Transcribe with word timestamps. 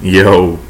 Yo, 0.00 0.60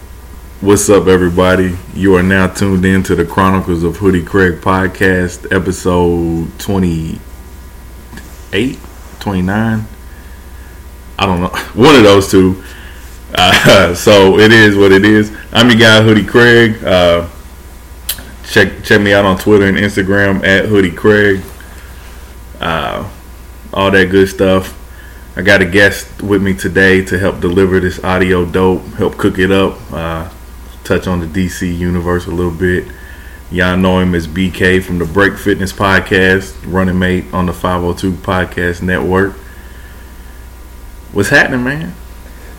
what's 0.62 0.88
up, 0.88 1.06
everybody? 1.06 1.76
You 1.92 2.16
are 2.16 2.22
now 2.22 2.46
tuned 2.46 2.86
in 2.86 3.02
to 3.02 3.14
the 3.14 3.26
Chronicles 3.26 3.82
of 3.82 3.98
Hoodie 3.98 4.24
Craig 4.24 4.62
podcast, 4.62 5.54
episode 5.54 6.58
28, 6.58 8.78
29. 9.20 9.86
I 11.18 11.26
don't 11.26 11.40
know. 11.42 11.48
One 11.74 11.94
of 11.94 12.04
those 12.04 12.30
two. 12.30 12.64
Uh, 13.34 13.94
so 13.96 14.38
it 14.38 14.50
is 14.50 14.78
what 14.78 14.92
it 14.92 15.04
is. 15.04 15.30
I'm 15.52 15.68
your 15.68 15.78
guy, 15.78 16.00
Hoodie 16.00 16.24
Craig. 16.24 16.82
Uh, 16.82 17.28
check 18.44 18.82
check 18.82 19.02
me 19.02 19.12
out 19.12 19.26
on 19.26 19.36
Twitter 19.36 19.66
and 19.66 19.76
Instagram 19.76 20.42
at 20.42 20.64
Hoodie 20.64 20.90
Craig. 20.90 21.42
Uh, 22.60 23.06
all 23.74 23.90
that 23.90 24.06
good 24.06 24.30
stuff. 24.30 24.74
I 25.38 25.42
got 25.42 25.62
a 25.62 25.64
guest 25.64 26.20
with 26.20 26.42
me 26.42 26.52
today 26.52 27.04
to 27.04 27.16
help 27.16 27.38
deliver 27.38 27.78
this 27.78 28.02
audio 28.02 28.44
dope, 28.44 28.84
help 28.94 29.16
cook 29.18 29.38
it 29.38 29.52
up, 29.52 29.78
uh, 29.92 30.28
touch 30.82 31.06
on 31.06 31.20
the 31.20 31.26
DC 31.26 31.78
universe 31.78 32.26
a 32.26 32.32
little 32.32 32.50
bit. 32.50 32.88
Y'all 33.52 33.76
know 33.76 34.00
him 34.00 34.16
as 34.16 34.26
BK 34.26 34.82
from 34.82 34.98
the 34.98 35.04
Break 35.04 35.38
Fitness 35.38 35.72
Podcast, 35.72 36.56
running 36.66 36.98
mate 36.98 37.26
on 37.32 37.46
the 37.46 37.52
502 37.52 38.14
Podcast 38.14 38.82
Network. 38.82 39.34
What's 41.12 41.28
happening, 41.28 41.62
man? 41.62 41.94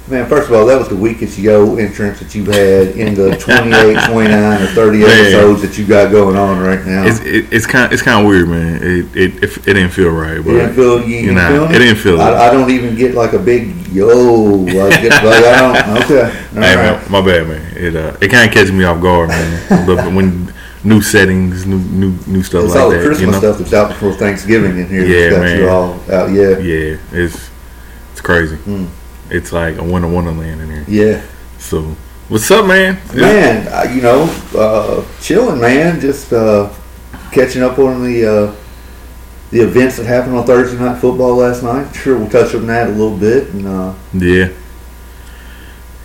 Man, 0.09 0.27
first 0.27 0.49
of 0.49 0.55
all, 0.55 0.65
that 0.65 0.79
was 0.79 0.89
the 0.89 0.95
weakest 0.95 1.37
yo 1.37 1.75
entrance 1.77 2.19
that 2.19 2.33
you've 2.33 2.47
had 2.47 2.97
in 2.97 3.13
the 3.13 3.37
28, 3.37 4.05
29, 4.09 4.61
or 4.61 4.65
30 4.65 4.97
Man. 4.97 5.07
episodes 5.07 5.61
that 5.61 5.77
you 5.77 5.85
got 5.85 6.09
going 6.09 6.35
on 6.35 6.59
right 6.59 6.83
now. 6.83 7.05
It's 7.05 7.19
it, 7.19 7.53
it's 7.53 7.67
kind 7.67 7.93
it's 7.93 8.01
kind 8.01 8.21
of 8.21 8.27
weird, 8.27 8.49
man. 8.49 8.81
It 8.81 9.15
it 9.15 9.43
it, 9.43 9.57
it 9.57 9.73
didn't 9.73 9.91
feel 9.91 10.09
right, 10.09 10.43
but 10.43 10.49
you 10.49 10.57
didn't 10.57 10.73
feel 10.73 11.01
you, 11.03 11.17
you 11.17 11.33
know, 11.33 11.47
feeling 11.47 11.75
it 11.75 11.79
didn't 11.79 11.97
feel. 11.97 12.19
I, 12.19 12.47
I 12.47 12.51
don't 12.51 12.71
even 12.71 12.95
get 12.95 13.13
like 13.13 13.33
a 13.33 13.39
big 13.39 13.87
yo. 13.89 14.07
Like, 14.07 14.65
get, 15.01 15.23
like 15.23 15.43
I 15.45 15.59
don't. 15.59 16.03
Okay. 16.03 16.21
All 16.23 16.63
hey 16.63 16.75
right. 16.75 17.01
man, 17.01 17.11
my 17.11 17.21
bad, 17.21 17.47
man. 17.47 17.77
It 17.77 17.95
uh, 17.95 18.17
it 18.19 18.29
kind 18.29 18.47
of 18.49 18.53
catches 18.53 18.71
me 18.71 18.85
off 18.85 18.99
guard, 18.99 19.29
man. 19.29 19.85
But 19.85 20.11
when 20.15 20.51
new 20.83 21.03
settings, 21.03 21.67
new 21.67 21.77
new 21.77 22.17
new 22.25 22.41
stuff 22.41 22.63
It's 22.65 22.73
like 22.73 22.83
all 22.83 22.89
that, 22.89 23.05
Christmas 23.05 23.21
you 23.21 23.31
know. 23.31 23.37
stuff 23.37 23.57
that's 23.59 23.73
out 23.73 23.89
before 23.89 24.13
Thanksgiving 24.13 24.79
in 24.79 24.87
here. 24.87 25.05
Yeah, 25.05 25.39
man. 25.39 25.69
all 25.69 25.93
out. 26.11 26.31
Yeah. 26.31 26.57
Yeah, 26.57 26.97
it's 27.11 27.51
it's 28.11 28.21
crazy. 28.21 28.55
Hmm. 28.55 28.87
It's 29.31 29.51
like 29.51 29.77
a 29.77 29.83
winter 29.83 30.07
wonderland 30.07 30.61
in 30.61 30.69
here. 30.69 30.85
Yeah. 30.87 31.25
So, 31.57 31.95
what's 32.29 32.49
up, 32.51 32.65
man? 32.65 32.99
Man, 33.13 33.67
uh, 33.67 33.91
you 33.93 34.01
know, 34.01 34.23
uh, 34.55 35.05
chilling, 35.21 35.59
man. 35.59 35.99
Just 35.99 36.33
uh, 36.33 36.73
catching 37.31 37.61
up 37.61 37.77
on 37.77 38.03
the 38.03 38.25
uh, 38.25 38.55
the 39.51 39.61
events 39.61 39.97
that 39.97 40.05
happened 40.05 40.35
on 40.35 40.45
Thursday 40.45 40.79
night 40.79 40.99
football 40.99 41.35
last 41.35 41.63
night. 41.63 41.93
Sure, 41.93 42.17
we'll 42.17 42.29
touch 42.29 42.55
on 42.55 42.67
that 42.67 42.87
a 42.87 42.91
little 42.91 43.17
bit. 43.17 43.49
And 43.49 43.67
uh, 43.67 43.93
Yeah, 44.13 44.49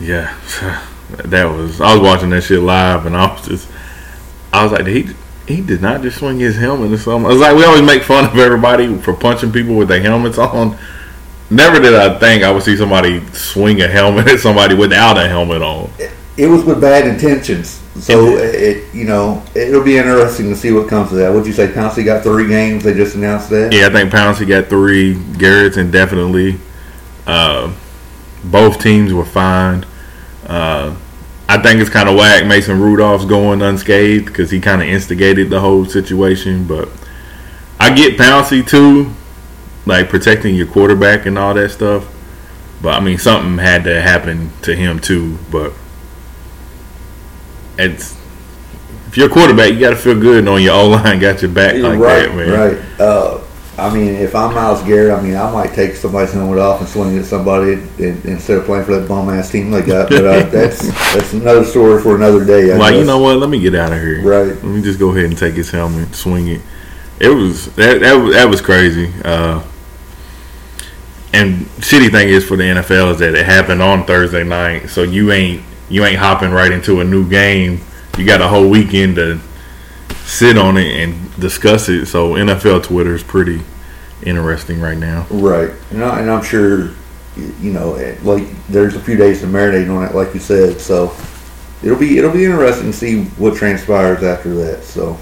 yeah. 0.00 0.36
That 1.26 1.44
was. 1.44 1.80
I 1.82 1.92
was 1.92 2.00
watching 2.00 2.30
that 2.30 2.42
shit 2.42 2.60
live, 2.60 3.04
and 3.06 3.14
I 3.14 3.32
was 3.32 3.46
just. 3.46 3.68
I 4.52 4.64
was 4.64 4.72
like, 4.72 4.86
he 4.86 5.10
he 5.46 5.60
did 5.60 5.82
not 5.82 6.00
just 6.02 6.18
swing 6.18 6.40
his 6.40 6.56
helmet 6.56 6.90
or 6.92 6.96
something. 6.96 7.26
I 7.26 7.28
was 7.28 7.40
like, 7.40 7.56
we 7.56 7.64
always 7.64 7.82
make 7.82 8.02
fun 8.02 8.24
of 8.24 8.36
everybody 8.38 8.96
for 8.98 9.12
punching 9.14 9.52
people 9.52 9.76
with 9.76 9.88
their 9.88 10.00
helmets 10.00 10.38
on. 10.38 10.78
Never 11.50 11.80
did 11.80 11.94
I 11.94 12.18
think 12.18 12.42
I 12.42 12.50
would 12.50 12.62
see 12.62 12.76
somebody 12.76 13.24
swing 13.32 13.82
a 13.82 13.88
helmet 13.88 14.28
at 14.28 14.40
somebody 14.40 14.74
without 14.74 15.18
a 15.18 15.28
helmet 15.28 15.62
on. 15.62 15.90
it 16.36 16.46
was 16.46 16.64
with 16.64 16.80
bad 16.80 17.06
intentions. 17.06 17.80
So 18.00 18.36
it, 18.36 18.92
you 18.92 19.04
know, 19.04 19.42
it'll 19.54 19.84
be 19.84 19.96
interesting 19.96 20.48
to 20.48 20.56
see 20.56 20.72
what 20.72 20.88
comes 20.88 21.12
of 21.12 21.18
that. 21.18 21.32
Would 21.32 21.46
you 21.46 21.52
say 21.52 21.68
Pouncey 21.68 22.04
got 22.04 22.24
three 22.24 22.48
games? 22.48 22.82
They 22.82 22.92
just 22.92 23.14
announced 23.14 23.50
that. 23.50 23.72
Yeah, 23.72 23.86
I 23.86 23.90
think 23.90 24.10
Pouncey 24.10 24.48
got 24.48 24.66
three. 24.66 25.14
Garrett's 25.34 25.76
indefinitely. 25.76 26.58
Uh, 27.24 27.72
both 28.42 28.80
teams 28.80 29.12
were 29.12 29.24
fined. 29.24 29.86
Uh, 30.44 30.96
I 31.48 31.62
think 31.62 31.80
it's 31.80 31.90
kind 31.90 32.08
of 32.08 32.16
whack. 32.16 32.46
Mason 32.46 32.80
Rudolph's 32.80 33.26
going 33.26 33.62
unscathed 33.62 34.26
because 34.26 34.50
he 34.50 34.60
kind 34.60 34.82
of 34.82 34.88
instigated 34.88 35.50
the 35.50 35.60
whole 35.60 35.84
situation. 35.84 36.66
But 36.66 36.88
I 37.78 37.94
get 37.94 38.18
Pouncey 38.18 38.66
too, 38.66 39.12
like 39.86 40.08
protecting 40.08 40.54
your 40.54 40.66
quarterback 40.66 41.26
and 41.26 41.38
all 41.38 41.54
that 41.54 41.70
stuff. 41.70 42.06
But 42.82 42.94
I 42.94 43.00
mean, 43.00 43.18
something 43.18 43.58
had 43.58 43.84
to 43.84 44.00
happen 44.00 44.50
to 44.62 44.74
him 44.74 44.98
too. 44.98 45.38
But 45.50 45.72
it's 47.78 48.16
if 49.08 49.16
you're 49.16 49.28
a 49.28 49.30
quarterback, 49.30 49.72
you 49.72 49.80
got 49.80 49.90
to 49.90 49.96
feel 49.96 50.18
good 50.18 50.44
knowing 50.44 50.64
your 50.64 50.74
O 50.74 50.88
line 50.88 51.20
got 51.20 51.40
your 51.40 51.50
back 51.50 51.74
like 51.76 51.98
right, 51.98 52.28
that, 52.28 52.34
man. 52.34 52.50
right. 52.50 53.00
Uh, 53.00 53.40
I 53.76 53.92
mean, 53.92 54.14
if 54.14 54.36
I'm 54.36 54.54
Myles 54.54 54.82
Garrett, 54.82 55.18
I 55.18 55.20
mean, 55.20 55.34
I 55.34 55.50
might 55.50 55.72
take 55.72 55.94
somebody's 55.94 56.32
helmet 56.32 56.58
off 56.58 56.80
and 56.80 56.88
swing 56.88 57.16
it 57.16 57.20
at 57.20 57.24
somebody 57.24 57.72
and, 57.72 58.24
instead 58.24 58.58
of 58.58 58.66
playing 58.66 58.84
for 58.84 58.98
that 58.98 59.08
bum 59.08 59.28
ass 59.30 59.50
team 59.50 59.70
they 59.70 59.82
got. 59.82 60.08
But 60.08 60.24
uh, 60.24 60.42
that's 60.50 60.80
that's 61.14 61.32
another 61.32 61.64
story 61.64 62.00
for 62.00 62.14
another 62.14 62.44
day. 62.44 62.72
I 62.72 62.76
Like 62.76 62.96
you 62.96 63.04
know 63.04 63.18
what? 63.18 63.38
Let 63.38 63.50
me 63.50 63.58
get 63.60 63.74
out 63.74 63.92
of 63.92 64.00
here. 64.00 64.22
Right. 64.22 64.48
Let 64.48 64.64
me 64.64 64.82
just 64.82 64.98
go 64.98 65.10
ahead 65.10 65.24
and 65.24 65.36
take 65.36 65.54
his 65.54 65.70
helmet, 65.70 66.14
swing 66.14 66.48
it. 66.48 66.60
It 67.18 67.28
was 67.28 67.66
that 67.74 68.00
that 68.00 68.30
that 68.32 68.48
was 68.48 68.60
crazy. 68.60 69.12
Uh, 69.24 69.64
and 71.34 71.66
shitty 71.82 72.10
thing 72.12 72.28
is 72.28 72.44
for 72.46 72.56
the 72.56 72.62
NFL 72.62 73.12
is 73.12 73.18
that 73.18 73.34
it 73.34 73.44
happened 73.44 73.82
on 73.82 74.06
Thursday 74.06 74.44
night, 74.44 74.88
so 74.88 75.02
you 75.02 75.32
ain't 75.32 75.62
you 75.90 76.04
ain't 76.04 76.18
hopping 76.18 76.52
right 76.52 76.70
into 76.70 77.00
a 77.00 77.04
new 77.04 77.28
game. 77.28 77.80
You 78.16 78.24
got 78.24 78.40
a 78.40 78.46
whole 78.46 78.70
weekend 78.70 79.16
to 79.16 79.40
sit 80.24 80.56
on 80.56 80.76
it 80.76 80.94
and 81.02 81.40
discuss 81.40 81.88
it. 81.88 82.06
So 82.06 82.34
NFL 82.34 82.84
Twitter 82.84 83.14
is 83.14 83.24
pretty 83.24 83.62
interesting 84.22 84.80
right 84.80 84.96
now. 84.96 85.26
Right, 85.28 85.72
and, 85.90 86.04
I, 86.04 86.20
and 86.20 86.30
I'm 86.30 86.42
sure, 86.42 86.90
you 87.36 87.72
know, 87.72 87.90
like 88.22 88.44
there's 88.68 88.94
a 88.94 89.00
few 89.00 89.16
days 89.16 89.40
to 89.40 89.46
marinate 89.46 89.94
on 89.94 90.04
it, 90.04 90.14
like 90.14 90.34
you 90.34 90.40
said. 90.40 90.80
So 90.80 91.16
it'll 91.82 91.98
be 91.98 92.16
it'll 92.16 92.32
be 92.32 92.44
interesting 92.44 92.92
to 92.92 92.96
see 92.96 93.24
what 93.24 93.56
transpires 93.56 94.22
after 94.22 94.54
that. 94.54 94.84
So 94.84 95.18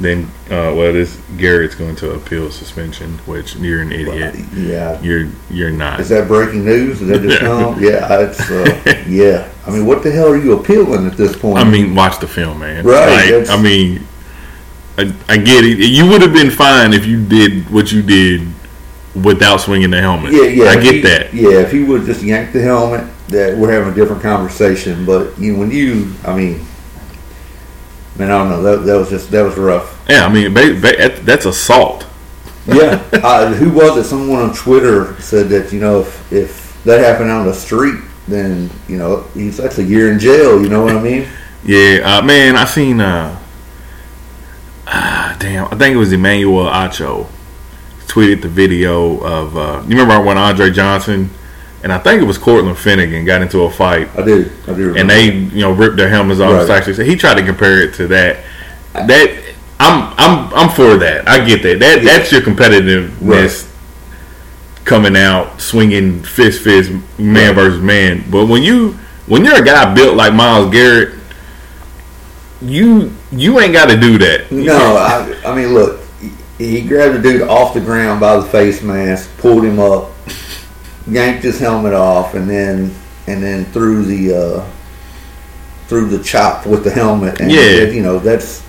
then, 0.00 0.24
uh, 0.46 0.72
well, 0.76 0.92
this 0.92 1.20
Garrett's 1.36 1.74
going 1.74 1.96
to 1.96 2.12
appeal 2.12 2.50
suspension, 2.50 3.18
which 3.26 3.56
you're 3.56 3.82
an 3.82 3.90
idiot. 3.92 4.36
yeah, 4.54 5.00
You're 5.00 5.28
you're 5.50 5.70
not. 5.72 5.98
is 6.00 6.08
that 6.10 6.28
breaking 6.28 6.64
news? 6.64 7.00
Did 7.00 7.08
that 7.08 7.22
just 7.22 7.40
come? 7.40 7.82
Yeah, 7.82 8.20
it's 8.20 8.40
uh, 8.50 9.04
yeah. 9.08 9.50
I 9.66 9.70
mean, 9.70 9.86
what 9.86 10.02
the 10.02 10.10
hell 10.10 10.28
are 10.28 10.36
you 10.36 10.52
appealing 10.58 11.06
at 11.06 11.16
this 11.16 11.36
point? 11.36 11.58
I 11.58 11.64
mean, 11.64 11.94
watch 11.94 12.20
the 12.20 12.28
film, 12.28 12.60
man. 12.60 12.84
Right, 12.84 13.40
Like, 13.40 13.50
I 13.50 13.60
mean, 13.60 14.06
I, 14.96 15.12
I 15.28 15.36
get 15.36 15.64
it. 15.64 15.78
You 15.78 16.06
would 16.08 16.22
have 16.22 16.32
been 16.32 16.50
fine 16.50 16.92
if 16.92 17.04
you 17.04 17.24
did 17.24 17.68
what 17.70 17.90
you 17.92 18.02
did 18.02 18.46
without 19.14 19.56
swinging 19.58 19.90
the 19.90 20.00
helmet. 20.00 20.32
yeah, 20.32 20.42
yeah. 20.42 20.64
I 20.70 20.80
get 20.80 20.94
he- 20.96 21.00
that. 21.02 21.34
Yeah, 21.34 21.58
if 21.60 21.72
he 21.72 21.82
would 21.82 22.04
just 22.04 22.22
yank 22.22 22.52
the 22.52 22.62
helmet, 22.62 23.04
that 23.28 23.56
we're 23.58 23.70
having 23.72 23.92
a 23.92 23.94
different 23.94 24.22
conversation. 24.22 25.04
But 25.04 25.38
you 25.38 25.52
know, 25.52 25.58
when 25.58 25.70
you, 25.70 26.12
I 26.24 26.34
mean, 26.36 26.64
man, 28.18 28.30
I 28.30 28.38
don't 28.38 28.48
know. 28.48 28.62
That 28.62 28.84
that 28.84 28.96
was 28.96 29.08
just 29.08 29.30
that 29.30 29.42
was 29.42 29.56
rough. 29.56 30.04
Yeah, 30.08 30.26
I 30.26 30.32
mean, 30.32 30.52
ba- 30.52 30.78
ba- 30.80 31.20
that's 31.20 31.46
assault. 31.46 32.06
Yeah. 32.66 33.02
uh, 33.12 33.54
who 33.54 33.70
was 33.70 33.96
it? 33.96 34.04
Someone 34.04 34.40
on 34.40 34.54
Twitter 34.54 35.20
said 35.20 35.48
that 35.48 35.72
you 35.72 35.80
know 35.80 36.00
if, 36.00 36.32
if 36.32 36.84
that 36.84 37.00
happened 37.00 37.30
on 37.30 37.46
the 37.46 37.54
street, 37.54 38.00
then 38.26 38.70
you 38.88 38.98
know 38.98 39.22
he's 39.34 39.56
that's 39.56 39.78
a 39.78 39.84
year 39.84 40.12
in 40.12 40.18
jail. 40.18 40.62
You 40.62 40.68
know 40.68 40.82
what 40.82 40.96
I 40.96 41.00
mean? 41.00 41.26
Yeah, 41.64 41.98
uh, 42.04 42.22
man, 42.22 42.56
I 42.56 42.64
seen. 42.64 43.00
Uh, 43.00 43.36
ah, 44.86 45.36
damn, 45.40 45.66
I 45.66 45.76
think 45.76 45.92
it 45.92 45.98
was 45.98 46.12
Emmanuel 46.12 46.66
Acho 46.66 47.26
tweeted 48.06 48.42
the 48.42 48.48
video 48.48 49.18
of. 49.18 49.56
Uh, 49.56 49.82
you 49.88 49.98
remember 49.98 50.24
when 50.24 50.38
Andre 50.38 50.70
Johnson 50.70 51.30
and 51.82 51.92
I 51.92 51.98
think 51.98 52.20
it 52.20 52.24
was 52.24 52.38
Cortland 52.38 52.76
Finnegan 52.78 53.24
got 53.24 53.40
into 53.42 53.60
a 53.62 53.70
fight 53.70 54.08
I 54.18 54.24
do. 54.24 54.50
I 54.64 54.66
do. 54.66 54.72
Remember. 54.90 54.98
and 54.98 55.10
they 55.10 55.24
you 55.32 55.60
know 55.62 55.72
ripped 55.72 55.96
their 55.96 56.08
helmets 56.08 56.40
off. 56.40 56.68
Right. 56.68 56.76
Actually, 56.76 56.94
so 56.94 57.04
he 57.04 57.16
tried 57.16 57.34
to 57.34 57.44
compare 57.44 57.82
it 57.82 57.94
to 57.94 58.06
that. 58.08 58.44
That 58.94 59.44
I'm 59.80 60.12
I'm 60.18 60.54
I'm 60.54 60.70
for 60.70 60.96
that. 60.96 61.28
I 61.28 61.44
get 61.44 61.62
that. 61.62 61.78
That 61.78 62.02
that's 62.02 62.32
your 62.32 62.40
competitiveness 62.40 63.66
coming 64.84 65.16
out 65.16 65.60
swinging 65.60 66.22
fist 66.22 66.62
fist 66.62 66.90
man 67.18 67.48
Right. 67.48 67.54
versus 67.54 67.80
man. 67.82 68.24
But 68.30 68.46
when 68.46 68.62
you 68.62 68.92
when 69.26 69.44
you're 69.44 69.60
a 69.60 69.64
guy 69.64 69.92
built 69.94 70.16
like 70.16 70.32
Myles 70.34 70.72
Garrett, 70.72 71.14
you 72.60 73.12
you 73.30 73.60
ain't 73.60 73.72
got 73.72 73.88
to 73.90 73.96
do 74.00 74.18
that. 74.18 74.50
No, 74.50 74.74
I, 74.96 75.38
I 75.46 75.54
mean, 75.54 75.74
look, 75.74 76.00
he, 76.58 76.80
he 76.80 76.88
grabbed 76.88 77.16
the 77.16 77.22
dude 77.22 77.42
off 77.42 77.74
the 77.74 77.80
ground 77.80 78.20
by 78.20 78.36
the 78.36 78.42
face 78.42 78.82
mask, 78.82 79.30
pulled 79.38 79.64
him 79.64 79.78
up, 79.78 80.10
yanked 81.08 81.42
his 81.44 81.58
helmet 81.58 81.92
off, 81.94 82.34
and 82.34 82.48
then 82.48 82.94
and 83.26 83.42
then 83.42 83.64
threw 83.66 84.04
the 84.04 84.34
uh, 84.34 84.70
threw 85.88 86.06
the 86.08 86.22
chop 86.22 86.66
with 86.66 86.84
the 86.84 86.90
helmet. 86.90 87.40
And 87.40 87.50
Yeah. 87.50 87.82
you 87.84 88.02
know 88.02 88.18
that's 88.18 88.62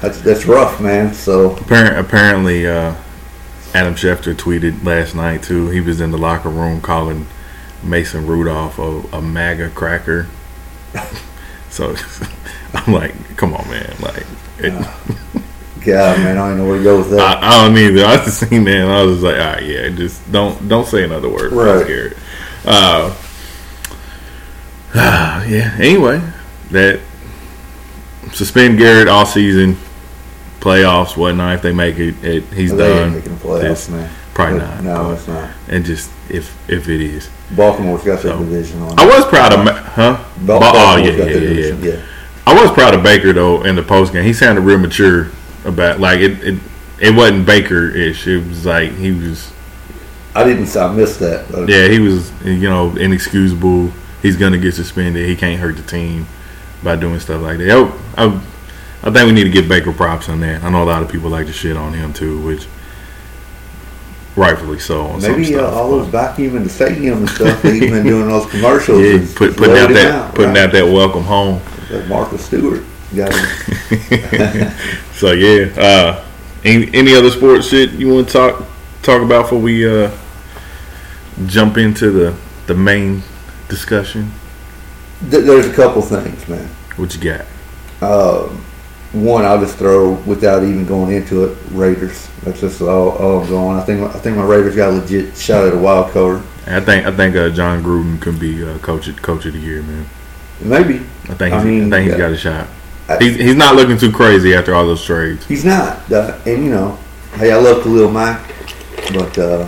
that's 0.00 0.20
that's 0.20 0.46
rough, 0.46 0.80
man. 0.80 1.14
So 1.14 1.50
Appar- 1.56 1.98
apparently, 1.98 2.66
uh, 2.66 2.94
Adam 3.74 3.94
Schefter 3.94 4.34
tweeted 4.34 4.84
last 4.84 5.14
night 5.14 5.42
too. 5.42 5.68
He 5.70 5.80
was 5.80 6.00
in 6.00 6.10
the 6.10 6.18
locker 6.18 6.50
room 6.50 6.80
calling 6.80 7.26
Mason 7.82 8.26
Rudolph 8.26 8.78
a, 8.78 9.16
a 9.16 9.22
MAGA 9.22 9.70
cracker. 9.70 10.28
so 11.70 11.94
I'm 12.74 12.92
like, 12.92 13.14
come 13.36 13.54
on, 13.54 13.68
man! 13.68 13.94
Like, 14.00 14.26
it, 14.58 14.72
God, 15.84 16.18
man, 16.18 16.38
I 16.38 16.48
don't 16.48 16.58
know 16.58 16.66
where 16.66 16.78
to 16.78 16.84
go 16.84 16.98
with 16.98 17.10
that. 17.10 17.42
I, 17.42 17.48
I 17.62 17.66
don't 17.66 17.76
either. 17.76 18.04
I 18.06 18.16
just 18.16 18.40
seen 18.48 18.64
that 18.64 18.74
and 18.74 18.90
I 18.90 19.02
was 19.02 19.22
like, 19.22 19.36
all 19.36 19.52
right, 19.54 19.62
yeah, 19.62 19.88
just 19.90 20.30
don't 20.32 20.68
don't 20.68 20.86
say 20.86 21.04
another 21.04 21.28
word, 21.28 21.52
Right. 21.52 21.76
right. 21.76 21.86
Garrett. 21.86 22.16
Uh, 22.64 23.14
Ah, 24.94 25.44
yeah. 25.46 25.74
Anyway, 25.78 26.20
that 26.70 27.00
suspend 28.32 28.78
Garrett 28.78 29.08
all 29.08 29.26
season, 29.26 29.76
playoffs, 30.60 31.16
whatnot. 31.16 31.56
If 31.56 31.62
they 31.62 31.72
make 31.72 31.98
it, 31.98 32.14
it 32.24 32.44
he's 32.52 32.74
they 32.74 32.90
ain't 32.92 33.00
done. 33.00 33.14
making 33.14 33.36
the 33.36 33.44
playoffs, 33.44 33.90
man. 33.90 34.10
Probably 34.34 34.58
But 34.60 34.82
not. 34.82 34.84
No, 34.84 35.12
it's 35.12 35.28
not. 35.28 35.50
and 35.68 35.84
just 35.84 36.10
if 36.28 36.56
if 36.68 36.88
it 36.88 37.00
is, 37.00 37.28
Baltimore's 37.52 38.02
got 38.04 38.22
their 38.22 38.32
So, 38.32 38.38
division 38.38 38.82
on. 38.82 38.98
I 38.98 39.04
was 39.06 39.24
proud 39.26 39.52
of, 39.52 39.60
huh? 39.66 40.24
Bal- 40.38 40.60
Ba- 40.60 40.70
oh 40.74 40.96
yeah, 40.96 41.04
got 41.10 41.18
yeah, 41.18 41.24
yeah, 41.24 41.32
division, 41.32 41.82
yeah. 41.84 41.92
yeah. 41.94 42.00
I 42.46 42.60
was 42.60 42.70
proud 42.72 42.94
of 42.94 43.02
Baker 43.02 43.32
though 43.32 43.62
in 43.64 43.76
the 43.76 43.82
post 43.82 44.12
game. 44.12 44.24
He 44.24 44.32
sounded 44.32 44.62
real 44.62 44.78
mature 44.78 45.30
about 45.64 46.00
like 46.00 46.20
it. 46.20 46.42
It, 46.44 46.60
it 47.00 47.14
wasn't 47.14 47.46
Baker 47.46 47.88
ish. 47.88 48.26
It 48.26 48.46
was 48.46 48.64
like 48.64 48.92
he 48.92 49.12
was. 49.12 49.52
I 50.34 50.44
didn't. 50.44 50.74
I 50.76 50.92
missed 50.92 51.20
that. 51.20 51.50
But 51.50 51.68
Yeah, 51.68 51.88
he 51.88 51.98
was. 51.98 52.30
You 52.44 52.68
know, 52.68 52.96
inexcusable. 52.96 53.92
He's 54.22 54.36
gonna 54.36 54.58
get 54.58 54.74
suspended. 54.74 55.28
He 55.28 55.36
can't 55.36 55.60
hurt 55.60 55.76
the 55.76 55.82
team 55.82 56.26
by 56.82 56.96
doing 56.96 57.18
stuff 57.20 57.42
like 57.42 57.58
that. 57.58 57.70
I, 58.16 58.24
I, 58.24 58.40
I 59.02 59.10
think 59.10 59.26
we 59.26 59.32
need 59.32 59.44
to 59.44 59.50
give 59.50 59.68
Baker 59.68 59.92
props 59.92 60.28
on 60.28 60.40
that. 60.40 60.62
I 60.62 60.70
know 60.70 60.82
a 60.82 60.84
lot 60.84 61.02
of 61.02 61.10
people 61.10 61.30
like 61.30 61.46
to 61.46 61.52
shit 61.52 61.76
on 61.76 61.92
him 61.92 62.12
too, 62.12 62.40
which 62.40 62.66
rightfully 64.36 64.78
so. 64.78 65.16
Maybe 65.18 65.54
uh, 65.54 65.58
stuff, 65.58 65.74
all 65.74 65.90
those 65.90 66.08
vacuum 66.08 66.56
in 66.56 66.64
the 66.64 66.70
stadium 66.70 67.18
and 67.18 67.28
stuff 67.28 67.62
he's 67.62 67.90
been 67.90 68.06
doing 68.06 68.28
those 68.28 68.46
commercials. 68.50 69.02
yeah, 69.02 69.18
put, 69.36 69.56
putting 69.56 69.76
out 69.76 69.88
that 69.90 70.10
out, 70.10 70.34
putting 70.34 70.54
right? 70.54 70.64
out 70.64 70.72
that 70.72 70.84
welcome 70.84 71.22
home. 71.22 71.60
That 71.90 72.08
Marcus 72.08 72.44
Stewart 72.46 72.82
got 73.14 73.32
him. 73.34 74.70
So 75.14 75.30
yeah, 75.32 75.72
uh, 75.80 76.24
any, 76.64 76.92
any 76.92 77.14
other 77.14 77.30
sports 77.30 77.68
shit 77.68 77.92
you 77.92 78.12
want 78.12 78.26
to 78.28 78.32
talk 78.32 78.64
talk 79.02 79.22
about 79.22 79.42
before 79.42 79.60
we 79.60 79.88
uh, 79.88 80.10
jump 81.46 81.76
into 81.76 82.10
the 82.10 82.36
the 82.66 82.74
main 82.74 83.22
discussion? 83.68 84.32
Th- 85.30 85.44
There's 85.44 85.66
a 85.66 85.72
couple 85.72 86.02
things, 86.02 86.46
man. 86.48 86.68
What 86.96 87.14
you 87.14 87.20
got? 87.20 87.46
Um, 88.02 88.64
one, 89.12 89.44
I'll 89.44 89.60
just 89.60 89.76
throw 89.78 90.14
without 90.26 90.64
even 90.64 90.84
going 90.84 91.14
into 91.14 91.44
it. 91.44 91.56
Raiders. 91.70 92.28
That's 92.42 92.60
just 92.60 92.82
all, 92.82 93.10
all 93.10 93.42
I'm 93.42 93.48
going. 93.48 93.78
I 93.78 93.82
think 93.82 94.14
I 94.14 94.18
think 94.18 94.36
my 94.36 94.44
Raiders 94.44 94.74
got 94.74 94.90
a 94.90 94.96
legit 94.96 95.36
shot 95.36 95.64
at 95.68 95.74
a 95.74 95.78
wild 95.78 96.10
card. 96.10 96.42
I 96.66 96.80
think 96.80 97.06
I 97.06 97.12
think 97.12 97.36
uh, 97.36 97.50
Jon 97.50 97.82
Gruden 97.84 98.20
can 98.20 98.36
be 98.38 98.64
uh, 98.64 98.78
coach 98.78 99.14
coach 99.22 99.46
of 99.46 99.52
the 99.52 99.60
year, 99.60 99.82
man. 99.82 100.06
Maybe 100.60 100.96
I 101.28 101.34
think 101.34 101.54
I 101.54 101.58
he's, 101.58 101.62
I 101.62 101.64
mean, 101.64 101.90
think 101.90 102.02
he's 102.04 102.12
yeah. 102.12 102.18
got 102.18 102.32
a 102.32 102.36
shot. 102.36 102.66
I- 103.08 103.18
He's 103.22 103.36
he's 103.36 103.54
not 103.56 103.76
looking 103.76 103.98
too 103.98 104.10
crazy 104.12 104.54
after 104.54 104.74
all 104.74 104.86
those 104.86 105.04
trades. 105.04 105.44
he's 105.46 105.64
not. 105.64 106.10
Uh, 106.10 106.38
and 106.46 106.64
you 106.64 106.70
know, 106.70 106.98
hey, 107.34 107.52
I 107.52 107.56
love 107.56 107.82
Khalil 107.82 108.10
Mack, 108.10 108.40
but 109.12 109.36
uh, 109.38 109.66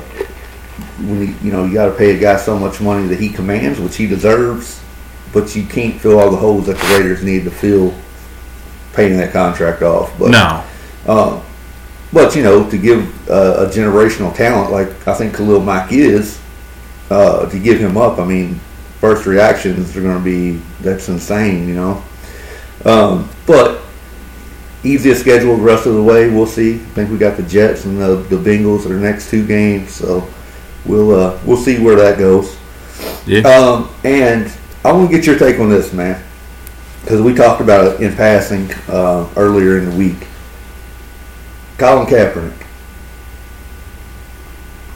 when 0.98 1.20
you, 1.28 1.34
you 1.42 1.52
know 1.52 1.64
you 1.64 1.74
got 1.74 1.86
to 1.86 1.92
pay 1.94 2.16
a 2.16 2.18
guy 2.18 2.36
so 2.36 2.58
much 2.58 2.80
money 2.80 3.06
that 3.08 3.20
he 3.20 3.28
commands, 3.28 3.78
which 3.78 3.96
he 3.96 4.06
deserves, 4.06 4.80
but 5.32 5.54
you 5.54 5.64
can't 5.66 6.00
fill 6.00 6.18
all 6.18 6.30
the 6.30 6.36
holes 6.36 6.66
that 6.66 6.78
the 6.78 6.86
Raiders 6.96 7.22
need 7.22 7.44
to 7.44 7.50
fill, 7.50 7.94
paying 8.94 9.16
that 9.18 9.32
contract 9.32 9.82
off. 9.82 10.18
But 10.18 10.30
No, 10.30 10.64
Um, 11.06 11.42
but 12.12 12.34
you 12.34 12.42
know, 12.42 12.68
to 12.70 12.78
give 12.78 13.30
uh, 13.30 13.66
a 13.66 13.70
generational 13.70 14.34
talent 14.34 14.72
like 14.72 15.06
I 15.06 15.12
think 15.14 15.36
Khalil 15.36 15.60
Mack 15.60 15.92
is, 15.92 16.38
uh, 17.10 17.46
to 17.50 17.58
give 17.58 17.78
him 17.78 17.98
up, 17.98 18.18
I 18.18 18.24
mean, 18.24 18.58
first 19.00 19.26
reactions 19.26 19.94
are 19.94 20.00
going 20.00 20.16
to 20.16 20.24
be 20.24 20.62
that's 20.80 21.08
insane, 21.10 21.68
you 21.68 21.74
know. 21.74 22.02
Um, 22.86 23.28
but 23.46 23.82
easiest 24.84 25.20
schedule 25.20 25.56
the 25.56 25.62
rest 25.62 25.86
of 25.86 25.94
the 25.94 26.02
way. 26.02 26.30
We'll 26.30 26.46
see. 26.46 26.74
I 26.76 26.78
think 26.78 27.10
we 27.10 27.18
got 27.18 27.36
the 27.36 27.42
Jets 27.42 27.84
and 27.84 28.00
the, 28.00 28.16
the 28.16 28.36
Bengals 28.36 28.86
are 28.86 28.90
the 28.90 29.00
next 29.00 29.28
two 29.30 29.44
games, 29.46 29.92
so 29.92 30.26
we'll 30.84 31.10
uh, 31.12 31.38
we'll 31.44 31.56
see 31.56 31.78
where 31.80 31.96
that 31.96 32.18
goes. 32.18 32.56
yeah, 33.26 33.40
Um, 33.40 33.90
and 34.04 34.52
I 34.84 34.92
want 34.92 35.10
to 35.10 35.16
get 35.16 35.26
your 35.26 35.38
take 35.38 35.58
on 35.58 35.68
this, 35.68 35.92
man, 35.92 36.22
because 37.02 37.20
we 37.20 37.34
talked 37.34 37.60
about 37.60 37.86
it 37.86 38.00
in 38.00 38.14
passing 38.14 38.70
uh, 38.88 39.28
earlier 39.36 39.78
in 39.78 39.90
the 39.90 39.96
week. 39.96 40.28
Colin 41.78 42.06
Kaepernick 42.06 42.54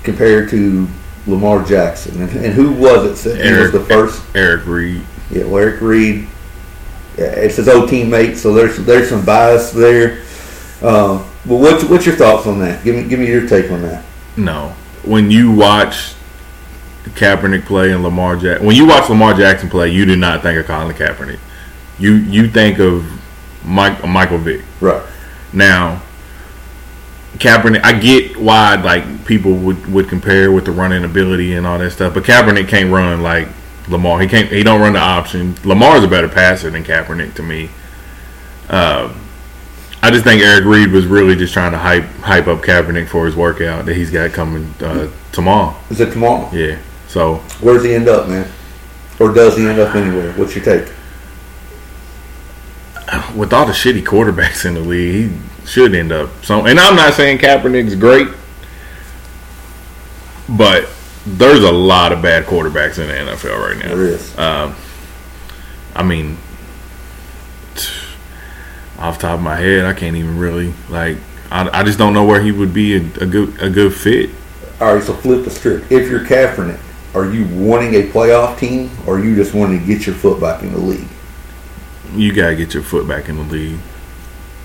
compared 0.02 0.48
to 0.50 0.86
Lamar 1.26 1.64
Jackson, 1.64 2.22
and, 2.22 2.30
and 2.36 2.54
who 2.54 2.72
was 2.72 3.04
it? 3.04 3.16
Said 3.16 3.44
he 3.44 3.52
was 3.52 3.72
the 3.72 3.84
first. 3.84 4.22
Eric 4.34 4.64
Reid. 4.66 5.02
Yeah, 5.30 5.44
well, 5.44 5.58
Eric 5.62 5.80
Reid. 5.80 6.28
Yeah, 7.20 7.26
it's 7.26 7.56
his 7.56 7.68
old 7.68 7.90
teammate, 7.90 8.36
so 8.36 8.54
there's 8.54 8.78
there's 8.78 9.10
some 9.10 9.24
bias 9.26 9.72
there. 9.72 10.22
Um, 10.80 11.26
but 11.44 11.56
what's 11.56 11.84
what's 11.84 12.06
your 12.06 12.16
thoughts 12.16 12.46
on 12.46 12.58
that? 12.60 12.82
Give 12.82 12.96
me 12.96 13.06
give 13.06 13.20
me 13.20 13.26
your 13.26 13.46
take 13.46 13.70
on 13.70 13.82
that. 13.82 14.04
No, 14.38 14.74
when 15.04 15.30
you 15.30 15.52
watch 15.52 16.14
Kaepernick 17.04 17.66
play 17.66 17.92
and 17.92 18.02
Lamar 18.02 18.36
Jackson, 18.36 18.66
when 18.66 18.74
you 18.74 18.86
watch 18.86 19.10
Lamar 19.10 19.34
Jackson 19.34 19.68
play, 19.68 19.90
you 19.90 20.06
do 20.06 20.16
not 20.16 20.40
think 20.40 20.58
of 20.58 20.64
Colin 20.64 20.96
Kaepernick. 20.96 21.38
You 21.98 22.14
you 22.14 22.48
think 22.48 22.78
of 22.78 23.04
Mike 23.66 24.02
Michael 24.06 24.38
Vick. 24.38 24.62
Right. 24.80 25.02
Now, 25.52 26.00
Kaepernick, 27.36 27.84
I 27.84 27.98
get 27.98 28.38
why 28.38 28.76
like 28.76 29.26
people 29.26 29.52
would, 29.56 29.92
would 29.92 30.08
compare 30.08 30.50
with 30.50 30.64
the 30.64 30.72
running 30.72 31.04
ability 31.04 31.54
and 31.54 31.66
all 31.66 31.78
that 31.78 31.90
stuff, 31.90 32.14
but 32.14 32.24
Kaepernick 32.24 32.68
can't 32.68 32.90
run 32.90 33.22
like 33.22 33.48
Lamar. 33.90 34.20
He 34.20 34.26
can't. 34.28 34.48
He 34.50 34.62
don't 34.62 34.80
run 34.80 34.94
the 34.94 35.00
option. 35.00 35.56
Lamar's 35.64 36.04
a 36.04 36.08
better 36.08 36.28
passer 36.28 36.70
than 36.70 36.84
Kaepernick 36.84 37.34
to 37.34 37.42
me. 37.42 37.70
Uh, 38.68 39.12
I 40.02 40.10
just 40.10 40.24
think 40.24 40.40
Eric 40.42 40.64
Reid 40.64 40.92
was 40.92 41.06
really 41.06 41.36
just 41.36 41.52
trying 41.52 41.72
to 41.72 41.78
hype 41.78 42.04
hype 42.20 42.46
up 42.46 42.60
Kaepernick 42.62 43.08
for 43.08 43.26
his 43.26 43.36
workout 43.36 43.86
that 43.86 43.94
he's 43.94 44.10
got 44.10 44.32
coming 44.32 44.72
uh, 44.80 45.10
tomorrow. 45.32 45.76
Is 45.90 46.00
it 46.00 46.12
tomorrow? 46.12 46.48
Yeah. 46.52 46.78
So 47.08 47.36
Where 47.60 47.74
does 47.74 47.84
he 47.84 47.94
end 47.94 48.08
up, 48.08 48.28
man? 48.28 48.50
Or 49.18 49.32
does 49.32 49.56
he 49.56 49.66
end 49.66 49.78
up 49.78 49.94
anywhere? 49.94 50.32
What's 50.32 50.54
your 50.54 50.64
take? 50.64 50.90
with 53.34 53.52
all 53.52 53.66
the 53.66 53.72
shitty 53.72 54.02
quarterbacks 54.04 54.64
in 54.64 54.74
the 54.74 54.80
league, 54.80 55.30
he 55.32 55.66
should 55.66 55.94
end 55.94 56.12
up. 56.12 56.30
So, 56.44 56.66
and 56.66 56.78
I'm 56.78 56.96
not 56.96 57.14
saying 57.14 57.38
Kaepernick's 57.38 57.94
great, 57.96 58.28
but 60.48 60.88
there's 61.26 61.64
a 61.64 61.72
lot 61.72 62.12
of 62.12 62.22
bad 62.22 62.44
quarterbacks 62.44 62.98
in 62.98 63.08
the 63.08 63.32
NFL 63.32 63.58
right 63.58 63.78
now. 63.78 63.94
There 63.94 64.06
is. 64.06 64.38
Um, 64.38 64.74
I 65.94 66.02
mean, 66.02 66.38
off 68.98 69.16
the 69.16 69.22
top 69.22 69.34
of 69.34 69.40
my 69.40 69.56
head, 69.56 69.84
I 69.84 69.92
can't 69.92 70.16
even 70.16 70.38
really 70.38 70.72
like. 70.88 71.18
I, 71.50 71.80
I 71.80 71.82
just 71.82 71.98
don't 71.98 72.12
know 72.12 72.24
where 72.24 72.40
he 72.40 72.52
would 72.52 72.72
be 72.72 72.96
a, 72.96 73.00
a 73.20 73.26
good 73.26 73.60
a 73.60 73.68
good 73.68 73.94
fit. 73.94 74.30
All 74.80 74.94
right, 74.94 75.02
so 75.02 75.14
flip 75.14 75.44
the 75.44 75.50
script. 75.50 75.90
If 75.92 76.08
you're 76.08 76.24
Kaepernick, 76.24 76.80
are 77.14 77.30
you 77.30 77.44
wanting 77.56 77.94
a 77.94 78.08
playoff 78.08 78.58
team, 78.58 78.90
or 79.06 79.16
are 79.16 79.24
you 79.24 79.34
just 79.34 79.52
wanting 79.52 79.80
to 79.80 79.86
get 79.86 80.06
your 80.06 80.14
foot 80.14 80.40
back 80.40 80.62
in 80.62 80.72
the 80.72 80.78
league? 80.78 81.08
You 82.14 82.32
gotta 82.32 82.56
get 82.56 82.72
your 82.72 82.82
foot 82.82 83.06
back 83.06 83.28
in 83.28 83.36
the 83.36 83.42
league. 83.42 83.78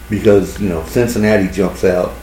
Because 0.09 0.61
you 0.61 0.69
know 0.69 0.85
Cincinnati 0.85 1.47
jumps 1.47 1.83
out. 1.83 2.13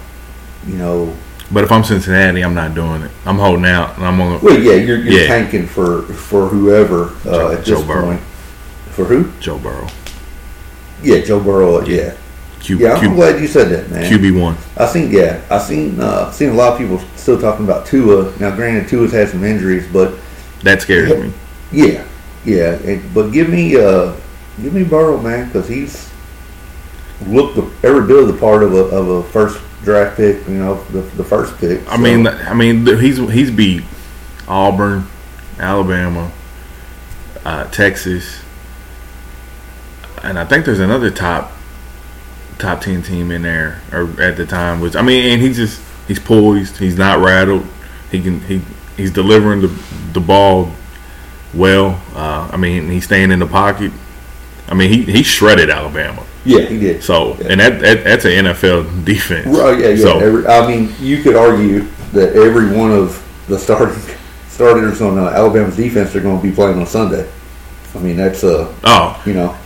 You 0.66 0.76
know, 0.76 1.16
But 1.52 1.64
if 1.64 1.72
I'm 1.72 1.84
Cincinnati, 1.84 2.42
I'm 2.42 2.54
not 2.54 2.74
doing 2.74 3.02
it. 3.02 3.10
I'm 3.26 3.36
holding 3.38 3.66
out, 3.66 3.96
and 3.98 4.06
I'm 4.06 4.16
gonna 4.16 4.38
well, 4.42 4.58
yeah, 4.58 4.72
you're, 4.74 4.98
you're 4.98 5.20
Yeah. 5.22 5.26
tanking 5.26 5.66
for 5.66 6.02
for 6.02 6.46
whoever 6.48 7.04
uh, 7.04 7.22
Joe- 7.24 7.52
at 7.52 7.64
Joe 7.64 7.76
this 7.76 7.86
Burrow. 7.86 8.02
point. 8.06 8.20
For 8.92 9.04
who? 9.04 9.30
Joe 9.40 9.58
Burrow. 9.58 9.88
Yeah, 11.02 11.20
Joe 11.20 11.40
Burrow. 11.40 11.84
Yeah, 11.84 12.14
Q, 12.60 12.78
yeah. 12.78 12.94
I'm 12.94 13.00
Q, 13.00 13.14
glad 13.14 13.40
you 13.40 13.46
said 13.48 13.68
that, 13.70 13.90
man. 13.90 14.10
QB 14.10 14.40
one. 14.40 14.56
I 14.76 14.86
seen, 14.86 15.10
yeah, 15.10 15.40
I 15.50 15.58
seen, 15.58 15.98
uh, 16.00 16.30
seen 16.30 16.50
a 16.50 16.54
lot 16.54 16.72
of 16.72 16.78
people 16.78 17.00
still 17.16 17.40
talking 17.40 17.64
about 17.66 17.86
Tua. 17.86 18.32
Now, 18.38 18.54
granted, 18.54 18.88
Tua's 18.88 19.12
had 19.12 19.28
some 19.28 19.42
injuries, 19.44 19.86
but 19.92 20.14
That 20.62 20.80
scares 20.80 21.10
me. 21.10 21.32
yeah, 21.72 22.04
yeah. 22.44 22.74
And, 22.84 23.12
but 23.12 23.30
give 23.32 23.48
me, 23.48 23.76
uh, 23.76 24.12
give 24.62 24.72
me 24.72 24.84
Burrow, 24.84 25.18
man, 25.20 25.46
because 25.48 25.66
he's 25.68 26.08
looked 27.26 27.56
the, 27.56 27.62
every 27.86 28.06
bit 28.06 28.18
of 28.22 28.26
the 28.28 28.38
part 28.38 28.62
of 28.62 28.72
a 28.74 28.78
of 28.96 29.08
a 29.08 29.22
first 29.24 29.58
draft 29.82 30.16
pick. 30.16 30.46
You 30.48 30.54
know, 30.54 30.82
the, 30.84 31.00
the 31.00 31.24
first 31.24 31.56
pick. 31.58 31.86
I 31.88 31.96
So, 31.96 32.02
mean, 32.02 32.26
I 32.26 32.54
mean, 32.54 32.86
he's 32.86 33.18
he's 33.18 33.50
beat 33.50 33.84
Auburn, 34.48 35.06
Alabama, 35.58 36.30
uh, 37.44 37.64
Texas, 37.70 38.42
and 40.22 40.38
I 40.38 40.44
think 40.44 40.64
there's 40.64 40.80
another 40.80 41.10
top 41.10 41.52
top 42.58 42.80
ten 42.80 43.02
team 43.02 43.30
in 43.30 43.42
there 43.42 43.80
or 43.92 44.08
at 44.20 44.36
the 44.36 44.46
time. 44.46 44.80
Which 44.80 44.96
I 44.96 45.02
mean, 45.02 45.32
and 45.32 45.42
he's 45.42 45.56
just 45.56 45.80
he's 46.08 46.18
poised. 46.18 46.76
He's 46.78 46.96
not 46.96 47.18
rattled. 47.20 47.66
He 48.10 48.20
can 48.22 48.40
he 48.40 48.62
he's 48.96 49.10
delivering 49.10 49.60
the 49.62 49.68
the 50.12 50.20
ball 50.20 50.72
well. 51.54 52.00
Uh, 52.14 52.48
I 52.52 52.56
mean, 52.56 52.88
he's 52.88 53.04
staying 53.04 53.30
in 53.30 53.38
the 53.38 53.46
pocket. 53.46 53.92
I 54.68 54.74
mean, 54.74 54.90
he 54.90 55.02
he 55.10 55.22
shredded 55.22 55.70
Alabama. 55.70 56.24
Yeah, 56.44 56.60
he 56.62 56.78
did. 56.78 57.02
So, 57.02 57.34
and 57.34 57.60
that, 57.60 57.80
that 57.80 58.04
that's 58.04 58.24
an 58.24 58.46
NFL 58.46 59.04
defense. 59.04 59.46
Right, 59.46 59.78
yeah, 59.78 59.88
yeah. 59.88 60.02
So, 60.02 60.18
every, 60.18 60.46
I 60.46 60.66
mean, 60.66 60.92
you 60.98 61.22
could 61.22 61.36
argue 61.36 61.82
that 62.12 62.34
every 62.34 62.76
one 62.76 62.90
of 62.90 63.22
the 63.48 63.58
starting 63.58 64.00
starters 64.48 65.00
on 65.00 65.18
uh, 65.18 65.30
Alabama's 65.30 65.76
defense 65.76 66.14
are 66.14 66.20
going 66.20 66.40
to 66.40 66.42
be 66.42 66.54
playing 66.54 66.78
on 66.78 66.86
Sunday. 66.86 67.28
I 67.94 67.98
mean, 67.98 68.16
that's 68.16 68.42
uh, 68.42 68.74
oh, 68.84 69.22
you 69.26 69.34
know, 69.34 69.56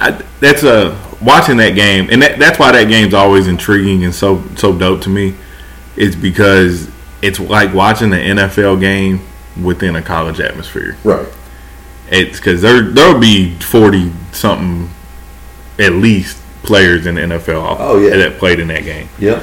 I, 0.00 0.10
that's 0.40 0.62
a 0.62 1.00
watching 1.22 1.56
that 1.58 1.74
game, 1.74 2.08
and 2.10 2.20
that, 2.22 2.38
that's 2.38 2.58
why 2.58 2.72
that 2.72 2.88
game's 2.88 3.14
always 3.14 3.46
intriguing 3.46 4.04
and 4.04 4.14
so 4.14 4.42
so 4.56 4.76
dope 4.76 5.02
to 5.02 5.08
me. 5.08 5.34
Is 5.96 6.14
because 6.14 6.90
it's 7.22 7.40
like 7.40 7.72
watching 7.72 8.10
the 8.10 8.16
NFL 8.18 8.80
game 8.80 9.20
within 9.62 9.96
a 9.96 10.02
college 10.02 10.40
atmosphere. 10.40 10.96
right. 11.04 11.26
It's 12.08 12.38
because 12.38 12.60
there 12.60 12.82
there'll 12.82 13.18
be 13.18 13.54
forty 13.60 14.12
something 14.32 14.90
at 15.78 15.92
least 15.92 16.42
players 16.62 17.06
in 17.06 17.16
the 17.16 17.22
NFL. 17.22 17.76
Oh, 17.78 17.98
yeah. 17.98 18.16
that 18.16 18.38
played 18.38 18.60
in 18.60 18.68
that 18.68 18.84
game. 18.84 19.08
Yep. 19.18 19.42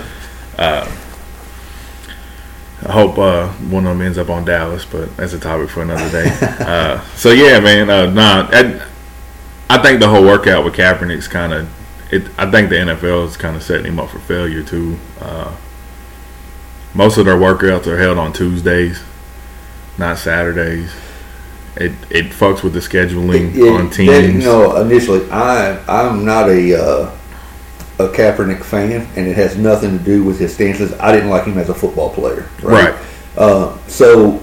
I 2.85 2.91
hope 2.91 3.17
uh, 3.17 3.47
one 3.69 3.85
of 3.85 3.97
them 3.97 4.05
ends 4.05 4.17
up 4.17 4.29
on 4.29 4.43
Dallas, 4.43 4.83
but 4.83 5.15
that's 5.15 5.33
a 5.33 5.39
topic 5.39 5.69
for 5.69 5.81
another 5.81 6.09
day. 6.11 6.37
uh, 6.41 7.01
so 7.15 7.31
yeah, 7.31 7.59
man. 7.59 7.89
Uh, 7.89 8.11
nah, 8.11 8.49
I, 8.51 8.85
I 9.69 9.81
think 9.81 10.01
the 10.01 10.09
whole 10.09 10.23
workout 10.23 10.65
with 10.65 10.75
Kaepernick's 10.75 11.27
kind 11.27 11.53
of. 11.53 11.69
It, 12.11 12.23
I 12.37 12.51
think 12.51 12.69
the 12.69 12.75
NFL 12.75 13.27
is 13.27 13.37
kind 13.37 13.55
of 13.55 13.63
setting 13.63 13.85
him 13.85 13.99
up 13.99 14.09
for 14.09 14.19
failure 14.19 14.63
too. 14.63 14.99
Uh, 15.19 15.55
most 16.93 17.17
of 17.17 17.25
their 17.25 17.37
workouts 17.37 17.87
are 17.87 17.97
held 17.97 18.17
on 18.17 18.33
Tuesdays, 18.33 19.01
not 19.97 20.17
Saturdays. 20.17 20.91
It 21.75 21.91
it 22.09 22.25
fucks 22.31 22.61
with 22.63 22.73
the 22.73 22.79
scheduling 22.79 23.55
It- 23.55 23.67
on 23.67 23.85
that- 23.89 23.93
teams. 23.95 24.43
you 24.43 24.49
know, 24.49 24.75
initially, 24.77 25.29
I 25.31 25.77
I'm 25.87 26.23
not 26.23 26.49
a 26.49 26.75
uh, 26.79 27.09
a 27.99 28.07
Kaepernick 28.09 28.63
fan, 28.63 29.07
and 29.15 29.27
it 29.27 29.35
has 29.35 29.57
nothing 29.57 29.97
to 29.97 30.03
do 30.03 30.23
with 30.23 30.37
his 30.39 30.53
stances. 30.53 30.93
I 30.99 31.11
didn't 31.11 31.29
like 31.29 31.45
him 31.45 31.57
as 31.57 31.69
a 31.69 31.73
football 31.73 32.09
player. 32.11 32.47
Right. 32.61 32.93
Uh, 33.37 33.75
so, 33.87 34.41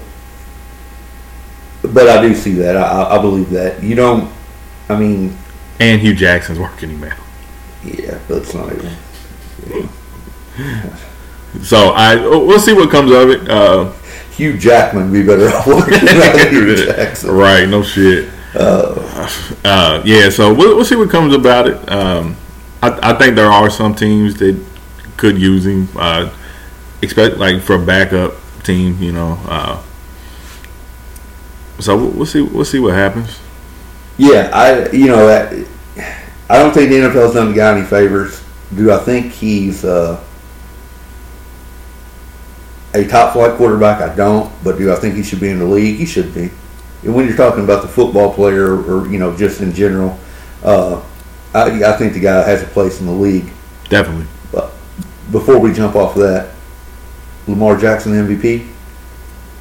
but 1.83 2.09
I 2.09 2.21
do 2.21 2.35
see 2.35 2.53
that. 2.55 2.75
I, 2.77 3.17
I 3.17 3.21
believe 3.21 3.49
that. 3.51 3.81
You 3.81 3.95
don't. 3.95 4.29
I 4.89 4.97
mean, 4.99 5.37
And 5.79 6.01
Hue 6.01 6.13
Jackson's 6.13 6.59
working 6.59 6.89
him 6.89 7.03
out. 7.05 7.17
yeah, 7.85 8.19
but 8.27 8.39
it's 8.39 8.53
not 8.53 8.71
even. 8.73 8.91
So 11.63 11.89
I 11.89 12.15
we'll 12.15 12.59
see 12.59 12.73
what 12.73 12.89
comes 12.89 13.11
of 13.11 13.29
it. 13.29 13.49
Uh, 13.49 13.91
Hugh 14.31 14.57
Jackman 14.57 15.11
would 15.11 15.13
be 15.13 15.23
better 15.23 15.47
off 15.49 15.67
working 15.67 16.05
than 16.05 16.49
Hue 16.49 16.75
Jackson. 16.75 17.31
Right, 17.31 17.67
no 17.67 17.83
shit. 17.83 18.29
Uh, 18.55 20.01
yeah, 20.05 20.29
so 20.29 20.53
we'll, 20.53 20.75
we'll 20.75 20.85
see 20.85 20.95
what 20.95 21.09
comes 21.09 21.33
about 21.33 21.67
it. 21.67 21.91
Um, 21.91 22.35
I, 22.81 23.11
I 23.11 23.13
think 23.13 23.35
there 23.35 23.51
are 23.51 23.69
some 23.69 23.93
teams 23.93 24.39
that 24.39 24.61
could 25.17 25.37
use 25.37 25.65
him, 25.65 25.87
uh, 25.95 26.33
expect 27.01 27.37
like 27.37 27.61
for 27.61 27.75
a 27.75 27.85
backup 27.85 28.33
team, 28.63 29.01
you 29.01 29.11
know. 29.11 29.37
Uh, 29.45 29.81
so 31.79 31.97
we'll, 31.97 32.11
we'll 32.11 32.25
see. 32.25 32.41
We'll 32.41 32.65
see 32.65 32.79
what 32.79 32.93
happens. 32.93 33.39
Yeah, 34.17 34.49
I 34.53 34.89
you 34.91 35.07
know 35.07 35.27
I, 35.27 35.65
I 36.49 36.57
don't 36.59 36.73
think 36.73 36.89
the 36.89 36.97
NFL's 36.97 37.33
done 37.33 37.49
the 37.49 37.55
guy 37.55 37.77
any 37.77 37.85
favors. 37.85 38.43
Do 38.75 38.91
I 38.91 38.97
think 38.97 39.31
he's 39.31 39.83
uh, 39.83 40.23
a 42.93 43.07
top 43.07 43.33
flight 43.33 43.55
quarterback? 43.57 44.01
I 44.01 44.13
don't, 44.15 44.51
but 44.63 44.77
do 44.77 44.91
I 44.91 44.95
think 44.95 45.15
he 45.15 45.23
should 45.23 45.39
be 45.39 45.49
in 45.49 45.59
the 45.59 45.65
league? 45.65 45.97
He 45.97 46.05
should 46.05 46.33
be. 46.33 46.49
And 47.03 47.15
when 47.15 47.27
you're 47.27 47.37
talking 47.37 47.63
about 47.63 47.81
the 47.81 47.87
football 47.87 48.33
player, 48.33 48.75
or 48.83 49.07
you 49.07 49.17
know, 49.19 49.35
just 49.35 49.61
in 49.61 49.73
general, 49.73 50.19
uh, 50.63 51.01
I, 51.53 51.83
I 51.83 51.97
think 51.97 52.13
the 52.13 52.19
guy 52.19 52.41
has 52.43 52.61
a 52.61 52.67
place 52.67 52.99
in 52.99 53.05
the 53.07 53.11
league. 53.11 53.51
Definitely. 53.89 54.27
But 54.51 54.71
Before 55.31 55.57
we 55.59 55.73
jump 55.73 55.95
off 55.95 56.15
of 56.15 56.21
that, 56.21 56.51
Lamar 57.47 57.75
Jackson 57.77 58.13
MVP 58.13 58.67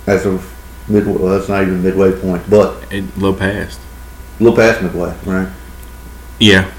as 0.06 0.26
of 0.26 0.44
mid. 0.88 1.06
Well, 1.06 1.36
that's 1.38 1.48
not 1.48 1.62
even 1.62 1.82
midway 1.82 2.12
point, 2.20 2.42
but 2.50 2.82
It, 2.92 3.04
a 3.04 3.18
little 3.18 3.34
past. 3.34 3.80
a 4.38 4.42
little 4.42 4.56
past 4.56 4.82
midway, 4.82 5.14
right? 5.24 5.48
Yeah. 6.38 6.70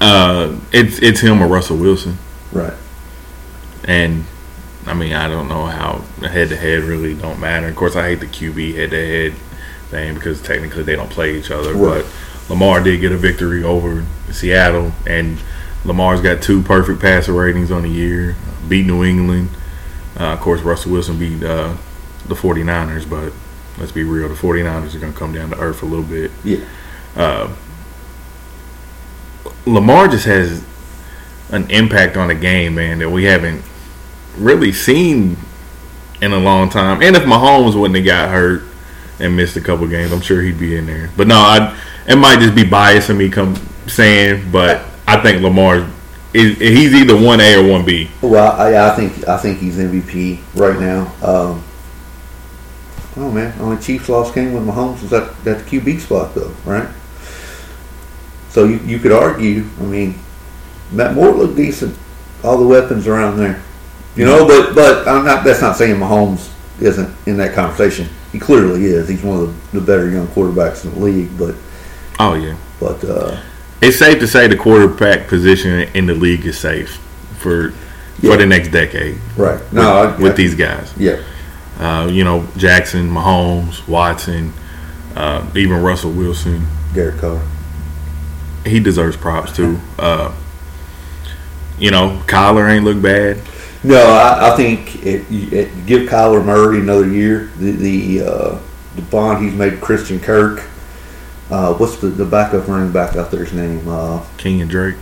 Uh, 0.00 0.56
it's 0.72 0.98
it's 0.98 1.20
him 1.20 1.40
or 1.42 1.46
Russell 1.46 1.76
Wilson, 1.76 2.18
Right. 2.52 2.72
and 3.84 4.24
I 4.86 4.94
mean 4.94 5.12
I 5.12 5.28
don't 5.28 5.48
know 5.48 5.66
how 5.66 5.98
head 6.26 6.48
to 6.48 6.56
head 6.56 6.82
really 6.82 7.14
don't 7.14 7.40
matter. 7.40 7.68
Of 7.68 7.76
course, 7.76 7.96
I 7.96 8.08
hate 8.08 8.20
the 8.20 8.26
QB 8.26 8.74
head 8.74 8.90
to 8.90 8.96
head 8.96 9.34
thing 9.90 10.14
because 10.14 10.42
technically 10.42 10.82
they 10.82 10.96
don't 10.96 11.10
play 11.10 11.38
each 11.38 11.50
other. 11.50 11.74
Right. 11.74 12.04
But 12.04 12.50
Lamar 12.50 12.82
did 12.82 13.00
get 13.00 13.12
a 13.12 13.16
victory 13.16 13.62
over 13.62 14.04
Seattle, 14.30 14.92
and 15.06 15.38
Lamar's 15.84 16.20
got 16.20 16.42
two 16.42 16.62
perfect 16.62 17.00
passer 17.00 17.32
ratings 17.32 17.70
on 17.70 17.82
the 17.82 17.88
year. 17.88 18.36
Beat 18.68 18.86
New 18.86 19.04
England. 19.04 19.50
Uh, 20.18 20.32
of 20.32 20.40
course, 20.40 20.60
Russell 20.62 20.92
Wilson 20.92 21.18
beat 21.18 21.42
uh, 21.42 21.76
the 22.26 22.34
49ers, 22.34 23.08
but 23.08 23.32
let's 23.78 23.92
be 23.92 24.02
real, 24.02 24.28
the 24.28 24.34
49ers 24.34 24.94
are 24.94 24.98
going 24.98 25.12
to 25.12 25.18
come 25.18 25.32
down 25.32 25.50
to 25.50 25.58
earth 25.58 25.82
a 25.82 25.86
little 25.86 26.04
bit. 26.04 26.30
Yeah. 26.44 26.64
Uh, 27.16 27.54
Lamar 29.64 30.08
just 30.08 30.26
has 30.26 30.64
an 31.50 31.70
impact 31.70 32.16
on 32.16 32.28
the 32.28 32.34
game, 32.34 32.74
man, 32.74 32.98
that 32.98 33.10
we 33.10 33.24
haven't 33.24 33.62
really 34.36 34.72
seen 34.72 35.36
in 36.20 36.32
a 36.32 36.38
long 36.38 36.70
time. 36.70 37.02
And 37.02 37.16
if 37.16 37.22
Mahomes 37.24 37.78
wouldn't 37.78 37.96
have 37.96 38.06
got 38.06 38.30
hurt 38.30 38.62
and 39.18 39.36
missed 39.36 39.56
a 39.56 39.60
couple 39.60 39.86
games, 39.88 40.12
I'm 40.12 40.20
sure 40.20 40.42
he'd 40.42 40.58
be 40.58 40.76
in 40.76 40.86
there. 40.86 41.10
But 41.16 41.26
no, 41.26 41.36
I 41.36 41.78
it 42.06 42.16
might 42.16 42.38
just 42.38 42.54
be 42.54 42.64
bias 42.64 43.10
in 43.10 43.18
me 43.18 43.28
come 43.28 43.56
saying, 43.86 44.50
but 44.50 44.84
I 45.06 45.20
think 45.20 45.42
Lamar 45.42 45.88
is 46.34 46.58
he's 46.58 46.94
either 46.94 47.16
one 47.16 47.40
A 47.40 47.56
or 47.56 47.70
one 47.70 47.84
B. 47.84 48.10
Well, 48.22 48.52
I, 48.52 48.88
I 48.88 48.96
think 48.96 49.28
I 49.28 49.36
think 49.36 49.58
he's 49.58 49.76
MVP 49.78 50.40
right 50.54 50.78
now. 50.78 51.12
Um, 51.22 51.62
oh 53.16 53.30
man, 53.30 53.58
only 53.60 53.82
Chiefs 53.82 54.08
lost 54.08 54.34
game 54.34 54.52
when 54.52 54.64
Mahomes 54.64 55.02
was 55.02 55.12
at, 55.12 55.28
at 55.46 55.64
the 55.64 55.78
QB 55.80 56.00
spot 56.00 56.34
though, 56.34 56.54
right? 56.64 56.88
So 58.50 58.64
you, 58.64 58.78
you 58.78 58.98
could 58.98 59.12
argue. 59.12 59.64
I 59.80 59.82
mean, 59.84 60.18
Matt 60.90 61.14
Moore 61.14 61.32
looked 61.32 61.56
decent. 61.56 61.96
All 62.44 62.58
the 62.58 62.66
weapons 62.66 63.06
around 63.06 63.36
there, 63.38 63.62
you 64.16 64.24
know. 64.24 64.46
But 64.46 64.74
but 64.74 65.08
I'm 65.08 65.24
not. 65.24 65.44
That's 65.44 65.60
not 65.60 65.76
saying 65.76 65.96
Mahomes 65.96 66.50
isn't 66.80 67.14
in 67.26 67.36
that 67.38 67.54
conversation. 67.54 68.08
He 68.32 68.38
clearly 68.38 68.84
is. 68.86 69.08
He's 69.08 69.22
one 69.22 69.40
of 69.40 69.70
the, 69.72 69.80
the 69.80 69.84
better 69.86 70.08
young 70.10 70.26
quarterbacks 70.28 70.84
in 70.84 70.92
the 70.94 71.00
league. 71.00 71.36
But 71.38 71.54
Oh 72.18 72.34
yeah. 72.34 72.56
but 72.80 73.02
uh, 73.04 73.40
It's 73.80 73.98
safe 73.98 74.18
to 74.20 74.26
say 74.26 74.46
the 74.48 74.56
quarterback 74.56 75.28
position 75.28 75.88
in 75.94 76.06
the 76.06 76.14
league 76.14 76.44
is 76.46 76.58
safe 76.58 76.96
for 77.38 77.72
Yeah. 78.20 78.32
for 78.32 78.36
the 78.38 78.46
next 78.46 78.68
decade. 78.68 79.18
right 79.36 79.58
With, 79.58 79.72
no, 79.72 79.82
I, 79.82 80.16
with 80.16 80.36
these 80.36 80.54
guys. 80.54 80.92
yeah, 80.96 81.20
Uh, 81.78 82.08
you 82.10 82.22
know, 82.24 82.46
Jackson, 82.56 83.10
Mahomes, 83.10 83.86
Watson, 83.88 84.52
uh, 85.16 85.44
even 85.54 85.82
Russell 85.82 86.12
Wilson. 86.12 86.66
Derek 86.94 87.18
Carr. 87.18 87.40
He 88.64 88.78
deserves 88.80 89.16
props 89.16 89.52
too. 89.54 89.78
Uh, 89.98 90.32
you 91.78 91.90
know, 91.90 92.22
Kyler 92.26 92.70
ain't 92.70 92.84
look 92.84 93.02
bad. 93.02 93.38
No, 93.84 93.96
I, 94.00 94.52
I 94.52 94.56
think 94.56 95.04
it, 95.04 95.24
it, 95.30 95.86
give 95.86 96.08
Kyler 96.08 96.44
Murray 96.44 96.80
another 96.80 97.08
year. 97.08 97.50
The 97.58 97.72
the, 97.72 98.20
uh, 98.22 98.58
the 98.94 99.02
bond 99.02 99.44
he's 99.44 99.54
made 99.54 99.80
Christian 99.80 100.20
Kirk. 100.20 100.62
Uh, 101.50 101.74
what's 101.74 101.96
the, 101.96 102.06
the 102.08 102.24
backup 102.24 102.68
running 102.68 102.92
back 102.92 103.16
out 103.16 103.30
there's 103.30 103.52
name? 103.52 103.86
Uh, 103.88 104.20
Kenyan 104.38 104.68
Drake, 104.68 104.94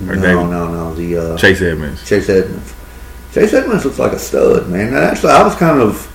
Or 0.00 0.16
no, 0.16 0.22
David. 0.22 0.50
no, 0.50 0.68
no. 0.72 0.94
The 0.94 1.16
uh, 1.16 1.38
Chase 1.38 1.60
Edmonds. 1.62 2.06
Chase 2.08 2.28
Edmonds. 2.28 2.74
Chase 3.32 3.52
Edmonds 3.52 3.84
looks 3.84 3.98
like 3.98 4.12
a 4.12 4.18
stud, 4.18 4.68
man. 4.68 4.88
And 4.88 4.96
actually, 4.96 5.32
I 5.32 5.42
was 5.42 5.54
kind 5.54 5.80
of 5.80 6.08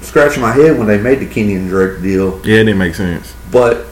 scratching 0.00 0.40
my 0.42 0.52
head 0.52 0.78
when 0.78 0.86
they 0.86 0.98
made 0.98 1.18
the 1.18 1.26
Kenyan 1.26 1.68
Drake 1.68 2.00
deal. 2.02 2.36
Yeah, 2.46 2.60
it 2.60 2.64
didn't 2.64 2.78
make 2.78 2.94
sense. 2.94 3.34
But 3.50 3.86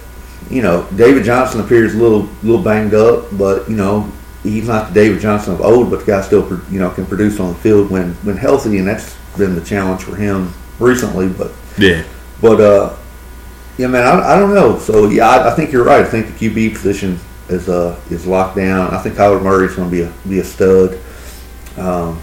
you 0.50 0.62
know, 0.62 0.88
David 0.96 1.24
Johnson 1.24 1.60
appears 1.60 1.94
a 1.94 1.98
little 1.98 2.28
little 2.42 2.62
banged 2.62 2.94
up, 2.94 3.26
but 3.36 3.68
you 3.68 3.76
know, 3.76 4.10
he's 4.50 4.68
not 4.68 4.88
the 4.88 4.94
David 4.94 5.20
Johnson 5.20 5.54
of 5.54 5.60
old, 5.60 5.90
but 5.90 6.00
the 6.00 6.06
guy 6.06 6.20
still 6.22 6.48
you 6.70 6.78
know 6.78 6.90
can 6.90 7.06
produce 7.06 7.38
on 7.40 7.48
the 7.48 7.58
field 7.58 7.90
when 7.90 8.12
when 8.24 8.36
healthy, 8.36 8.78
and 8.78 8.86
that's 8.88 9.16
been 9.36 9.54
the 9.54 9.60
challenge 9.60 10.02
for 10.02 10.16
him 10.16 10.52
recently. 10.78 11.28
But 11.28 11.52
Yeah, 11.78 12.02
but 12.40 12.60
uh, 12.60 12.96
yeah, 13.76 13.86
man, 13.86 14.06
I, 14.06 14.34
I 14.34 14.38
don't 14.38 14.54
know. 14.54 14.78
So 14.78 15.08
yeah, 15.08 15.28
I, 15.28 15.52
I 15.52 15.54
think 15.54 15.72
you're 15.72 15.84
right. 15.84 16.00
I 16.04 16.08
think 16.08 16.26
the 16.38 16.48
QB 16.50 16.72
position 16.74 17.18
is 17.48 17.68
uh 17.68 17.98
is 18.10 18.26
locked 18.26 18.56
down. 18.56 18.92
I 18.94 18.98
think 19.02 19.14
Kyler 19.14 19.42
Murray's 19.42 19.74
going 19.76 19.88
to 19.90 19.96
be 19.96 20.02
a 20.02 20.12
be 20.28 20.38
a 20.40 20.44
stud. 20.44 20.98
Um, 21.76 22.20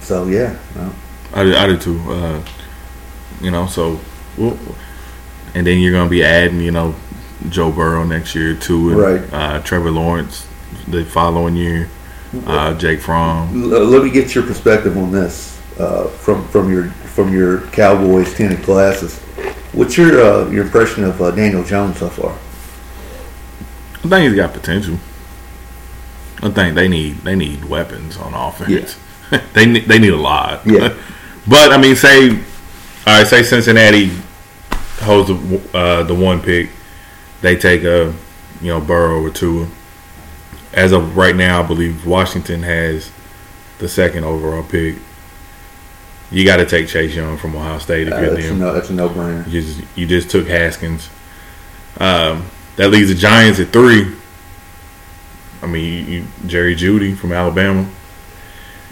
so 0.00 0.26
yeah, 0.26 0.58
no. 0.74 0.92
I, 1.34 1.44
did- 1.44 1.56
I 1.56 1.66
do 1.66 1.76
too. 1.78 2.00
Uh, 2.10 2.42
you 3.40 3.50
know, 3.50 3.66
so 3.66 4.00
and 5.54 5.66
then 5.66 5.78
you're 5.78 5.92
gonna 5.92 6.10
be 6.10 6.24
adding, 6.24 6.60
you 6.60 6.70
know, 6.70 6.94
Joe 7.48 7.70
Burrow 7.70 8.04
next 8.04 8.34
year 8.34 8.54
too, 8.54 8.90
and 8.90 8.98
Right. 8.98 9.22
uh, 9.32 9.60
Trevor 9.60 9.90
Lawrence 9.90 10.46
the 10.86 11.04
following 11.04 11.56
year, 11.56 11.88
uh, 12.46 12.74
Jake 12.74 13.00
Fromm. 13.00 13.70
Let 13.70 14.02
me 14.02 14.10
get 14.10 14.34
your 14.34 14.44
perspective 14.44 14.96
on 14.96 15.12
this 15.12 15.58
uh, 15.78 16.04
from 16.08 16.46
from 16.48 16.72
your 16.72 16.84
from 17.14 17.32
your 17.32 17.60
Cowboys 17.72 18.34
tinted 18.34 18.62
glasses. 18.64 19.18
What's 19.72 19.96
your 19.96 20.20
uh, 20.20 20.50
your 20.50 20.64
impression 20.64 21.04
of 21.04 21.20
uh, 21.20 21.30
Daniel 21.30 21.62
Jones 21.62 21.98
so 21.98 22.08
far? 22.08 22.32
I 24.04 24.08
think 24.08 24.28
he's 24.28 24.36
got 24.36 24.52
potential. 24.52 24.98
I 26.42 26.50
think 26.50 26.74
they 26.74 26.88
need 26.88 27.18
they 27.18 27.34
need 27.34 27.64
weapons 27.64 28.16
on 28.16 28.34
offense. 28.34 28.98
they 29.52 29.66
need, 29.66 29.84
they 29.84 29.98
need 29.98 30.12
a 30.12 30.16
lot. 30.16 30.66
Yeah. 30.66 30.94
but 31.46 31.72
I 31.72 31.76
mean, 31.78 31.96
say 31.96 32.30
all 32.30 33.18
right, 33.18 33.26
say 33.26 33.42
Cincinnati 33.42 34.10
holds 35.00 35.28
the 35.28 35.60
uh, 35.74 36.02
the 36.02 36.14
one 36.14 36.40
pick, 36.40 36.70
they 37.40 37.56
take 37.56 37.82
a 37.84 38.14
you 38.60 38.68
know 38.68 38.80
Burrow 38.80 39.22
or 39.22 39.30
Tua. 39.30 39.68
As 40.72 40.92
of 40.92 41.16
right 41.16 41.34
now, 41.34 41.62
I 41.62 41.66
believe 41.66 42.06
Washington 42.06 42.62
has 42.62 43.10
the 43.78 43.88
second 43.88 44.24
overall 44.24 44.62
pick. 44.62 44.96
you 46.30 46.44
got 46.44 46.56
to 46.58 46.66
take 46.66 46.88
Chase 46.88 47.14
Young 47.14 47.38
from 47.38 47.56
Ohio 47.56 47.78
State 47.78 48.08
if 48.08 48.14
Uh, 48.14 48.20
you're 48.20 48.30
that's, 48.34 48.44
a 48.44 48.48
them. 48.48 48.58
no, 48.58 48.72
that's 48.74 48.90
a 48.90 48.92
no-brainer. 48.92 49.46
You 49.50 49.62
just 49.62 49.80
you 49.96 50.06
just 50.06 50.30
took 50.30 50.46
Haskins. 50.46 51.08
Um, 51.98 52.44
that 52.76 52.90
leaves 52.90 53.08
the 53.08 53.14
Giants 53.14 53.58
at 53.60 53.68
three. 53.68 54.14
I 55.62 55.66
mean, 55.66 55.84
you, 56.06 56.12
you, 56.20 56.24
Jerry 56.46 56.76
Jeudy 56.76 57.16
from 57.16 57.32
Alabama. 57.32 57.88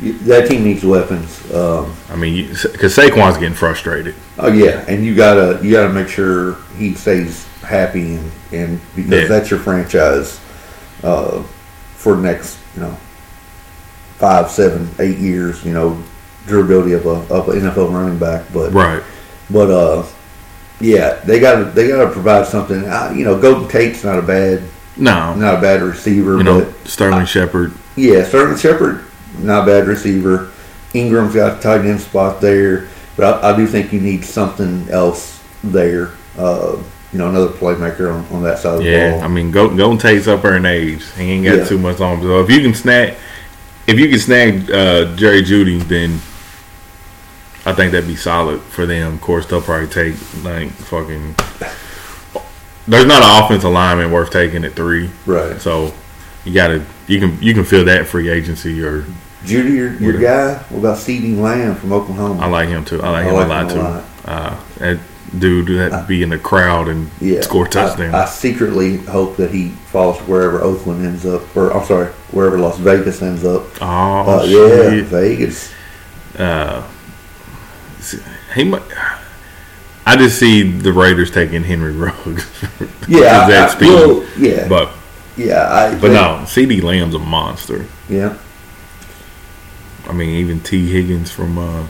That 0.01 0.49
team 0.49 0.65
needs 0.65 0.85
weapons. 0.85 1.51
Um, 1.55 1.95
I 2.11 2.17
mean, 2.17 2.49
because 2.49 2.97
Saquon's 2.97 3.37
getting 3.39 3.55
frustrated. 3.55 4.15
oh 4.39 4.53
yeah, 4.53 4.85
and 4.89 5.05
you 5.05 5.15
gotta 5.15 5.61
you 5.65 5.71
gotta 5.73 5.93
make 5.93 6.09
sure 6.09 6.57
he 6.77 6.95
stays 6.95 7.47
happy 7.67 8.15
and, 8.15 8.33
and 8.53 8.81
because 8.95 9.11
Yeah. 9.23 9.27
that's 9.29 9.51
your 9.51 9.61
franchise 9.61 10.41
uh, 11.03 11.43
for 11.97 12.15
the 12.17 12.23
next 12.23 12.59
you 12.75 12.83
know 12.83 12.97
five, 14.19 14.51
seven, 14.51 14.89
eight 14.99 15.19
years. 15.19 15.65
You 15.65 15.73
know, 15.75 16.03
durability 16.47 16.93
of 16.93 17.05
a 17.07 17.35
of 17.35 17.49
an 17.49 17.61
NFL 17.61 17.93
running 17.93 18.19
back, 18.19 18.45
but 18.53 18.73
Right. 18.73 19.03
But 19.51 19.71
uh, 19.71 20.05
yeah, 20.81 21.15
they 21.25 21.41
got 21.41 21.75
they 21.75 21.89
got 21.89 22.05
to 22.05 22.11
provide 22.11 22.47
something. 22.47 22.85
Uh, 22.85 23.13
you 23.15 23.25
know, 23.25 23.39
Golden 23.41 23.69
Tate's 23.69 24.05
not 24.05 24.19
a 24.19 24.23
bad 24.23 24.63
No. 24.97 25.35
not 25.35 25.59
a 25.59 25.61
bad 25.61 25.83
receiver. 25.83 26.37
You 26.39 26.45
know, 26.45 26.65
but 26.65 26.89
Sterling 26.89 27.27
Shepard. 27.27 27.73
yeah, 27.97 28.25
Sterling 28.25 28.57
Shepard, 28.59 29.05
not 29.39 29.65
a 29.65 29.67
bad 29.67 29.87
receiver. 29.87 30.51
Ingram's 30.95 31.35
got 31.35 31.59
a 31.59 31.61
tight 31.61 31.85
end 31.85 32.01
spot 32.01 32.41
there, 32.41 32.89
but 33.17 33.45
I, 33.45 33.53
I 33.53 33.57
do 33.57 33.67
think 33.67 33.93
you 33.93 34.01
need 34.01 34.25
something 34.25 34.89
else 34.91 35.43
there. 35.63 36.13
Uh, 36.39 36.77
you 37.17 37.23
know, 37.23 37.31
another 37.31 37.49
playmaker 37.49 38.13
on, 38.15 38.27
on 38.37 38.43
that 38.43 38.59
side 38.59 38.75
of 38.75 38.79
the 38.81 38.91
Yeah, 38.91 39.13
ball. 39.13 39.23
I 39.23 39.29
mean, 39.29 39.51
Go- 39.51 39.75
Golden 39.75 39.97
Tate's 39.99 40.29
up 40.29 40.43
there 40.43 40.57
in 40.57 40.67
age. 40.67 41.03
He 41.17 41.23
ain't 41.23 41.47
got 41.47 41.57
Yeah. 41.57 41.65
too 41.65 41.79
much 41.79 41.99
on 41.99 42.19
him. 42.19 42.23
So 42.25 42.41
if 42.43 42.51
you 42.51 42.61
can 42.61 42.75
snag, 42.75 43.15
if 43.87 43.99
you 43.99 44.11
can 44.11 44.19
snag 44.19 44.71
uh, 44.71 45.17
Jerry 45.17 45.43
Jeudy, 45.43 45.79
then 45.89 46.21
I 47.65 47.73
think 47.73 47.93
that'd 47.93 48.07
be 48.07 48.17
solid 48.17 48.61
for 48.61 48.85
them. 48.85 49.15
Of 49.15 49.21
course, 49.23 49.47
they'll 49.47 49.63
probably 49.63 49.87
take 49.89 50.15
like 50.45 50.71
fucking. 50.73 51.35
There's 52.87 53.07
not 53.07 53.23
an 53.23 53.45
offensive 53.45 53.71
lineman 53.71 54.13
worth 54.13 54.31
taking 54.31 54.63
at 54.65 54.75
three, 54.75 55.09
right. 55.25 55.59
so 55.61 55.93
you 56.45 56.53
gotta 56.53 56.85
you 57.09 57.19
can 57.19 57.41
you 57.43 57.55
can 57.55 57.65
fill 57.65 57.87
that 57.87 58.07
free 58.07 58.29
agency 58.29 58.81
or 58.83 59.05
Jeudy, 59.45 59.75
your, 59.75 59.93
your 59.95 60.21
guy. 60.21 60.55
What 60.69 60.79
about 60.81 60.99
CeeDee 60.99 61.37
Lamb 61.39 61.75
from 61.77 61.93
Oklahoma? 61.93 62.41
I 62.41 62.47
like 62.47 62.69
him 62.69 62.85
too. 62.85 63.01
I 63.03 63.11
like 63.11 63.25
I 63.27 63.29
him 63.31 63.35
like 63.35 63.47
a 63.47 63.49
lot 63.49 63.63
him 63.63 63.69
a 63.71 63.73
too. 63.73 63.81
lot. 63.81 64.05
Uh, 64.27 64.61
that 64.79 64.99
dude 65.39 65.69
that 65.79 66.07
be 66.09 66.23
in 66.23 66.31
the 66.31 66.39
crowd 66.39 66.89
and 66.89 67.11
yeah, 67.21 67.41
score 67.43 67.67
touchdowns. 67.67 68.15
I, 68.15 68.23
I 68.23 68.27
secretly 68.27 68.97
hope 68.99 69.37
that 69.37 69.51
he 69.51 69.69
falls 69.71 70.19
wherever 70.29 70.61
Oakland 70.63 71.05
ends 71.05 71.25
up, 71.27 71.57
or 71.57 71.71
I'm 71.77 71.85
sorry, 71.87 72.07
wherever 72.33 72.59
Las 72.59 72.79
Vegas 72.79 73.23
ends 73.23 73.45
up. 73.45 73.65
oh 73.81 74.41
Uh, 74.41 74.45
yeah. 74.45 75.03
Vegas. 75.05 75.73
uh, 76.39 76.87
he 78.55 78.65
might. 78.65 78.83
I 80.09 80.17
just 80.17 80.39
see 80.39 80.63
the 80.63 80.93
Raiders 80.93 81.31
taking 81.33 81.65
Henry 81.65 81.93
Ruggs. 81.93 82.47
Yeah, 83.09 83.47
that 83.49 83.71
I- 83.71 83.73
speed. 83.75 83.87
well, 83.89 84.27
yeah, 84.37 84.67
but 84.69 84.91
yeah, 85.37 85.69
I, 85.71 85.95
but 86.01 86.11
no, 86.11 86.41
CeeDee 86.45 86.83
Lamb's 86.83 87.15
a 87.15 87.19
monster. 87.21 87.87
yeah, 88.09 88.37
I 90.09 90.13
mean, 90.13 90.31
even 90.31 90.61
T 90.61 90.91
Higgins 90.91 91.31
from 91.31 91.57
uh, 91.59 91.87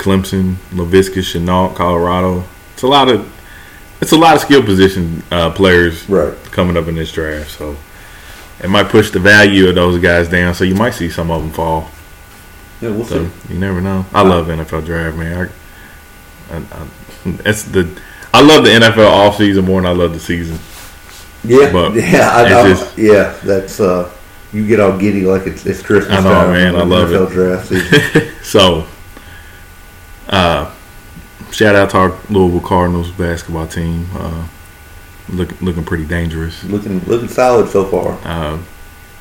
Clemson, 0.00 0.54
Laviska 0.72 1.20
Shenault, 1.22 1.74
Colorado. 1.76 2.42
It's 2.72 2.82
a 2.82 2.86
lot 2.88 3.08
of 3.08 3.30
it's 4.00 4.12
a 4.12 4.16
lot 4.16 4.34
of 4.34 4.40
skill 4.40 4.62
position 4.62 5.22
uh, 5.30 5.50
players 5.50 6.08
right. 6.08 6.34
coming 6.50 6.76
up 6.76 6.88
in 6.88 6.94
this 6.94 7.12
draft. 7.12 7.50
So 7.50 7.76
it 8.62 8.68
might 8.70 8.88
push 8.88 9.10
the 9.10 9.18
value 9.20 9.68
of 9.68 9.74
those 9.74 10.00
guys 10.00 10.28
down. 10.28 10.54
So 10.54 10.64
you 10.64 10.74
might 10.74 10.92
see 10.94 11.10
some 11.10 11.30
of 11.30 11.42
them 11.42 11.50
fall. 11.52 11.90
Yeah, 12.80 12.90
we'll 12.90 13.04
So 13.04 13.26
see. 13.26 13.52
you 13.52 13.58
never 13.60 13.80
know. 13.82 14.06
I 14.14 14.22
love 14.22 14.46
NFL 14.46 14.86
draft, 14.86 15.16
man. 15.18 15.50
I, 16.50 16.56
I, 16.56 16.58
I, 16.58 16.88
it's 17.44 17.64
the 17.64 18.00
I 18.32 18.40
love 18.40 18.64
the 18.64 18.70
NFL 18.70 19.10
offseason 19.10 19.64
more 19.66 19.82
than 19.82 19.90
I 19.90 19.94
love 19.94 20.14
the 20.14 20.20
season. 20.20 20.58
Yeah, 21.44 21.70
but 21.70 21.94
yeah, 21.94 22.30
I, 22.32 22.44
I, 22.44 22.68
just- 22.72 22.96
yeah. 22.96 23.36
That's 23.44 23.80
uh, 23.80 24.10
you 24.52 24.66
get 24.66 24.80
all 24.80 24.96
giddy 24.96 25.22
like 25.26 25.46
it's, 25.46 25.66
it's 25.66 25.82
Christmas 25.82 26.18
I 26.18 26.22
know, 26.22 26.30
time. 26.30 26.52
man, 26.52 26.76
I 26.76 26.82
love 26.84 27.10
NFL 27.10 27.26
it. 27.30 27.32
Draft 27.34 27.68
season. 27.68 28.32
So, 28.42 28.86
uh, 30.30 30.72
shout 31.50 31.74
out 31.74 31.90
to 31.90 31.96
our 31.98 32.18
Louisville 32.30 32.60
Cardinals 32.66 33.10
basketball 33.10 33.66
team. 33.66 34.06
Uh, 34.14 34.46
looking 35.28 35.58
looking 35.60 35.84
pretty 35.84 36.04
dangerous. 36.06 36.64
looking 36.64 37.00
looking 37.06 37.28
solid 37.28 37.68
so 37.68 37.84
far. 37.84 38.18
Uh, 38.24 38.58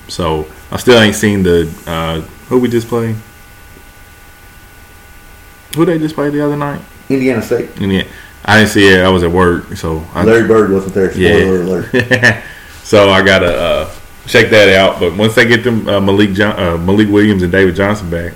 so 0.07 0.47
I 0.71 0.77
still 0.77 0.99
ain't 0.99 1.15
seen 1.15 1.43
the 1.43 1.69
uh, 1.85 2.21
who 2.47 2.59
we 2.59 2.69
just 2.69 2.87
played. 2.87 3.15
Who 5.75 5.85
they 5.85 5.99
just 5.99 6.15
played 6.15 6.33
the 6.33 6.43
other 6.43 6.57
night? 6.57 6.81
Indiana 7.09 7.41
State. 7.41 7.69
Yeah, 7.79 8.03
I 8.45 8.57
didn't 8.57 8.71
see 8.71 8.87
it. 8.87 9.01
I 9.01 9.09
was 9.09 9.23
at 9.23 9.31
work, 9.31 9.75
so 9.77 10.03
I, 10.13 10.23
Larry 10.23 10.47
Bird 10.47 10.71
wasn't 10.71 10.93
there. 10.95 11.11
Spoiler 11.11 11.63
Yeah. 11.93 12.03
alert. 12.33 12.43
so 12.83 13.09
I 13.11 13.23
gotta 13.23 13.55
uh, 13.55 13.91
check 14.25 14.49
that 14.49 14.69
out. 14.75 14.99
But 14.99 15.15
once 15.15 15.35
they 15.35 15.47
get 15.47 15.63
them 15.63 15.87
uh, 15.87 15.99
Malik 15.99 16.33
John, 16.33 16.59
uh, 16.59 16.77
Malik 16.77 17.09
Williams 17.09 17.43
and 17.43 17.51
David 17.51 17.75
Johnson 17.75 18.09
back, 18.09 18.33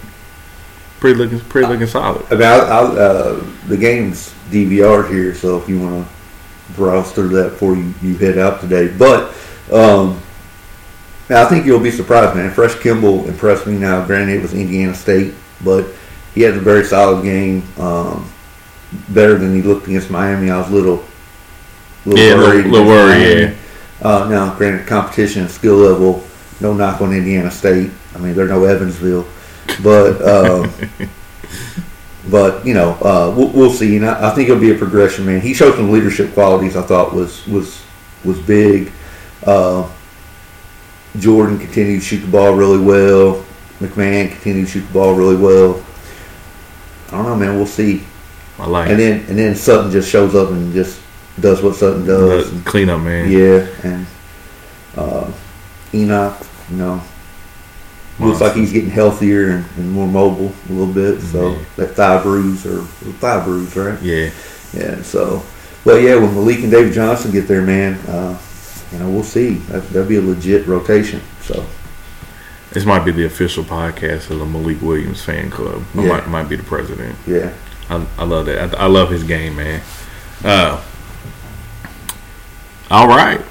pretty 1.04 1.20
looking 1.20 1.39
pretty 1.50 1.68
looking 1.68 1.86
solid. 1.86 2.26
I 2.32 2.36
mean, 2.36 2.44
I, 2.44 2.56
I, 2.60 2.80
uh, 2.82 3.46
the 3.68 3.76
game's 3.76 4.34
DVR 4.50 5.10
here, 5.12 5.36
so 5.36 5.58
if 5.62 5.68
you 5.68 5.78
want 5.82 6.08
to 6.08 6.74
browse 6.76 7.12
through 7.12 7.28
that 7.28 7.50
before 7.50 7.76
you, 7.76 7.94
you 8.02 8.16
head 8.16 8.38
out 8.38 8.62
today. 8.62 8.88
But 8.88 9.36
um, 9.70 10.22
now 11.30 11.44
I 11.44 11.50
think 11.50 11.66
you'll 11.66 11.82
be 11.82 11.92
surprised, 11.92 12.38
man. 12.38 12.52
Fresh 12.52 12.80
Kimble 12.80 13.28
impressed 13.28 13.68
me. 13.68 13.78
Now, 13.78 14.06
granted, 14.06 14.38
it 14.38 14.42
was 14.42 14.54
Indiana 14.54 14.96
State, 14.96 15.34
but 15.62 15.88
he 16.34 16.39
had 16.39 16.54
a 16.54 16.62
very 16.62 16.86
solid 16.86 17.22
game. 17.22 17.63
Um, 17.78 18.32
better 19.10 19.38
than 19.38 19.54
he 19.54 19.62
looked 19.62 19.88
against 19.88 20.10
Miami. 20.10 20.50
I 20.52 20.58
was 20.58 20.70
a 20.70 20.74
little, 20.74 21.04
little 22.06 22.26
Yeah, 22.26 22.36
worried. 22.36 22.68
little, 22.68 22.88
little. 22.88 23.08
Miami. 23.08 23.42
Yeah, 23.42 23.54
Uh, 24.02 24.30
now, 24.30 24.56
granted, 24.56 24.88
competition 24.88 25.42
and 25.42 25.52
skill 25.52 25.76
level, 25.76 26.24
no 26.62 26.74
knock 26.74 27.02
on 27.02 27.12
Indiana 27.12 27.52
State. 27.52 27.92
I 28.16 28.20
mean, 28.20 28.36
they're 28.36 28.48
no 28.48 28.63
Evansville, 28.63 29.26
but 29.82 30.21
um, 30.28 30.71
but 32.30 32.65
you 32.65 32.73
know, 32.73 32.91
uh, 33.02 33.34
we'll, 33.36 33.49
we'll 33.49 33.71
see. 33.71 33.97
And 33.97 34.06
I, 34.06 34.32
I 34.32 34.36
think 34.36 34.49
it'll 34.49 34.62
be 34.62 34.71
a 34.71 34.78
progression, 34.78 35.26
man. 35.26 35.41
He 35.41 35.54
showed 35.54 35.76
some 35.76 35.91
leadership 35.91 36.34
qualities. 36.34 36.76
I 36.76 36.82
thought 36.82 37.13
was 37.13 37.45
was 37.47 37.84
was 38.23 38.39
big. 38.39 38.91
Uh, 39.45 39.89
Jordan 41.17 41.60
continued 41.60 41.99
to 41.99 42.06
shoot 42.06 42.19
the 42.19 42.32
ball 42.32 42.56
really 42.56 42.84
well. 42.84 43.45
McMahon 43.80 44.32
continued 44.32 44.67
to 44.67 44.71
shoot 44.71 44.88
the 44.88 44.93
ball 44.93 45.13
really 45.13 45.36
well. 45.36 45.84
I 47.08 47.17
don't 47.17 47.26
know, 47.26 47.36
man. 47.36 47.56
We'll 47.56 47.65
see. 47.65 48.04
I 48.58 48.67
like 48.67 48.89
And 48.89 48.99
then 48.99 49.19
and 49.28 49.38
then 49.38 49.56
Sutton 49.56 49.91
just 49.91 50.10
shows 50.10 50.36
up 50.36 50.49
and 50.49 50.73
just 50.73 51.02
does 51.39 51.62
what 51.62 51.76
Sutton 51.76 52.06
does. 52.06 52.52
The 52.52 52.69
cleanup 52.69 53.02
man. 53.02 53.32
Yeah, 53.32 53.67
and 53.84 54.08
uh, 54.95 55.32
Enoch, 55.93 56.38
you 56.69 56.78
know, 56.78 57.02
looks 58.19 58.41
like 58.41 58.54
he's 58.54 58.71
getting 58.71 58.89
healthier 58.91 59.49
and, 59.49 59.65
and 59.78 59.91
more 59.91 60.08
mobile 60.08 60.54
a 60.69 60.71
little 60.71 60.93
bit. 60.93 61.19
So 61.21 61.52
Yeah. 61.54 61.60
that 61.78 61.95
thigh 61.95 62.21
bruise 62.21 62.65
or 62.65 62.82
thigh 63.19 63.43
bruise, 63.43 63.76
right? 63.76 63.99
Yeah, 64.02 64.30
Yeah. 64.73 65.02
So, 65.02 65.43
but 65.84 66.02
yeah, 66.02 66.15
when 66.15 66.34
Malik 66.34 66.60
and 66.60 66.71
David 66.71 66.93
Johnson 66.93 67.32
get 67.32 67.47
there, 67.47 67.62
man, 67.62 67.95
uh, 68.08 68.38
you 68.91 68.99
know, 68.99 69.10
we'll 69.10 69.23
see. 69.23 69.56
That, 69.69 69.88
that'll 69.89 70.08
be 70.08 70.17
a 70.17 70.21
legit 70.21 70.67
rotation. 70.67 71.21
So 71.41 71.65
this 72.71 72.86
might 72.86 73.04
be 73.04 73.12
the 73.12 73.26
official 73.26 73.63
podcast 73.63 74.30
of 74.30 74.39
the 74.39 74.45
Malik 74.45 74.82
Williams 74.82 75.21
fan 75.23 75.49
club. 75.49 75.84
I 75.95 76.02
Yeah. 76.04 76.08
might 76.10 76.28
might 76.30 76.49
be 76.49 76.56
the 76.56 76.63
president. 76.63 77.15
yeah, 77.28 77.52
I, 77.89 78.06
I 78.17 78.23
love 78.23 78.45
that. 78.45 78.76
I, 78.76 78.84
I 78.84 78.86
love 78.86 79.10
his 79.10 79.23
game, 79.23 79.56
man. 79.56 79.82
Uh, 80.43 80.80
all 82.91 83.08
right, 83.08 83.41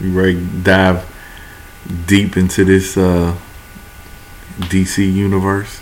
you 0.00 0.12
ready 0.12 0.34
to 0.34 0.40
dive 0.62 1.04
deep 2.06 2.36
into 2.36 2.64
this 2.64 2.96
uh, 2.96 3.36
DC 4.58 5.12
universe 5.12 5.80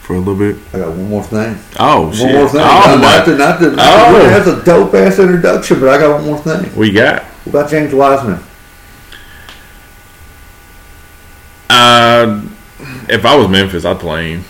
for 0.00 0.14
a 0.14 0.18
little 0.18 0.34
bit? 0.36 0.56
I 0.74 0.78
got 0.78 0.88
one 0.90 1.08
more 1.08 1.22
thing. 1.22 1.58
Oh 1.78 2.06
One 2.06 2.12
shit! 2.14 2.32
more 2.34 2.48
thing. 2.48 2.60
Oh 2.60 2.64
not, 2.64 2.98
my! 2.98 3.02
not 3.02 3.24
to, 3.26 3.36
not 3.36 3.58
to, 3.60 3.76
Oh. 3.78 4.28
That's 4.28 4.46
a 4.48 4.64
dope 4.64 4.94
ass 4.94 5.18
introduction, 5.18 5.80
but 5.80 5.88
I 5.90 5.98
got 5.98 6.14
one 6.20 6.26
more 6.26 6.38
thing. 6.38 6.74
We 6.76 6.90
got. 6.90 7.22
What 7.44 7.60
about 7.60 7.70
James 7.70 7.92
Wiseman? 7.94 8.40
Uh, 11.70 12.42
if 13.08 13.24
I 13.24 13.34
was 13.36 13.48
Memphis, 13.48 13.84
I'd 13.84 13.98
play 13.98 14.32
him. 14.32 14.44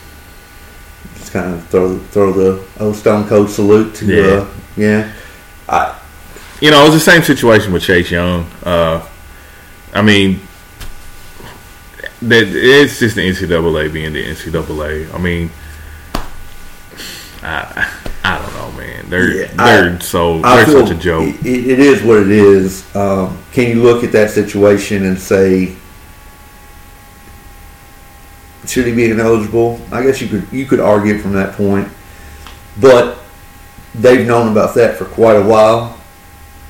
Just 1.14 1.32
kind 1.32 1.54
of 1.54 1.66
throw 1.68 1.98
throw 1.98 2.32
the 2.32 2.64
old 2.80 2.96
Stone 2.96 3.28
Cold 3.28 3.48
salute 3.50 3.94
to 3.96 4.06
Yeah. 4.06 4.22
uh, 4.22 4.46
yeah. 4.76 5.12
I 5.68 5.98
You 6.61 6.70
know, 6.70 6.82
it 6.82 6.90
was 6.90 6.94
the 6.94 7.00
same 7.12 7.22
situation 7.22 7.72
with 7.72 7.82
Chase 7.82 8.11
Young. 8.11 8.44
Uh, 8.64 9.06
I 9.94 10.02
mean, 10.02 10.40
that 12.28 12.44
it's 12.48 12.98
just 12.98 13.16
the 13.16 13.28
NCAA 13.28 13.92
being 13.92 14.12
the 14.12 14.24
NCAA. 14.24 15.12
I 15.14 15.18
mean, 15.18 15.50
I 17.42 17.90
I 18.24 18.38
don't 18.38 18.54
know, 18.54 18.72
man. 18.78 19.11
They're 19.11 19.30
Yeah, 19.42 19.46
they're 19.54 20.00
so 20.00 20.40
I 20.42 20.64
they're 20.64 20.87
such 20.87 20.90
a 20.90 20.98
joke. 20.98 21.35
It, 21.44 21.46
it 21.70 21.78
is 21.80 22.02
what 22.02 22.18
it 22.18 22.30
is. 22.30 22.85
Um, 22.94 23.38
can 23.52 23.68
you 23.68 23.82
look 23.82 24.04
at 24.04 24.12
that 24.12 24.30
situation 24.30 25.04
and 25.04 25.18
say 25.18 25.76
should 28.66 28.87
he 28.87 28.94
be 28.94 29.11
ineligible? 29.11 29.80
I 29.90 30.02
guess 30.02 30.20
you 30.20 30.28
could 30.28 30.46
you 30.52 30.66
could 30.66 30.80
argue 30.80 31.18
from 31.18 31.32
that 31.32 31.54
point, 31.56 31.88
but 32.80 33.18
they've 33.94 34.26
known 34.26 34.52
about 34.52 34.74
that 34.76 34.96
for 34.96 35.04
quite 35.04 35.37
a 35.37 35.42
while. 35.44 35.98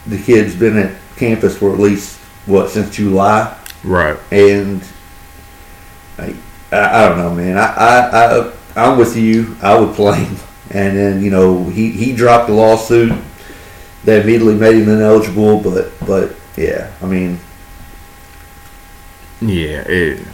The 0.07 0.21
kid's 0.21 0.57
been 0.57 0.77
at 0.79 0.97
campus 1.17 1.57
for 1.59 1.73
at 1.73 1.79
least 1.79 2.19
what 2.47 2.71
since 2.71 2.97
July, 2.97 3.57
Right. 3.85 4.19
and 4.33 4.83
I, 6.23 6.77
I, 6.77 7.05
I 7.05 7.09
don't 7.09 7.19
know, 7.19 7.35
man. 7.35 7.59
I, 7.59 7.67
I, 7.67 8.39
I 8.39 8.53
I'm 8.77 8.99
with 8.99 9.17
you. 9.17 9.57
I 9.63 9.79
would 9.79 9.95
play 9.95 10.25
him, 10.25 10.37
and 10.71 10.97
then 10.97 11.23
you 11.23 11.31
know 11.31 11.65
he 11.65 11.91
he 11.91 12.15
dropped 12.15 12.49
the 12.49 12.55
lawsuit 12.55 13.13
that 14.05 14.23
immediately 14.23 14.55
made 14.55 14.77
him 14.77 14.89
ineligible. 14.89 15.61
But 15.61 15.93
but 16.07 16.35
yeah, 16.57 16.93
I 17.03 17.07
mean 17.07 17.39
Yeah, 19.41 19.83
it, 19.89 20.21
it 20.21 20.25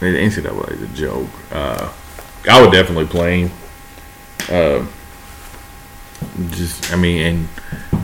NCAA 0.00 0.72
is 0.72 0.82
a 0.82 0.86
joke. 0.94 1.28
Uh, 1.52 1.92
I 2.48 2.62
would 2.62 2.72
definitely 2.72 3.06
play 3.06 3.42
him. 3.42 3.50
Uh, 4.48 4.86
just, 6.50 6.92
I 6.92 6.96
mean, 6.96 7.22
and 7.22 7.46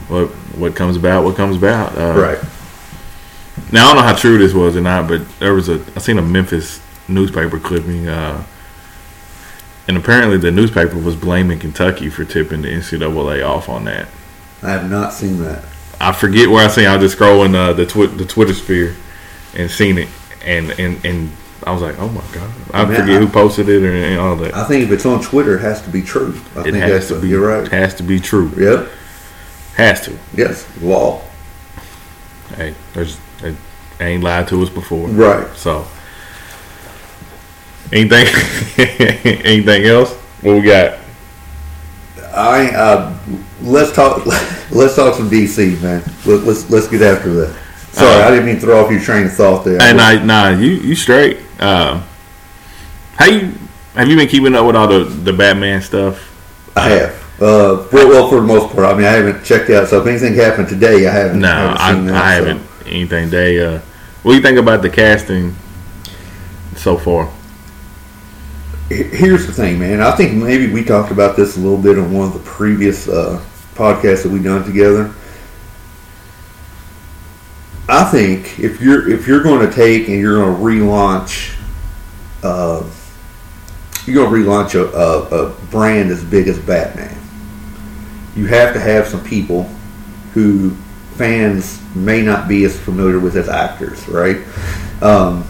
what 0.08 0.28
what 0.58 0.74
comes 0.76 0.96
about, 0.96 1.24
what 1.24 1.36
comes 1.36 1.56
about. 1.56 1.96
Uh, 1.96 2.14
Now 3.72 3.84
I 3.84 3.88
don't 3.88 3.96
know 3.96 4.02
how 4.08 4.14
true 4.14 4.38
this 4.38 4.52
was 4.52 4.76
or 4.76 4.80
not, 4.80 5.08
but 5.08 5.22
there 5.38 5.54
was 5.54 5.68
a 5.68 5.82
I 5.96 6.00
seen 6.00 6.18
a 6.18 6.22
Memphis 6.22 6.80
newspaper 7.08 7.58
clipping, 7.58 8.08
uh, 8.08 8.44
and 9.86 9.96
apparently 9.96 10.38
the 10.38 10.50
newspaper 10.50 10.96
was 10.98 11.16
blaming 11.16 11.58
Kentucky 11.58 12.08
for 12.08 12.24
tipping 12.24 12.62
the 12.62 12.68
NCAA 12.68 13.46
off 13.46 13.68
on 13.68 13.84
that. 13.84 14.08
I 14.62 14.70
have 14.70 14.90
not 14.90 15.12
seen 15.12 15.42
that. 15.42 15.64
I 16.00 16.12
forget 16.12 16.48
where 16.48 16.64
I 16.64 16.68
seen. 16.68 16.86
I 16.86 16.96
was 16.96 17.04
just 17.12 17.18
scrolling 17.20 17.54
uh, 17.54 17.72
the 17.72 17.86
twi- 17.86 18.06
the 18.06 18.24
Twitter 18.24 18.54
sphere 18.54 18.96
and 19.54 19.70
seen 19.70 19.98
it, 19.98 20.08
and 20.44 20.70
and 20.72 21.04
and 21.04 21.30
I 21.66 21.72
was 21.72 21.82
like, 21.82 21.98
oh 21.98 22.08
my 22.08 22.24
god! 22.32 22.50
I 22.72 22.84
Man, 22.84 23.00
forget 23.00 23.16
I- 23.16 23.18
who 23.20 23.28
posted 23.28 23.68
it 23.68 23.82
or 23.82 23.92
and 23.94 24.18
all 24.20 24.36
that. 24.36 24.54
I 24.54 24.64
think 24.64 24.84
if 24.84 24.90
it's 24.90 25.06
on 25.06 25.22
Twitter, 25.22 25.56
it 25.56 25.60
has 25.60 25.82
to 25.82 25.90
be 25.90 26.02
true. 26.02 26.34
I 26.56 26.60
it 26.60 26.64
think 26.64 26.76
has 26.76 26.90
that's 26.90 27.08
to 27.08 27.20
be. 27.20 27.28
You're 27.28 27.46
right. 27.46 27.70
Has 27.70 27.94
to 27.96 28.02
be 28.02 28.18
true. 28.20 28.50
Yep. 28.56 28.88
Has 29.76 30.00
to. 30.02 30.18
Yes. 30.34 30.66
Law. 30.82 31.22
Hey, 32.56 32.74
there's 32.92 33.18
it 33.42 33.54
ain't 34.00 34.22
lied 34.24 34.48
to 34.48 34.62
us 34.62 34.68
before. 34.70 35.08
Right. 35.08 35.54
So, 35.56 35.86
anything, 37.94 38.26
anything 39.44 39.86
else? 39.86 40.12
What 40.42 40.54
we 40.56 40.62
got? 40.62 40.98
I 42.34 42.70
uh, 42.74 43.18
let's 43.62 43.92
talk. 43.94 44.26
Let's 44.70 44.96
talk 44.96 45.14
some 45.14 45.30
DC, 45.30 45.80
man. 45.82 46.02
Let, 46.26 46.42
let's 46.44 46.68
let's 46.68 46.88
get 46.88 47.00
after 47.02 47.32
that. 47.34 47.56
Sorry, 47.92 48.22
Uh, 48.22 48.26
I 48.26 48.30
didn't 48.30 48.46
mean 48.46 48.54
to 48.56 48.60
throw 48.62 48.82
off 48.84 48.90
your 48.90 48.98
train 48.98 49.26
of 49.26 49.32
thought 49.34 49.64
there. 49.64 49.80
And 49.80 50.00
I, 50.00 50.20
nah, 50.24 50.48
you 50.48 50.70
you 50.70 50.96
straight. 50.96 51.36
Um, 51.60 52.02
how 53.14 53.26
you 53.26 53.52
have 53.94 54.08
you 54.08 54.16
been 54.16 54.26
keeping 54.26 54.54
up 54.56 54.66
with 54.66 54.74
all 54.74 54.88
the 54.88 55.04
the 55.04 55.32
Batman 55.32 55.80
stuff? 55.80 56.18
I 56.76 56.88
have. 56.88 57.10
Uh, 57.40 57.86
well, 57.92 58.08
well, 58.08 58.28
for 58.28 58.40
the 58.40 58.46
most 58.46 58.74
part. 58.74 58.86
I 58.86 58.94
mean, 58.96 59.06
I 59.06 59.10
haven't 59.10 59.44
checked 59.44 59.70
out. 59.70 59.86
So 59.86 60.00
if 60.00 60.06
anything 60.08 60.34
happened 60.34 60.68
today, 60.68 61.06
I 61.06 61.12
haven't. 61.12 61.40
No, 61.40 61.48
haven't 61.48 62.08
I, 62.08 62.12
that, 62.12 62.24
I 62.24 62.38
so. 62.38 62.44
haven't 62.46 62.66
anything. 62.86 63.30
They, 63.30 63.60
uh, 63.64 63.78
what 64.22 64.32
do 64.32 64.36
you 64.36 64.42
think 64.42 64.58
about 64.58 64.82
the 64.82 64.90
casting 64.90 65.54
so 66.74 66.96
far? 66.96 67.30
Here's 68.88 69.46
the 69.46 69.52
thing, 69.52 69.78
man. 69.78 70.02
I 70.02 70.10
think 70.10 70.34
maybe 70.34 70.70
we 70.70 70.84
talked 70.84 71.10
about 71.10 71.36
this 71.36 71.56
a 71.56 71.60
little 71.60 71.78
bit 71.78 71.98
on 71.98 72.12
one 72.12 72.26
of 72.26 72.34
the 72.34 72.40
previous 72.40 73.08
uh, 73.08 73.42
podcasts 73.74 74.24
that 74.24 74.28
we've 74.30 74.44
done 74.44 74.62
together. 74.62 75.14
I 77.88 78.04
think 78.04 78.58
if 78.58 78.82
you're 78.82 79.08
if 79.08 79.26
you're 79.26 79.42
going 79.42 79.66
to 79.66 79.74
take 79.74 80.08
and 80.08 80.20
you're 80.20 80.36
going 80.36 80.54
to 80.54 80.62
relaunch, 80.62 81.56
uh, 82.42 82.86
you're 84.04 84.16
going 84.16 84.44
to 84.44 84.50
relaunch 84.50 84.74
a, 84.74 84.94
a, 84.94 85.46
a 85.46 85.50
brand 85.70 86.10
as 86.10 86.22
big 86.22 86.46
as 86.48 86.58
Batman. 86.58 87.18
You 88.36 88.46
have 88.46 88.74
to 88.74 88.80
have 88.80 89.06
some 89.06 89.24
people 89.24 89.62
who 90.34 90.72
fans 91.14 91.80
may 91.94 92.20
not 92.20 92.48
be 92.48 92.64
as 92.64 92.78
familiar 92.78 93.18
with 93.18 93.36
as 93.36 93.48
actors, 93.48 94.06
right? 94.08 94.36
Um, 95.00 95.46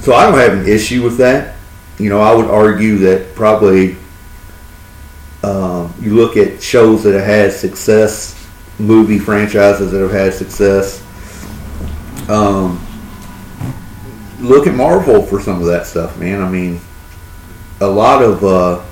so 0.00 0.14
I 0.14 0.30
don't 0.30 0.38
have 0.38 0.52
an 0.52 0.68
issue 0.68 1.02
with 1.02 1.18
that 1.18 1.57
you 1.98 2.08
know, 2.08 2.20
I 2.20 2.34
would 2.34 2.46
argue 2.46 2.98
that 2.98 3.34
probably 3.34 3.96
um, 5.42 5.92
you 6.00 6.14
look 6.14 6.36
at 6.36 6.62
shows 6.62 7.02
that 7.04 7.14
have 7.14 7.24
had 7.24 7.52
success, 7.52 8.48
movie 8.78 9.18
franchises 9.18 9.92
that 9.92 10.00
have 10.00 10.12
had 10.12 10.34
success. 10.34 11.02
Um, 12.28 12.84
look 14.40 14.66
at 14.66 14.74
Marvel 14.74 15.22
for 15.22 15.40
some 15.40 15.60
of 15.60 15.66
that 15.66 15.86
stuff, 15.86 16.18
man. 16.18 16.40
I 16.42 16.48
mean, 16.48 16.80
a 17.80 17.86
lot 17.86 18.22
of 18.22 18.44
uh, 18.44 18.84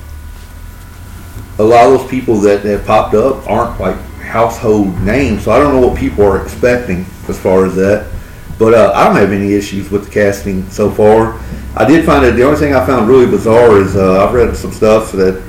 a 1.59 1.65
lot 1.65 1.87
of 1.87 2.01
those 2.01 2.11
people 2.11 2.37
that 2.41 2.65
have 2.65 2.85
popped 2.87 3.15
up 3.15 3.49
aren't 3.49 3.81
like 3.81 3.97
household 4.21 4.99
names, 5.01 5.45
so 5.45 5.53
I 5.53 5.59
don't 5.59 5.81
know 5.81 5.87
what 5.87 5.99
people 5.99 6.25
are 6.25 6.43
expecting 6.43 7.07
as 7.29 7.39
far 7.39 7.67
as 7.67 7.75
that. 7.77 8.13
But 8.59 8.75
uh, 8.75 8.93
I 8.95 9.05
don't 9.05 9.17
have 9.17 9.33
any 9.33 9.53
issues 9.53 9.91
with 9.91 10.07
the 10.07 10.11
casting 10.11 10.69
so 10.71 10.91
far. 10.91 11.39
I 11.77 11.87
did 11.87 12.07
find 12.07 12.25
it. 12.25 12.33
The 12.33 12.43
only 12.43 12.59
thing 12.59 12.75
I 12.75 12.85
found 12.87 13.09
really 13.09 13.27
bizarre 13.27 13.79
is 13.79 13.97
uh, 13.97 14.25
I've 14.25 14.33
read 14.33 14.57
some 14.57 14.73
stuff 14.73 15.13
that 15.13 15.43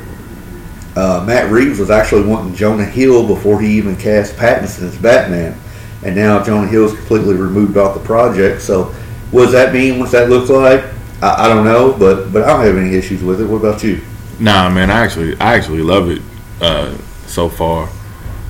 uh, 0.97 1.23
Matt 1.25 1.49
Reeves 1.51 1.79
was 1.79 1.89
actually 1.89 2.25
wanting 2.25 2.53
Jonah 2.55 2.83
Hill 2.83 3.25
before 3.25 3.61
he 3.61 3.77
even 3.77 3.95
cast 3.95 4.35
Pattinson 4.35 4.83
as 4.83 4.97
Batman, 4.97 5.57
and 6.03 6.15
now 6.15 6.43
Jonah 6.43 6.67
Hill's 6.67 6.93
completely 6.93 7.35
removed 7.35 7.77
off 7.77 7.93
the 7.93 8.03
project. 8.03 8.61
So, 8.61 8.85
what 9.31 9.43
does 9.43 9.53
that 9.53 9.73
mean? 9.73 9.99
What's 9.99 10.11
that 10.11 10.29
look 10.29 10.49
like? 10.49 10.83
I, 11.21 11.45
I 11.45 11.47
don't 11.47 11.63
know, 11.63 11.95
but 11.97 12.33
but 12.33 12.43
I 12.43 12.47
don't 12.47 12.65
have 12.65 12.77
any 12.77 12.95
issues 12.95 13.23
with 13.23 13.39
it. 13.39 13.45
What 13.45 13.57
about 13.57 13.83
you? 13.83 14.01
Nah, 14.39 14.69
man, 14.69 14.91
I 14.91 14.99
actually, 14.99 15.39
I 15.39 15.55
actually 15.55 15.81
love 15.81 16.09
it 16.09 16.21
uh, 16.61 16.95
so 17.25 17.49
far. 17.49 17.89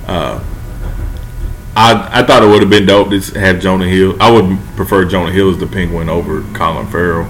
Uh, 0.06 0.44
I 1.80 2.22
I 2.22 2.24
thought 2.24 2.42
it 2.42 2.48
would 2.48 2.62
have 2.62 2.72
been 2.72 2.88
dope 2.88 3.10
to 3.12 3.40
have 3.40 3.60
Jonah 3.62 3.88
Hill. 3.88 4.18
I 4.20 4.32
would 4.32 4.58
prefer 4.76 5.06
Jonah 5.06 5.32
Hill 5.32 5.52
as 5.52 5.60
the 5.60 5.68
Penguin 5.68 6.10
over 6.10 6.42
Colin 6.54 6.88
Farrell, 6.88 7.28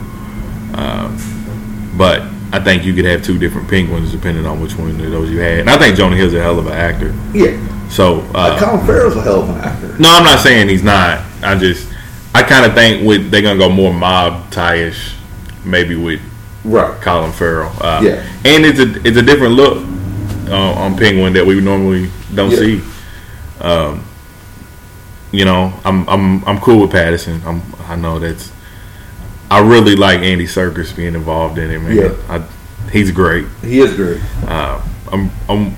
um, 0.73 1.93
but 1.97 2.21
I 2.53 2.59
think 2.63 2.85
you 2.85 2.93
could 2.93 3.03
have 3.05 3.23
two 3.23 3.37
different 3.37 3.67
Penguins 3.69 4.11
depending 4.11 4.45
on 4.45 4.61
which 4.61 4.75
one 4.77 4.89
of 4.89 4.97
those 5.11 5.29
you 5.29 5.39
had. 5.39 5.59
And 5.59 5.69
I 5.69 5.77
think 5.77 5.97
Jonah 5.97 6.15
Hill's 6.15 6.33
a 6.33 6.41
hell 6.41 6.57
of 6.59 6.67
an 6.67 6.71
actor. 6.73 7.13
Yeah, 7.33 7.57
So 7.89 8.21
uh, 8.33 8.37
uh, 8.55 8.59
Colin 8.59 8.85
Farrell's 8.85 9.15
a 9.17 9.21
hell 9.21 9.41
of 9.43 9.49
an 9.49 9.57
actor. 9.57 9.87
no, 9.99 10.09
I'm 10.09 10.23
not 10.23 10.39
saying 10.39 10.69
he's 10.69 10.83
not. 10.83 11.21
I 11.43 11.55
just 11.57 11.87
I 12.33 12.41
kind 12.43 12.65
of 12.65 12.73
think 12.73 13.05
with 13.05 13.29
they're 13.29 13.41
gonna 13.41 13.59
go 13.59 13.67
more 13.69 13.93
mob 13.93 14.49
tie-ish, 14.51 15.15
maybe 15.65 15.95
with 15.95 16.21
Right. 16.63 16.99
Colin 17.01 17.33
Farrell. 17.33 17.71
Uh, 17.81 17.99
Yeah. 18.01 18.23
and 18.45 18.65
it's 18.65 18.79
a 18.79 19.05
it's 19.05 19.17
a 19.17 19.21
different 19.21 19.55
look 19.55 19.85
uh, 20.49 20.71
on 20.73 20.95
Penguin 20.97 21.33
that 21.33 21.45
we 21.45 21.59
normally 21.59 22.09
don't 22.33 22.51
Yeah. 22.51 22.57
see. 22.57 22.81
Um, 23.59 24.03
you 25.31 25.45
know, 25.45 25.73
I'm 25.83 26.07
I'm 26.07 26.45
I'm 26.45 26.59
cool 26.59 26.81
with 26.81 26.91
Pattinson. 26.91 27.43
I'm 27.45 27.61
I 27.89 27.95
know 27.95 28.19
that's. 28.19 28.51
I 29.49 29.59
really 29.59 29.95
like 29.95 30.19
Andy 30.19 30.45
Serkis 30.45 30.93
being 30.93 31.15
involved 31.15 31.57
in 31.57 31.71
it, 31.71 31.79
man. 31.79 31.95
Yeah. 31.95 32.15
I, 32.27 32.89
he's 32.91 33.11
great. 33.11 33.47
He 33.61 33.79
is 33.79 33.95
great. 33.95 34.21
Uh, 34.43 34.85
I'm, 35.09 35.31
I'm, 35.47 35.73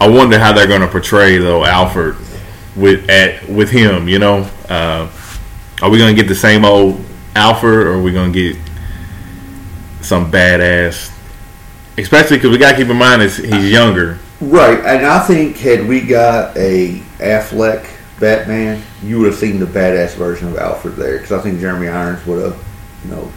I 0.00 0.08
wonder 0.08 0.38
how 0.38 0.54
they're 0.54 0.66
going 0.66 0.80
to 0.80 0.88
portray 0.88 1.36
though 1.36 1.66
Alfred 1.66 2.16
with 2.74 3.10
at 3.10 3.46
with 3.48 3.70
him. 3.70 4.08
You 4.08 4.18
know, 4.18 4.50
uh, 4.68 5.10
are 5.82 5.90
we 5.90 5.98
going 5.98 6.14
to 6.14 6.20
get 6.20 6.28
the 6.28 6.34
same 6.34 6.64
old 6.64 7.04
Alfred, 7.34 7.86
or 7.86 7.94
are 7.94 8.02
we 8.02 8.12
going 8.12 8.32
to 8.32 8.52
get 8.52 8.62
some 10.00 10.30
badass? 10.32 11.14
Especially 11.98 12.36
because 12.38 12.50
we 12.50 12.58
got 12.58 12.72
to 12.72 12.76
keep 12.76 12.88
in 12.88 12.96
mind 12.96 13.22
is 13.22 13.36
he's 13.36 13.70
younger. 13.70 14.18
Right, 14.40 14.78
and 14.78 15.04
I 15.04 15.18
think 15.26 15.56
had 15.58 15.86
we 15.86 16.00
got 16.00 16.56
a 16.56 17.00
Affleck 17.18 17.97
Batman, 18.20 18.82
you 19.02 19.18
would 19.18 19.26
have 19.28 19.36
seen 19.38 19.60
the 19.60 19.66
badass 19.66 20.14
version 20.14 20.48
of 20.48 20.58
Alfred 20.58 20.96
there. 20.96 21.14
Because 21.18 21.32
I 21.32 21.40
think 21.40 21.60
Jeremy 21.60 21.88
Irons 21.88 22.24
would 22.26 22.42
have, 22.42 22.64
you 23.04 23.10
know, 23.10 23.30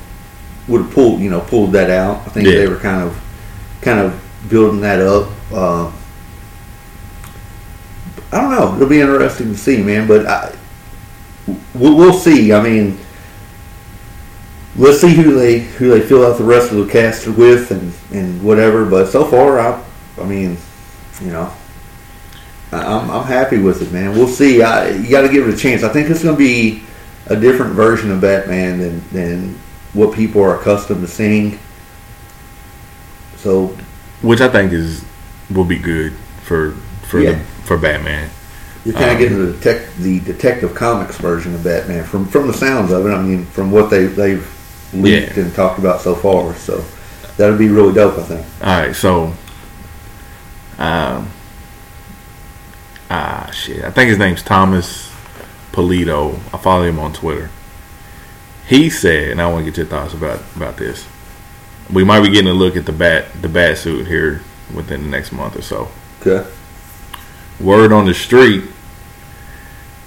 would 0.67 0.81
have 0.83 0.91
pulled, 0.91 1.19
you 1.19 1.29
know, 1.29 1.41
pulled 1.41 1.71
that 1.73 1.89
out. 1.89 2.17
I 2.25 2.29
think 2.29 2.47
Yeah. 2.47 2.55
they 2.55 2.67
were 2.67 2.77
kind 2.77 3.01
of, 3.03 3.19
kind 3.81 3.99
of 3.99 4.19
building 4.49 4.81
that 4.81 4.99
up. 4.99 5.27
Um, 5.53 5.93
I 8.31 8.39
don't 8.41 8.51
know. 8.51 8.75
It'll 8.75 8.87
be 8.87 9.01
interesting 9.01 9.51
to 9.51 9.57
see, 9.57 9.83
man. 9.83 10.07
But 10.07 10.25
I, 10.25 10.55
we'll, 11.73 11.97
we'll 11.97 12.13
see. 12.13 12.53
I 12.53 12.61
mean, 12.63 12.97
let's 14.77 15.01
see 15.01 15.13
who 15.13 15.35
they 15.35 15.59
who 15.59 15.89
they 15.89 15.99
fill 15.99 16.25
out 16.25 16.37
the 16.37 16.43
rest 16.45 16.71
of 16.71 16.77
the 16.77 16.91
cast 16.91 17.27
with 17.27 17.71
and 17.71 17.93
and 18.11 18.41
whatever. 18.41 18.85
But 18.85 19.07
so 19.07 19.25
far, 19.25 19.59
I, 19.59 19.83
I 20.19 20.23
mean, 20.23 20.57
you 21.21 21.31
know, 21.31 21.51
I'm 22.71 23.09
I'm 23.11 23.25
happy 23.25 23.57
with 23.57 23.81
it, 23.81 23.91
man. 23.91 24.11
We'll 24.11 24.27
see. 24.27 24.61
I, 24.61 24.89
you 24.89 25.09
got 25.09 25.21
to 25.21 25.29
give 25.29 25.47
it 25.47 25.53
a 25.53 25.57
chance. 25.57 25.83
I 25.83 25.89
think 25.89 26.09
it's 26.09 26.23
going 26.23 26.35
to 26.35 26.39
be 26.39 26.83
a 27.27 27.35
different 27.35 27.73
version 27.73 28.11
of 28.11 28.21
Batman 28.21 28.79
than 28.79 29.09
than 29.09 29.59
what 29.93 30.13
people 30.15 30.41
are 30.41 30.59
accustomed 30.59 31.01
to 31.01 31.07
seeing. 31.07 31.59
So 33.37 33.75
which 34.21 34.41
I 34.41 34.47
think 34.47 34.71
is 34.71 35.03
will 35.49 35.65
be 35.65 35.77
good 35.77 36.13
for 36.43 36.71
for 37.09 37.19
Yeah. 37.19 37.31
the, 37.33 37.39
for 37.65 37.77
Batman. 37.77 38.29
you're 38.85 38.93
kind 38.93 39.05
of 39.05 39.11
Um, 39.11 39.17
getting 39.19 39.45
the, 39.45 39.53
detec- 39.53 39.95
the 39.97 40.19
Detective 40.21 40.73
Comics 40.73 41.17
version 41.17 41.53
of 41.53 41.63
Batman 41.63 42.03
from 42.05 42.25
from 42.25 42.47
the 42.47 42.53
sounds 42.53 42.91
of 42.91 43.05
it. 43.05 43.09
I 43.09 43.21
mean, 43.21 43.45
from 43.47 43.71
what 43.71 43.89
they 43.89 44.05
they've 44.05 44.47
leaked 44.93 45.35
Yeah. 45.37 45.43
and 45.43 45.53
talked 45.55 45.79
about 45.79 46.01
so 46.01 46.15
far. 46.15 46.55
So 46.55 46.83
that'll 47.37 47.57
be 47.57 47.67
really 47.69 47.93
dope. 47.93 48.17
I 48.17 48.23
think. 48.23 48.45
All 48.61 48.79
right, 48.79 48.95
so, 48.95 49.33
um, 50.77 51.27
ah, 53.11 53.51
shit. 53.51 53.83
I 53.83 53.91
think 53.91 54.09
his 54.09 54.17
name's 54.17 54.41
Thomas 54.41 55.11
Polito. 55.71 56.35
I 56.53 56.57
follow 56.57 56.83
him 56.83 56.99
on 56.99 57.13
Twitter. 57.13 57.49
He 58.67 58.89
said, 58.89 59.31
and 59.31 59.41
I 59.41 59.51
want 59.51 59.65
to 59.65 59.71
get 59.71 59.77
your 59.77 59.85
thoughts 59.85 60.13
about 60.13 60.41
about 60.55 60.77
this. 60.77 61.05
We 61.91 62.03
might 62.03 62.21
be 62.21 62.29
getting 62.29 62.49
a 62.49 62.53
look 62.53 62.77
at 62.77 62.85
the 62.85 62.93
bat 62.93 63.25
the 63.41 63.49
bat 63.49 63.77
suit 63.77 64.07
here 64.07 64.41
within 64.73 65.03
the 65.03 65.09
next 65.09 65.31
month 65.31 65.57
or 65.57 65.61
so. 65.61 65.89
Okay. 66.21 66.49
Word 67.59 67.91
on 67.91 68.05
the 68.05 68.13
street 68.13 68.63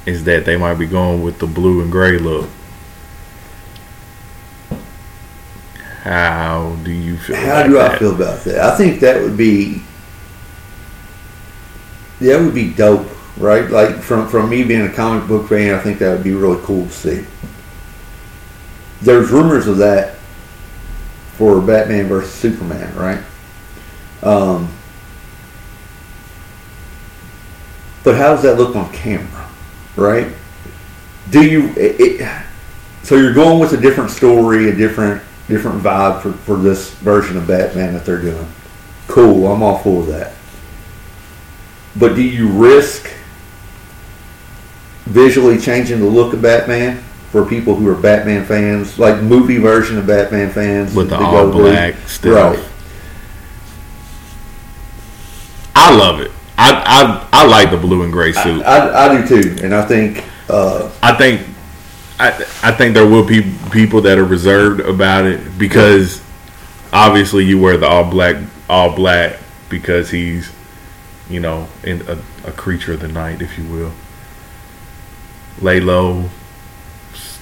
is 0.07 0.25
that 0.25 0.45
they 0.45 0.57
might 0.57 0.75
be 0.75 0.87
going 0.87 1.23
with 1.23 1.39
the 1.39 1.47
blue 1.47 1.83
and 1.83 1.93
gray 1.93 2.19
look. 2.19 2.49
How 6.03 6.77
do 6.85 6.91
you 6.91 7.17
feel? 7.17 7.37
How 7.37 7.63
do 7.63 7.81
I 7.81 7.99
feel 7.99 8.15
about 8.15 8.45
that? 8.45 8.61
I 8.61 8.77
think 8.77 9.01
that 9.01 9.23
would 9.23 9.37
be 9.37 9.83
that 12.21 12.41
would 12.41 12.55
be 12.55 12.73
dope, 12.73 13.09
right? 13.37 13.69
Like 13.71 13.97
from 13.97 14.29
from 14.29 14.49
me 14.51 14.65
being 14.65 14.83
a 14.83 14.93
comic 14.93 15.29
book 15.29 15.49
fan, 15.49 15.75
I 15.75 15.79
think 15.81 15.99
that 15.99 16.13
would 16.13 16.25
be 16.25 16.33
really 16.33 16.63
cool 16.65 16.87
to 16.87 16.93
see. 16.93 17.27
There's 19.03 19.31
rumors 19.31 19.67
of 19.67 19.79
that 19.79 20.17
for 21.37 21.61
Batman 21.61 22.07
versus 22.07 22.33
Superman, 22.33 22.95
right? 22.97 23.23
Um, 24.23 24.73
but 28.03 28.17
how 28.17 28.35
does 28.35 28.43
that 28.45 28.57
look 28.57 28.77
on 28.77 28.91
camera, 28.93 29.49
right? 29.97 30.29
Do 31.31 31.45
you? 31.45 31.69
It, 31.71 32.01
it, 32.01 32.43
so 33.03 33.17
you're 33.17 33.35
going 33.35 33.59
with 33.59 33.73
a 33.73 33.77
different 33.77 34.11
story, 34.11 34.71
a 34.71 34.75
different 34.75 35.23
different 35.49 35.83
vibe 35.83 36.23
for, 36.23 36.33
for 36.33 36.57
this 36.57 36.91
version 36.95 37.37
of 37.37 37.47
Batman 37.47 37.93
that 37.95 38.05
they're 38.05 38.21
doing. 38.21 38.47
Cool, 39.09 39.47
I'm 39.47 39.63
all 39.63 39.79
for 39.79 40.05
that. 40.05 40.33
But 41.97 42.15
do 42.15 42.23
you 42.23 42.49
risk 42.49 43.11
visually 45.05 45.59
changing 45.59 46.01
the 46.01 46.07
look 46.07 46.33
of 46.33 46.43
Batman 46.43 47.03
for 47.31 47.45
people 47.45 47.75
who 47.75 47.89
are 47.89 47.95
Batman 47.95 48.45
fans, 48.45 48.99
like 48.99 49.23
movie 49.23 49.59
version 49.59 49.99
of 49.99 50.07
Batman 50.07 50.51
fans 50.51 50.95
with 50.95 51.11
the 51.11 51.19
all 51.19 51.47
do? 51.47 51.59
black 51.59 51.95
stuff. 52.09 52.57
Right. 52.57 52.69
I 55.77 55.95
love 55.97 56.21
it. 56.21 56.31
I, 56.57 57.29
I 57.33 57.43
I 57.43 57.47
like 57.47 57.71
the 57.71 57.77
blue 57.77 58.03
and 58.03 58.13
gray 58.13 58.33
suit. 58.33 58.63
I, 58.63 59.07
I 59.07 59.21
do 59.21 59.27
too, 59.27 59.65
and 59.65 59.75
I 59.75 59.85
think 59.85 60.25
uh, 60.49 60.91
I 61.03 61.13
think 61.15 61.47
I 62.19 62.29
I 62.63 62.73
think 62.73 62.95
there 62.95 63.07
will 63.07 63.27
be 63.27 63.53
people 63.73 64.01
that 64.03 64.19
are 64.19 64.25
reserved 64.25 64.81
about 64.81 65.25
it 65.25 65.59
because 65.59 66.23
obviously 66.93 67.45
you 67.45 67.61
wear 67.61 67.77
the 67.77 67.89
all 67.89 68.09
black 68.09 68.37
all 68.69 68.95
black 68.95 69.39
because 69.69 70.11
he's 70.11 70.51
you 71.29 71.41
know 71.41 71.69
in 71.83 72.03
a, 72.09 72.19
a 72.47 72.53
creature 72.53 72.93
of 72.95 73.01
the 73.01 73.09
night, 73.09 73.43
if 73.43 73.59
you 73.59 73.65
will. 73.65 73.93
Lay 75.61 75.81
low 75.81 76.31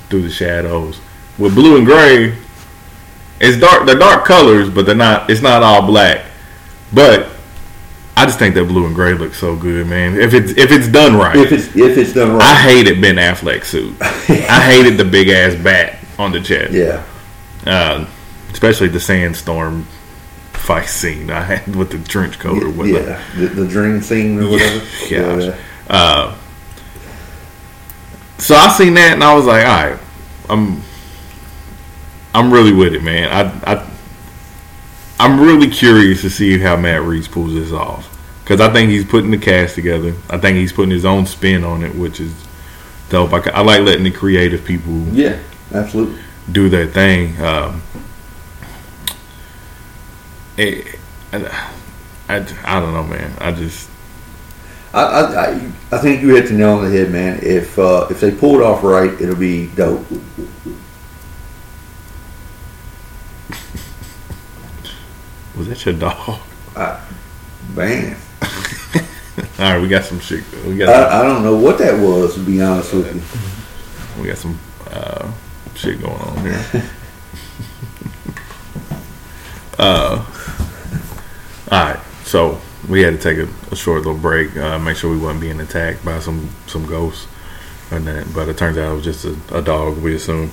through 0.09 0.23
the 0.23 0.31
shadows. 0.31 1.01
With 1.39 1.55
blue 1.55 1.77
and 1.79 1.87
gray, 1.87 2.37
it's 3.41 3.59
dark. 3.59 3.87
They're 3.87 3.99
dark 3.99 4.25
colors, 4.25 4.69
but 4.69 4.87
they're 4.87 4.95
not. 4.95 5.31
It's 5.31 5.41
not 5.43 5.63
all 5.63 5.87
black. 5.87 6.25
But 6.93 7.29
I 8.17 8.27
just 8.27 8.39
think 8.39 8.55
that 8.55 8.67
blue 8.67 8.85
and 8.87 8.95
gray 8.95 9.15
looks 9.15 9.39
so 9.39 9.57
good, 9.57 9.87
man. 9.87 10.21
If 10.21 10.35
it's 10.35 10.53
if 10.53 10.71
it's 10.71 10.89
done 10.89 11.17
right. 11.17 11.35
if 11.35 11.51
it's 11.51 11.75
if 11.75 11.97
it's 11.97 12.13
done 12.13 12.33
right, 12.33 12.43
I 12.43 12.55
hated 12.55 13.01
Ben 13.01 13.17
Affleck 13.17 13.65
suit. 13.65 13.97
I 14.01 14.61
hated 14.61 14.99
the 14.99 15.05
big 15.05 15.29
ass 15.29 15.55
bat 15.55 15.99
on 16.19 16.33
the 16.33 16.41
chest. 16.41 16.73
yeah, 16.73 17.03
Uh, 17.67 18.07
especially 18.53 18.89
the 18.89 19.01
sandstorm 19.01 19.87
fight 20.63 20.87
scene 20.87 21.29
I 21.31 21.43
had 21.43 21.75
with 21.75 21.91
the 21.91 21.99
trench 21.99 22.39
coat 22.39 22.63
or 22.63 22.71
whatever. 22.71 23.11
yeah, 23.11 23.35
the, 23.35 23.47
the 23.47 23.67
dream 23.67 24.01
scene 24.01 24.41
or 24.41 24.51
whatever. 24.51 24.85
Yeah. 25.09 25.57
Uh, 25.89 26.37
so 28.39 28.55
I 28.55 28.69
seen 28.73 28.95
that 28.95 29.15
and 29.15 29.25
I 29.25 29.35
was 29.35 29.47
like, 29.47 29.67
all 29.67 29.91
right, 29.91 30.01
I'm 30.49 30.83
I'm 32.35 32.53
really 32.53 32.73
with 32.73 32.95
it, 32.95 33.03
man. 33.03 33.29
I 33.31 33.73
I 33.73 33.91
I'm 35.19 35.41
really 35.41 35.69
curious 35.69 36.23
to 36.23 36.31
see 36.31 36.59
how 36.59 36.77
Matt 36.77 37.03
Reeves 37.03 37.29
pulls 37.29 37.55
this 37.55 37.73
off 37.73 38.09
because 38.43 38.61
I 38.61 38.73
think 38.73 38.91
he's 38.91 39.05
putting 39.05 39.31
the 39.33 39.39
cast 39.39 39.75
together. 39.75 40.15
I 40.31 40.39
think 40.39 40.57
he's 40.57 40.73
putting 40.73 40.93
his 40.93 41.05
own 41.05 41.27
spin 41.27 41.65
on 41.65 41.83
it, 41.83 41.95
which 41.95 42.21
is 42.21 42.33
dope. 43.09 43.33
I, 43.33 43.39
I 43.51 43.61
like 43.63 43.83
letting 43.83 44.05
the 44.05 44.11
creative 44.11 44.65
people 44.65 44.93
yeah, 45.09 45.39
absolutely. 45.73 46.21
do 46.51 46.69
their 46.69 46.87
thing. 46.87 47.41
Um, 47.41 47.83
it, 50.63 50.99
I, 51.33 51.71
I, 52.29 52.37
I 52.65 52.81
don't 52.81 52.93
know, 52.93 53.05
man. 53.05 53.33
I 53.41 53.53
just 53.53 53.89
I, 54.95 55.03
I, 55.03 55.51
I, 55.91 55.99
think 55.99 56.21
you 56.21 56.35
hit 56.35 56.49
the 56.49 56.55
nail 56.55 56.73
on 56.73 56.85
the 56.85 56.91
head, 56.91 57.11
man. 57.11 57.41
If 57.43 57.79
uh, 57.79 58.07
if 58.11 58.21
they 58.21 58.31
pull 58.31 58.61
it 58.61 58.63
off 58.63 58.83
right, 58.83 59.11
it'll 59.21 59.37
be 59.37 59.69
dope. 59.69 60.05
was 65.57 65.69
that 65.69 65.85
your 65.87 65.95
dog? 65.95 66.41
Man, 67.75 68.17
All 69.59 69.73
right, 69.73 69.81
we 69.81 69.89
got 69.89 70.05
some 70.05 70.21
shit. 70.21 70.45
We 70.67 70.77
got 70.77 70.91
I, 70.91 71.21
I 71.21 71.23
don't 71.23 71.43
know 71.43 71.57
what 71.57 71.79
that 71.79 71.99
was, 71.99 72.35
to 72.35 72.41
be 72.41 72.61
honest 72.61 72.93
with 72.93 73.15
you. 73.15 74.21
we 74.23 74.29
got 74.29 74.37
some 74.37 74.59
uh, 74.91 75.33
shit 75.75 76.03
going 76.03 76.21
on 76.21 76.45
here. 76.45 76.91
uh, 79.79 80.23
all 81.73 81.85
right, 81.85 82.01
so 82.25 82.61
we 82.87 83.01
had 83.01 83.19
to 83.19 83.19
take 83.19 83.39
a, 83.39 83.51
a 83.73 83.77
short 83.77 84.05
little 84.05 84.19
break, 84.19 84.55
uh, 84.59 84.79
make 84.79 84.95
sure 84.95 85.11
we 85.11 85.19
wasn't 85.19 85.41
being 85.41 85.59
attacked 85.59 86.05
by 86.05 86.21
some 86.21 86.51
some 86.67 86.85
ghosts, 86.85 87.27
and 87.91 88.07
that. 88.07 88.27
But 88.35 88.51
it 88.51 88.59
turns 88.59 88.77
out 88.77 88.93
it 88.93 88.95
was 88.95 89.05
just 89.05 89.25
a, 89.25 89.57
a 89.57 89.63
dog. 89.63 89.97
We 89.97 90.15
assume. 90.15 90.51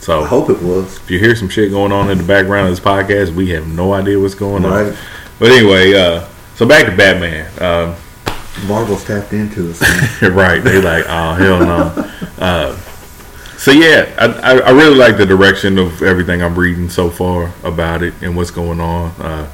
So 0.00 0.20
I 0.22 0.26
hope 0.26 0.50
it 0.50 0.62
was. 0.62 0.98
if 0.98 1.10
you 1.10 1.18
hear 1.18 1.34
some 1.34 1.48
shit 1.48 1.70
going 1.70 1.90
on 1.90 2.10
in 2.10 2.18
the 2.18 2.24
background 2.24 2.68
of 2.68 2.76
this 2.76 2.84
podcast, 2.84 3.34
we 3.34 3.48
have 3.50 3.66
no 3.66 3.94
idea 3.94 4.20
what's 4.20 4.34
going 4.34 4.66
on. 4.66 4.70
Right. 4.70 4.98
But 5.38 5.52
anyway, 5.52 5.94
uh, 5.94 6.28
so 6.54 6.66
back 6.68 6.84
to 6.84 6.94
Batman. 6.94 7.46
Um, 7.62 7.96
Marvel's 8.66 9.04
tapped 9.04 9.32
into 9.32 9.70
us. 9.70 9.82
Right. 10.22 10.62
They 10.62 10.82
like, 10.82 11.06
oh 11.08 11.32
hell 11.32 11.60
no. 11.60 12.12
Uh, 12.36 12.76
so 13.56 13.70
yeah, 13.70 14.14
I, 14.18 14.52
I, 14.52 14.58
I 14.58 14.70
really 14.72 14.96
like 14.96 15.16
the 15.16 15.24
direction 15.24 15.78
of 15.78 16.02
everything 16.02 16.42
I'm 16.42 16.58
reading 16.58 16.90
so 16.90 17.08
far 17.08 17.54
about 17.64 18.02
it 18.02 18.12
and 18.20 18.36
what's 18.36 18.50
going 18.50 18.80
on. 18.80 19.10
Uh, 19.20 19.50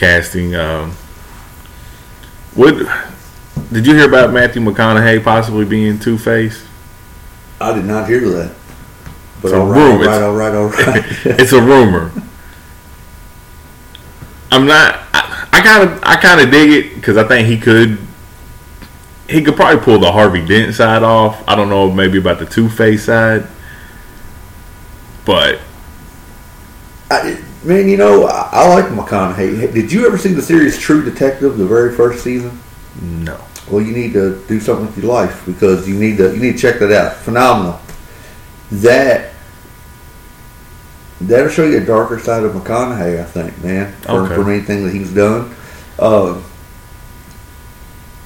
casting. 0.00 0.54
Um, 0.54 0.92
what 2.54 2.74
did 3.70 3.86
you 3.86 3.94
hear 3.94 4.08
about 4.08 4.32
Matthew 4.32 4.62
McConaughey 4.62 5.22
possibly 5.22 5.66
being 5.66 5.98
Two 5.98 6.16
Face? 6.18 6.64
I 7.60 7.74
did 7.74 7.84
not 7.84 8.08
hear 8.08 8.20
that. 8.30 8.54
But 9.42 9.48
It's 9.48 9.52
a 9.52 9.60
all 9.60 9.66
right, 9.66 9.78
all 9.80 9.92
rumor. 9.92 10.04
right, 10.06 10.22
all 10.22 10.34
right, 10.34 10.54
all 10.54 10.68
right. 10.68 11.04
it's 11.26 11.52
a 11.52 11.60
rumor. 11.60 12.10
I'm 14.50 14.66
not. 14.66 14.98
I, 15.12 15.48
I 15.52 15.60
kind 15.60 15.88
of, 15.88 16.00
I 16.02 16.16
kind 16.16 16.40
of 16.40 16.50
dig 16.50 16.70
it 16.70 16.94
because 16.94 17.16
I 17.16 17.24
think 17.28 17.46
he 17.46 17.58
could. 17.58 17.98
He 19.28 19.42
could 19.44 19.54
probably 19.54 19.80
pull 19.84 19.98
the 19.98 20.10
Harvey 20.10 20.44
Dent 20.44 20.74
side 20.74 21.02
off. 21.04 21.46
I 21.46 21.54
don't 21.54 21.68
know, 21.68 21.90
maybe 21.92 22.18
about 22.18 22.40
the 22.40 22.46
Two 22.46 22.68
Face 22.68 23.04
side, 23.04 23.46
but 25.24 25.60
I, 27.10 27.40
man, 27.64 27.88
you 27.88 27.96
know, 27.96 28.26
I, 28.26 28.48
I 28.52 28.68
like 28.74 28.86
McConaughey. 28.86 29.72
Did 29.72 29.92
you 29.92 30.06
ever 30.06 30.18
see 30.18 30.32
the 30.32 30.42
series 30.42 30.78
True 30.78 31.04
Detective, 31.04 31.56
the 31.58 31.66
very 31.66 31.94
first 31.94 32.22
season? 32.24 32.58
no. 33.02 33.38
Well, 33.70 33.80
you 33.84 33.92
need 33.92 34.12
to 34.14 34.42
do 34.48 34.58
something 34.58 34.86
with 34.86 34.98
your 34.98 35.06
life 35.06 35.46
because 35.46 35.88
you 35.88 35.94
need 35.96 36.16
to 36.16 36.34
you 36.34 36.40
need 36.40 36.52
to 36.52 36.58
check 36.58 36.80
that 36.80 36.90
out. 36.90 37.14
Phenomenal. 37.18 37.80
That 38.72 39.32
that'll 41.20 41.50
show 41.50 41.64
you 41.64 41.78
a 41.78 41.84
darker 41.84 42.18
side 42.18 42.42
of 42.42 42.52
McConaughey, 42.52 43.20
I 43.20 43.24
think, 43.24 43.62
man. 43.62 43.92
For, 44.02 44.10
Okay. 44.22 44.34
from 44.34 44.48
anything 44.50 44.84
that 44.84 44.92
he's 44.92 45.12
done. 45.14 45.54
Uh, 46.00 46.40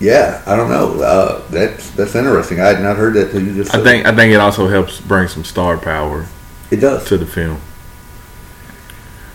yeah, 0.00 0.42
I 0.46 0.56
don't 0.56 0.70
know. 0.70 1.00
Uh, 1.02 1.46
that's 1.50 1.90
that's 1.90 2.14
interesting. 2.14 2.60
I 2.60 2.68
had 2.68 2.82
not 2.82 2.96
heard 2.96 3.12
that 3.14 3.30
till 3.30 3.42
you 3.42 3.54
just. 3.54 3.74
I 3.74 3.82
think 3.82 4.06
I 4.06 4.14
think 4.14 4.32
it 4.32 4.36
also 4.40 4.68
helps 4.68 4.98
bring 5.00 5.28
some 5.28 5.44
star 5.44 5.76
power 5.76 6.26
it 6.70 6.76
does. 6.76 7.04
to 7.08 7.18
the 7.18 7.26
film, 7.26 7.60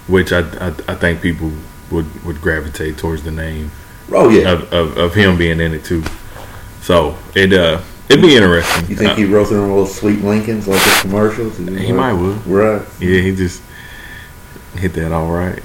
which 0.09 0.31
I 0.33 0.39
I, 0.59 0.67
I 0.87 0.95
think 0.95 1.21
people 1.21 1.51
would 1.91 2.07
would 2.25 2.41
gravitate 2.41 2.97
towards 2.97 3.23
the 3.23 3.31
name 3.31 3.71
Oh 4.11 4.29
yeah. 4.29 4.51
of, 4.51 4.73
of, 4.73 4.97
of 4.97 5.13
him 5.13 5.37
being 5.37 5.59
in 5.59 5.73
it 5.73 5.83
too. 5.85 6.03
So 6.81 7.15
it 7.35 7.53
uh 7.53 7.79
it'd 8.09 8.21
be 8.23 8.35
interesting. 8.35 8.89
You 8.89 8.95
think 8.95 9.11
Uh, 9.11 9.15
he 9.15 9.25
wrote 9.25 9.49
them 9.49 9.61
little 9.69 9.85
sweet 9.85 10.21
Lincolns 10.23 10.67
like 10.67 10.83
the 10.83 10.97
commercials? 11.01 11.57
He 11.57 11.91
might 11.91 12.13
would. 12.13 12.45
Right. 12.47 12.81
Yeah, 12.99 13.21
he 13.21 13.35
just 13.35 13.61
hit 14.75 14.93
that 14.93 15.11
all 15.11 15.31
right. 15.31 15.61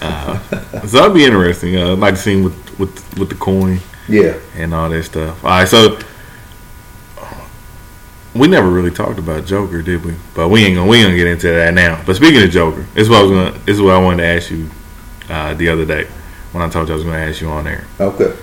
Uh, 0.00 0.38
so 0.86 0.98
that'd 0.98 1.14
be 1.14 1.24
interesting. 1.24 1.76
Uh, 1.76 1.92
I'd 1.92 1.98
like 1.98 2.14
to 2.14 2.20
see 2.20 2.34
him 2.34 2.44
with, 2.44 2.78
with 2.78 3.18
with 3.18 3.28
the 3.28 3.34
coin 3.36 3.80
Yeah. 4.08 4.34
and 4.56 4.72
all 4.74 4.88
that 4.90 5.02
stuff. 5.04 5.42
All 5.44 5.50
right, 5.50 5.66
so 5.68 5.98
we 8.38 8.48
never 8.48 8.68
really 8.68 8.90
talked 8.90 9.18
about 9.18 9.46
Joker, 9.46 9.82
did 9.82 10.04
we? 10.04 10.14
But 10.34 10.48
we 10.48 10.64
ain't 10.64 10.76
gonna 10.76 10.88
we 10.88 10.98
ain't 10.98 11.06
gonna 11.06 11.16
get 11.16 11.26
into 11.26 11.48
that 11.48 11.74
now. 11.74 12.02
But 12.06 12.16
speaking 12.16 12.42
of 12.42 12.50
Joker, 12.50 12.82
this 12.94 13.04
is 13.04 13.10
what 13.10 13.20
I 13.20 13.22
was 13.22 13.30
gonna 13.30 13.58
this 13.64 13.76
is 13.76 13.82
what 13.82 13.94
I 13.94 13.98
wanted 13.98 14.22
to 14.22 14.28
ask 14.28 14.50
you 14.50 14.70
uh, 15.28 15.54
the 15.54 15.68
other 15.68 15.84
day 15.84 16.04
when 16.52 16.62
I 16.62 16.68
told 16.68 16.88
you 16.88 16.94
I 16.94 16.96
was 16.96 17.04
gonna 17.04 17.18
ask 17.18 17.40
you 17.40 17.48
on 17.48 17.64
there. 17.64 17.86
Okay. 18.00 18.36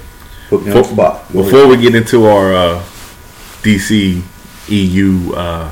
Put 0.49 0.63
me 0.63 0.71
on 0.71 0.77
the 0.77 0.81
Before, 0.81 0.93
spot. 0.93 1.33
Go 1.33 1.43
before 1.43 1.67
we 1.67 1.77
get 1.77 1.95
into 1.95 2.25
our 2.25 2.53
uh, 2.53 2.83
DC 3.61 4.21
EU 4.67 5.33
uh, 5.33 5.71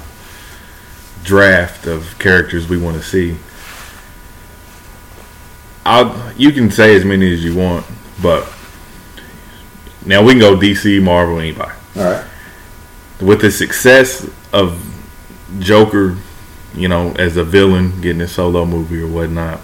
draft 1.23 1.87
of 1.87 2.17
characters 2.19 2.67
we 2.67 2.77
want 2.77 2.97
to 2.97 3.03
see, 3.03 3.37
I'll 5.85 6.31
you 6.37 6.51
can 6.51 6.71
say 6.71 6.95
as 6.95 7.05
many 7.05 7.31
as 7.33 7.43
you 7.43 7.55
want, 7.55 7.85
but 8.21 8.51
now 10.05 10.23
we 10.23 10.33
can 10.33 10.39
go 10.39 10.55
DC, 10.55 11.01
Marvel, 11.01 11.39
anybody. 11.39 11.71
All 11.95 12.03
right. 12.03 12.25
With 13.21 13.41
the 13.41 13.51
success 13.51 14.27
of 14.51 14.81
Joker, 15.59 16.17
you 16.73 16.87
know, 16.87 17.11
as 17.19 17.37
a 17.37 17.43
villain, 17.43 18.01
getting 18.01 18.21
a 18.21 18.27
solo 18.27 18.65
movie 18.65 19.01
or 19.01 19.07
whatnot, 19.07 19.59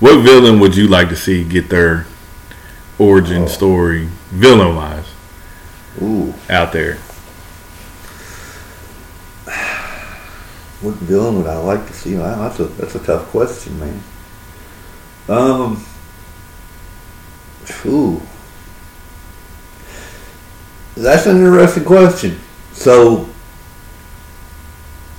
what 0.00 0.20
villain 0.22 0.60
would 0.60 0.76
you 0.76 0.86
like 0.88 1.08
to 1.08 1.16
see 1.16 1.44
get 1.44 1.68
their 1.70 2.06
origin 2.98 3.44
Oh. 3.44 3.46
story, 3.46 4.08
villain 4.30 4.76
wise, 4.76 5.06
Ooh. 6.02 6.34
out 6.50 6.72
there? 6.72 6.98
What 10.82 10.94
villain 10.96 11.36
would 11.38 11.46
I 11.46 11.58
like 11.58 11.86
to 11.86 11.92
see? 11.92 12.16
Wow, 12.16 12.42
that's 12.48 12.58
a 12.58 12.64
that's 12.64 12.96
a 12.96 12.98
tough 12.98 13.28
question, 13.28 13.78
man. 13.78 14.02
Um. 15.28 15.84
Ooh. 17.86 18.20
That's 20.96 21.26
an 21.26 21.36
interesting 21.38 21.84
question. 21.84 22.38
So, 22.72 23.28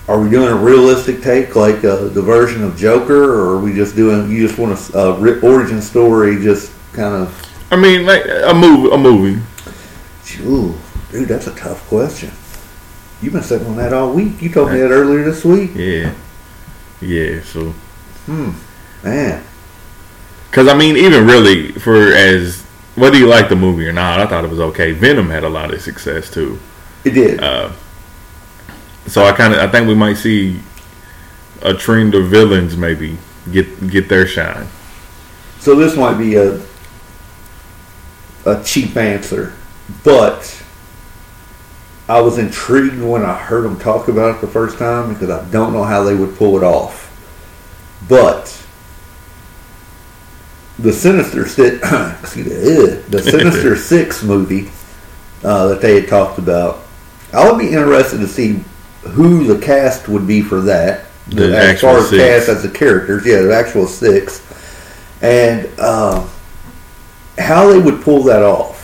are 0.08 0.20
we 0.22 0.30
doing 0.30 0.50
a 0.50 0.56
realistic 0.56 1.22
take, 1.22 1.56
like 1.56 1.84
uh, 1.84 2.08
the 2.10 2.22
version 2.22 2.64
of 2.64 2.76
Joker, 2.78 3.24
or 3.24 3.56
are 3.56 3.60
we 3.60 3.74
just 3.74 3.96
doing? 3.96 4.30
You 4.32 4.46
just 4.48 4.60
want 4.60 4.78
a, 4.94 4.98
a 4.98 5.20
ri- 5.20 5.40
origin 5.42 5.82
story, 5.82 6.42
just 6.44 6.72
kind 6.94 7.14
of. 7.24 7.50
I 7.72 7.76
mean, 7.76 8.06
like 8.06 8.24
a 8.26 8.54
movie, 8.54 8.94
a 8.94 8.98
movie. 8.98 9.42
Ooh, 10.42 10.78
dude, 11.12 11.28
that's 11.28 11.48
a 11.48 11.56
tough 11.56 11.88
question. 11.88 12.32
You've 13.22 13.34
been 13.34 13.44
sitting 13.44 13.68
on 13.68 13.78
that 13.78 13.94
all 13.94 14.12
week. 14.14 14.42
You 14.42 14.50
told 14.52 14.72
me 14.72 14.80
that 14.80 14.92
earlier 14.92 15.24
this 15.24 15.46
week. 15.46 15.72
Yeah, 15.76 16.14
yeah. 17.02 17.42
So, 17.44 17.74
Hmm, 18.26 18.52
man. 19.04 19.44
because 20.50 20.68
I 20.68 20.74
mean, 20.78 20.98
even 20.98 21.26
really 21.26 21.72
for 21.74 22.14
as 22.14 22.63
whether 22.96 23.18
you 23.18 23.28
like 23.28 23.50
the 23.50 23.56
movie 23.56 23.88
or 23.88 23.94
not, 23.94 24.20
I 24.20 24.28
thought 24.28 24.44
it 24.44 24.50
was 24.50 24.60
okay. 24.60 24.92
Venom 24.92 25.30
had 25.30 25.44
a 25.44 25.50
lot 25.50 25.74
of 25.74 25.82
success 25.82 26.30
too. 26.30 26.60
It 27.04 27.12
did. 27.12 27.42
Uh, 27.42 27.72
so 29.08 29.24
I 29.26 29.34
kind 29.34 29.54
of 29.54 29.60
I 29.60 29.68
think 29.68 29.88
we 29.88 29.96
might 29.96 30.16
see 30.16 30.60
a 31.62 31.74
trend 31.74 32.16
of 32.16 32.28
villains 32.28 32.78
maybe 32.78 33.18
get 33.52 33.90
get 33.90 34.10
their 34.10 34.28
shine. 34.28 34.68
So 35.60 35.76
this 35.76 35.96
might 35.96 36.18
be 36.18 36.36
a 36.36 36.62
a 38.46 38.64
cheap 38.64 38.96
answer, 38.98 39.54
but 40.04 40.64
I 42.08 42.20
was 42.22 42.38
intrigued 42.38 43.02
when 43.02 43.24
I 43.24 43.36
heard 43.36 43.64
them 43.64 43.80
talk 43.80 44.08
about 44.08 44.36
it 44.36 44.42
the 44.42 44.48
first 44.48 44.78
time 44.78 45.14
because 45.14 45.30
I 45.30 45.50
don't 45.50 45.74
know 45.74 45.84
how 45.84 46.04
they 46.04 46.14
would 46.16 46.36
pull 46.36 46.58
it 46.58 46.64
off. 46.64 47.10
But 48.10 48.63
the 50.80 50.92
Sinister 50.92 51.48
Six, 51.48 51.76
excuse 52.22 52.48
me, 52.48 52.96
the 53.10 53.22
Sinister 53.24 53.76
Six 53.76 54.24
movie 54.24 54.72
uh, 55.44 55.68
that 55.68 55.82
they 55.82 56.00
had 56.00 56.10
talked 56.10 56.40
about, 56.40 56.80
I 57.34 57.50
would 57.50 57.60
be 57.60 57.70
interested 57.70 58.18
to 58.20 58.28
see 58.28 58.64
who 59.02 59.44
the 59.46 59.64
cast 59.64 60.08
would 60.08 60.28
be 60.28 60.42
for 60.42 60.62
that. 60.62 61.06
The 61.28 61.46
as 61.46 61.54
actual 61.54 61.90
far 61.90 62.00
as 62.00 62.10
six. 62.10 62.24
cast 62.24 62.50
as 62.50 62.64
the 62.64 62.70
characters, 62.70 63.26
yeah, 63.26 63.42
the 63.42 63.56
actual 63.56 63.88
six, 63.88 64.42
and 65.22 65.68
um, 65.80 66.30
how 67.38 67.70
they 67.70 67.80
would 67.80 68.02
pull 68.02 68.24
that 68.24 68.44
off. 68.44 68.82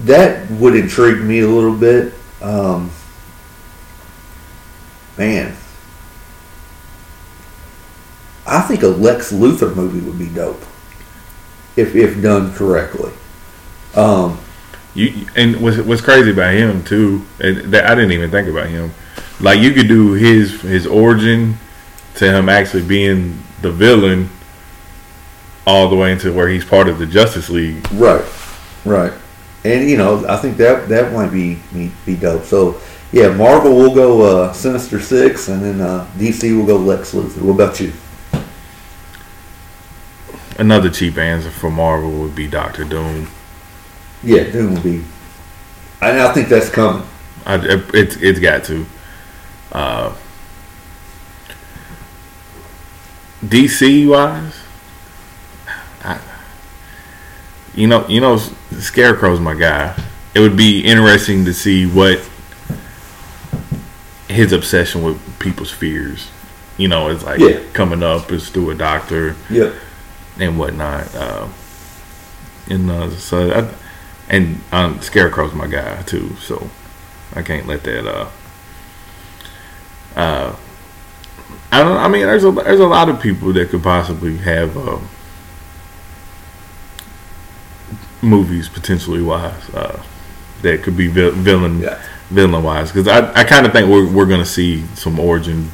That 0.00 0.48
would 0.50 0.76
intrigue 0.76 1.22
me 1.22 1.40
a 1.40 1.48
little 1.48 1.76
bit. 1.76 2.14
Um, 2.42 2.90
man, 5.16 5.55
I 8.46 8.60
think 8.62 8.82
a 8.82 8.88
Lex 8.88 9.32
Luthor 9.32 9.74
movie 9.74 10.00
would 10.00 10.18
be 10.18 10.28
dope 10.28 10.62
if 11.76 11.94
if 11.94 12.22
done 12.22 12.52
correctly. 12.54 13.12
Um, 13.94 14.38
You 14.94 15.26
and 15.36 15.60
what's 15.60 15.78
what's 15.78 16.00
crazy 16.00 16.30
about 16.30 16.54
him 16.54 16.82
too? 16.84 17.24
And 17.40 17.72
that 17.72 17.86
I 17.86 17.94
didn't 17.94 18.12
even 18.12 18.30
think 18.30 18.48
about 18.48 18.68
him. 18.68 18.92
Like 19.40 19.60
you 19.60 19.72
could 19.72 19.88
do 19.88 20.12
his 20.12 20.60
his 20.62 20.86
origin 20.86 21.58
to 22.16 22.32
him 22.32 22.48
actually 22.48 22.82
being 22.82 23.42
the 23.62 23.70
villain, 23.70 24.30
all 25.66 25.88
the 25.88 25.96
way 25.96 26.12
into 26.12 26.32
where 26.32 26.48
he's 26.48 26.64
part 26.64 26.88
of 26.88 26.98
the 26.98 27.06
Justice 27.06 27.50
League. 27.50 27.86
right, 27.92 28.24
right, 28.84 29.12
and 29.64 29.88
you 29.90 29.96
know 29.96 30.24
I 30.26 30.36
think 30.36 30.56
that 30.58 30.88
that 30.88 31.12
might 31.12 31.30
be 31.32 31.58
be, 31.72 31.90
be 32.06 32.16
dope. 32.16 32.44
So 32.44 32.80
yeah, 33.12 33.28
Marvel 33.28 33.74
will 33.76 33.94
go 33.94 34.22
uh, 34.22 34.52
Sinister 34.52 35.00
Six, 35.00 35.48
and 35.48 35.62
then 35.62 35.80
uh, 35.80 36.06
DC 36.16 36.56
will 36.56 36.66
go 36.66 36.76
Lex 36.76 37.12
Luthor. 37.12 37.42
What 37.42 37.54
about 37.54 37.80
you? 37.80 37.92
Another 40.58 40.88
cheap 40.90 41.18
answer 41.18 41.50
for 41.50 41.70
Marvel 41.70 42.10
would 42.22 42.34
be 42.34 42.46
Doctor 42.46 42.84
Doom. 42.84 43.28
Yeah, 44.22 44.44
Doom 44.44 44.74
will 44.74 44.82
be. 44.82 45.04
And 46.00 46.20
I 46.20 46.32
think 46.32 46.48
that's 46.48 46.70
coming. 46.70 47.06
I, 47.44 47.56
it's 47.94 48.16
it's 48.16 48.40
got 48.40 48.64
to. 48.64 48.86
Uh, 49.72 50.14
DC 53.44 54.08
wise, 54.08 54.54
I, 56.02 56.18
you 57.74 57.86
know, 57.86 58.06
you 58.08 58.20
know, 58.20 58.38
Scarecrow's 58.78 59.40
my 59.40 59.54
guy. 59.54 59.94
It 60.34 60.40
would 60.40 60.56
be 60.56 60.80
interesting 60.80 61.44
to 61.44 61.52
see 61.54 61.86
what 61.86 62.18
his 64.28 64.52
obsession 64.52 65.02
with 65.02 65.38
people's 65.38 65.70
fears. 65.70 66.28
You 66.76 66.88
know, 66.88 67.08
it's 67.08 67.22
like 67.24 67.40
Yeah. 67.40 67.60
coming 67.72 68.02
up 68.02 68.30
is 68.32 68.48
through 68.50 68.70
a 68.70 68.74
doctor 68.74 69.36
Yep. 69.50 69.74
And 70.38 70.58
whatnot. 70.58 71.14
Uh, 71.14 71.48
and 72.68 72.90
uh, 72.90 73.10
so, 73.10 73.50
I, 73.52 73.74
and 74.28 74.60
um, 74.72 75.00
Scarecrow's 75.00 75.54
my 75.54 75.66
guy 75.66 76.02
too, 76.02 76.34
so 76.36 76.68
I 77.34 77.42
can't 77.42 77.66
let 77.66 77.84
that. 77.84 78.06
Uh, 78.06 78.28
uh, 80.18 80.56
I 81.72 81.82
don't. 81.82 81.96
I 81.96 82.08
mean, 82.08 82.26
there's 82.26 82.44
a 82.44 82.50
there's 82.50 82.80
a 82.80 82.86
lot 82.86 83.08
of 83.08 83.20
people 83.20 83.52
that 83.52 83.68
could 83.70 83.82
possibly 83.82 84.36
have 84.38 84.76
uh, 84.76 84.98
movies 88.22 88.68
potentially 88.68 89.22
wise 89.22 89.68
uh, 89.74 90.02
that 90.62 90.82
could 90.82 90.96
be 90.96 91.06
vil- 91.06 91.32
villain 91.32 91.80
Yeah. 91.80 92.02
villain 92.30 92.62
wise 92.62 92.90
because 92.90 93.06
I, 93.08 93.32
I 93.40 93.44
kind 93.44 93.66
of 93.66 93.72
think 93.72 93.88
we're 93.88 94.10
we're 94.10 94.26
gonna 94.26 94.46
see 94.46 94.84
some 94.94 95.20
origin 95.20 95.70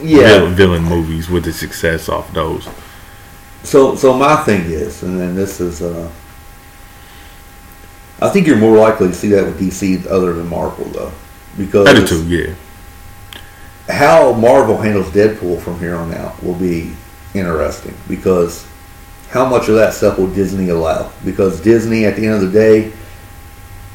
Yeah. 0.00 0.38
vil- 0.40 0.50
villain 0.50 0.84
movies 0.84 1.28
with 1.28 1.44
the 1.44 1.52
success 1.52 2.08
off 2.08 2.32
those. 2.32 2.68
So, 3.64 3.96
so 3.96 4.14
my 4.14 4.36
thing 4.44 4.62
is, 4.70 5.02
and 5.02 5.18
then 5.18 5.34
this 5.34 5.60
is, 5.60 5.82
uh, 5.82 6.10
I 8.20 8.28
think 8.30 8.46
you're 8.46 8.56
more 8.56 8.76
likely 8.76 9.08
to 9.08 9.14
see 9.14 9.28
that 9.28 9.44
with 9.44 9.60
DC 9.60 10.06
other 10.06 10.32
than 10.32 10.48
Marvel, 10.48 10.84
though, 10.86 11.12
because 11.56 12.08
too. 12.08 12.24
Yeah. 12.26 12.54
how 13.88 14.32
Marvel 14.32 14.76
handles 14.78 15.08
Deadpool 15.08 15.60
from 15.60 15.78
here 15.78 15.96
on 15.96 16.14
out 16.14 16.42
will 16.42 16.54
be 16.54 16.94
interesting 17.34 17.94
because 18.08 18.66
how 19.28 19.44
much 19.46 19.68
of 19.68 19.74
that 19.74 19.92
stuff 19.92 20.18
will 20.18 20.32
Disney 20.32 20.70
allow? 20.70 21.12
Because 21.24 21.60
Disney, 21.60 22.06
at 22.06 22.16
the 22.16 22.26
end 22.26 22.42
of 22.42 22.52
the 22.52 22.58
day, 22.58 22.92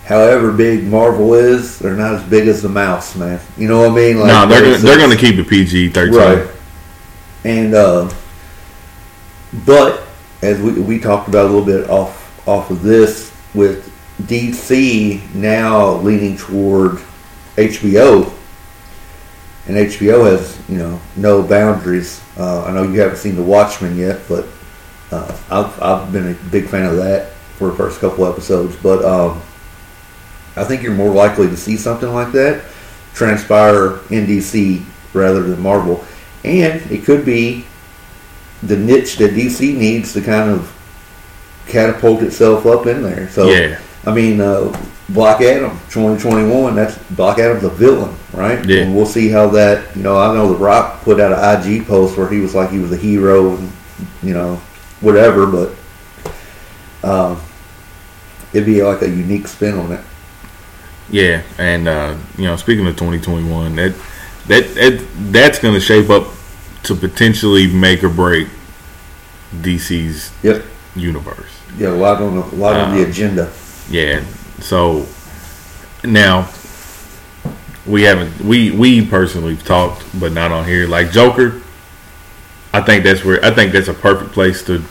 however 0.06 0.52
big 0.52 0.84
Marvel 0.84 1.34
is, 1.34 1.80
they're 1.80 1.96
not 1.96 2.14
as 2.14 2.24
big 2.30 2.48
as 2.48 2.62
the 2.62 2.70
mouse, 2.70 3.16
man. 3.16 3.40
You 3.58 3.68
know 3.68 3.80
what 3.80 3.92
I 3.92 3.96
mean? 3.96 4.18
no, 4.20 4.46
they're 4.48 4.62
gonna, 4.62 4.78
they're 4.78 4.98
going 4.98 5.10
to 5.10 5.18
keep 5.18 5.36
it 5.36 5.48
PG 5.48 5.90
thirteen. 5.90 6.16
Right. 6.16 6.48
And 7.46 7.74
uh, 7.74 8.14
but 9.66 10.04
as 10.42 10.60
we 10.62 10.74
we 10.74 11.00
talked 11.00 11.28
about 11.30 11.46
a 11.46 11.50
little 11.50 11.66
bit 11.66 11.90
off 11.90 12.48
off 12.48 12.70
of 12.70 12.82
this 12.82 13.32
with 13.54 13.92
DC 14.24 15.34
now 15.34 15.94
leaning 15.98 16.38
toward 16.38 17.00
HBO, 17.56 18.32
and 19.68 19.78
HBO 19.78 20.30
has 20.30 20.60
you 20.70 20.78
know 20.78 21.00
no 21.16 21.44
boundaries. 21.44 22.22
Uh, 22.38 22.66
I 22.66 22.72
know 22.72 22.84
you 22.84 23.00
haven't 23.00 23.18
seen 23.18 23.36
The 23.36 23.44
Watchmen 23.44 23.98
yet, 23.98 24.22
but 24.28 24.46
uh, 25.12 25.38
I've 25.50 25.82
I've 25.82 26.12
been 26.12 26.32
a 26.32 26.50
big 26.50 26.68
fan 26.68 26.86
of 26.86 26.98
that 26.98 27.32
for 27.58 27.70
the 27.70 27.76
first 27.76 28.00
couple 28.00 28.26
episodes. 28.26 28.76
But 28.76 29.06
um, 29.06 29.42
I 30.56 30.64
think 30.64 30.84
you're 30.84 30.94
more 30.94 31.14
likely 31.14 31.48
to 31.48 31.58
see 31.58 31.78
something 31.78 32.12
like 32.12 32.32
that 32.34 32.66
transpire 33.14 34.00
in 34.10 34.26
DC 34.26 34.84
rather 35.14 35.44
than 35.44 35.62
Marvel, 35.62 36.04
and 36.44 36.82
it 36.92 37.06
could 37.06 37.26
be 37.26 37.66
the 38.68 38.78
niche 38.78 39.18
that 39.18 39.32
DC 39.32 39.76
needs 39.76 40.14
to 40.14 40.22
kind 40.22 40.50
of 40.50 40.72
catapult 41.68 42.22
itself 42.22 42.66
up 42.66 42.86
in 42.88 43.04
there. 43.04 43.30
So 43.30 43.50
Yeah. 43.50 43.80
I 44.06 44.14
mean, 44.14 44.42
uh, 44.42 44.76
Black 45.10 45.42
Adam 45.42 45.72
2021. 45.90 46.76
That's 46.76 46.98
Black 47.12 47.40
Adam's 47.40 47.62
the 47.62 47.70
villain, 47.70 48.16
right? 48.34 48.66
Yeah. 48.66 48.82
And 48.82 48.96
we'll 48.96 49.06
see 49.06 49.30
how 49.30 49.48
that. 49.50 49.96
You 49.96 50.04
know, 50.04 50.18
I 50.18 50.34
know 50.34 50.50
The 50.54 50.58
Rock 50.58 51.02
put 51.04 51.20
out 51.20 51.32
an 51.32 51.72
IG 51.72 51.86
post 51.88 52.18
where 52.18 52.30
he 52.30 52.40
was 52.40 52.56
like 52.56 52.70
he 52.70 52.80
was 52.80 52.92
a 52.92 52.98
hero 52.98 53.56
and 53.56 53.72
you 54.22 54.34
know 54.34 54.56
whatever, 55.02 55.46
but 55.46 55.76
um, 57.04 57.42
it'd 58.54 58.66
be 58.66 58.82
like 58.82 59.02
a 59.02 59.10
unique 59.10 59.48
spin 59.48 59.78
on 59.78 59.92
it. 59.92 60.02
Yeah, 61.10 61.44
and 61.58 61.88
uh, 61.88 62.18
you 62.38 62.46
know, 62.46 62.56
speaking 62.56 62.88
of 62.88 62.96
2021, 62.96 63.76
that 63.76 63.94
that, 64.48 64.76
that 64.76 65.08
that's 65.32 65.60
going 65.60 65.74
to 65.74 65.82
shape 65.82 66.10
up 66.10 66.28
to 66.84 66.96
potentially 66.96 67.68
make 67.68 68.04
or 68.04 68.10
break 68.10 68.48
DC's 69.56 70.32
Yep. 70.44 70.64
universe. 70.96 71.50
Yeah, 71.78 71.90
a 71.90 71.92
lot 71.92 72.22
on 72.22 72.36
the, 72.36 72.42
a 72.44 72.56
lot 72.58 72.76
on 72.76 72.96
the 72.96 73.04
Um, 73.04 73.10
agenda. 73.10 73.52
Yeah. 73.90 74.22
So 74.60 75.06
now 76.04 76.50
we 77.86 78.04
haven't 78.04 78.40
we 78.42 78.72
we 78.72 79.06
personally 79.06 79.56
talked, 79.58 80.04
but 80.20 80.32
not 80.34 80.52
on 80.52 80.66
here. 80.66 80.88
Like 80.88 81.12
Joker, 81.12 81.62
I 82.74 82.82
think 82.82 83.04
that's 83.04 83.24
where 83.26 83.44
I 83.44 83.52
think 83.52 83.72
that's 83.74 83.88
a 83.88 83.94
perfect 83.94 84.32
place 84.34 84.64
to 84.66 84.84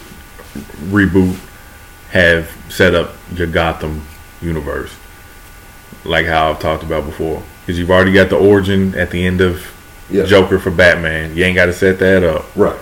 reboot, 0.88 1.36
have 2.10 2.50
set 2.68 2.94
up 2.94 3.12
your 3.34 3.46
Gotham 3.46 4.02
universe, 4.40 4.90
like 6.04 6.26
how 6.26 6.50
I've 6.50 6.58
talked 6.60 6.82
about 6.82 7.04
before. 7.06 7.42
Because 7.64 7.78
you've 7.78 7.90
already 7.90 8.12
got 8.12 8.28
the 8.28 8.36
origin 8.36 8.94
at 8.96 9.10
the 9.10 9.24
end 9.24 9.40
of 9.40 9.71
Yeah. 10.12 10.24
Joker 10.24 10.58
for 10.58 10.70
Batman. 10.70 11.36
You 11.36 11.44
ain't 11.44 11.56
got 11.56 11.66
to 11.66 11.72
set 11.72 11.98
that 12.00 12.22
up. 12.22 12.44
Right. 12.56 12.78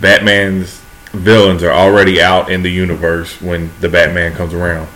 Batman's 0.00 0.80
villains 1.12 1.62
are 1.62 1.72
already 1.72 2.20
out 2.20 2.50
in 2.50 2.62
the 2.62 2.70
universe 2.70 3.40
when 3.40 3.70
the 3.80 3.88
Batman 3.88 4.34
comes 4.34 4.54
around. 4.54 4.88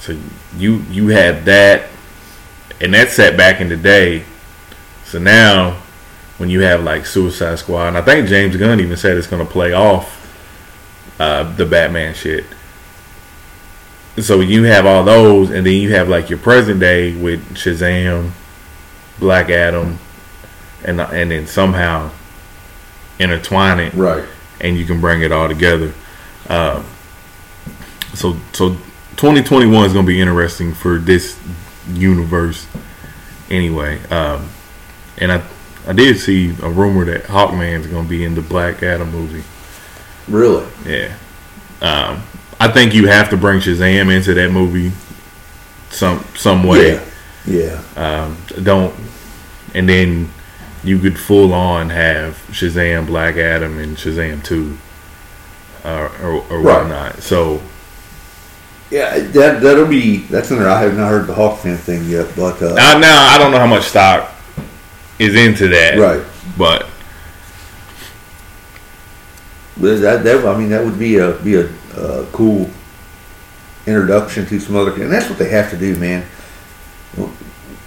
So 0.00 0.18
you 0.56 0.84
you 0.90 1.08
have 1.08 1.44
that, 1.46 1.88
and 2.80 2.92
that's 2.92 3.14
set 3.14 3.36
back 3.36 3.60
in 3.60 3.68
the 3.68 3.76
day. 3.76 4.24
So 5.04 5.18
now, 5.18 5.80
when 6.38 6.50
you 6.50 6.60
have 6.60 6.82
like 6.82 7.06
Suicide 7.06 7.58
Squad, 7.58 7.88
and 7.88 7.98
I 7.98 8.02
think 8.02 8.28
James 8.28 8.56
Gunn 8.56 8.80
even 8.80 8.96
said 8.96 9.16
it's 9.16 9.26
going 9.26 9.44
to 9.44 9.50
play 9.50 9.72
off 9.72 10.20
uh, 11.18 11.54
the 11.54 11.64
Batman 11.64 12.14
shit. 12.14 12.44
So 14.18 14.40
you 14.40 14.64
have 14.64 14.86
all 14.86 15.04
those, 15.04 15.50
and 15.50 15.66
then 15.66 15.74
you 15.74 15.92
have 15.94 16.08
like 16.08 16.30
your 16.30 16.38
present 16.38 16.80
day 16.80 17.16
with 17.16 17.54
Shazam, 17.54 18.30
Black 19.18 19.50
Adam, 19.50 19.98
and 20.84 21.00
and 21.00 21.30
then 21.30 21.46
somehow 21.46 22.10
intertwine 23.18 23.78
it 23.80 23.94
Right. 23.94 24.24
and 24.60 24.76
you 24.76 24.84
can 24.84 25.00
bring 25.00 25.22
it 25.22 25.32
all 25.32 25.48
together. 25.48 25.92
Um, 26.48 26.84
so 28.14 28.36
so 28.52 28.70
2021 29.16 29.86
is 29.86 29.92
going 29.92 30.04
to 30.04 30.08
be 30.08 30.20
interesting 30.20 30.74
for 30.74 30.98
this 30.98 31.38
universe 31.92 32.66
anyway. 33.50 34.00
Um, 34.10 34.48
and 35.18 35.32
I 35.32 35.42
I 35.86 35.92
did 35.92 36.18
see 36.18 36.50
a 36.62 36.68
rumor 36.70 37.04
that 37.04 37.24
Hawkman's 37.24 37.86
going 37.86 38.04
to 38.04 38.08
be 38.08 38.24
in 38.24 38.34
the 38.34 38.40
Black 38.42 38.82
Adam 38.82 39.10
movie. 39.10 39.44
Really. 40.28 40.66
Yeah. 40.86 41.14
Um, 41.80 42.22
I 42.58 42.68
think 42.68 42.94
you 42.94 43.06
have 43.08 43.28
to 43.30 43.36
bring 43.36 43.60
Shazam 43.60 44.14
into 44.14 44.32
that 44.34 44.50
movie 44.50 44.92
some 45.90 46.24
some 46.34 46.64
way. 46.64 46.94
Yeah. 46.94 47.04
Yeah. 47.46 48.24
Um, 48.24 48.36
don't 48.62 48.94
and 49.74 49.88
then 49.88 50.30
you 50.84 50.98
could 50.98 51.18
full 51.18 51.52
on 51.52 51.90
have 51.90 52.34
Shazam, 52.50 53.06
Black 53.06 53.36
Adam, 53.36 53.78
and 53.78 53.96
Shazam 53.96 54.44
two, 54.44 54.76
uh, 55.84 56.10
or, 56.22 56.44
or 56.50 56.60
Right. 56.60 56.80
whatnot. 56.82 57.22
So 57.22 57.62
Yeah, 58.90 59.18
that 59.18 59.60
that'll 59.62 59.86
be 59.86 60.18
that's 60.18 60.50
in 60.50 60.58
there. 60.58 60.68
I 60.68 60.80
have 60.82 60.96
not 60.96 61.08
heard 61.08 61.26
the 61.26 61.34
Hawkman 61.34 61.78
thing 61.78 62.04
yet, 62.04 62.28
but 62.36 62.62
uh, 62.62 62.74
now, 62.74 62.98
now 62.98 63.26
I 63.34 63.38
don't 63.38 63.50
know 63.50 63.58
how 63.58 63.66
much 63.66 63.84
stock 63.84 64.30
is 65.18 65.34
into 65.34 65.68
that, 65.68 65.98
right. 65.98 66.22
But 66.58 66.86
But 69.76 69.96
that, 70.00 70.22
that 70.24 70.46
I 70.46 70.56
mean 70.56 70.68
that 70.70 70.84
would 70.84 70.98
be 70.98 71.16
a 71.18 71.32
be 71.32 71.56
a 71.56 71.66
uh, 71.96 72.26
cool 72.32 72.70
introduction 73.86 74.46
to 74.46 74.60
some 74.60 74.76
other, 74.76 74.92
and 75.02 75.10
that's 75.12 75.28
what 75.28 75.38
they 75.38 75.48
have 75.50 75.70
to 75.70 75.76
do, 75.76 75.96
man. 75.96 76.24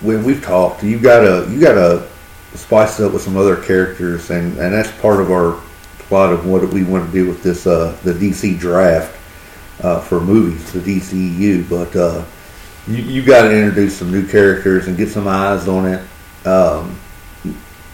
When 0.02 0.24
we've 0.24 0.44
talked, 0.44 0.84
you 0.84 1.00
gotta 1.00 1.48
you 1.50 1.60
gotta 1.60 2.08
spice 2.56 3.00
it 3.00 3.06
up 3.06 3.14
with 3.14 3.22
some 3.22 3.38
other 3.38 3.56
characters, 3.56 4.30
and 4.30 4.58
and 4.58 4.74
that's 4.74 4.92
part 5.00 5.20
of 5.20 5.32
our 5.32 5.62
plot 6.00 6.32
of 6.32 6.46
what 6.46 6.68
we 6.70 6.84
want 6.84 7.06
to 7.06 7.12
do 7.12 7.28
with 7.28 7.44
this 7.44 7.68
uh, 7.68 7.98
the 8.04 8.14
DC 8.14 8.58
draft 8.60 9.16
uh, 9.84 10.00
for 10.00 10.20
movies, 10.20 10.72
the 10.72 10.80
DCU. 10.80 11.70
But 11.70 11.96
uh, 11.96 12.26
you 12.88 13.04
you 13.04 13.24
got 13.24 13.44
to 13.44 13.56
introduce 13.56 13.98
some 13.98 14.12
new 14.12 14.28
characters 14.28 14.88
and 14.88 14.98
get 14.98 15.10
some 15.10 15.28
eyes 15.28 15.68
on 15.68 15.86
it. 15.86 16.48
Um, 16.48 16.98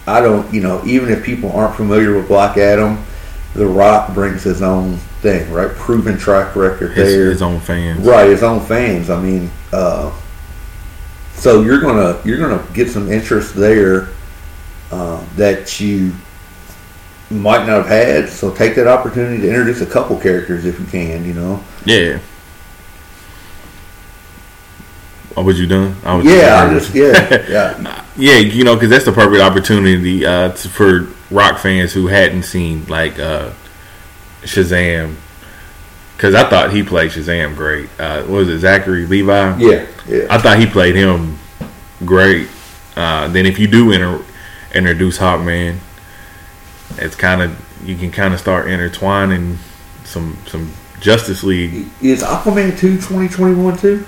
I 0.06 0.20
don't, 0.20 0.52
you 0.52 0.60
know, 0.60 0.84
even 0.84 1.08
if 1.08 1.24
people 1.24 1.50
aren't 1.52 1.76
familiar 1.76 2.14
with 2.14 2.28
Black 2.28 2.58
Adam, 2.58 3.02
The 3.54 3.66
Rock 3.66 4.12
brings 4.12 4.42
his 4.42 4.60
own 4.60 4.98
thing, 5.22 5.50
right? 5.50 5.70
Proven 5.70 6.18
track 6.18 6.54
record 6.54 6.92
his, 6.92 7.14
there, 7.14 7.30
his 7.30 7.40
own 7.40 7.58
fans, 7.58 8.06
right? 8.06 8.28
His 8.28 8.42
own 8.42 8.60
fans. 8.60 9.08
I 9.08 9.20
mean, 9.20 9.50
uh, 9.72 10.14
so 11.32 11.62
you're 11.62 11.80
gonna 11.80 12.20
you're 12.24 12.38
gonna 12.38 12.64
get 12.74 12.90
some 12.90 13.10
interest 13.10 13.54
there 13.54 14.10
that 15.36 15.80
you 15.80 16.12
might 17.30 17.66
not 17.66 17.86
have 17.86 17.86
had. 17.86 18.28
So 18.28 18.52
take 18.54 18.74
that 18.76 18.86
opportunity 18.86 19.42
to 19.42 19.48
introduce 19.48 19.80
a 19.80 19.86
couple 19.86 20.18
characters 20.18 20.64
if 20.64 20.78
you 20.78 20.86
can. 20.86 21.24
You 21.24 21.34
know, 21.34 21.64
Yeah. 21.84 22.18
Oh, 25.36 25.42
was 25.42 25.58
you 25.58 25.66
done? 25.66 25.96
I 26.04 26.14
was 26.14 26.24
yeah, 26.24 26.62
I 26.64 26.72
just 26.72 26.94
yeah, 26.94 27.48
yeah, 27.48 28.04
Yeah, 28.16 28.36
you 28.36 28.62
know, 28.62 28.74
because 28.74 28.88
that's 28.90 29.04
the 29.04 29.10
perfect 29.12 29.42
opportunity 29.42 30.24
uh, 30.24 30.52
to, 30.52 30.68
for 30.68 31.08
rock 31.34 31.58
fans 31.58 31.92
who 31.92 32.06
hadn't 32.06 32.44
seen 32.44 32.86
like 32.86 33.18
uh, 33.18 33.50
Shazam. 34.42 35.16
Because 36.16 36.36
I 36.36 36.48
thought 36.48 36.72
he 36.72 36.84
played 36.84 37.10
Shazam 37.10 37.56
great. 37.56 37.88
Uh, 37.98 38.22
what 38.22 38.38
was 38.38 38.48
it 38.48 38.60
Zachary 38.60 39.06
Levi? 39.06 39.58
yeah, 39.58 39.86
yeah. 40.06 40.26
I 40.30 40.38
thought 40.38 40.60
he 40.60 40.66
played 40.66 40.94
him 40.94 41.36
great. 42.04 42.48
Uh, 42.94 43.26
then 43.26 43.44
if 43.44 43.58
you 43.58 43.66
do 43.66 43.90
inter- 43.90 44.24
introduce 44.74 45.18
Hawkman, 45.18 45.78
it's 46.98 47.16
kind 47.16 47.42
of 47.42 47.88
you 47.88 47.96
can 47.96 48.10
kind 48.10 48.34
of 48.34 48.40
start 48.40 48.68
intertwining 48.68 49.58
some 50.04 50.36
some 50.46 50.72
Justice 51.00 51.42
League. 51.42 51.88
Is 52.00 52.22
Aquaman 52.22 52.78
2 52.78 52.96
2021 52.96 53.76
too? 53.76 54.06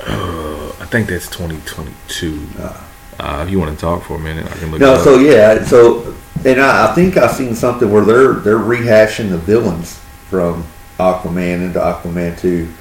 Uh, 0.00 0.68
I 0.80 0.86
think 0.86 1.08
that's 1.08 1.28
2022. 1.28 2.48
Uh, 2.58 3.44
if 3.44 3.50
you 3.50 3.58
want 3.58 3.74
to 3.74 3.80
talk 3.80 4.04
for 4.04 4.14
a 4.14 4.18
minute, 4.18 4.46
I 4.46 4.56
can 4.56 4.70
look. 4.70 4.80
No, 4.80 4.96
so 5.02 5.18
yeah, 5.18 5.64
so 5.64 6.14
and 6.44 6.60
I, 6.60 6.90
I 6.90 6.94
think 6.94 7.16
I've 7.16 7.32
seen 7.32 7.54
something 7.54 7.90
where 7.90 8.04
they're 8.04 8.34
they're 8.34 8.58
rehashing 8.58 9.30
the 9.30 9.38
villains 9.38 9.98
from 10.28 10.64
Aquaman 10.98 11.66
into 11.66 11.80
Aquaman 11.80 12.38
two, 12.38 12.72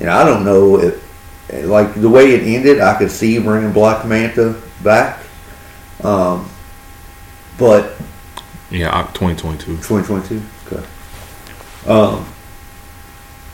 and 0.00 0.08
I 0.08 0.24
don't 0.24 0.44
know 0.44 0.80
if 0.80 1.04
like 1.64 1.94
the 1.94 2.08
way 2.08 2.32
it 2.32 2.42
ended, 2.42 2.80
I 2.80 2.96
could 2.96 3.10
see 3.10 3.38
bringing 3.38 3.72
Black 3.72 4.06
Manta 4.06 4.60
back, 4.82 5.20
um, 6.02 6.48
but 7.58 7.96
yeah, 8.70 9.02
2022. 9.14 9.76
2022. 9.76 10.42
Okay. 10.66 10.86
Um, 11.86 12.26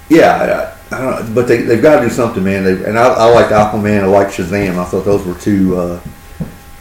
yeah, 0.09 0.75
I, 0.91 0.97
I 0.97 1.01
don't 1.01 1.29
know, 1.29 1.35
but 1.35 1.47
they 1.47 1.63
they've 1.63 1.83
got 1.83 2.01
to 2.01 2.09
do 2.09 2.11
something, 2.13 2.43
man. 2.43 2.65
They, 2.65 2.85
and 2.85 2.99
I, 2.99 3.07
I 3.07 3.31
like 3.31 3.47
Aquaman. 3.47 4.03
I 4.03 4.07
like 4.07 4.29
Shazam. 4.29 4.79
I 4.79 4.85
thought 4.85 5.05
those 5.05 5.25
were 5.25 5.35
two 5.35 5.77
uh, 5.77 6.01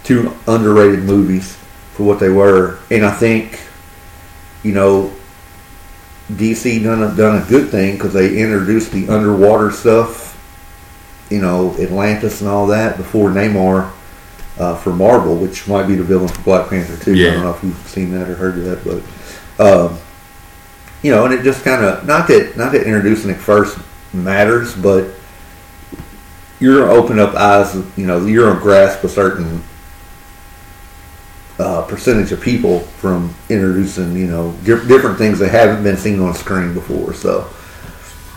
two 0.04 0.34
underrated 0.48 1.04
movies 1.04 1.56
for 1.94 2.04
what 2.04 2.20
they 2.20 2.30
were, 2.30 2.80
and 2.90 3.06
I 3.06 3.12
think 3.12 3.60
you 4.64 4.74
know 4.74 5.14
DC 6.32 6.84
done 6.84 7.04
a, 7.04 7.16
done 7.16 7.42
a 7.42 7.46
good 7.46 7.70
thing 7.70 7.94
because 7.94 8.14
they 8.14 8.40
introduced 8.42 8.92
the 8.92 9.10
underwater 9.10 9.72
stuff. 9.72 10.28
You 11.30 11.42
know, 11.42 11.76
Atlantis 11.80 12.42
and 12.42 12.50
all 12.50 12.68
that 12.68 12.98
before 12.98 13.30
Namor. 13.30 13.92
Uh, 14.60 14.76
for 14.76 14.92
Marvel, 14.92 15.38
which 15.38 15.70
might 15.70 15.88
be 15.88 15.96
the 15.96 16.04
villain 16.04 16.28
for 16.28 16.42
Black 16.42 16.70
Panther 16.70 17.02
too. 17.02 17.16
Yeah. 17.16 17.30
I 17.30 17.34
don't 17.36 17.44
know 17.44 17.52
if 17.52 17.64
you've 17.64 17.88
seen 17.88 18.12
that 18.12 18.28
or 18.28 18.36
heard 18.36 18.58
of 18.58 18.66
that, 18.66 18.84
but 19.58 19.64
um, 19.66 19.98
you 21.02 21.12
know, 21.12 21.24
and 21.24 21.34
it 21.34 21.44
just 21.44 21.64
kind 21.64 21.84
of 21.84 22.06
not 22.06 22.28
that 22.28 22.58
not 22.58 22.74
that 22.74 22.84
introducing 22.84 23.32
it 23.32 23.38
first 23.38 23.80
matters, 24.12 24.76
but 24.76 25.12
you're 26.60 26.82
gonna 26.82 26.92
open 26.92 27.20
up 27.20 27.36
eyes. 27.36 27.74
You 27.98 28.06
know, 28.06 28.26
you're 28.26 28.50
gonna 28.50 28.60
grasp 28.60 29.02
a 29.06 29.10
certain 29.10 29.64
uh, 31.58 31.84
percentage 31.84 32.34
of 32.34 32.42
people 32.42 32.82
from 32.82 33.34
introducing 33.48 34.14
you 34.18 34.28
know 34.28 34.52
di- 34.66 34.86
different 34.88 35.18
things 35.18 35.40
that 35.40 35.50
haven't 35.50 35.84
been 35.84 35.98
seen 35.98 36.20
on 36.20 36.34
screen 36.34 36.74
before. 36.74 37.14
So 37.14 37.50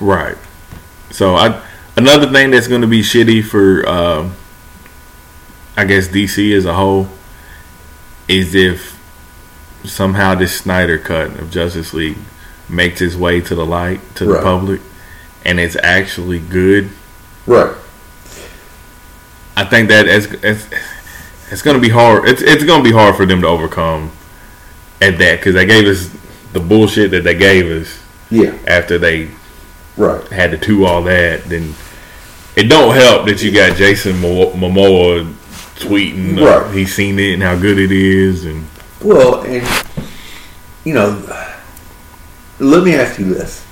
Right. 0.02 0.36
So 1.10 1.36
I 1.36 1.62
another 1.96 2.30
thing 2.30 2.50
that's 2.50 2.66
going 2.66 2.80
to 2.80 2.88
be 2.88 3.02
shitty 3.02 3.44
for 3.44 3.88
um, 3.88 4.34
I 5.76 5.84
guess 5.84 6.08
DC 6.08 6.54
as 6.56 6.64
a 6.66 6.74
whole 6.74 7.08
is 8.28 8.54
if 8.54 8.98
somehow 9.84 10.34
this 10.34 10.58
Snyder 10.58 10.98
cut 10.98 11.38
of 11.38 11.50
Justice 11.50 11.92
League 11.94 12.18
makes 12.68 13.00
its 13.00 13.16
way 13.16 13.40
to 13.40 13.54
the 13.54 13.66
light 13.66 14.00
to 14.16 14.24
the 14.24 14.40
public 14.40 14.80
and 15.44 15.58
it's 15.58 15.76
actually 15.82 16.38
good. 16.38 16.88
right, 17.46 17.74
I 19.56 19.64
think 19.64 19.88
that 19.88 20.06
it's 20.06 20.26
it's, 20.26 20.66
it's 21.50 21.62
going 21.62 21.76
to 21.76 21.80
be 21.80 21.88
hard. 21.90 22.28
It's 22.28 22.42
it's 22.42 22.64
going 22.64 22.82
to 22.82 22.88
be 22.88 22.94
hard 22.94 23.16
for 23.16 23.26
them 23.26 23.40
to 23.42 23.46
overcome 23.48 24.12
at 25.00 25.18
that 25.18 25.38
because 25.40 25.54
they 25.54 25.66
gave 25.66 25.86
us 25.86 26.08
the 26.52 26.60
bullshit 26.60 27.10
that 27.10 27.24
they 27.24 27.34
gave 27.34 27.66
us 27.66 27.98
Yeah, 28.30 28.56
after 28.66 28.98
they 28.98 29.30
right. 29.96 30.26
had 30.28 30.52
to 30.52 30.56
do 30.58 30.84
all 30.84 31.02
that. 31.04 31.44
Then 31.44 31.74
it 32.56 32.64
don't 32.64 32.94
help 32.94 33.26
that 33.26 33.42
you 33.42 33.50
got 33.52 33.76
Jason 33.76 34.20
Mo- 34.20 34.52
Momoa 34.52 35.34
tweeting 35.82 36.38
uh, 36.40 36.68
he's 36.70 36.94
seen 36.94 37.18
it 37.18 37.34
and 37.34 37.42
how 37.42 37.58
good 37.58 37.78
it 37.78 37.92
is 37.92 38.44
and 38.44 38.66
Well, 39.02 39.42
and 39.42 39.66
you 40.84 40.94
know, 40.94 41.22
let 42.58 42.84
me 42.84 42.94
ask 42.94 43.18
you 43.18 43.32
this: 43.32 43.64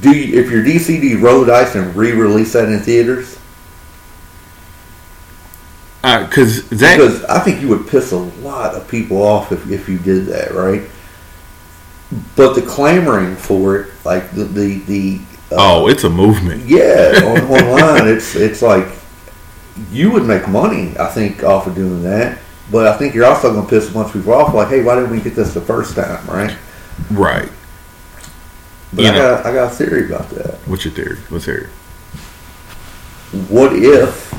Do 0.00 0.10
you, 0.10 0.40
if 0.40 0.50
your 0.50 0.62
DCD 0.62 1.20
roll 1.20 1.40
the 1.40 1.46
dice 1.46 1.74
and 1.74 1.94
re-release 1.94 2.52
that 2.52 2.68
in 2.68 2.80
theaters? 2.80 3.36
because 6.02 6.72
uh, 6.72 6.76
Zach 6.76 6.98
Because 6.98 7.24
I 7.24 7.40
think 7.40 7.60
you 7.60 7.68
would 7.68 7.88
piss 7.88 8.12
a 8.12 8.16
lot 8.16 8.74
of 8.74 8.86
people 8.86 9.22
off 9.22 9.50
if, 9.50 9.68
if 9.70 9.88
you 9.88 9.98
did 9.98 10.26
that, 10.26 10.52
right? 10.52 10.82
But 12.36 12.54
the 12.54 12.62
clamoring 12.62 13.34
for 13.34 13.76
it, 13.80 13.92
like 14.04 14.30
the 14.30 14.44
the, 14.44 14.78
the 14.80 15.20
uh, 15.50 15.56
oh 15.58 15.88
it's 15.88 16.04
a 16.04 16.10
movement 16.10 16.64
yeah, 16.64 17.20
on, 17.24 17.38
online, 17.50 18.06
it's 18.08 18.36
it's 18.36 18.62
like 18.62 18.86
you 19.90 20.10
would 20.10 20.24
make 20.24 20.48
money, 20.48 20.94
I 20.98 21.06
think, 21.08 21.42
off 21.44 21.66
of 21.66 21.74
doing 21.74 22.02
that. 22.04 22.38
But 22.70 22.86
I 22.88 22.96
think 22.96 23.14
you're 23.14 23.26
also 23.26 23.52
going 23.52 23.64
to 23.64 23.70
piss 23.70 23.90
a 23.90 23.92
bunch 23.92 24.08
of 24.08 24.14
people 24.14 24.34
off, 24.34 24.52
like, 24.54 24.68
hey, 24.68 24.82
why 24.82 24.96
didn't 24.96 25.10
we 25.10 25.20
get 25.20 25.34
this 25.36 25.54
the 25.54 25.60
first 25.60 25.94
time, 25.94 26.26
right? 26.26 26.56
right. 27.12 27.48
But 28.92 29.04
You 29.04 29.10
I 29.10 29.12
know. 29.14 29.18
got 29.36 29.46
I 29.46 29.52
got 29.52 29.72
a 29.72 29.74
theory 29.76 30.06
about 30.06 30.30
that. 30.30 30.54
What's 30.66 30.84
your 30.84 30.94
theory? 30.94 31.18
What's 31.28 31.44
theory? 31.44 31.68
What 33.48 33.72
if 33.74 34.32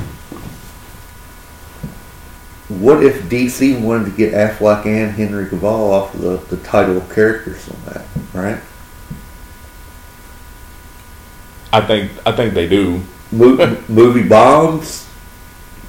what 2.68 3.02
if 3.02 3.22
DC 3.30 3.80
wanted 3.80 4.06
to 4.06 4.10
get 4.10 4.34
Affleck 4.34 4.84
and 4.84 5.10
Henry 5.12 5.46
Cavill 5.46 5.90
off 5.90 6.14
of 6.14 6.20
the, 6.20 6.36
the 6.56 6.62
title 6.64 7.00
characters 7.12 7.68
on 7.68 7.76
that, 7.94 8.04
right? 8.34 8.60
I 11.72 11.80
think 11.86 12.10
I 12.26 12.32
think 12.32 12.54
they 12.54 12.68
do. 12.68 13.02
Mo- 13.30 13.76
movie 13.88 14.26
bombs. 14.26 15.07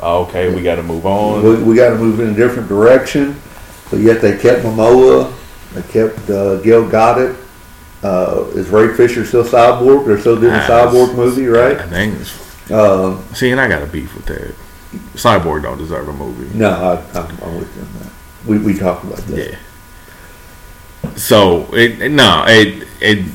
Oh, 0.01 0.23
okay, 0.25 0.53
we 0.53 0.61
got 0.61 0.75
to 0.75 0.83
move 0.83 1.05
on. 1.05 1.43
We, 1.43 1.61
we 1.63 1.75
got 1.75 1.89
to 1.89 1.95
move 1.97 2.19
in 2.21 2.29
a 2.29 2.33
different 2.33 2.69
direction, 2.69 3.39
but 3.91 3.99
yet 3.99 4.21
they 4.21 4.37
kept 4.37 4.63
Momoa. 4.63 5.33
They 5.73 5.81
kept 5.83 6.29
uh, 6.29 6.57
Gal 6.61 6.83
Gadot. 6.83 7.35
Uh, 8.01 8.45
is 8.55 8.69
Ray 8.69 8.93
Fisher 8.95 9.25
still 9.25 9.43
Cyborg? 9.43 10.05
They're 10.05 10.19
still 10.19 10.39
doing 10.39 10.53
a 10.53 10.57
Ah, 10.57 10.67
Cyborg 10.67 11.15
movie, 11.15 11.47
right? 11.47 11.77
I 11.77 11.85
think. 11.87 12.13
it's- 12.15 12.71
Um, 12.71 13.23
See, 13.33 13.49
and 13.51 13.59
I 13.59 13.67
got 13.67 13.81
a 13.83 13.87
beef 13.87 14.15
with 14.15 14.25
that. 14.27 14.55
Cyborg 15.15 15.63
don't 15.63 15.77
deserve 15.77 16.07
a 16.07 16.13
movie. 16.13 16.57
no, 16.57 16.69
I, 16.69 17.19
I'm, 17.19 17.25
I'm 17.43 17.57
with 17.59 17.75
you 17.75 17.81
on 17.81 17.93
that. 17.99 18.11
We, 18.47 18.57
we 18.59 18.73
talked 18.79 19.03
about 19.03 19.17
that. 19.17 19.49
Yeah. 19.51 19.57
So 21.17 21.65
it, 21.73 22.01
it 22.01 22.09
no 22.11 22.45
it 22.47 22.87
it 23.01 23.25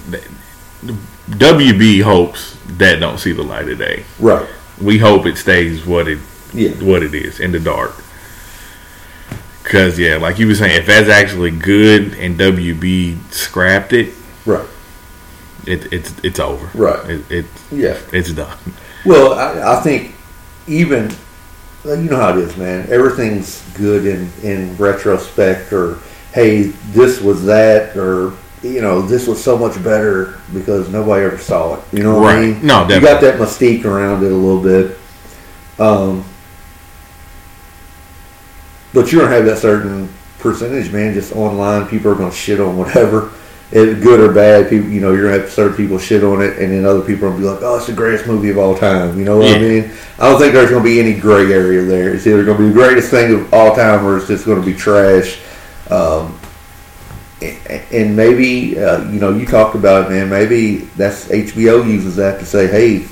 WB 1.31 2.03
hopes 2.03 2.57
that 2.79 3.01
don't 3.01 3.19
see 3.19 3.33
the 3.33 3.43
light 3.43 3.69
of 3.69 3.79
day. 3.79 4.05
Right. 4.19 4.49
We 4.81 4.99
hope 4.99 5.27
it 5.27 5.37
stays 5.37 5.85
what 5.85 6.09
it 6.09 6.19
Yeah. 6.55 6.71
what 6.83 7.03
it 7.03 7.15
is 7.15 7.41
in 7.41 7.53
the 7.53 7.61
dark. 7.61 7.93
Cause 9.65 9.99
yeah, 9.99 10.17
like 10.19 10.39
you 10.39 10.47
were 10.47 10.55
saying, 10.55 10.77
if 10.79 10.87
that's 10.87 11.09
actually 11.09 11.51
good 11.51 12.15
and 12.15 12.39
WB 12.39 13.17
scrapped 13.33 13.93
it, 13.95 14.13
Right. 14.45 14.67
it 15.67 15.91
it's 15.93 16.13
it's 16.23 16.39
over. 16.39 16.69
Right. 16.79 17.09
It, 17.11 17.31
it 17.31 17.45
Yeah. 17.73 17.97
it's 18.13 18.31
done. 18.33 18.57
Well, 19.07 19.33
I, 19.35 19.77
I 19.79 19.81
think 19.81 20.15
even 20.67 21.11
you 21.85 21.97
know 21.97 22.17
how 22.17 22.31
it 22.37 22.39
is, 22.39 22.57
man. 22.57 22.87
Everything's 22.91 23.63
good 23.75 24.05
in 24.07 24.31
in 24.43 24.77
retrospect, 24.77 25.73
or 25.73 25.99
hey, 26.33 26.65
this 26.93 27.21
was 27.23 27.45
that, 27.47 27.97
or 27.97 28.33
you 28.63 28.81
know, 28.83 29.01
this 29.03 29.27
was 29.27 29.43
so 29.43 29.57
much 29.59 29.83
better 29.83 30.39
because 30.53 30.89
nobody 30.91 31.25
ever 31.25 31.39
saw 31.39 31.75
it. 31.77 31.81
You 31.93 32.03
know 32.03 32.19
what 32.19 32.35
I 32.37 32.41
mean? 32.41 32.67
No, 32.67 32.83
you 32.89 33.01
got 33.01 33.21
that 33.23 33.39
mystique 33.39 33.85
around 33.87 34.23
it 34.25 34.33
a 34.33 34.35
little 34.35 34.63
bit. 34.63 34.97
Um, 35.79 36.25
but 38.95 39.13
you 39.13 39.19
don't 39.19 39.31
have 39.31 39.45
that 39.45 39.59
certain 39.59 40.09
percentage, 40.39 40.93
man. 40.93 41.13
Just 41.13 41.33
online, 41.33 41.87
people 41.89 42.13
are 42.13 42.15
going 42.15 42.31
to 42.31 42.37
shit 42.37 42.61
on 42.61 42.79
whatever, 42.79 43.33
if 43.73 44.03
good 44.03 44.21
or 44.21 44.33
bad. 44.33 44.71
People, 44.71 44.89
you 44.89 45.01
know, 45.01 45.13
you're 45.13 45.29
going 45.29 45.35
to 45.35 45.41
have 45.43 45.51
certain 45.51 45.77
people 45.77 45.99
shit 45.99 46.23
on 46.23 46.41
it, 46.41 46.59
and 46.59 46.73
then 46.73 46.85
other 46.85 47.01
people 47.01 47.27
are 47.27 47.31
going 47.31 47.43
to 47.43 47.49
be 47.49 47.53
like, 47.53 47.63
"Oh, 47.63 47.77
it's 47.77 47.89
the 47.89 47.93
greatest 47.93 48.27
movie 48.27 48.51
of 48.51 48.57
all 48.57 48.77
time." 48.77 49.19
You 49.19 49.25
know 49.25 49.39
what 49.39 49.55
I 49.55 49.59
mean? 49.59 49.91
I 50.19 50.31
don't 50.31 50.41
think 50.41 50.55
there's 50.55 50.71
going 50.71 50.83
to 50.83 50.89
be 50.89 51.01
any 51.01 51.19
gray 51.19 51.53
area 51.53 51.83
there. 51.83 52.15
It's 52.15 52.27
either 52.27 52.45
going 52.45 52.57
to 52.57 52.63
be 52.63 52.69
the 52.69 52.75
greatest 52.75 53.11
thing 53.11 53.35
of 53.35 53.53
all 53.53 53.75
time, 53.75 54.07
or 54.07 54.17
it's 54.17 54.29
just 54.29 54.47
going 54.47 54.61
to 54.61 54.67
be 54.67 54.75
trash. 54.75 55.41
Um, 55.91 56.39
and 57.43 58.17
maybe 58.17 58.79
uh, 58.79 59.11
you 59.11 59.19
know 59.19 59.35
you 59.35 59.45
talked 59.45 59.75
about 59.75 60.07
it, 60.07 60.15
man. 60.15 60.31
Maybe 60.31 60.77
that's 60.97 61.27
HBO 61.27 61.85
uses 61.85 62.15
that 62.17 62.39
to 62.39 62.47
say, 62.47 62.69
"Hey, 62.69 63.09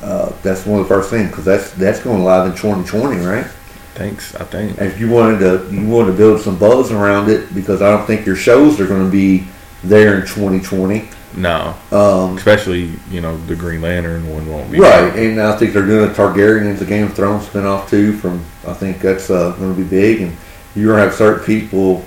uh, 0.00 0.32
that's 0.42 0.64
one 0.64 0.80
of 0.80 0.88
the 0.88 0.94
first 0.94 1.10
things 1.10 1.28
because 1.28 1.44
that's 1.44 1.70
that's 1.72 2.00
going 2.00 2.24
live 2.24 2.46
in 2.46 2.52
2020, 2.52 3.18
right?" 3.18 3.46
Thanks. 3.94 4.34
I 4.34 4.44
think. 4.44 4.78
If 4.80 4.98
you 5.00 5.08
wanted 5.10 5.38
to 5.40 5.72
you 5.72 5.86
wanted 5.86 6.12
to 6.12 6.16
build 6.16 6.40
some 6.40 6.58
buzz 6.58 6.90
around 6.92 7.30
it 7.30 7.54
because 7.54 7.80
I 7.80 7.90
don't 7.90 8.06
think 8.06 8.26
your 8.26 8.36
shows 8.36 8.80
are 8.80 8.86
going 8.86 9.04
to 9.04 9.10
be 9.10 9.46
there 9.82 10.16
in 10.16 10.22
2020. 10.22 11.08
No, 11.36 11.74
Um, 11.90 12.36
especially 12.36 12.92
you 13.10 13.20
know 13.20 13.36
the 13.46 13.56
Green 13.56 13.82
Lantern 13.82 14.28
one 14.32 14.48
won't 14.48 14.70
be 14.70 14.78
right, 14.78 15.12
and 15.16 15.40
I 15.40 15.56
think 15.56 15.72
they're 15.72 15.84
doing 15.84 16.08
a 16.08 16.12
Targaryens, 16.12 16.80
a 16.80 16.84
Game 16.84 17.06
of 17.06 17.14
Thrones 17.14 17.46
spinoff 17.46 17.88
too. 17.88 18.12
From 18.12 18.44
I 18.66 18.72
think 18.72 19.00
that's 19.00 19.30
uh, 19.30 19.50
going 19.52 19.74
to 19.74 19.82
be 19.82 19.88
big, 19.88 20.20
and 20.20 20.36
you're 20.76 20.92
going 20.94 20.98
to 20.98 21.04
have 21.06 21.14
certain 21.14 21.44
people 21.44 22.04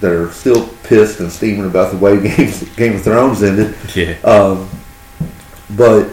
that 0.00 0.12
are 0.12 0.30
still 0.32 0.66
pissed 0.82 1.20
and 1.20 1.30
steaming 1.30 1.66
about 1.66 1.92
the 1.92 1.98
way 1.98 2.22
Game, 2.36 2.52
Game 2.76 2.94
of 2.94 3.02
Thrones 3.02 3.42
ended. 3.42 3.76
Yeah. 3.94 4.14
Um, 4.24 4.70
but 5.76 6.08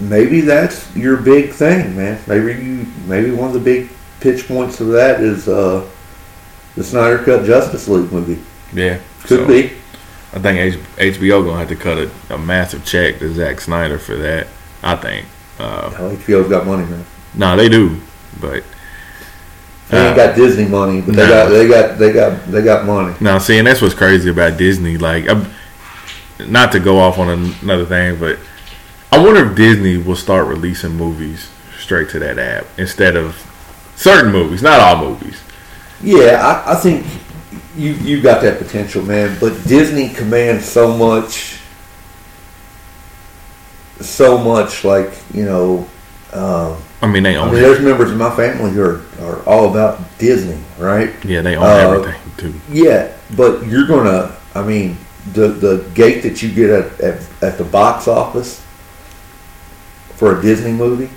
maybe 0.00 0.40
that's 0.40 0.94
your 0.96 1.16
big 1.16 1.52
thing, 1.52 1.96
man. 1.96 2.20
Maybe 2.26 2.60
you, 2.60 2.86
maybe 3.06 3.30
one 3.30 3.48
of 3.48 3.54
the 3.54 3.60
big 3.60 3.88
pitch 4.20 4.46
points 4.46 4.80
of 4.80 4.88
that 4.88 5.20
is 5.20 5.48
uh, 5.48 5.88
the 6.76 6.84
Snyder 6.84 7.18
Cut 7.18 7.44
Justice 7.44 7.88
League 7.88 8.12
movie. 8.12 8.40
Yeah. 8.72 8.98
Could 9.22 9.40
So, 9.40 9.46
be. 9.46 9.72
I 10.32 10.38
think 10.38 10.76
H- 10.98 11.14
HBO 11.16 11.44
gonna 11.44 11.58
have 11.58 11.68
to 11.68 11.76
cut 11.76 11.98
a, 11.98 12.10
a 12.34 12.38
massive 12.38 12.84
check 12.84 13.18
to 13.18 13.32
Zack 13.34 13.60
Snyder 13.60 13.98
for 13.98 14.16
that. 14.16 14.46
I 14.82 14.94
think. 14.96 15.26
Uh, 15.58 15.90
Hell, 15.90 16.10
HBO's 16.16 16.48
got 16.48 16.66
money, 16.66 16.86
man. 16.86 17.04
no, 17.34 17.56
they 17.56 17.68
do, 17.68 18.00
but 18.40 18.62
They 19.90 19.98
Uh, 19.98 20.06
ain't 20.08 20.16
got 20.16 20.36
Disney 20.36 20.66
money, 20.66 21.00
but 21.00 21.16
they 21.16 21.24
no. 21.26 21.28
got 21.28 21.48
they 21.48 21.68
got 21.68 21.98
they 21.98 22.12
got 22.12 22.46
they 22.46 22.62
got 22.62 22.86
money. 22.86 23.14
now 23.20 23.38
see, 23.38 23.58
and 23.58 23.66
that's 23.66 23.82
what's 23.82 23.94
crazy 23.94 24.30
about 24.30 24.56
Disney. 24.56 24.96
Like, 24.96 25.28
I'm, 25.28 25.46
not 26.46 26.72
to 26.72 26.80
go 26.80 26.98
off 26.98 27.18
on 27.18 27.28
an- 27.28 27.54
another 27.60 27.84
thing, 27.84 28.18
but 28.18 28.38
I 29.12 29.18
wonder 29.18 29.50
if 29.50 29.56
Disney 29.56 29.98
will 29.98 30.16
start 30.16 30.46
releasing 30.46 30.92
movies 30.96 31.50
straight 31.78 32.08
to 32.10 32.18
that 32.20 32.38
app 32.38 32.64
instead 32.78 33.16
of 33.16 33.34
certain 34.00 34.32
movies, 34.32 34.62
not 34.62 34.80
all 34.80 35.04
movies. 35.04 35.38
Yeah, 36.02 36.64
I, 36.66 36.72
I 36.72 36.74
think 36.76 37.06
you 37.76 37.92
you 37.92 38.22
got 38.22 38.40
that 38.42 38.58
potential, 38.58 39.02
man. 39.02 39.36
But 39.38 39.52
Disney 39.66 40.08
commands 40.08 40.64
so 40.64 40.96
much, 40.96 41.60
so 44.00 44.38
much. 44.38 44.84
Like 44.84 45.12
you 45.34 45.44
know, 45.44 45.86
um, 46.32 46.82
I 47.02 47.06
mean, 47.06 47.22
they 47.22 47.36
own. 47.36 47.48
I 47.48 47.52
mean, 47.52 47.62
there's 47.62 47.80
members 47.80 48.10
of 48.10 48.16
my 48.16 48.34
family 48.34 48.70
who 48.72 48.82
are, 48.82 49.02
are 49.20 49.42
all 49.46 49.70
about 49.70 50.00
Disney, 50.18 50.62
right? 50.78 51.12
Yeah, 51.24 51.42
they 51.42 51.56
own 51.56 51.64
Uh, 51.64 51.68
everything 51.68 52.20
too. 52.38 52.54
Yeah, 52.70 53.12
but 53.36 53.66
you're 53.66 53.86
gonna. 53.86 54.34
I 54.54 54.62
mean, 54.62 54.96
the 55.34 55.48
the 55.48 55.84
gate 55.94 56.22
that 56.22 56.42
you 56.42 56.50
get 56.50 56.70
at 56.70 57.00
at, 57.00 57.28
at 57.42 57.58
the 57.58 57.64
box 57.64 58.08
office 58.08 58.64
for 60.16 60.38
a 60.38 60.42
Disney 60.42 60.72
movie. 60.72 61.10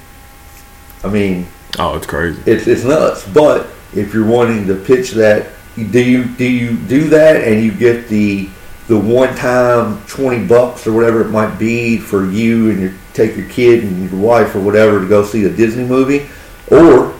I 1.03 1.09
mean, 1.09 1.47
Oh, 1.79 1.95
it's 1.95 2.05
crazy. 2.05 2.41
it's 2.45 2.67
it's 2.67 2.83
nuts. 2.83 3.27
But 3.27 3.67
if 3.93 4.13
you're 4.13 4.27
wanting 4.27 4.67
to 4.67 4.75
pitch 4.75 5.11
that, 5.11 5.49
do 5.75 6.03
you 6.03 6.25
do 6.25 6.45
you 6.45 6.77
do 6.77 7.09
that 7.09 7.43
and 7.43 7.63
you 7.63 7.71
get 7.71 8.07
the 8.07 8.49
the 8.87 8.99
one 8.99 9.35
time 9.35 10.03
twenty 10.05 10.45
bucks 10.45 10.85
or 10.85 10.93
whatever 10.93 11.21
it 11.21 11.29
might 11.29 11.57
be 11.57 11.97
for 11.97 12.29
you 12.29 12.69
and 12.69 12.81
you 12.81 12.93
take 13.13 13.35
your 13.35 13.47
kid 13.49 13.83
and 13.83 14.09
your 14.09 14.19
wife 14.19 14.55
or 14.55 14.59
whatever 14.59 14.99
to 14.99 15.07
go 15.07 15.23
see 15.23 15.45
a 15.45 15.49
Disney 15.49 15.85
movie, 15.85 16.27
or 16.69 17.13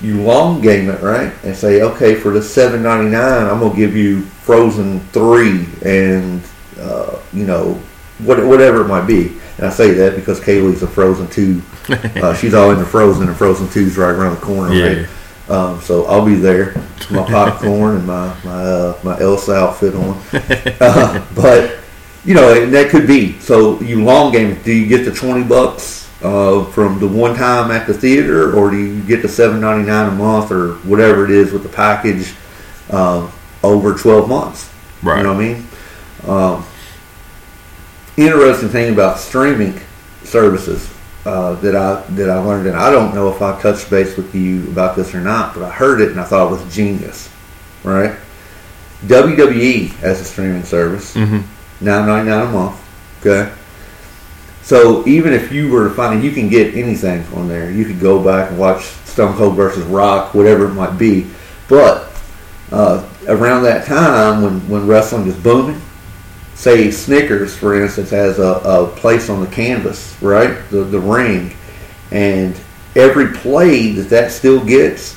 you 0.00 0.20
long 0.22 0.60
game 0.60 0.90
it 0.90 1.00
right 1.00 1.32
and 1.44 1.56
say, 1.56 1.82
okay, 1.82 2.14
for 2.14 2.30
the 2.30 2.42
seven 2.42 2.82
ninety 2.82 3.10
nine, 3.10 3.46
I'm 3.46 3.60
gonna 3.60 3.74
give 3.76 3.94
you 3.94 4.22
Frozen 4.22 5.00
three 5.10 5.66
and 5.84 6.42
uh, 6.80 7.18
you 7.32 7.44
know 7.44 7.74
what, 8.18 8.44
whatever 8.44 8.82
it 8.82 8.88
might 8.88 9.06
be. 9.06 9.28
And 9.58 9.66
I 9.66 9.70
say 9.70 9.90
that 9.92 10.16
because 10.16 10.40
Kaylee's 10.40 10.82
a 10.82 10.86
Frozen 10.86 11.28
two. 11.28 11.62
Uh, 12.22 12.34
she's 12.34 12.54
all 12.54 12.70
into 12.70 12.84
Frozen, 12.84 13.26
and 13.26 13.36
Frozen 13.36 13.68
two's 13.68 13.96
right 13.96 14.10
around 14.10 14.34
the 14.34 14.40
corner. 14.40 14.72
Yeah. 14.72 14.86
Right? 14.86 15.08
Um, 15.48 15.80
so 15.80 16.04
I'll 16.06 16.24
be 16.24 16.36
there, 16.36 16.74
with 16.74 17.10
my 17.10 17.24
popcorn 17.24 17.96
and 17.96 18.06
my 18.06 18.34
my 18.44 18.62
uh, 18.62 18.98
my 19.02 19.18
Elsa 19.20 19.54
outfit 19.54 19.94
on. 19.94 20.20
Uh, 20.80 21.26
but 21.34 21.78
you 22.24 22.34
know, 22.34 22.66
that 22.66 22.90
could 22.90 23.06
be. 23.06 23.38
So 23.40 23.80
you 23.80 24.04
long 24.04 24.32
game. 24.32 24.62
Do 24.62 24.72
you 24.72 24.86
get 24.86 25.04
the 25.04 25.12
twenty 25.12 25.42
bucks 25.42 26.08
uh, 26.22 26.64
from 26.66 27.00
the 27.00 27.08
one 27.08 27.34
time 27.34 27.70
at 27.72 27.86
the 27.86 27.94
theater, 27.94 28.54
or 28.54 28.70
do 28.70 28.76
you 28.76 29.02
get 29.02 29.20
the 29.22 29.28
seven 29.28 29.60
ninety 29.60 29.86
nine 29.88 30.08
a 30.08 30.14
month 30.14 30.52
or 30.52 30.74
whatever 30.86 31.24
it 31.24 31.30
is 31.30 31.52
with 31.52 31.64
the 31.64 31.68
package 31.68 32.34
uh, 32.90 33.28
over 33.64 33.94
twelve 33.94 34.28
months? 34.28 34.72
Right. 35.02 35.18
You 35.18 35.22
know 35.24 35.34
what 35.34 35.42
I 35.42 35.54
mean? 35.54 35.66
Um, 36.28 36.66
interesting 38.16 38.68
thing 38.68 38.92
about 38.92 39.18
streaming 39.18 39.80
services 40.22 40.92
uh, 41.24 41.54
that 41.56 41.76
I 41.76 42.02
that 42.14 42.28
I 42.30 42.38
learned, 42.38 42.66
and 42.66 42.76
I 42.76 42.90
don't 42.90 43.14
know 43.14 43.28
if 43.32 43.40
I 43.42 43.60
touched 43.60 43.88
base 43.90 44.16
with 44.16 44.34
you 44.34 44.64
about 44.70 44.96
this 44.96 45.14
or 45.14 45.20
not, 45.20 45.54
but 45.54 45.62
I 45.62 45.70
heard 45.70 46.00
it 46.00 46.10
and 46.10 46.20
I 46.20 46.24
thought 46.24 46.48
it 46.48 46.50
was 46.62 46.74
genius. 46.74 47.28
Right? 47.84 48.16
WWE 49.06 50.02
as 50.02 50.20
a 50.20 50.24
streaming 50.24 50.62
service, 50.64 51.14
Mm-hmm. 51.14 51.84
nine 51.84 52.06
ninety 52.06 52.30
nine 52.30 52.46
a 52.46 52.50
month. 52.50 52.80
Okay. 53.20 53.52
So 54.62 55.04
even 55.08 55.32
if 55.32 55.50
you 55.50 55.70
were 55.70 55.88
to 55.88 55.94
find 55.94 56.18
it, 56.18 56.24
you 56.24 56.30
can 56.30 56.48
get 56.48 56.74
anything 56.76 57.24
on 57.36 57.48
there. 57.48 57.70
You 57.70 57.84
could 57.84 57.98
go 57.98 58.22
back 58.22 58.50
and 58.50 58.58
watch 58.60 58.84
Stone 59.04 59.36
Cold 59.36 59.56
versus 59.56 59.84
Rock, 59.84 60.34
whatever 60.34 60.66
it 60.66 60.74
might 60.74 60.96
be. 60.98 61.26
But 61.68 62.12
uh, 62.70 63.08
around 63.26 63.64
that 63.64 63.86
time, 63.86 64.42
when, 64.42 64.60
when 64.68 64.86
wrestling 64.86 65.26
is 65.26 65.36
booming, 65.36 65.80
say 66.54 66.90
Snickers, 66.90 67.56
for 67.56 67.80
instance, 67.80 68.10
has 68.10 68.38
a, 68.38 68.42
a 68.64 68.86
place 68.96 69.28
on 69.30 69.40
the 69.40 69.46
canvas, 69.48 70.16
right, 70.22 70.58
the 70.70 70.84
the 70.84 70.98
ring, 71.00 71.54
and 72.10 72.58
every 72.96 73.28
play 73.32 73.92
that 73.92 74.08
that 74.10 74.30
still 74.32 74.64
gets, 74.64 75.16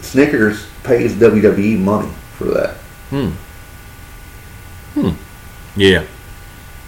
Snickers 0.00 0.66
pays 0.82 1.14
WWE 1.14 1.78
money 1.78 2.12
for 2.36 2.44
that. 2.46 2.76
Hmm. 3.10 3.30
Hmm. 5.00 5.10
Yeah. 5.76 6.04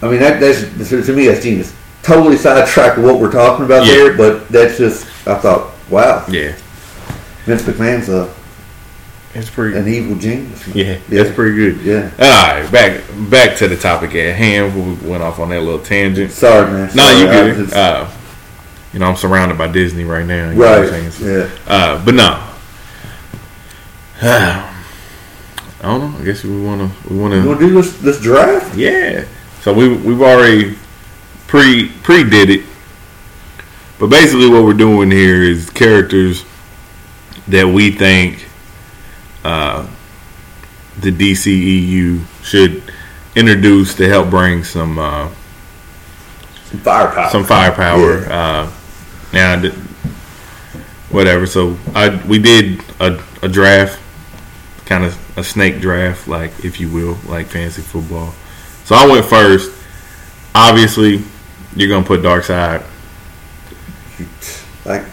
I 0.03 0.09
mean, 0.11 0.21
that, 0.21 0.41
that's 0.41 0.91
to 1.07 1.13
me 1.15 1.27
that's 1.27 1.43
genius. 1.43 1.75
Totally 2.03 2.37
sidetracked 2.37 2.99
of 2.99 3.05
what 3.05 3.19
we're 3.19 3.33
talking 3.33 3.65
about 3.65 3.87
Yeah. 3.87 3.95
there, 3.95 4.17
but 4.17 4.49
that's 4.49 4.77
just 4.79 5.07
I 5.27 5.35
thought, 5.39 5.73
wow, 5.91 6.25
Yeah. 6.29 6.55
Vince 7.47 7.63
McMahon's 7.63 8.09
a, 8.09 8.33
It's 9.39 9.51
pretty. 9.51 9.77
an 9.77 9.87
evil 9.89 10.17
genius. 10.17 10.67
man. 10.67 10.77
Yeah, 10.77 10.99
that's 11.09 11.35
pretty 11.35 11.57
good. 11.57 11.81
Yeah. 11.83 12.11
All 12.19 12.63
right, 12.63 12.71
back 12.73 13.03
back 13.31 13.57
to 13.59 13.69
the 13.69 13.77
topic 13.77 14.15
at 14.15 14.35
hand. 14.37 14.75
We 15.03 15.09
went 15.09 15.23
off 15.23 15.39
on 15.39 15.49
that 15.51 15.61
little 15.61 15.81
tangent. 15.83 16.31
Sorry, 16.33 16.71
man. 16.71 16.91
No, 16.95 17.03
Sorry, 17.03 17.21
you 17.21 17.27
good. 17.27 17.57
just- 17.65 17.77
Uh, 17.77 18.09
you 18.93 18.99
know, 19.01 19.07
I'm 19.07 19.17
surrounded 19.17 19.59
by 19.59 19.67
Disney 19.69 20.05
right 20.05 20.25
now. 20.27 20.51
You 20.51 20.57
know 20.57 20.81
what 20.83 20.93
I'm 20.95 21.05
right. 21.05 21.21
Yeah. 21.21 21.49
Uh, 21.67 22.05
but 22.05 22.15
no. 22.15 22.43
I 24.23 24.73
don't 25.83 26.01
know. 26.13 26.19
I 26.19 26.25
guess 26.25 26.43
we 26.43 26.61
want 26.63 26.81
to. 26.81 27.13
We 27.13 27.19
want 27.21 27.35
to. 27.35 27.47
want 27.47 27.61
to 27.61 27.67
do 27.69 27.75
this 27.75 27.97
this 27.99 28.21
draft? 28.21 28.77
Yeah. 28.77 29.25
So 29.61 29.73
we 29.75 29.89
we've 29.95 30.23
already 30.23 30.77
pre 31.47 31.89
pre 32.03 32.25
did 32.29 32.51
it. 32.51 32.65
But 33.99 34.09
basically, 34.09 34.49
what 34.49 34.65
we're 34.65 34.73
doing 34.75 35.11
here 35.11 35.43
is 35.43 35.71
characters 35.71 36.45
that 37.49 37.67
we 37.69 37.91
think 37.91 38.46
uh, 39.47 39.87
the 41.01 41.11
DCEU 41.13 42.21
should 42.43 42.83
introduce 43.35 43.95
to 43.97 44.09
help 44.09 44.31
bring 44.31 44.65
some 44.65 44.99
uh, 44.99 45.29
Some 46.71 46.81
firepower. 46.81 47.31
some 47.31 47.45
firepower. 47.45 48.13
Uh, 48.33 48.71
now, 49.33 49.61
th- 49.61 49.75
whatever. 51.11 51.47
So 51.47 51.77
I 51.95 52.09
we 52.27 52.39
did 52.39 52.81
a, 53.01 53.23
a 53.43 53.49
draft, 53.49 54.01
kind 54.87 55.05
of 55.05 55.15
a 55.39 55.45
snake 55.45 55.81
draft, 55.81 56.27
like 56.29 56.53
if 56.65 56.81
you 56.81 56.89
will, 56.91 57.17
like 57.29 57.47
fantasy 57.47 57.83
football. 57.83 58.33
So 58.85 58.95
I 58.97 59.07
went 59.07 59.25
first. 59.27 59.71
Obviously, 60.55 61.23
you're 61.77 61.91
gonna 61.91 62.07
put 62.07 62.21
Darkseid, 62.23 62.83
Like 64.87 65.05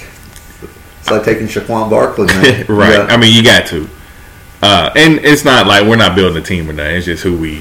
it's 0.61 1.11
like 1.11 1.23
taking 1.25 1.47
Saquon 1.47 1.89
Barkley, 1.89 2.27
right? 2.73 2.93
Yeah. 2.93 3.07
I 3.09 3.17
mean, 3.17 3.35
you 3.35 3.43
got 3.43 3.67
to. 3.67 3.89
Uh, 4.63 4.89
and 4.95 5.19
it's 5.25 5.43
not 5.43 5.67
like 5.67 5.85
we're 5.85 5.97
not 5.97 6.15
building 6.15 6.41
a 6.41 6.45
team 6.45 6.69
or 6.69 6.71
nothing. 6.73 6.95
It's 6.95 7.05
just 7.05 7.21
who 7.21 7.37
we 7.37 7.57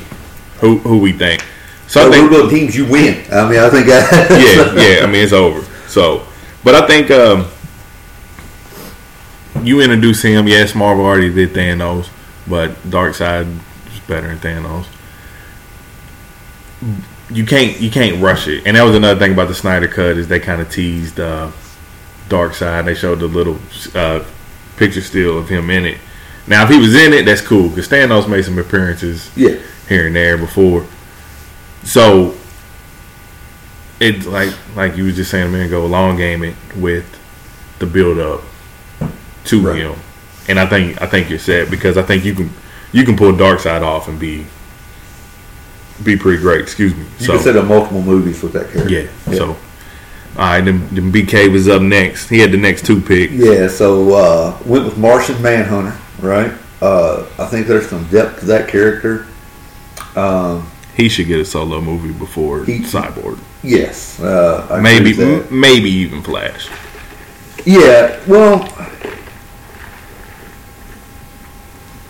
who 0.60 0.78
who 0.78 0.98
we 0.98 1.10
think. 1.12 1.44
So 1.88 2.06
I 2.06 2.12
think 2.12 2.30
building 2.30 2.48
teams 2.48 2.76
you 2.76 2.86
win. 2.86 3.24
I 3.32 3.50
mean, 3.50 3.58
I 3.58 3.68
think 3.70 3.86
that, 3.88 4.30
yeah, 4.30 5.00
yeah. 5.00 5.02
I 5.02 5.06
mean, 5.06 5.24
it's 5.24 5.32
over. 5.32 5.62
So, 5.88 6.24
but 6.62 6.76
I 6.76 6.86
think 6.86 7.10
um, 7.10 7.48
you 9.66 9.80
introduce 9.80 10.22
him. 10.22 10.46
Yes, 10.46 10.76
Marvel 10.76 11.04
already 11.04 11.34
did 11.34 11.50
Thanos, 11.50 12.08
but 12.46 12.70
Darkseid 12.88 13.52
is 13.92 14.00
better 14.06 14.32
than 14.32 14.38
Thanos. 14.38 14.86
You 17.30 17.44
can't 17.44 17.80
you 17.80 17.90
can't 17.90 18.22
rush 18.22 18.46
it, 18.46 18.64
and 18.64 18.76
that 18.76 18.84
was 18.84 18.94
another 18.94 19.18
thing 19.18 19.32
about 19.32 19.48
the 19.48 19.56
Snyder 19.56 19.88
cut 19.88 20.18
is 20.18 20.28
they 20.28 20.38
kind 20.38 20.60
of 20.60 20.70
teased 20.70 21.18
uh, 21.18 21.50
Darkseid. 22.28 22.84
They 22.84 22.94
showed 22.94 23.18
the 23.18 23.26
little 23.26 23.58
uh, 23.92 24.24
picture 24.76 25.00
still 25.00 25.36
of 25.36 25.48
him 25.48 25.68
in 25.68 25.84
it. 25.84 25.98
Now, 26.46 26.64
if 26.64 26.70
he 26.70 26.78
was 26.78 26.94
in 26.94 27.12
it, 27.12 27.24
that's 27.24 27.40
cool 27.40 27.68
because 27.68 27.88
Thanos 27.88 28.28
made 28.28 28.44
some 28.44 28.58
appearances 28.58 29.30
yeah. 29.36 29.56
here 29.88 30.06
and 30.06 30.16
there 30.16 30.36
before. 30.36 30.86
So 31.84 32.34
it 34.00 34.24
like 34.26 34.52
like 34.74 34.96
you 34.96 35.04
was 35.04 35.16
just 35.16 35.30
saying 35.30 35.46
a 35.46 35.50
minute 35.50 35.68
ago, 35.68 35.86
long 35.86 36.16
game 36.16 36.42
it 36.42 36.54
with 36.76 37.06
the 37.78 37.86
build 37.86 38.18
up 38.18 38.42
to 39.44 39.60
Right. 39.66 39.76
him. 39.78 39.94
And 40.48 40.58
I 40.58 40.66
think 40.66 41.00
I 41.00 41.06
think 41.06 41.30
you're 41.30 41.38
set 41.38 41.70
because 41.70 41.96
I 41.96 42.02
think 42.02 42.24
you 42.24 42.34
can 42.34 42.50
you 42.92 43.04
can 43.04 43.16
pull 43.16 43.32
Darkseid 43.32 43.82
off 43.82 44.08
and 44.08 44.18
be 44.18 44.46
be 46.02 46.16
pretty 46.16 46.42
great, 46.42 46.60
excuse 46.60 46.94
me. 46.94 47.04
You 47.20 47.26
so 47.26 47.32
can 47.34 47.42
set 47.42 47.56
up 47.56 47.66
multiple 47.66 48.02
movies 48.02 48.42
with 48.42 48.52
that 48.54 48.70
character. 48.72 48.92
yeah, 48.92 49.36
So 49.36 49.50
all 49.50 49.56
right, 50.38 50.60
then, 50.62 50.88
then 50.92 51.12
BK 51.12 51.52
was 51.52 51.68
up 51.68 51.82
next. 51.82 52.30
He 52.30 52.38
had 52.38 52.52
the 52.52 52.56
next 52.56 52.86
two 52.86 53.00
picks. 53.02 53.34
Yeah, 53.34 53.68
so 53.68 54.14
uh, 54.14 54.58
went 54.64 54.86
with 54.86 54.96
Martian 54.96 55.40
Manhunter, 55.42 55.96
right? 56.22 56.52
Uh, 56.80 57.26
I 57.38 57.46
think 57.46 57.66
there's 57.66 57.88
some 57.88 58.04
depth 58.08 58.40
to 58.40 58.46
that 58.46 58.68
character. 58.68 59.26
Um, 60.16 60.70
He 60.96 61.08
should 61.08 61.26
get 61.26 61.40
a 61.40 61.44
solo 61.44 61.80
movie 61.80 62.12
before 62.12 62.64
He- 62.64 62.80
Cyborg. 62.80 63.38
yes, 63.62 64.18
uh, 64.20 64.78
Maybe 64.82 65.20
m- 65.22 65.46
maybe 65.50 65.90
even 65.90 66.22
Flash. 66.22 66.68
Yeah, 67.64 68.18
well, 68.26 68.68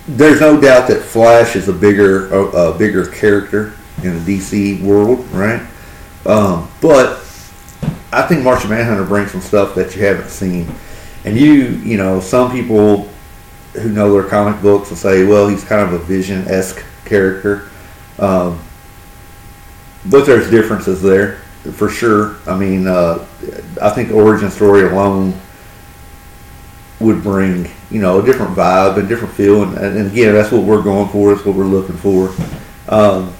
there's 0.08 0.40
no 0.40 0.60
doubt 0.60 0.88
that 0.88 1.02
Flash 1.02 1.54
is 1.56 1.68
a 1.68 1.72
bigger, 1.72 2.28
a, 2.32 2.40
a 2.72 2.78
bigger 2.78 3.06
character 3.06 3.72
in 4.02 4.24
the 4.24 4.38
DC 4.38 4.82
world, 4.82 5.26
right? 5.32 5.62
Um, 6.26 6.68
but 6.80 7.18
I 8.12 8.22
think 8.22 8.42
Martian 8.42 8.70
Manhunter 8.70 9.04
brings 9.04 9.30
some 9.30 9.40
stuff 9.40 9.74
that 9.76 9.94
you 9.94 10.02
haven't 10.04 10.28
seen, 10.30 10.72
and 11.24 11.36
you, 11.38 11.52
you 11.84 11.96
know, 11.96 12.20
some 12.20 12.50
people 12.50 13.08
who 13.74 13.88
know 13.90 14.12
their 14.12 14.28
comic 14.28 14.60
books 14.62 14.90
will 14.90 14.96
say, 14.96 15.24
well, 15.24 15.48
he's 15.48 15.64
kind 15.64 15.82
of 15.82 15.92
a 15.92 16.04
Vision 16.04 16.46
esque 16.48 16.84
character, 17.04 17.70
um, 18.18 18.60
but 20.06 20.26
there's 20.26 20.50
differences 20.50 21.02
there 21.02 21.38
for 21.70 21.88
sure. 21.88 22.36
I 22.46 22.56
mean, 22.56 22.86
uh, 22.86 23.24
I 23.80 23.90
think 23.90 24.10
origin 24.10 24.50
story 24.50 24.82
alone 24.82 25.38
would 27.00 27.22
bring 27.22 27.68
you 27.90 28.00
know 28.00 28.20
a 28.20 28.24
different 28.24 28.56
vibe 28.56 28.98
and 28.98 29.08
different 29.08 29.34
feel. 29.34 29.62
And, 29.62 29.78
and 29.78 30.10
again 30.10 30.34
that's 30.34 30.50
what 30.50 30.62
we're 30.62 30.82
going 30.82 31.08
for. 31.10 31.34
That's 31.34 31.46
what 31.46 31.54
we're 31.54 31.64
looking 31.64 31.96
for. 31.96 32.34
Um, 32.88 33.32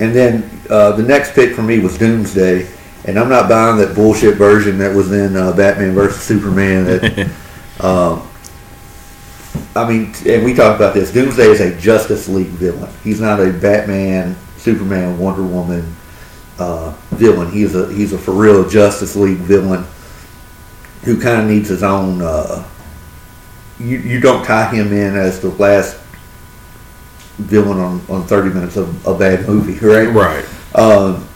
and 0.00 0.14
then 0.14 0.50
uh, 0.70 0.92
the 0.92 1.02
next 1.02 1.34
pick 1.34 1.54
for 1.54 1.62
me 1.62 1.78
was 1.78 1.98
Doomsday. 1.98 2.68
And 3.06 3.18
I'm 3.18 3.30
not 3.30 3.48
buying 3.48 3.78
that 3.78 3.94
bullshit 3.94 4.36
version 4.36 4.78
that 4.78 4.94
was 4.94 5.10
in 5.10 5.34
uh, 5.34 5.56
Batman 5.56 5.94
versus 5.94 6.22
Superman 6.22 6.84
that 6.84 7.30
um, 7.80 8.28
I 9.74 9.88
mean 9.88 10.14
and 10.26 10.44
we 10.44 10.54
talked 10.54 10.76
about 10.76 10.94
this 10.94 11.12
Doomsday 11.12 11.46
is 11.46 11.60
a 11.60 11.78
Justice 11.78 12.28
League 12.28 12.48
villain 12.48 12.92
he's 13.04 13.20
not 13.20 13.40
a 13.40 13.52
Batman 13.52 14.36
Superman 14.56 15.18
Wonder 15.18 15.42
Woman 15.42 15.94
uh, 16.58 16.90
villain 17.10 17.50
he's 17.50 17.74
a 17.74 17.92
he's 17.92 18.12
a 18.12 18.18
for 18.18 18.32
real 18.32 18.68
Justice 18.68 19.16
League 19.16 19.38
villain 19.38 19.84
who 21.02 21.20
kind 21.20 21.40
of 21.40 21.48
needs 21.48 21.68
his 21.68 21.82
own. 21.82 22.20
Uh, 22.22 22.66
you 23.78 23.98
you 23.98 24.20
don't 24.20 24.44
tie 24.44 24.70
him 24.70 24.92
in 24.92 25.16
as 25.16 25.40
the 25.40 25.48
last 25.50 25.98
villain 27.38 27.78
on, 27.78 28.00
on 28.08 28.26
thirty 28.26 28.52
minutes 28.52 28.76
of 28.76 29.06
a 29.06 29.16
bad 29.16 29.46
movie, 29.46 29.78
right? 29.86 30.08
Right. 30.08 30.44
Um, 30.74 31.26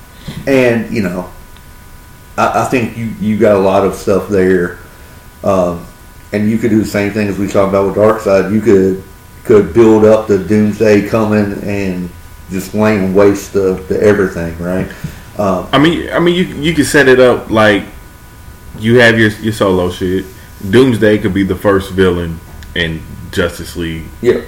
and 0.46 0.92
you 0.94 1.02
know, 1.02 1.30
I, 2.36 2.62
I 2.62 2.64
think 2.66 2.96
you 2.96 3.06
you 3.20 3.38
got 3.38 3.56
a 3.56 3.60
lot 3.60 3.86
of 3.86 3.94
stuff 3.94 4.28
there, 4.28 4.78
um, 5.42 5.86
and 6.34 6.50
you 6.50 6.58
could 6.58 6.70
do 6.70 6.80
the 6.80 6.86
same 6.86 7.12
thing 7.12 7.28
as 7.28 7.38
we 7.38 7.46
talked 7.46 7.68
about 7.68 7.86
with 7.86 7.96
Darkseid. 7.96 8.52
You 8.52 8.60
could 8.60 9.02
could 9.44 9.72
build 9.72 10.04
up 10.04 10.26
the 10.26 10.38
Doomsday 10.38 11.08
coming 11.08 11.62
and 11.62 12.10
just 12.50 12.74
laying 12.74 13.14
waste 13.14 13.52
to, 13.52 13.76
to 13.88 14.00
everything, 14.00 14.56
right? 14.58 14.90
Um, 15.38 15.68
I 15.72 15.78
mean, 15.78 16.10
I 16.10 16.18
mean, 16.18 16.34
you 16.34 16.44
you 16.62 16.74
can 16.74 16.84
set 16.84 17.08
it 17.08 17.20
up 17.20 17.50
like 17.50 17.84
you 18.78 18.98
have 19.00 19.18
your 19.18 19.30
your 19.30 19.52
solo 19.52 19.90
shit. 19.90 20.24
Doomsday 20.70 21.18
could 21.18 21.34
be 21.34 21.44
the 21.44 21.56
first 21.56 21.92
villain 21.92 22.40
in 22.74 23.02
Justice 23.30 23.76
League, 23.76 24.04
yeah, 24.20 24.42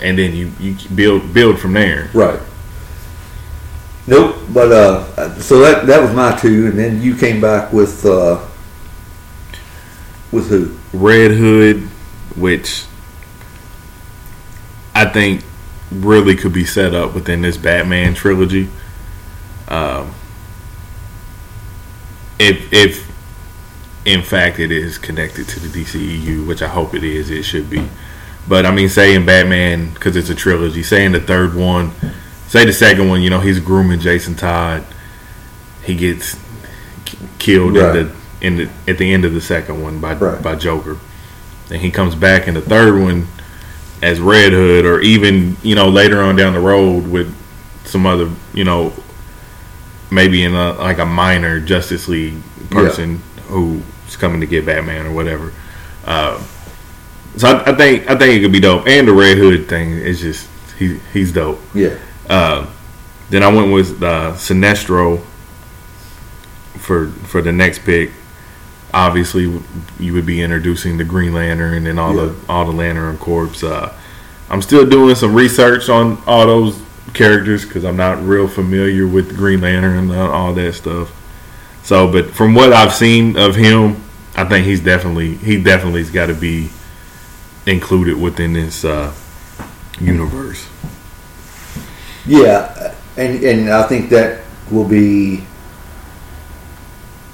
and 0.00 0.18
then 0.18 0.34
you 0.34 0.52
you 0.60 0.76
build 0.94 1.34
build 1.34 1.58
from 1.58 1.72
there. 1.72 2.08
right. 2.14 2.40
Nope. 4.08 4.36
But 4.50 4.70
uh, 4.70 5.34
so 5.40 5.58
that 5.60 5.86
that 5.86 6.00
was 6.00 6.12
my 6.14 6.36
two, 6.36 6.66
and 6.66 6.78
then 6.78 7.02
you 7.02 7.16
came 7.16 7.40
back 7.40 7.72
with 7.72 8.04
uh, 8.06 8.40
with 10.36 10.48
who? 10.48 10.76
Red 10.96 11.32
Hood, 11.32 11.82
which 12.36 12.84
I 14.94 15.04
think 15.06 15.42
really 15.90 16.36
could 16.36 16.52
be 16.52 16.64
set 16.64 16.94
up 16.94 17.14
within 17.14 17.42
this 17.42 17.56
Batman 17.56 18.14
trilogy. 18.14 18.68
Um, 19.68 20.14
if 22.38 22.72
if 22.72 23.12
in 24.04 24.22
fact 24.22 24.58
it 24.60 24.70
is 24.70 24.98
connected 24.98 25.48
to 25.48 25.60
the 25.60 25.68
DCEU, 25.68 26.46
which 26.46 26.62
I 26.62 26.68
hope 26.68 26.94
it 26.94 27.02
is, 27.02 27.30
it 27.30 27.42
should 27.42 27.68
be. 27.68 27.88
But 28.48 28.64
I 28.64 28.70
mean, 28.70 28.88
saying 28.88 29.26
Batman 29.26 29.92
because 29.92 30.16
it's 30.16 30.30
a 30.30 30.34
trilogy, 30.34 30.82
saying 30.82 31.12
the 31.12 31.20
third 31.20 31.54
one, 31.56 31.90
say 32.46 32.64
the 32.64 32.72
second 32.72 33.08
one, 33.08 33.22
you 33.22 33.30
know, 33.30 33.40
he's 33.40 33.58
grooming 33.58 33.98
Jason 34.00 34.34
Todd. 34.36 34.84
He 35.82 35.94
gets 35.96 36.38
killed 37.38 37.76
Right. 37.76 37.96
in 37.96 38.06
the 38.08 38.14
in 38.46 38.56
the 38.56 38.68
at 38.88 38.98
the 38.98 39.12
end 39.12 39.24
of 39.24 39.34
the 39.34 39.40
second 39.40 39.82
one 39.82 39.98
by 40.00 40.14
Right. 40.14 40.40
by 40.42 40.54
Joker, 40.54 40.96
and 41.70 41.80
he 41.82 41.90
comes 41.90 42.14
back 42.14 42.46
in 42.48 42.54
the 42.54 42.60
third 42.60 43.00
one 43.00 43.26
as 44.02 44.20
Red 44.20 44.52
Hood, 44.52 44.84
or 44.86 45.00
even 45.00 45.56
you 45.62 45.74
know 45.74 45.88
later 45.88 46.22
on 46.22 46.36
down 46.36 46.52
the 46.54 46.60
road 46.60 47.06
with 47.08 47.34
some 47.84 48.06
other 48.06 48.30
you 48.54 48.64
know 48.64 48.92
maybe 50.10 50.44
in 50.44 50.54
a 50.54 50.72
like 50.74 50.98
a 50.98 51.06
minor 51.06 51.60
Justice 51.60 52.06
League 52.08 52.40
person 52.70 53.20
who's 53.48 54.16
coming 54.16 54.40
to 54.40 54.46
get 54.46 54.64
Batman 54.66 55.06
or 55.06 55.12
whatever. 55.12 55.52
Uh, 56.04 56.42
so 57.36 57.48
I, 57.48 57.72
I 57.72 57.74
think 57.74 58.08
I 58.08 58.16
think 58.16 58.34
it 58.34 58.40
could 58.42 58.52
be 58.52 58.60
dope, 58.60 58.86
and 58.86 59.06
the 59.08 59.12
Red 59.12 59.38
Hood 59.38 59.68
thing 59.68 59.90
is 59.92 60.20
just 60.20 60.48
he 60.78 60.98
he's 61.12 61.32
dope. 61.32 61.60
Yeah. 61.74 61.96
Uh, 62.28 62.66
then 63.30 63.42
I 63.42 63.48
went 63.48 63.72
with 63.72 64.00
uh, 64.02 64.32
Sinestro 64.34 65.20
for 66.78 67.08
for 67.26 67.42
the 67.42 67.52
next 67.52 67.80
pick. 67.80 68.10
Obviously, 68.96 69.42
you 70.00 70.14
would 70.14 70.24
be 70.24 70.40
introducing 70.40 70.96
the 70.96 71.04
Green 71.04 71.34
Lantern 71.34 71.86
and 71.86 72.00
all 72.00 72.14
the 72.14 72.34
all 72.48 72.64
the 72.64 72.72
Lantern 72.72 73.18
Corps. 73.18 73.62
Uh, 73.62 73.92
I'm 74.48 74.62
still 74.62 74.88
doing 74.88 75.14
some 75.14 75.34
research 75.34 75.90
on 75.90 76.16
all 76.26 76.46
those 76.46 76.80
characters 77.12 77.66
because 77.66 77.84
I'm 77.84 77.98
not 77.98 78.22
real 78.22 78.48
familiar 78.48 79.06
with 79.06 79.36
Green 79.36 79.60
Lantern 79.60 79.98
and 79.98 80.12
all- 80.12 80.30
all 80.32 80.54
that 80.54 80.72
stuff. 80.74 81.12
So, 81.82 82.10
but 82.10 82.30
from 82.30 82.54
what 82.54 82.72
I've 82.72 82.94
seen 82.94 83.36
of 83.36 83.54
him, 83.54 84.02
I 84.34 84.44
think 84.46 84.64
he's 84.64 84.80
definitely 84.80 85.34
he 85.34 85.62
definitely's 85.62 86.10
got 86.10 86.26
to 86.26 86.34
be 86.34 86.70
included 87.66 88.18
within 88.18 88.54
this 88.54 88.82
uh, 88.82 89.12
universe. 90.00 90.66
Yeah, 92.26 92.94
and 93.18 93.44
and 93.44 93.68
I 93.68 93.82
think 93.82 94.08
that 94.08 94.40
will 94.70 94.88
be 94.88 95.44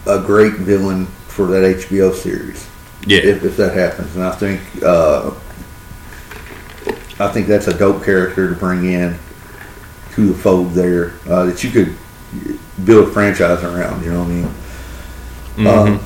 a 0.07 0.19
great 0.19 0.55
villain 0.55 1.07
for 1.33 1.47
that 1.47 1.77
HBO 1.77 2.15
series 2.15 2.69
Yeah, 3.07 3.21
if, 3.21 3.45
if 3.45 3.57
that 3.57 3.75
happens. 3.75 4.15
And 4.15 4.25
I 4.25 4.33
think 4.33 4.61
uh, 4.83 5.31
I 7.19 7.29
think 7.29 7.47
that's 7.47 7.69
a 7.69 7.77
dope 7.77 8.05
character 8.05 8.51
to 8.51 8.55
bring 8.55 8.85
in 8.85 9.19
to 10.13 10.33
the 10.33 10.35
fold 10.35 10.73
there 10.73 11.15
uh, 11.27 11.47
that 11.47 11.65
you 11.65 11.71
could 11.71 11.97
build 12.85 13.09
a 13.09 13.11
franchise 13.13 13.63
around. 13.63 14.05
You 14.05 14.13
know 14.13 14.21
what 14.21 14.29
I 14.29 14.33
mean? 14.33 14.45
Mm-hmm. 15.55 15.67
Um, 15.67 16.01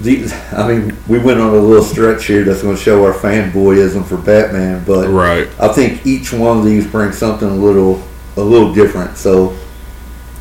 the, 0.00 0.32
I 0.52 0.68
mean, 0.68 0.96
we 1.08 1.18
went 1.18 1.40
on 1.40 1.54
a 1.54 1.58
little 1.58 1.82
stretch 1.82 2.26
here 2.26 2.44
that's 2.44 2.62
going 2.62 2.76
to 2.76 2.82
show 2.82 3.04
our 3.04 3.12
fanboyism 3.12 4.06
for 4.06 4.16
Batman, 4.16 4.84
but 4.84 5.08
right. 5.08 5.48
I 5.60 5.68
think 5.68 6.06
each 6.06 6.32
one 6.32 6.58
of 6.58 6.64
these 6.64 6.86
brings 6.86 7.18
something 7.18 7.48
a 7.48 7.54
little 7.54 8.02
a 8.36 8.40
little 8.40 8.72
different. 8.72 9.16
So, 9.16 9.58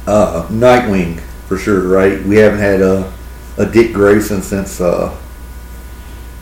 uh, 0.05 0.47
Nightwing 0.49 1.19
for 1.47 1.57
sure, 1.57 1.87
right? 1.87 2.23
We 2.23 2.35
haven't 2.35 2.59
had 2.59 2.81
a, 2.81 3.11
a 3.57 3.65
Dick 3.65 3.93
Grayson 3.93 4.41
since 4.41 4.79
uh, 4.79 5.15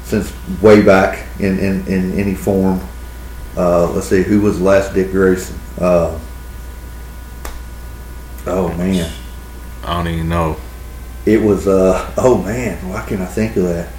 since 0.03 0.34
way 0.61 0.82
back 0.82 1.26
in, 1.39 1.57
in, 1.59 1.88
in 1.88 2.18
any 2.20 2.36
form. 2.36 2.80
Uh, 3.57 3.89
let's 3.91 4.07
see, 4.07 4.22
who 4.22 4.41
was 4.41 4.59
the 4.59 4.66
last 4.66 4.93
Dick 4.93 5.11
Grayson? 5.11 5.57
Uh, 5.80 6.20
oh 8.45 8.74
man, 8.78 9.11
I 9.84 9.93
don't 9.95 10.13
even 10.13 10.30
know. 10.30 10.57
it 11.26 11.41
was. 11.41 11.68
Uh, 11.68 12.13
oh 12.18 12.41
man, 12.43 12.78
why 12.89 13.05
can't 13.07 13.22
I 13.22 13.26
think 13.26 13.55
of 13.55 13.63
that? 13.63 13.91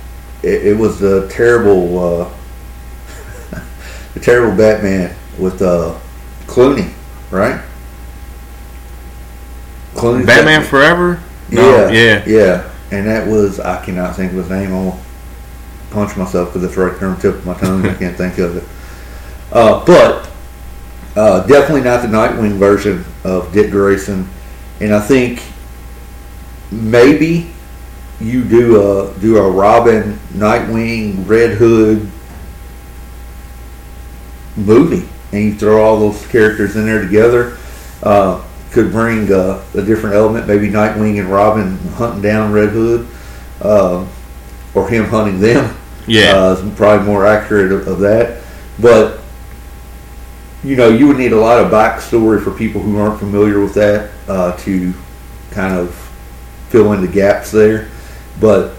It, 0.43 0.67
it 0.67 0.77
was 0.77 1.01
the 1.01 1.29
terrible, 1.29 1.99
uh, 1.99 2.31
the 4.15 4.21
terrible 4.21 4.57
Batman 4.57 5.17
with 5.39 5.63
uh, 5.63 5.99
Clooney, 6.47 6.93
right? 7.31 7.63
Clooney. 9.95 10.27
Batman 10.27 10.63
Forever? 10.63 11.23
Yeah, 11.49 11.91
yeah. 11.91 12.25
yeah. 12.27 12.73
And 12.97 13.07
that 13.07 13.27
was 13.29 13.61
I 13.61 13.85
cannot 13.85 14.17
think 14.17 14.33
of 14.33 14.39
his 14.39 14.49
name. 14.49 14.71
Gonna 14.71 14.99
punch 15.91 16.17
myself 16.17 16.49
because 16.49 16.65
it's 16.65 16.77
right 16.77 16.99
there 16.99 17.09
on 17.09 17.17
the 17.17 17.21
tip 17.21 17.35
of 17.35 17.47
my 17.47 17.55
tongue. 17.55 17.87
I 17.87 17.95
can't 17.95 18.17
think 18.17 18.39
of 18.39 18.57
it. 18.57 18.65
Uh, 19.53 19.85
but 19.85 20.31
uh, 21.15 21.47
definitely 21.47 21.83
not 21.83 22.03
the 22.03 22.09
Nightwing 22.09 22.59
version 22.59 23.05
of 23.25 23.53
Dick 23.53 23.71
Grayson. 23.71 24.29
And 24.81 24.95
I 24.95 25.01
think 25.01 25.43
maybe 26.71 27.51
you 28.21 28.45
do 28.45 28.81
a 28.81 29.19
do 29.19 29.37
a 29.37 29.51
Robin, 29.51 30.19
Nightwing, 30.33 31.29
Red 31.29 31.59
Hood 31.59 32.11
movie, 34.57 35.07
and 35.33 35.45
you 35.45 35.55
throw 35.55 35.85
all 35.85 36.01
those 36.01 36.27
characters 36.29 36.77
in 36.77 36.87
there 36.87 37.03
together. 37.03 37.59
Uh, 38.03 38.43
could 38.73 38.91
bring 38.91 39.33
uh, 39.33 39.63
a 39.75 39.83
different 39.83 40.17
element, 40.17 40.47
maybe 40.47 40.69
Nightwing 40.69 41.19
and 41.19 41.29
Robin 41.29 41.77
hunting 41.95 42.23
down 42.23 42.53
Red 42.53 42.71
Hood, 42.71 43.07
uh, 43.61 44.07
or 44.75 44.89
him 44.89 45.05
hunting 45.05 45.41
them. 45.41 45.77
Yeah. 46.07 46.37
uh, 46.37 46.75
probably 46.77 47.05
more 47.05 47.27
accurate 47.27 47.73
of, 47.73 47.89
of 47.89 47.99
that. 48.01 48.43
But 48.79 49.21
you 50.63 50.77
know, 50.77 50.89
you 50.89 51.07
would 51.07 51.17
need 51.17 51.33
a 51.33 51.37
lot 51.37 51.65
of 51.65 51.71
backstory 51.71 52.43
for 52.43 52.51
people 52.51 52.81
who 52.81 52.99
aren't 52.99 53.19
familiar 53.19 53.61
with 53.61 53.75
that 53.75 54.11
uh, 54.29 54.57
to 54.59 54.93
kind 55.51 55.75
of 55.75 55.95
fill 56.69 56.93
in 56.93 57.01
the 57.01 57.09
gaps 57.09 57.51
there. 57.51 57.89
But 58.41 58.75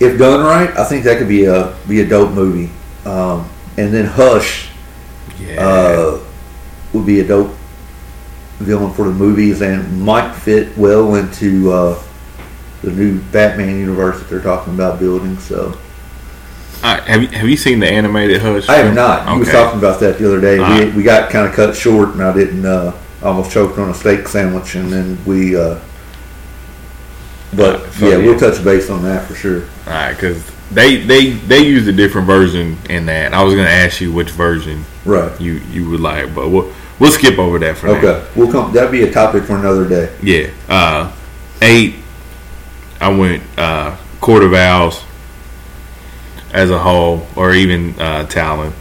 if 0.00 0.18
done 0.18 0.44
right, 0.44 0.70
I 0.76 0.84
think 0.84 1.04
that 1.04 1.18
could 1.18 1.28
be 1.28 1.44
a 1.44 1.76
be 1.88 2.00
a 2.00 2.08
dope 2.08 2.32
movie. 2.32 2.72
Um, 3.04 3.48
and 3.76 3.92
then 3.92 4.04
Hush 4.04 4.70
yeah. 5.40 5.60
uh, 5.60 6.20
would 6.92 7.06
be 7.06 7.20
a 7.20 7.26
dope 7.26 7.54
villain 8.62 8.92
for 8.94 9.04
the 9.04 9.12
movies 9.14 9.60
and 9.62 10.02
might 10.02 10.32
fit 10.32 10.76
well 10.76 11.14
into 11.16 11.70
uh, 11.72 12.02
the 12.82 12.90
new 12.90 13.20
Batman 13.32 13.78
universe 13.78 14.18
that 14.18 14.28
they're 14.28 14.40
talking 14.40 14.74
about 14.74 14.98
building. 14.98 15.38
So 15.38 15.76
All 16.82 16.94
right, 16.94 17.02
have 17.04 17.22
you 17.22 17.28
have 17.28 17.48
you 17.48 17.56
seen 17.56 17.78
the 17.80 17.86
animated 17.88 18.40
Hush? 18.40 18.68
I 18.68 18.76
have 18.78 18.94
not. 18.94 19.28
You 19.32 19.38
was 19.38 19.48
Okay. 19.48 19.56
talking 19.58 19.78
about 19.78 20.00
that 20.00 20.18
the 20.18 20.26
other 20.26 20.40
day. 20.40 20.58
We, 20.58 20.64
Alright. 20.64 20.94
we 20.94 21.02
got 21.02 21.30
kind 21.30 21.46
of 21.46 21.54
cut 21.54 21.76
short, 21.76 22.10
and 22.10 22.22
I 22.22 22.32
didn't 22.34 22.64
uh, 22.66 22.92
almost 23.22 23.52
choked 23.52 23.78
on 23.78 23.90
a 23.90 23.94
steak 23.94 24.26
sandwich, 24.28 24.74
and 24.74 24.92
then 24.92 25.18
we. 25.24 25.56
Uh, 25.56 25.78
but 27.54 27.92
so 27.92 28.08
yeah, 28.08 28.16
yeah. 28.16 28.24
we'll 28.24 28.38
touch 28.38 28.64
base 28.64 28.88
on 28.90 29.02
that 29.04 29.28
for 29.28 29.34
sure. 29.34 29.62
All 29.86 29.92
right, 29.92 30.14
because 30.14 30.44
they 30.70 30.96
they 30.96 31.30
they 31.32 31.58
used 31.60 31.86
a 31.86 31.92
different 31.92 32.26
version 32.26 32.78
in 32.88 33.06
that. 33.06 33.34
I 33.34 33.42
was 33.44 33.54
gonna 33.54 33.68
ask 33.68 34.00
you 34.00 34.10
which 34.12 34.30
version 34.30 34.84
Right. 35.04 35.38
you 35.40 35.60
you 35.70 35.88
would 35.90 36.00
like, 36.00 36.34
but 36.34 36.48
we'll 36.48 36.72
we'll 37.02 37.12
skip 37.12 37.38
over 37.38 37.58
that 37.58 37.76
for 37.76 37.88
now. 37.88 37.92
Okay. 37.94 38.28
We'll 38.36 38.50
come. 38.50 38.72
That'd 38.72 38.92
be 38.92 39.02
a 39.02 39.12
topic 39.12 39.44
for 39.44 39.56
another 39.56 39.88
day. 39.88 40.16
Yeah. 40.22 40.50
Uh, 40.68 41.12
eight. 41.60 41.96
I 43.00 43.14
went 43.14 43.42
uh, 43.58 43.96
Court 44.20 44.44
of 44.44 44.54
Owls 44.54 45.02
as 46.52 46.70
a 46.70 46.78
whole, 46.78 47.26
or 47.34 47.52
even 47.52 47.98
uh, 48.00 48.26
Talon. 48.26 48.72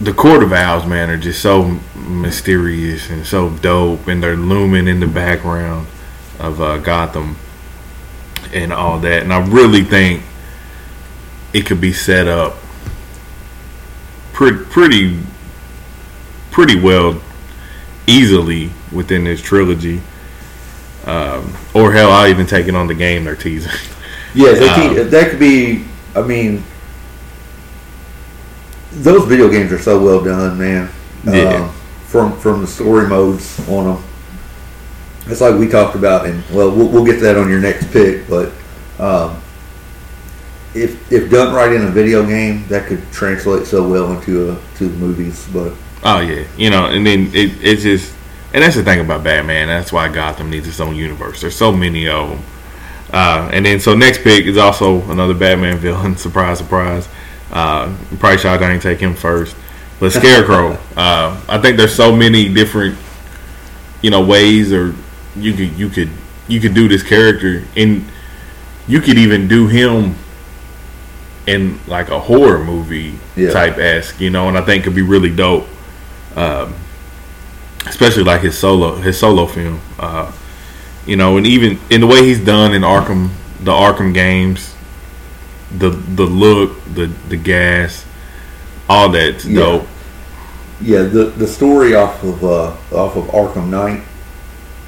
The 0.00 0.12
of 0.12 0.52
Owls, 0.52 0.86
man, 0.86 1.10
are 1.10 1.18
just 1.18 1.42
so 1.42 1.78
mysterious 1.94 3.10
and 3.10 3.26
so 3.26 3.50
dope, 3.50 4.06
and 4.06 4.22
they're 4.22 4.36
looming 4.36 4.88
in 4.88 5.00
the 5.00 5.06
background 5.06 5.86
of 6.38 6.60
uh, 6.60 6.78
Gotham 6.78 7.36
and 8.52 8.72
all 8.72 8.98
that. 9.00 9.22
And 9.22 9.32
I 9.32 9.46
really 9.46 9.82
think 9.82 10.22
it 11.52 11.66
could 11.66 11.80
be 11.80 11.92
set 11.92 12.28
up 12.28 12.56
pretty, 14.32 14.64
pretty, 14.64 15.18
pretty 16.50 16.78
well, 16.78 17.20
easily 18.06 18.70
within 18.92 19.24
this 19.24 19.40
trilogy. 19.40 20.00
Um, 21.06 21.56
or 21.74 21.92
hell, 21.92 22.10
I'll 22.10 22.28
even 22.28 22.46
take 22.46 22.68
it 22.68 22.74
on 22.74 22.86
the 22.86 22.94
game 22.94 23.24
they're 23.24 23.36
teasing. 23.36 23.72
Yeah, 24.34 24.52
they 24.52 24.68
Um, 24.68 25.10
that 25.10 25.30
could 25.30 25.40
be. 25.40 25.84
I 26.14 26.22
mean, 26.22 26.62
those 28.92 29.26
video 29.26 29.48
games 29.48 29.72
are 29.72 29.78
so 29.78 30.02
well 30.02 30.22
done, 30.22 30.58
man. 30.58 30.90
Yeah. 31.24 31.64
Um, 31.64 31.74
from 32.06 32.38
from 32.38 32.60
the 32.60 32.66
story 32.66 33.06
modes 33.06 33.58
on 33.68 33.86
them, 33.86 34.04
it's 35.26 35.40
like 35.40 35.58
we 35.58 35.68
talked 35.68 35.94
about, 35.94 36.26
and 36.26 36.42
well, 36.50 36.70
we'll, 36.70 36.88
we'll 36.88 37.04
get 37.04 37.14
to 37.14 37.20
that 37.20 37.36
on 37.36 37.48
your 37.48 37.60
next 37.60 37.90
pick. 37.92 38.28
But 38.28 38.52
um, 38.98 39.40
if 40.74 41.10
if 41.12 41.30
done 41.30 41.54
right 41.54 41.72
in 41.72 41.84
a 41.84 41.90
video 41.90 42.26
game, 42.26 42.66
that 42.68 42.86
could 42.86 43.02
translate 43.12 43.66
so 43.66 43.88
well 43.88 44.12
into 44.12 44.52
a, 44.52 44.60
to 44.76 44.88
the 44.88 44.96
movies. 44.98 45.48
But 45.52 45.72
Oh 46.02 46.20
yeah, 46.20 46.44
you 46.56 46.70
know, 46.70 46.86
and 46.86 47.06
then 47.06 47.26
it 47.34 47.52
it's 47.62 47.82
just 47.82 48.14
and 48.54 48.62
that's 48.62 48.76
the 48.76 48.82
thing 48.82 49.00
about 49.00 49.22
Batman. 49.22 49.68
That's 49.68 49.92
why 49.92 50.08
Gotham 50.08 50.50
needs 50.50 50.66
its 50.66 50.80
own 50.80 50.96
universe. 50.96 51.40
There's 51.40 51.54
so 51.56 51.70
many 51.72 52.08
of 52.08 52.30
them. 52.30 52.42
Uh, 53.12 53.50
and 53.52 53.66
then 53.66 53.80
so 53.80 53.94
next 53.94 54.22
pick 54.22 54.44
is 54.46 54.56
also 54.56 55.02
another 55.10 55.34
Batman 55.34 55.76
villain. 55.78 56.16
surprise, 56.16 56.58
surprise. 56.58 57.08
Uh, 57.52 57.94
probably 58.18 58.38
shocked 58.38 58.62
I 58.62 58.68
didn't 58.70 58.82
take 58.82 59.00
him 59.00 59.14
first. 59.14 59.56
But 59.98 60.12
Scarecrow. 60.12 60.72
uh, 60.96 61.40
I 61.48 61.58
think 61.58 61.76
there's 61.76 61.94
so 61.94 62.14
many 62.14 62.48
different, 62.52 62.96
you 64.00 64.10
know, 64.10 64.24
ways 64.24 64.72
or 64.72 64.94
you 65.36 65.52
could 65.52 65.78
you 65.78 65.88
could 65.88 66.08
you 66.48 66.60
could 66.60 66.74
do 66.74 66.88
this 66.88 67.02
character 67.02 67.62
and 67.76 68.04
you 68.88 69.00
could 69.00 69.18
even 69.18 69.46
do 69.48 69.66
him 69.68 70.14
in 71.46 71.78
like 71.86 72.08
a 72.10 72.18
horror 72.18 72.62
movie 72.64 73.18
Yeah. 73.36 73.50
type 73.52 73.78
esque, 73.78 74.20
you 74.20 74.30
know, 74.30 74.48
and 74.48 74.56
I 74.56 74.62
think 74.62 74.84
could 74.84 74.94
be 74.94 75.02
really 75.02 75.34
dope. 75.34 75.66
Um, 76.36 76.74
especially 77.86 78.24
like 78.24 78.42
his 78.42 78.58
solo 78.58 78.96
his 78.96 79.18
solo 79.18 79.46
film. 79.46 79.80
Uh, 79.98 80.30
you 81.06 81.16
know, 81.16 81.36
and 81.36 81.46
even 81.46 81.78
in 81.90 82.00
the 82.00 82.06
way 82.06 82.22
he's 82.24 82.44
done 82.44 82.74
in 82.74 82.82
Arkham 82.82 83.30
the 83.62 83.72
Arkham 83.72 84.14
games, 84.14 84.74
the 85.76 85.90
the 85.90 86.24
look, 86.24 86.82
the 86.94 87.06
the 87.28 87.36
gas, 87.36 88.04
all 88.88 89.08
that's 89.10 89.44
Yeah. 89.44 89.60
dope. 89.60 89.86
Yeah, 90.80 91.02
the 91.02 91.24
the 91.26 91.46
story 91.46 91.94
off 91.94 92.22
of 92.22 92.42
uh, 92.42 92.72
off 92.92 93.16
of 93.16 93.24
Arkham 93.26 93.68
Knight, 93.68 94.02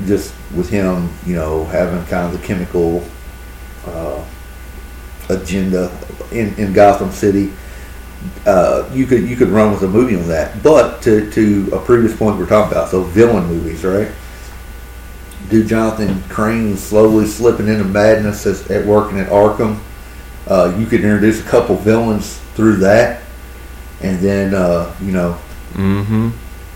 just 0.07 0.33
with 0.55 0.71
him, 0.71 1.11
you 1.27 1.35
know, 1.35 1.65
having 1.67 2.05
kind 2.07 2.33
of 2.33 2.41
the 2.41 2.47
chemical 2.47 3.05
uh, 3.87 4.23
agenda 5.29 5.91
in, 6.31 6.55
in 6.57 6.73
Gotham 6.73 7.11
City. 7.11 7.53
Uh, 8.47 8.89
you 8.93 9.07
could 9.07 9.29
you 9.29 9.37
could 9.37 9.49
run 9.49 9.73
with 9.73 9.83
a 9.83 9.89
movie 9.89 10.17
on 10.17 10.29
that, 10.29 10.63
but 10.63 11.01
to 11.03 11.31
to 11.33 11.71
a 11.73 11.79
previous 11.79 12.17
point 12.17 12.37
we 12.37 12.43
we're 12.43 12.49
talking 12.49 12.73
about, 12.73 12.89
so 12.89 13.03
villain 13.03 13.47
movies, 13.47 13.85
right? 13.85 14.09
Do 15.49 15.65
Jonathan 15.65 16.23
Crane 16.29 16.77
slowly 16.77 17.27
slipping 17.27 17.69
into 17.69 17.85
madness 17.85 18.47
as, 18.47 18.71
at 18.71 18.87
working 18.87 19.19
at 19.21 19.29
Arkham? 19.29 19.79
Uh, 20.47 20.75
you 20.79 20.87
could 20.87 21.01
introduce 21.03 21.41
a 21.41 21.49
couple 21.49 21.77
villains 21.77 22.39
through 22.55 22.77
that, 22.77 23.23
and 24.01 24.19
then 24.21 24.55
uh, 24.55 24.95
you 25.01 25.13
know 25.13 25.39
Mm-hmm. 25.75 26.29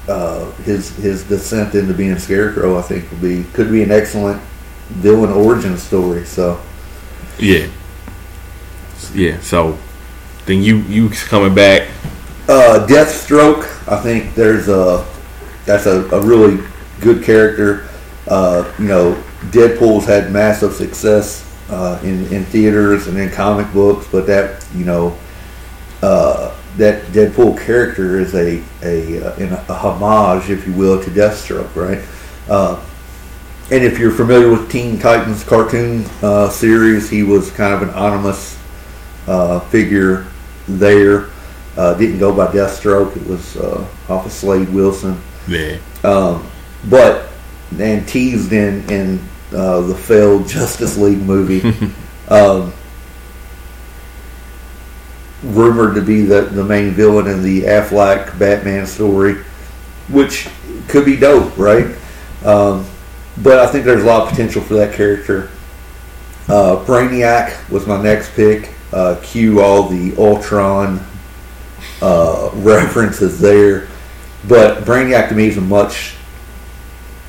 uh, 0.09 0.51
his 0.63 0.97
his 0.97 1.23
descent 1.25 1.75
into 1.75 1.93
being 1.95 2.19
Scarecrow, 2.19 2.79
I 2.79 2.83
think, 2.83 3.11
would 3.11 3.21
be 3.21 3.45
could 3.53 3.71
be 3.71 3.83
an 3.83 3.91
excellent 3.91 4.41
villain 4.89 5.31
origin 5.31 5.77
story. 5.77 6.25
So 6.25 6.61
Yeah. 7.39 7.67
Yeah. 9.15 9.39
So 9.41 9.79
then 10.47 10.63
you 10.63 10.79
you 10.79 11.11
coming 11.11 11.55
back? 11.55 11.89
uh, 12.49 12.87
Deathstroke, 12.89 13.65
I 13.89 14.01
think 14.01 14.35
there's 14.35 14.69
a 14.69 15.07
that's 15.65 15.87
a, 15.87 16.09
a 16.11 16.21
really 16.21 16.65
good 17.01 17.25
character. 17.25 17.89
Uh, 18.29 18.73
you 18.79 18.87
know, 18.87 19.23
Deadpool's 19.51 20.07
had 20.07 20.33
massive 20.33 20.73
success 20.73 21.45
uh, 21.71 22.01
in 22.03 22.27
in 22.33 22.45
theaters 22.45 23.09
and 23.09 23.19
in 23.19 23.31
comic 23.31 23.73
books, 23.73 24.07
but 24.11 24.27
that 24.27 24.65
you 24.75 24.85
know. 24.85 25.17
Uh, 26.03 26.55
that 26.77 27.03
Deadpool 27.07 27.59
character 27.65 28.21
is 28.21 28.35
a 28.35 28.63
a, 28.83 29.23
uh, 29.25 29.65
a, 29.69 29.73
a 29.73 29.75
homage, 29.75 30.51
if 30.51 30.67
you 30.67 30.75
will, 30.75 31.03
to 31.03 31.11
Deathstroke, 31.11 31.75
right? 31.75 32.05
Uh, 32.51 32.79
and 33.71 33.83
if 33.83 33.99
you're 33.99 34.13
familiar 34.13 34.51
with 34.51 34.71
Teen 34.71 34.99
Titans 34.99 35.43
cartoon 35.43 36.05
uh, 36.21 36.51
series, 36.51 37.09
he 37.09 37.23
was 37.23 37.51
kind 37.51 37.73
of 37.73 37.81
an 37.81 37.89
anonymous 37.89 38.59
uh, 39.27 39.59
figure 39.71 40.27
there. 40.69 41.29
Uh, 41.77 41.95
didn't 41.95 42.19
go 42.19 42.35
by 42.35 42.47
Deathstroke. 42.47 43.17
It 43.17 43.27
was 43.27 43.57
uh, 43.57 43.87
off 44.09 44.27
of 44.27 44.33
Slade 44.33 44.69
Wilson. 44.71 45.21
Yeah. 45.47 45.79
Um, 46.05 46.47
but 46.89 47.29
and 47.79 48.07
teased 48.09 48.53
in 48.53 48.89
in 48.91 49.29
uh, 49.53 49.83
the 49.83 49.95
failed 49.95 50.49
Justice 50.49 50.97
League 50.97 51.19
movie. 51.19 51.63
um, 52.29 52.73
rumored 55.43 55.95
to 55.95 56.01
be 56.01 56.23
the, 56.23 56.43
the 56.43 56.65
main 56.65 56.91
villain 56.91 57.27
in 57.27 57.43
the 57.43 57.63
Affleck 57.63 58.39
Batman 58.39 58.87
story, 58.87 59.35
which 60.09 60.49
could 60.89 61.05
be 61.05 61.17
dope, 61.17 61.57
right? 61.59 61.95
Um, 62.45 62.87
but 63.43 63.59
I 63.59 63.67
think 63.67 63.85
there's 63.85 64.03
a 64.03 64.07
lot 64.07 64.23
of 64.23 64.31
potential 64.31 64.63
for 64.63 64.75
that 64.75 64.95
character. 64.95 65.51
Uh, 66.49 66.85
Brainiac 66.85 67.69
was 67.71 67.87
my 67.87 68.01
next 68.01 68.35
pick. 68.35 68.71
Uh, 68.93 69.19
cue 69.23 69.61
all 69.61 69.89
the 69.89 70.17
Ultron 70.17 71.05
uh, 72.01 72.51
references 72.55 73.41
there. 73.41 73.89
But 74.49 74.85
Brainiac 74.85 75.29
to 75.31 75.35
me 75.35 75.49
is 75.49 75.57
a 75.57 75.61
much 75.61 76.15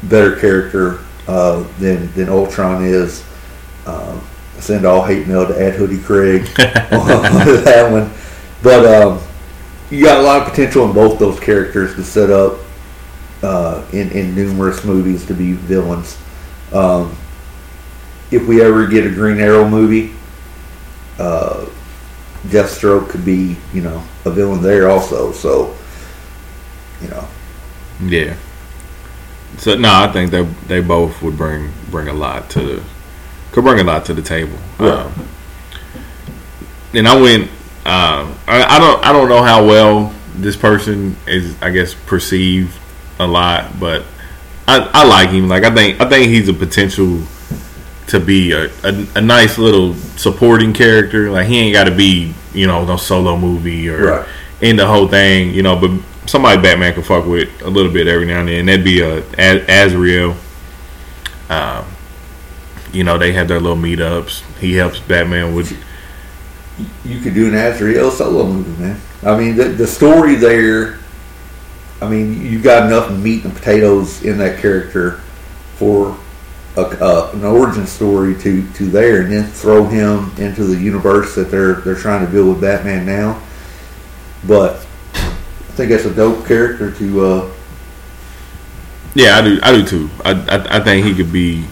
better 0.04 0.36
character 0.36 1.00
uh, 1.28 1.64
than 1.80 2.12
than 2.14 2.30
Ultron 2.30 2.84
is. 2.84 3.24
Um, 3.86 4.22
send 4.60 4.86
all 4.86 5.04
hate 5.04 5.28
mail 5.28 5.48
to 5.48 5.60
Ed 5.60 5.76
Hoodie 5.76 6.00
Craig 6.00 6.42
on 6.92 7.08
that 7.64 7.90
one. 7.92 8.12
But 8.62 8.86
um, 8.86 9.22
you 9.90 10.04
got 10.04 10.20
a 10.20 10.24
lot 10.24 10.42
of 10.42 10.50
potential 10.50 10.86
in 10.86 10.94
both 10.94 11.20
those 11.20 11.40
characters 11.40 11.96
to 11.96 12.04
set 12.04 12.30
up 12.30 12.60
uh, 13.44 13.86
in 13.94 14.12
in 14.12 14.36
numerous 14.36 14.84
movies 14.84 15.26
to 15.28 15.34
be 15.34 15.54
villains. 15.54 16.18
Um, 16.72 17.16
if 18.30 18.46
we 18.46 18.62
ever 18.62 18.88
get 18.88 19.06
a 19.06 19.10
Green 19.10 19.40
Arrow 19.40 19.68
movie, 19.68 20.14
uh, 21.20 21.66
Deathstroke 22.44 23.10
could 23.10 23.26
be 23.26 23.58
you 23.74 23.82
know 23.82 24.04
a 24.26 24.32
villain 24.32 24.62
there 24.62 24.90
also. 24.90 25.32
So 25.32 25.76
you 27.02 27.10
know. 27.10 27.28
Yeah. 28.02 28.36
So 29.58 29.76
no, 29.76 29.90
I 29.92 30.12
think 30.12 30.32
they 30.32 30.44
they 30.68 30.82
both 30.82 31.22
would 31.22 31.38
bring 31.38 31.72
bring 31.90 32.08
a 32.08 32.14
lot 32.14 32.50
to 32.52 32.62
the 32.62 32.84
could 33.52 33.64
bring 33.64 33.80
a 33.80 33.84
lot 33.84 34.06
to 34.06 34.14
the 34.14 34.22
table. 34.22 34.58
Right. 34.78 34.92
Um, 34.92 35.28
and 36.94 37.08
I 37.08 37.20
went. 37.20 37.50
Uh, 37.86 38.36
I, 38.48 38.64
I 38.64 38.80
don't 38.80 39.06
I 39.06 39.14
don't 39.14 39.30
know 39.30 39.44
how 39.44 39.66
well 39.66 40.14
this 40.36 40.56
person 40.56 41.16
is. 41.26 41.56
I 41.62 41.72
guess 41.72 41.94
perceived 41.94 42.78
a 43.20 43.26
lot, 43.26 43.80
but 43.80 44.04
I, 44.68 44.90
I 44.94 45.06
like 45.06 45.30
him. 45.30 45.48
Like 45.48 45.64
I 45.64 45.74
think 45.74 46.02
I 46.02 46.10
think 46.10 46.30
he's 46.30 46.50
a 46.50 46.54
potential 46.54 47.22
to 48.08 48.20
be 48.20 48.52
a, 48.54 48.66
a, 48.84 49.06
a 49.16 49.22
nice 49.22 49.58
little 49.58 49.94
supporting 50.16 50.74
character. 50.74 51.30
Like 51.32 51.48
he 51.48 51.60
ain't 51.60 51.74
got 51.74 51.86
to 51.86 51.96
be 51.96 52.34
you 52.54 52.66
know 52.68 52.86
no 52.86 52.98
solo 52.98 53.38
movie 53.38 53.90
or 53.90 54.06
Right. 54.06 54.28
in 54.62 54.76
the 54.76 54.88
whole 54.88 55.08
thing. 55.08 55.54
You 55.54 55.64
know, 55.64 55.76
but 55.76 55.92
somebody 56.26 56.62
Batman 56.62 56.94
can 56.94 57.04
fuck 57.04 57.26
with 57.26 57.50
a 57.62 57.70
little 57.70 57.92
bit 57.92 58.08
every 58.08 58.26
now 58.26 58.40
and 58.40 58.50
then. 58.50 58.66
That'd 58.66 58.84
be 58.86 59.02
a 59.02 59.24
Az- 59.38 59.66
Azrael. 59.92 60.36
Um, 61.50 61.86
you 62.92 63.04
know, 63.04 63.18
they 63.18 63.32
have 63.34 63.48
their 63.48 63.60
little 63.60 63.78
meetups. 63.78 64.44
He 64.60 64.74
helps 64.74 65.00
Batman 65.00 65.54
with. 65.54 65.72
you 67.06 67.20
could 67.22 67.34
do 67.34 67.48
an 67.48 67.56
Azrael 67.56 68.12
solo 68.12 68.46
movie, 68.46 68.82
man. 68.82 69.00
I 69.24 69.38
mean, 69.38 69.56
the, 69.56 69.66
the 69.66 69.88
story 69.88 70.36
there. 70.36 71.00
I 72.02 72.08
mean, 72.08 72.46
you 72.46 72.60
got 72.62 72.86
enough 72.86 73.12
meat 73.12 73.44
and 73.44 73.54
potatoes 73.54 74.24
in 74.24 74.38
that 74.38 74.60
character 74.60 75.20
for 75.78 76.18
a, 76.78 77.04
uh, 77.04 77.32
an 77.34 77.44
origin 77.44 77.88
story 77.88 78.36
to, 78.42 78.72
to 78.74 78.86
there, 78.86 79.22
and 79.22 79.32
then 79.32 79.46
throw 79.46 79.86
him 79.86 80.32
into 80.38 80.64
the 80.64 80.78
universe 80.80 81.36
that 81.36 81.50
they're 81.50 81.76
they're 81.82 81.96
trying 81.96 82.26
to 82.26 82.32
build 82.32 82.50
with 82.50 82.62
Batman 82.62 83.06
now. 83.06 83.42
But 84.46 84.86
I 85.14 85.74
think 85.74 85.90
that's 85.90 86.06
a 86.06 86.14
dope 86.14 86.46
character 86.46 86.92
to. 86.92 87.26
Uh, 87.26 87.52
Yeah, 89.16 89.38
I 89.38 89.42
do. 89.42 89.60
I 89.64 89.72
do 89.72 89.86
too. 89.86 90.10
I, 90.24 90.32
I 90.32 90.78
I 90.78 90.80
think 90.84 91.06
he 91.06 91.16
could 91.16 91.34
be. 91.34 91.66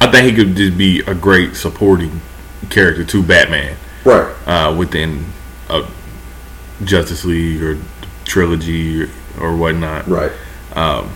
I 0.00 0.10
think 0.10 0.26
he 0.26 0.34
could 0.34 0.56
just 0.56 0.76
be 0.76 1.00
a 1.00 1.14
great 1.14 1.56
supporting 1.56 2.20
character 2.70 3.04
to 3.04 3.22
Batman 3.22 3.76
right. 4.04 4.34
uh, 4.46 4.74
within 4.76 5.26
a 5.70 5.86
Justice 6.84 7.24
League 7.24 7.62
or 7.62 7.78
trilogy 8.24 9.02
or, 9.02 9.08
or 9.40 9.56
whatnot. 9.56 10.06
Right. 10.08 10.32
Um, 10.74 11.12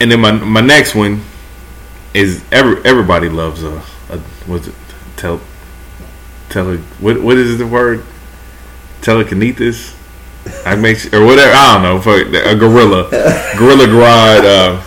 and 0.00 0.10
then 0.10 0.20
my 0.20 0.32
my 0.32 0.60
next 0.60 0.94
one 0.94 1.22
is 2.14 2.42
every 2.52 2.82
everybody 2.84 3.28
loves 3.28 3.62
a, 3.62 3.82
a 4.10 4.18
what's 4.46 4.66
it 4.66 4.74
tel 5.16 5.40
tele 6.48 6.78
what 7.00 7.20
what 7.22 7.36
is 7.36 7.58
the 7.58 7.66
word 7.66 8.04
telekinesis 9.02 9.94
I 10.64 10.76
make 10.76 11.12
or 11.12 11.24
whatever 11.24 11.52
I 11.52 11.74
don't 11.74 11.82
know 11.82 12.00
fuck 12.00 12.26
a 12.26 12.56
gorilla 12.56 13.10
Gorilla 13.58 13.86
Grodd 13.86 14.44
uh, 14.44 14.84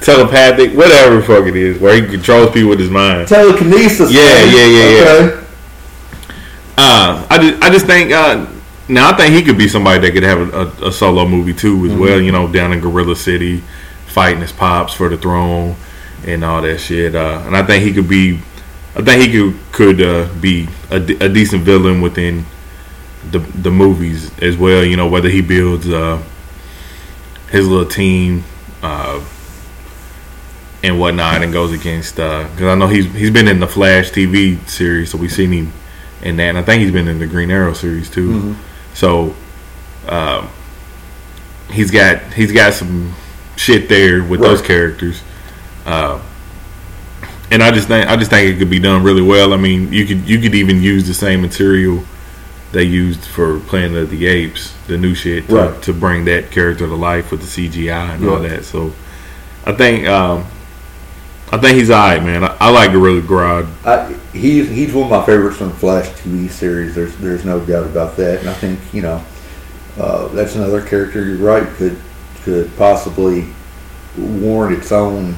telepathic 0.00 0.76
whatever 0.76 1.20
fuck 1.22 1.46
it 1.46 1.56
is 1.56 1.78
where 1.80 2.00
he 2.00 2.06
controls 2.06 2.50
people 2.52 2.70
with 2.70 2.80
his 2.80 2.90
mind. 2.90 3.28
Telekinesis. 3.28 4.12
Yeah, 4.12 4.22
man. 4.22 4.54
yeah, 4.54 4.66
yeah, 4.66 4.90
yeah. 4.90 5.02
Okay. 5.02 5.46
Uh, 6.78 7.26
I 7.28 7.38
just, 7.38 7.62
I 7.62 7.70
just 7.70 7.86
think 7.86 8.12
uh, 8.12 8.46
now 8.88 9.10
I 9.10 9.16
think 9.16 9.34
he 9.34 9.42
could 9.42 9.58
be 9.58 9.68
somebody 9.68 10.00
that 10.00 10.12
could 10.12 10.22
have 10.22 10.54
a, 10.54 10.84
a, 10.84 10.88
a 10.88 10.92
solo 10.92 11.26
movie 11.26 11.52
too 11.52 11.84
as 11.86 11.94
well. 11.94 12.20
You 12.20 12.32
know, 12.32 12.50
down 12.50 12.72
in 12.72 12.80
Gorilla 12.80 13.16
City, 13.16 13.62
fighting 14.10 14.40
his 14.40 14.52
pops 14.52 14.92
for 14.92 15.08
the 15.08 15.16
throne 15.16 15.76
and 16.24 16.44
all 16.44 16.62
that 16.62 16.78
shit. 16.78 17.14
Uh, 17.14 17.42
and 17.46 17.56
I 17.56 17.64
think 17.64 17.84
he 17.84 17.92
could 17.92 18.08
be, 18.08 18.40
I 18.94 19.02
think 19.02 19.22
he 19.22 19.32
could 19.32 19.72
could 19.72 20.02
uh, 20.02 20.28
be 20.40 20.68
a, 20.90 21.00
de- 21.00 21.24
a 21.24 21.28
decent 21.28 21.62
villain 21.62 22.00
within 22.00 22.44
the 23.30 23.38
the 23.38 23.70
movies 23.70 24.36
as 24.40 24.56
well. 24.56 24.84
You 24.84 24.96
know, 24.96 25.08
whether 25.08 25.28
he 25.28 25.40
builds 25.40 25.88
uh, 25.88 26.22
his 27.50 27.66
little 27.66 27.88
team 27.88 28.44
uh, 28.82 29.24
and 30.82 30.98
whatnot, 30.98 31.42
and 31.42 31.52
goes 31.52 31.72
against 31.72 32.16
because 32.16 32.62
I 32.62 32.74
know 32.74 32.88
he's 32.88 33.12
he's 33.14 33.30
been 33.30 33.48
in 33.48 33.60
the 33.60 33.68
Flash 33.68 34.10
TV 34.10 34.68
series, 34.68 35.10
so 35.10 35.18
we've 35.18 35.32
seen 35.32 35.52
him 35.52 35.72
in 36.22 36.36
that, 36.36 36.48
and 36.50 36.58
I 36.58 36.62
think 36.62 36.82
he's 36.82 36.92
been 36.92 37.08
in 37.08 37.18
the 37.18 37.26
Green 37.26 37.50
Arrow 37.50 37.72
series 37.72 38.10
too. 38.10 38.28
Mm-hmm. 38.30 38.94
So 38.94 39.34
um, 40.08 40.48
he's 41.70 41.90
got 41.90 42.32
he's 42.32 42.52
got 42.52 42.74
some 42.74 43.14
shit 43.60 43.88
there 43.90 44.24
with 44.24 44.40
those 44.40 44.62
characters. 44.62 45.22
Uh, 45.84 46.20
and 47.50 47.62
I 47.62 47.70
just 47.70 47.88
think 47.88 48.08
I 48.08 48.16
just 48.16 48.30
think 48.30 48.54
it 48.54 48.58
could 48.58 48.70
be 48.70 48.78
done 48.78 49.02
really 49.02 49.22
well. 49.22 49.52
I 49.52 49.56
mean, 49.56 49.92
you 49.92 50.06
could 50.06 50.28
you 50.28 50.40
could 50.40 50.54
even 50.54 50.82
use 50.82 51.06
the 51.06 51.14
same 51.14 51.42
material 51.42 52.02
they 52.72 52.84
used 52.84 53.24
for 53.24 53.58
Planet 53.60 54.04
of 54.04 54.10
the 54.10 54.26
Apes, 54.26 54.72
the 54.86 54.96
new 54.96 55.14
shit, 55.14 55.48
to, 55.48 55.54
Right. 55.54 55.82
to 55.82 55.92
bring 55.92 56.24
that 56.26 56.52
character 56.52 56.86
to 56.86 56.94
life 56.94 57.32
with 57.32 57.40
the 57.40 57.46
CGI 57.68 58.14
and 58.14 58.28
all 58.28 58.38
that. 58.38 58.64
So 58.64 58.92
I 59.66 59.72
think 59.72 60.06
um, 60.06 60.46
I 61.50 61.58
think 61.58 61.76
he's 61.76 61.90
alright, 61.90 62.22
man. 62.22 62.44
I, 62.44 62.56
I 62.60 62.70
like 62.70 62.92
Gorilla 62.92 63.20
Grodd. 63.20 63.68
I, 63.84 64.12
he's 64.32 64.68
he's 64.68 64.94
one 64.94 65.04
of 65.04 65.10
my 65.10 65.26
favorites 65.26 65.58
from 65.58 65.70
the 65.70 65.74
Flash 65.74 66.06
TV 66.10 66.48
series. 66.48 66.94
There's 66.94 67.16
there's 67.16 67.44
no 67.44 67.58
doubt 67.60 67.84
about 67.84 68.16
that. 68.16 68.40
And 68.40 68.48
I 68.48 68.54
think 68.54 68.78
you 68.94 69.02
know 69.02 69.22
uh, 69.98 70.28
that's 70.28 70.54
another 70.54 70.80
character. 70.80 71.24
You're 71.24 71.36
right. 71.38 71.66
Could 71.74 72.00
could 72.42 72.74
possibly 72.76 73.46
warrant 74.16 74.78
its 74.78 74.92
own 74.92 75.34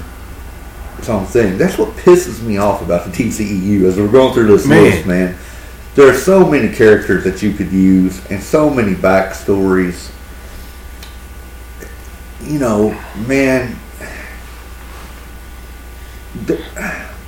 its 0.99 1.09
own 1.09 1.27
thing. 1.27 1.59
That's 1.59 1.79
what 1.79 1.89
pisses 1.97 2.43
me 2.43 2.59
off 2.59 2.81
about 2.83 3.05
the 3.05 3.11
DCEU 3.11 3.85
as 3.85 3.97
we're 3.99 4.09
going 4.09 4.33
through 4.35 4.47
this 4.49 4.67
Man. 4.67 4.83
list, 4.85 5.07
man. 5.07 5.37
There 5.95 6.09
are 6.09 6.15
so 6.17 6.49
many 6.49 6.73
characters 6.75 7.25
that 7.25 7.43
you 7.43 7.53
could 7.53 7.73
use 7.73 8.25
and 8.31 8.43
so 8.43 8.71
many 8.71 8.95
backstories. 8.95 10.11
You 12.43 12.59
know, 12.59 12.91
man. 13.27 13.77
th- 16.47 16.61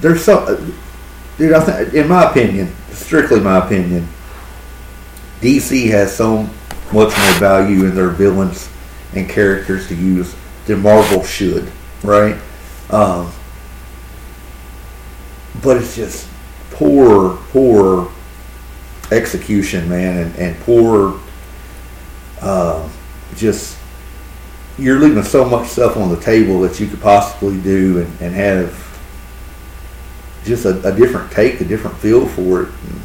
There's 0.01 0.25
so, 0.25 0.57
dude. 1.39 1.53
I 1.53 1.61
think, 1.61 1.95
in 1.95 2.09
my 2.09 2.31
opinion, 2.31 2.73
strictly 2.91 3.41
my 3.41 3.65
opinion, 3.65 4.09
DC 5.41 5.91
has 5.91 6.15
so 6.17 6.43
much 6.93 7.17
more 7.17 7.33
value 7.39 7.85
in 7.85 7.95
their 7.95 8.11
villains 8.11 8.69
and 9.15 9.29
characters 9.29 9.89
to 9.89 9.95
use 9.95 10.35
than 10.67 10.83
Marvel 10.83 11.23
should, 11.23 11.71
right? 12.03 12.37
Um, 12.91 13.31
but 15.63 15.77
it's 15.77 15.97
just 15.97 16.29
poor, 16.71 17.37
poor 17.51 18.11
execution, 19.11 19.89
man, 19.89 20.27
and, 20.27 20.37
and 20.37 20.61
poor, 20.61 21.21
uh, 22.41 22.89
just 23.37 23.79
you're 24.77 24.99
leaving 24.99 25.23
so 25.23 25.45
much 25.45 25.69
stuff 25.69 25.97
on 25.97 26.09
the 26.09 26.21
table 26.21 26.61
that 26.61 26.81
you 26.81 26.89
could 26.89 27.01
possibly 27.01 27.61
do 27.61 28.01
and, 28.01 28.21
and 28.21 28.35
have 28.35 28.81
just 30.45 30.65
a, 30.65 30.87
a 30.87 30.95
different 30.95 31.31
take, 31.31 31.61
a 31.61 31.65
different 31.65 31.97
feel 31.99 32.27
for 32.27 32.65
it. 32.65 32.69
And 32.69 33.01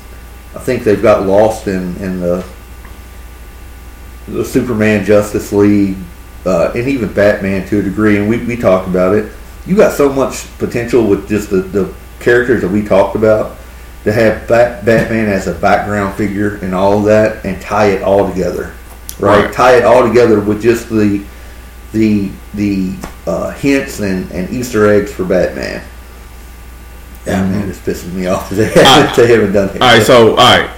I 0.55 0.59
think 0.59 0.83
they've 0.83 1.01
got 1.01 1.27
lost 1.27 1.67
in, 1.67 1.95
in 1.97 2.19
the 2.19 2.45
the 4.31 4.45
Superman 4.45 5.05
Justice 5.05 5.51
League 5.51 5.97
uh, 6.45 6.71
and 6.75 6.87
even 6.87 7.11
Batman 7.13 7.67
to 7.67 7.79
a 7.79 7.83
degree, 7.83 8.17
and 8.17 8.29
we, 8.29 8.43
we 8.45 8.55
talked 8.55 8.87
about 8.87 9.15
it. 9.15 9.31
You 9.65 9.75
got 9.75 9.93
so 9.93 10.11
much 10.11 10.45
potential 10.57 11.05
with 11.05 11.27
just 11.27 11.49
the, 11.49 11.61
the 11.61 11.93
characters 12.19 12.61
that 12.61 12.69
we 12.69 12.83
talked 12.83 13.15
about 13.15 13.57
to 14.03 14.13
have 14.13 14.47
Bat, 14.47 14.85
Batman 14.85 15.27
as 15.27 15.47
a 15.47 15.53
background 15.53 16.15
figure 16.15 16.55
and 16.57 16.73
all 16.73 17.01
that, 17.03 17.45
and 17.45 17.61
tie 17.61 17.87
it 17.87 18.01
all 18.01 18.29
together, 18.29 18.73
right? 19.19 19.45
Right. 19.45 19.53
Tie 19.53 19.77
it 19.77 19.85
all 19.85 20.07
together 20.07 20.39
with 20.39 20.61
just 20.61 20.89
the 20.89 21.25
the 21.91 22.31
the 22.53 22.95
uh, 23.27 23.51
hints 23.51 23.99
and, 23.99 24.31
and 24.31 24.49
Easter 24.49 24.87
eggs 24.87 25.13
for 25.13 25.25
Batman. 25.25 25.83
Yeah, 27.25 27.43
man, 27.43 27.69
it's 27.69 27.79
pissing 27.79 28.13
me 28.13 28.27
off 28.27 28.49
that 28.51 28.55
they 28.55 28.83
haven't, 28.83 29.15
they 29.15 29.27
haven't 29.27 29.51
done 29.51 29.69
it. 29.75 29.81
All 29.81 29.87
right, 29.87 30.03
so 30.03 30.31
all 30.31 30.35
right. 30.37 30.69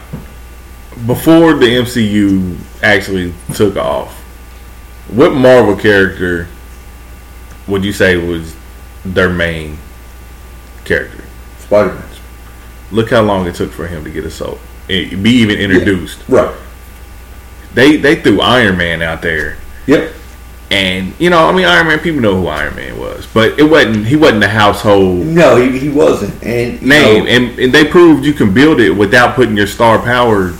Before 1.05 1.53
the 1.55 1.65
MCU 1.65 2.57
actually 2.83 3.33
took 3.55 3.75
off, 3.75 4.13
what 5.09 5.33
Marvel 5.33 5.75
character 5.75 6.47
would 7.67 7.83
you 7.83 7.91
say 7.93 8.17
was 8.17 8.55
their 9.03 9.29
main 9.29 9.77
character? 10.85 11.23
Spider 11.59 11.93
Man. 11.95 12.03
Look 12.91 13.09
how 13.09 13.21
long 13.21 13.47
it 13.47 13.55
took 13.55 13.71
for 13.71 13.87
him 13.87 14.03
to 14.03 14.09
get 14.11 14.25
a 14.25 14.31
soul, 14.31 14.59
eh, 14.89 15.15
be 15.15 15.31
even 15.31 15.57
introduced. 15.57 16.19
Right. 16.27 16.53
They 17.73 17.95
they 17.95 18.15
threw 18.21 18.41
Iron 18.41 18.77
Man 18.77 19.01
out 19.01 19.21
there, 19.21 19.57
Yep. 19.87 20.11
and 20.69 21.13
you 21.17 21.29
know, 21.29 21.47
I 21.47 21.53
mean, 21.53 21.65
Iron 21.65 21.87
Man. 21.87 21.99
People 21.99 22.19
know 22.19 22.35
who 22.35 22.47
Iron 22.47 22.75
Man 22.75 22.99
was, 22.99 23.25
but 23.33 23.57
it 23.57 23.63
wasn't. 23.63 24.05
He 24.05 24.17
wasn't 24.17 24.43
a 24.43 24.49
household 24.49 25.25
No, 25.25 25.55
he, 25.55 25.79
he 25.79 25.87
wasn't. 25.89 26.33
And 26.43 26.81
name, 26.81 27.23
know, 27.23 27.29
and, 27.31 27.59
and 27.59 27.73
they 27.73 27.85
proved 27.85 28.25
you 28.25 28.33
can 28.33 28.53
build 28.53 28.81
it 28.81 28.91
without 28.91 29.35
putting 29.35 29.55
your 29.55 29.67
star 29.67 29.99
power 29.99 30.53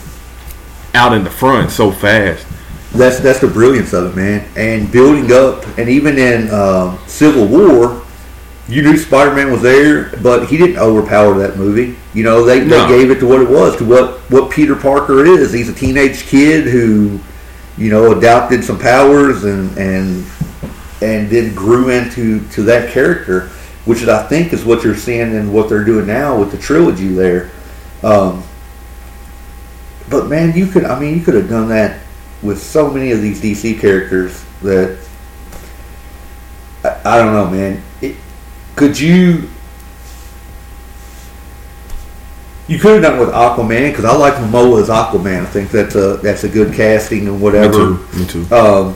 out 0.93 1.13
in 1.13 1.23
the 1.23 1.29
front 1.29 1.71
so 1.71 1.91
fast. 1.91 2.45
that's 2.93 3.19
that's 3.19 3.39
the 3.39 3.47
brilliance 3.47 3.93
of 3.93 4.11
it, 4.11 4.15
man. 4.15 4.47
And 4.55 4.91
building 4.91 5.31
up, 5.31 5.65
and 5.77 5.89
even 5.89 6.17
in 6.17 6.49
um, 6.53 6.99
Civil 7.07 7.47
War, 7.47 8.03
you 8.67 8.81
knew 8.81 8.97
Spider 8.97 9.33
Man 9.33 9.51
was 9.51 9.61
there, 9.61 10.15
but 10.21 10.47
he 10.47 10.57
didn't 10.57 10.77
overpower 10.77 11.37
that 11.39 11.57
movie. 11.57 11.95
You 12.13 12.23
know, 12.23 12.43
they, 12.45 12.63
No. 12.65 12.87
they 12.87 12.97
gave 12.97 13.11
it 13.11 13.19
to 13.19 13.27
what 13.27 13.41
it 13.41 13.49
was, 13.49 13.75
to 13.77 13.85
what 13.85 14.19
what 14.31 14.51
Peter 14.51 14.75
Parker 14.75 15.25
is. 15.25 15.51
He's 15.53 15.69
a 15.69 15.73
teenage 15.73 16.25
kid 16.27 16.65
who, 16.67 17.19
you 17.77 17.89
know, 17.89 18.11
adopted 18.17 18.63
some 18.63 18.77
powers 18.79 19.43
and 19.45 19.75
and 19.77 20.25
and 21.01 21.29
then 21.29 21.55
grew 21.55 21.89
into 21.89 22.45
to 22.49 22.61
that 22.63 22.91
character, 22.91 23.47
which 23.85 24.01
is 24.01 24.09
I 24.09 24.23
think 24.27 24.51
is 24.53 24.63
what 24.65 24.83
you're 24.83 24.95
seeing 24.95 25.35
and 25.35 25.53
what 25.53 25.69
they're 25.69 25.83
doing 25.85 26.07
now 26.07 26.37
with 26.37 26.51
the 26.51 26.57
trilogy 26.57 27.07
there. 27.07 27.49
Um, 28.03 28.43
but 30.12 30.28
man, 30.28 30.55
you 30.55 30.68
could 30.68 30.84
I 30.84 30.99
mean 30.99 31.18
you 31.18 31.24
could 31.24 31.34
have 31.34 31.49
done 31.49 31.70
that 31.70 32.01
with 32.43 32.62
so 32.62 32.89
many 32.89 33.12
of 33.12 33.22
these 33.22 33.41
DC 33.41 33.80
characters 33.80 34.43
that 34.62 34.99
I, 36.84 37.01
I 37.05 37.18
don't 37.18 37.34
know, 37.34 37.49
man. 37.49 37.82
It, 38.01 38.16
could 38.76 38.99
you? 38.99 39.49
You 42.68 42.80
could 42.80 42.93
have 42.93 43.01
done 43.01 43.18
it 43.18 43.20
with 43.20 43.34
Aquaman 43.34 43.89
because 43.89 44.05
I 44.05 44.16
like 44.16 44.36
Momoa 44.36 44.82
as 44.82 44.89
Aquaman. 44.89 45.41
I 45.41 45.45
think 45.45 45.72
that's 45.72 45.95
a 45.95 46.18
that's 46.18 46.43
a 46.43 46.49
good 46.49 46.74
casting 46.74 47.28
and 47.28 47.41
whatever. 47.41 47.91
Me 47.91 47.97
too. 48.12 48.20
Me 48.20 48.26
too. 48.26 48.55
Um, 48.55 48.95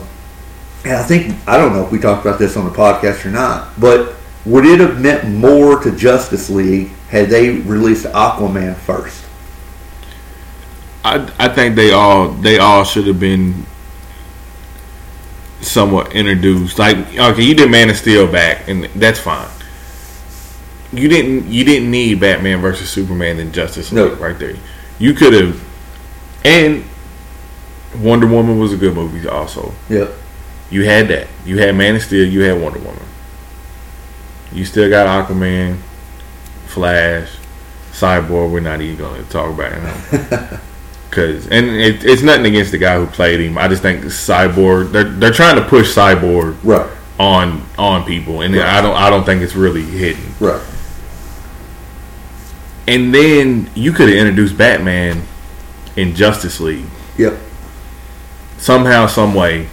and 0.84 0.94
I 0.94 1.02
think 1.02 1.36
I 1.46 1.58
don't 1.58 1.72
know 1.72 1.84
if 1.84 1.92
we 1.92 1.98
talked 1.98 2.24
about 2.24 2.38
this 2.38 2.56
on 2.56 2.64
the 2.64 2.70
podcast 2.70 3.24
or 3.26 3.30
not, 3.30 3.78
but 3.78 4.14
would 4.44 4.64
it 4.64 4.80
have 4.80 5.00
meant 5.00 5.28
more 5.28 5.82
to 5.82 5.94
Justice 5.94 6.48
League 6.48 6.88
had 7.08 7.28
they 7.28 7.58
released 7.60 8.06
Aquaman 8.06 8.76
first? 8.76 9.25
I 11.06 11.32
I 11.38 11.48
think 11.48 11.76
they 11.76 11.92
all 11.92 12.30
they 12.30 12.58
all 12.58 12.82
should 12.84 13.06
have 13.06 13.20
been 13.20 13.64
somewhat 15.60 16.12
introduced. 16.14 16.78
Like 16.78 16.96
okay, 17.16 17.42
you 17.42 17.54
did 17.54 17.70
Man 17.70 17.88
of 17.90 17.96
Steel 17.96 18.30
back, 18.30 18.68
and 18.68 18.84
that's 18.96 19.20
fine. 19.20 19.48
You 20.92 21.08
didn't 21.08 21.46
you 21.48 21.64
didn't 21.64 21.90
need 21.90 22.20
Batman 22.20 22.60
versus 22.60 22.90
Superman 22.90 23.38
and 23.38 23.52
Justice 23.54 23.92
No. 23.92 24.06
League 24.06 24.18
right 24.18 24.38
there. 24.38 24.56
You 24.98 25.14
could 25.14 25.32
have, 25.32 25.62
and 26.44 26.84
Wonder 27.98 28.26
Woman 28.26 28.58
was 28.58 28.72
a 28.72 28.76
good 28.76 28.94
movie 28.94 29.28
also. 29.28 29.72
Yep. 29.88 30.12
You 30.70 30.84
had 30.84 31.06
that. 31.08 31.28
You 31.44 31.58
had 31.58 31.76
Man 31.76 31.94
of 31.94 32.02
Steel. 32.02 32.26
You 32.26 32.40
had 32.40 32.60
Wonder 32.60 32.80
Woman. 32.80 33.02
You 34.52 34.64
still 34.64 34.88
got 34.88 35.06
Aquaman, 35.06 35.78
Flash, 36.66 37.36
Cyborg. 37.92 38.50
We're 38.50 38.60
not 38.60 38.80
even 38.80 38.96
going 38.96 39.22
to 39.22 39.30
talk 39.30 39.50
about 39.52 39.72
him. 39.72 40.60
Cause 41.16 41.46
and 41.48 41.66
it, 41.70 42.04
it's 42.04 42.20
nothing 42.20 42.44
against 42.44 42.72
the 42.72 42.78
guy 42.78 42.98
who 42.98 43.06
played 43.06 43.40
him. 43.40 43.56
I 43.56 43.68
just 43.68 43.80
think 43.80 44.04
Cyborg. 44.04 44.92
They're 44.92 45.04
they're 45.04 45.32
trying 45.32 45.56
to 45.56 45.62
push 45.66 45.96
Cyborg 45.96 46.58
Right. 46.62 46.86
on 47.18 47.62
on 47.78 48.04
people, 48.04 48.42
and 48.42 48.54
I 48.54 48.82
don't 48.82 48.94
I 48.94 49.08
don't 49.08 49.24
think 49.24 49.40
it's 49.40 49.54
really 49.54 49.80
hitting. 49.82 50.34
Right. 50.38 50.60
And 52.86 53.14
then 53.14 53.70
you 53.74 53.92
could 53.92 54.08
have 54.10 54.18
introduced 54.18 54.58
Batman 54.58 55.22
in 55.96 56.14
Justice 56.14 56.60
League 56.60 56.84
Yep. 57.16 57.34
somehow, 58.58 59.06
some 59.06 59.34
way. 59.34 59.68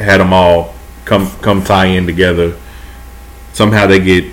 Had 0.00 0.18
them 0.20 0.32
all 0.32 0.74
come 1.04 1.30
come 1.42 1.62
tie 1.62 1.86
in 1.86 2.06
together. 2.06 2.56
Somehow 3.52 3.86
they 3.86 4.00
get, 4.00 4.24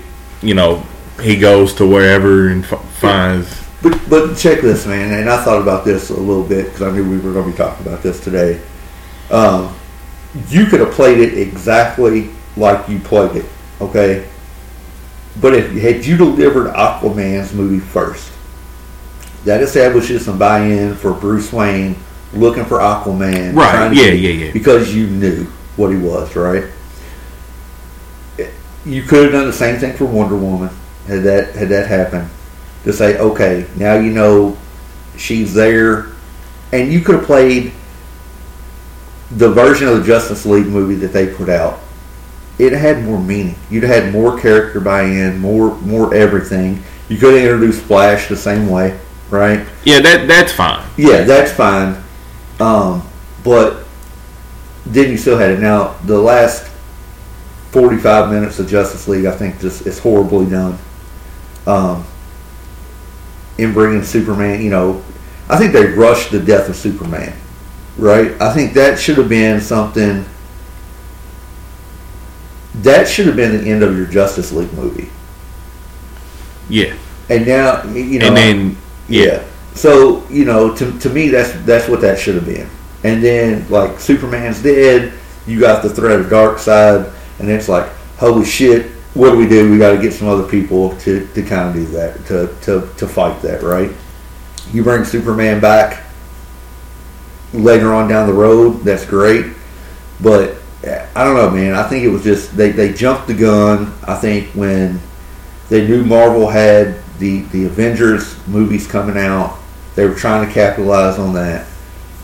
you 0.42 0.56
know, 0.56 0.84
he 1.22 1.38
goes 1.38 1.76
to 1.76 1.86
wherever 1.86 2.48
and 2.50 2.66
f- 2.66 2.84
finds. 2.96 3.61
But 3.82 4.00
but 4.10 4.36
check 4.38 4.62
this, 4.62 4.86
man. 4.86 5.20
And 5.20 5.30
I 5.30 5.44
thought 5.44 5.62
about 5.62 5.86
this 5.86 6.10
a 6.10 6.14
little 6.16 6.44
bit 6.44 6.66
because 6.66 6.82
I 6.82 6.92
knew 6.92 7.10
we 7.10 7.18
were 7.18 7.34
going 7.34 7.46
to 7.46 7.52
be 7.52 7.58
talking 7.58 7.86
about 7.86 8.04
this 8.04 8.20
today. 8.24 8.62
Um, 9.30 9.76
you 10.50 10.66
could 10.66 10.80
have 10.82 10.92
played 10.92 11.20
it 11.20 11.38
exactly 11.38 12.30
like 12.56 12.88
you 12.88 13.00
played 13.00 13.36
it, 13.38 13.46
okay? 13.80 14.28
But 15.40 15.54
if 15.56 15.72
had 15.72 16.06
you 16.06 16.18
delivered 16.18 16.74
Aquaman's 16.74 17.54
movie 17.54 17.80
first, 17.80 18.32
that 19.46 19.62
establishes 19.62 20.26
some 20.26 20.38
buy-in 20.38 20.96
for 20.96 21.14
Bruce 21.14 21.52
Wayne 21.52 21.96
looking 22.34 22.66
for 22.66 22.80
Aquaman, 22.80 23.56
Right, 23.56 23.94
yeah, 23.94 24.12
yeah, 24.12 24.46
yeah. 24.46 24.52
because 24.52 24.94
you 24.94 25.08
knew 25.08 25.46
what 25.76 25.90
he 25.92 25.98
was, 25.98 26.36
right? 26.36 26.66
You 28.86 29.04
could 29.04 29.24
have 29.24 29.32
done 29.32 29.46
the 29.48 29.54
same 29.54 29.80
thing 29.80 29.96
for 29.96 30.06
Wonder 30.06 30.36
Woman 30.36 30.70
had 31.08 31.24
that 31.24 31.56
had 31.56 31.70
that 31.70 31.88
happened. 31.88 32.30
To 32.84 32.92
say, 32.92 33.20
okay, 33.20 33.68
now 33.76 33.96
you 33.96 34.12
know 34.12 34.58
she's 35.16 35.54
there, 35.54 36.08
and 36.74 36.92
you 36.92 37.02
could 37.02 37.16
have 37.16 37.26
played 37.26 37.74
the 39.30 39.50
version 39.52 39.88
of 39.88 40.00
the 40.00 40.04
Justice 40.04 40.46
League 40.46 40.66
movie 40.66 40.96
that 40.96 41.14
they 41.14 41.34
put 41.34 41.48
out. 41.48 41.80
It 42.58 42.74
had 42.74 43.04
more 43.04 43.20
meaning. 43.20 43.56
You'd 43.70 43.84
have 43.84 44.04
had 44.04 44.14
more 44.14 44.40
character 44.40 44.80
buy-in, 44.80 45.40
more 45.40 45.78
more 45.82 46.14
everything. 46.14 46.84
You 47.08 47.18
could 47.18 47.34
have 47.36 47.44
introduced 47.44 47.84
Flash 47.84 48.28
the 48.28 48.36
same 48.36 48.68
way, 48.68 49.00
right? 49.30 49.66
Yeah, 49.84 50.00
that 50.02 50.28
that's 50.28 50.52
fine. 50.52 50.84
Yeah, 50.98 51.24
that's 51.24 51.52
fine. 51.52 52.02
Um, 52.60 53.08
but 53.44 53.84
then 54.86 55.12
you 55.12 55.18
still 55.18 55.38
had 55.38 55.52
it. 55.52 55.60
Now 55.60 55.98
the 56.06 56.20
last 56.20 56.68
forty-five 57.72 58.32
minutes 58.32 58.60
of 58.60 58.68
Justice 58.68 59.08
League, 59.08 59.26
I 59.26 59.32
think, 59.32 59.60
just 59.60 59.86
is 59.86 60.00
horribly 60.00 60.48
done. 60.48 60.78
Um, 61.68 62.06
in 63.58 63.74
bringing 63.74 64.04
Superman, 64.04 64.62
you 64.62 64.70
know, 64.70 65.04
I 65.50 65.58
think 65.58 65.74
they 65.74 65.86
rushed 65.88 66.32
the 66.32 66.40
death 66.40 66.70
of 66.70 66.76
Superman, 66.76 67.34
right? 67.98 68.40
I 68.42 68.54
think 68.54 68.74
that 68.74 68.98
should 69.00 69.18
have 69.18 69.30
been 69.30 69.60
something. 69.62 70.26
That 72.76 73.08
should 73.08 73.28
have 73.28 73.36
been 73.36 73.58
the 73.64 73.70
end 73.70 73.84
of 73.84 73.98
your 73.98 74.06
Justice 74.08 74.52
League 74.54 74.72
movie, 74.74 75.10
Yeah, 76.70 76.96
and 77.30 77.46
now 77.46 77.84
you 77.92 78.20
know. 78.20 78.28
and 78.28 78.38
then 78.38 78.78
yeah, 79.10 79.44
So 79.76 80.26
you 80.30 80.46
know, 80.46 80.74
to, 80.76 80.98
to 81.00 81.10
me, 81.10 81.28
that's 81.28 81.52
that's 81.66 81.90
what 81.90 82.00
that 82.02 82.18
should 82.18 82.36
have 82.36 82.46
been. 82.46 82.70
And 83.04 83.22
then 83.22 83.70
like 83.70 84.00
Superman's 84.00 84.64
dead, 84.64 85.14
you 85.46 85.60
got 85.60 85.84
the 85.84 85.90
threat 85.90 86.20
of 86.22 86.28
Darkseid, 86.28 87.12
and 87.40 87.50
it's 87.50 87.68
like, 87.68 87.90
holy 88.18 88.46
shit, 88.46 88.90
what 89.14 89.32
do 89.32 89.38
we 89.38 89.48
do? 89.48 89.70
We 89.72 89.78
got 89.78 89.92
to 89.92 90.02
get 90.02 90.14
some 90.14 90.28
other 90.28 90.48
people 90.48 90.96
to, 91.00 91.28
to 91.34 91.44
kind 91.44 91.70
of 91.70 91.74
do 91.74 91.86
that, 91.92 92.26
to, 92.28 92.56
to 92.62 92.88
to 92.98 93.08
fight 93.08 93.42
that, 93.42 93.62
right? 93.62 93.92
You 94.72 94.84
bring 94.84 95.04
Superman 95.04 95.60
back 95.60 96.04
later 97.54 97.94
on 97.94 98.08
down 98.08 98.28
the 98.28 98.34
road, 98.34 98.84
that's 98.84 99.06
great, 99.06 99.48
but 100.22 100.56
I 100.84 101.24
don't 101.24 101.36
know, 101.36 101.50
man. 101.50 101.76
I 101.76 101.84
think 101.84 102.04
it 102.04 102.10
was 102.10 102.24
just 102.24 102.56
they, 102.56 102.72
they 102.72 102.94
jumped 102.94 103.28
the 103.28 103.34
gun. 103.34 103.94
I 104.08 104.16
think 104.16 104.50
when 104.50 105.00
they 105.70 105.88
knew 105.88 106.04
Marvel 106.04 106.48
had 106.48 107.02
the 107.20 107.42
the 107.44 107.66
Avengers 107.66 108.36
movies 108.48 108.88
coming 108.88 109.18
out, 109.18 109.60
they 109.96 110.08
were 110.08 110.16
trying 110.16 110.48
to 110.48 110.54
capitalize 110.54 111.20
on 111.20 111.34
that, 111.34 111.68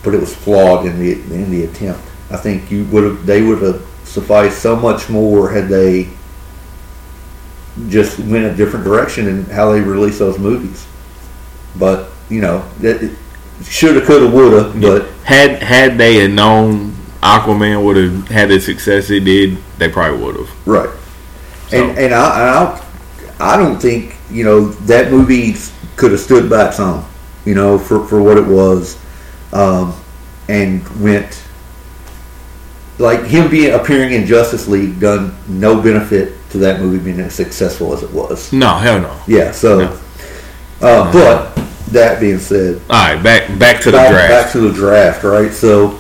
but 0.04 0.14
it 0.14 0.20
was 0.20 0.34
flawed 0.34 0.86
in 0.86 1.00
the 1.00 1.12
in 1.14 1.52
the 1.52 1.66
attempt. 1.66 2.02
I 2.32 2.38
think 2.38 2.72
you 2.72 2.86
would 2.86 3.04
have 3.04 3.26
they 3.26 3.42
would 3.42 3.62
have 3.62 3.86
sufficed 4.06 4.62
so 4.62 4.76
much 4.76 5.10
more 5.10 5.52
had 5.52 5.68
they 5.68 6.10
just 7.90 8.20
went 8.20 8.46
a 8.46 8.56
different 8.56 8.84
direction 8.86 9.28
in 9.28 9.46
how 9.46 9.72
they 9.72 9.82
release 9.82 10.20
those 10.20 10.38
movies. 10.40 10.86
But 11.78 12.10
you 12.30 12.42
know, 12.42 12.68
that 12.80 13.16
shoulda, 13.64 14.06
coulda, 14.06 14.28
woulda. 14.28 14.74
But 14.80 15.08
had 15.24 15.62
had 15.62 15.98
they 15.98 16.16
had 16.16 16.32
known 16.32 16.92
Aquaman 17.22 17.84
would 17.84 17.98
have 17.98 18.28
had 18.30 18.50
the 18.50 18.60
success 18.60 19.10
it 19.10 19.22
did, 19.22 19.58
they 19.78 19.90
probably 19.90 20.24
would 20.24 20.36
have. 20.38 20.68
Right. 20.68 20.90
So- 21.70 21.78
And 21.90 21.98
and 21.98 22.14
I, 22.14 22.80
I 23.40 23.54
I 23.54 23.58
don't 23.58 23.80
think 23.80 24.16
you 24.32 24.44
know 24.44 24.70
that 24.88 25.12
movie 25.12 25.56
could 25.96 26.12
have 26.12 26.20
stood 26.20 26.50
by 26.50 26.68
its 26.70 26.80
own, 26.80 27.04
you 27.46 27.56
know, 27.56 27.78
for 27.78 28.06
for 28.08 28.22
what 28.22 28.38
it 28.38 28.46
was, 28.46 28.98
um, 29.54 29.94
and 30.50 30.88
went 31.02 31.44
like 33.00 33.24
him 33.26 33.50
being 33.50 33.74
appearing 33.74 34.14
in 34.14 34.26
Justice 34.26 34.68
League 34.68 35.00
done 35.00 35.36
no 35.48 35.80
benefit 35.82 36.34
to 36.52 36.58
that 36.60 36.80
movie 36.80 36.98
being 37.04 37.20
as 37.20 37.34
successful 37.34 37.94
as 37.94 38.04
it 38.04 38.12
was. 38.12 38.52
No, 38.54 38.76
hell 38.76 39.00
no. 39.02 39.20
Yeah. 39.28 39.52
So, 39.52 39.80
No. 39.80 40.00
uh, 40.82 41.12
but 41.12 41.56
that 41.92 42.20
being 42.20 42.40
said, 42.40 42.82
All 42.90 42.96
right, 43.14 43.22
back 43.22 43.58
back 43.60 43.82
to 43.82 43.92
the 43.92 43.98
back, 43.98 44.12
draft. 44.12 44.30
back 44.30 44.52
to 44.54 44.60
the 44.62 44.72
draft, 44.74 45.24
right? 45.24 45.52
So, 45.52 46.00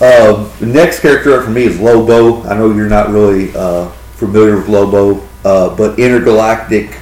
uh, 0.00 0.48
the 0.60 0.66
next 0.66 1.00
character 1.00 1.38
up 1.38 1.44
for 1.44 1.50
me 1.50 1.64
is 1.64 1.80
Lobo. 1.80 2.42
I 2.44 2.56
know 2.56 2.72
you're 2.72 2.88
not 2.88 3.10
really 3.10 3.54
uh, 3.56 3.88
familiar 4.16 4.56
with 4.56 4.68
Lobo, 4.68 5.26
uh, 5.44 5.74
but 5.76 5.98
intergalactic 5.98 6.98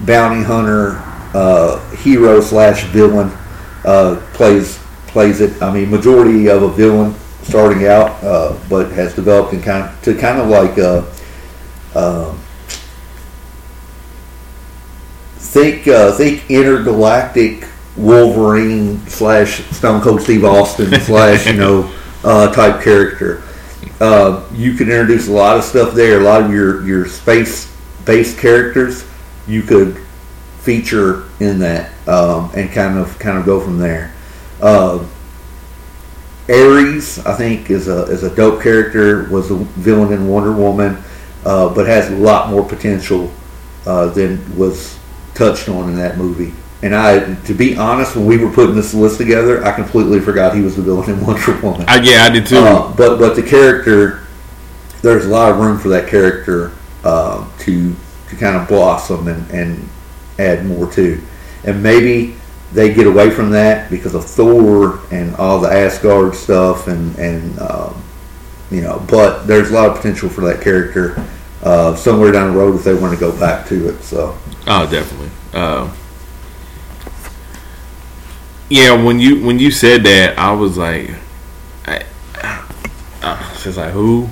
bounty 0.00 0.42
hunter, 0.42 1.02
uh, 1.34 1.78
hero 1.96 2.40
slash 2.40 2.84
villain, 2.84 3.30
uh, 3.84 4.16
plays 4.32 4.78
plays 5.08 5.40
it. 5.40 5.60
I 5.62 5.72
mean, 5.72 5.90
majority 5.90 6.48
of 6.48 6.62
a 6.62 6.68
villain 6.70 7.14
starting 7.42 7.86
out, 7.86 8.22
uh, 8.24 8.56
but 8.68 8.90
has 8.92 9.14
developed 9.14 9.52
in 9.52 9.62
kind 9.62 9.90
to 10.02 10.14
kind 10.16 10.40
of 10.40 10.48
like. 10.48 10.76
Um, 11.94 12.38
think 15.36 15.88
uh, 15.88 16.12
think 16.12 16.48
intergalactic 16.50 17.66
Wolverine 17.96 18.98
slash 19.08 19.62
Stone 19.70 20.00
Cold 20.00 20.22
Steve 20.22 20.44
Austin 20.44 20.98
slash 21.00 21.46
you 21.46 21.54
know 21.54 21.92
uh, 22.24 22.52
type 22.52 22.82
character. 22.82 23.42
Uh, 24.00 24.46
you 24.54 24.74
can 24.74 24.90
introduce 24.90 25.28
a 25.28 25.32
lot 25.32 25.56
of 25.56 25.64
stuff 25.64 25.94
there. 25.94 26.20
A 26.20 26.24
lot 26.24 26.42
of 26.42 26.52
your 26.52 26.86
your 26.86 27.06
space 27.06 27.74
based 28.04 28.38
characters 28.38 29.04
you 29.46 29.62
could 29.62 29.96
feature 30.60 31.24
in 31.40 31.58
that 31.58 31.90
um, 32.06 32.50
and 32.54 32.70
kind 32.70 32.98
of 32.98 33.18
kind 33.18 33.38
of 33.38 33.44
go 33.44 33.60
from 33.60 33.78
there. 33.78 34.14
Uh, 34.60 35.04
Ares, 36.48 37.18
I 37.20 37.34
think, 37.34 37.70
is 37.70 37.88
a 37.88 38.04
is 38.04 38.22
a 38.22 38.34
dope 38.34 38.62
character. 38.62 39.28
Was 39.30 39.50
a 39.50 39.56
villain 39.56 40.12
in 40.12 40.28
Wonder 40.28 40.52
Woman, 40.52 41.02
uh, 41.44 41.72
but 41.74 41.86
has 41.86 42.10
a 42.10 42.16
lot 42.16 42.50
more 42.50 42.64
potential 42.64 43.30
uh, 43.86 44.08
than 44.08 44.56
was 44.56 44.98
touched 45.34 45.68
on 45.68 45.88
in 45.88 45.96
that 45.96 46.16
movie. 46.18 46.52
And 46.82 46.94
I, 46.94 47.34
to 47.44 47.54
be 47.54 47.76
honest, 47.76 48.16
when 48.16 48.26
we 48.26 48.38
were 48.38 48.50
putting 48.50 48.74
this 48.74 48.94
list 48.94 49.18
together, 49.18 49.64
I 49.64 49.72
completely 49.72 50.18
forgot 50.20 50.54
he 50.54 50.62
was 50.62 50.76
the 50.76 50.82
villain 50.82 51.10
in 51.10 51.20
Wonder 51.26 51.60
Woman. 51.60 51.84
I, 51.88 52.00
yeah, 52.00 52.24
I 52.24 52.30
did 52.30 52.46
too. 52.46 52.58
Uh, 52.58 52.94
but 52.94 53.18
but 53.18 53.36
the 53.36 53.42
character, 53.42 54.26
there's 55.02 55.26
a 55.26 55.28
lot 55.28 55.50
of 55.50 55.58
room 55.58 55.78
for 55.78 55.88
that 55.90 56.08
character 56.08 56.72
uh, 57.04 57.46
to 57.60 57.94
to 58.28 58.36
kind 58.36 58.56
of 58.56 58.68
blossom 58.68 59.28
and, 59.28 59.50
and 59.50 59.88
add 60.38 60.64
more 60.64 60.90
to, 60.92 61.20
and 61.64 61.82
maybe 61.82 62.36
they 62.72 62.94
get 62.94 63.06
away 63.06 63.30
from 63.30 63.50
that 63.50 63.90
because 63.90 64.14
of 64.14 64.24
Thor 64.24 65.00
and 65.10 65.34
all 65.36 65.60
the 65.60 65.70
Asgard 65.70 66.34
stuff 66.34 66.86
and 66.86 67.14
and 67.18 67.58
um, 67.58 68.02
you 68.70 68.80
know. 68.82 69.04
But 69.08 69.44
there's 69.46 69.70
a 69.70 69.74
lot 69.74 69.88
of 69.90 69.96
potential 69.96 70.28
for 70.28 70.42
that 70.42 70.60
character 70.62 71.24
uh, 71.62 71.94
somewhere 71.96 72.32
down 72.32 72.52
the 72.52 72.58
road 72.58 72.74
if 72.76 72.84
they 72.84 72.94
want 72.94 73.12
to 73.14 73.20
go 73.20 73.38
back 73.38 73.66
to 73.68 73.88
it. 73.88 74.02
So 74.02 74.36
Oh, 74.66 74.88
definitely. 74.90 75.30
Uh, 75.52 75.92
yeah, 78.68 78.92
when 79.02 79.18
you 79.18 79.44
when 79.44 79.58
you 79.58 79.70
said 79.70 80.04
that, 80.04 80.38
I 80.38 80.52
was 80.52 80.78
like, 80.78 81.10
I, 81.86 82.04
uh, 83.22 83.52
it's 83.64 83.76
like 83.76 83.92
who? 83.92 84.28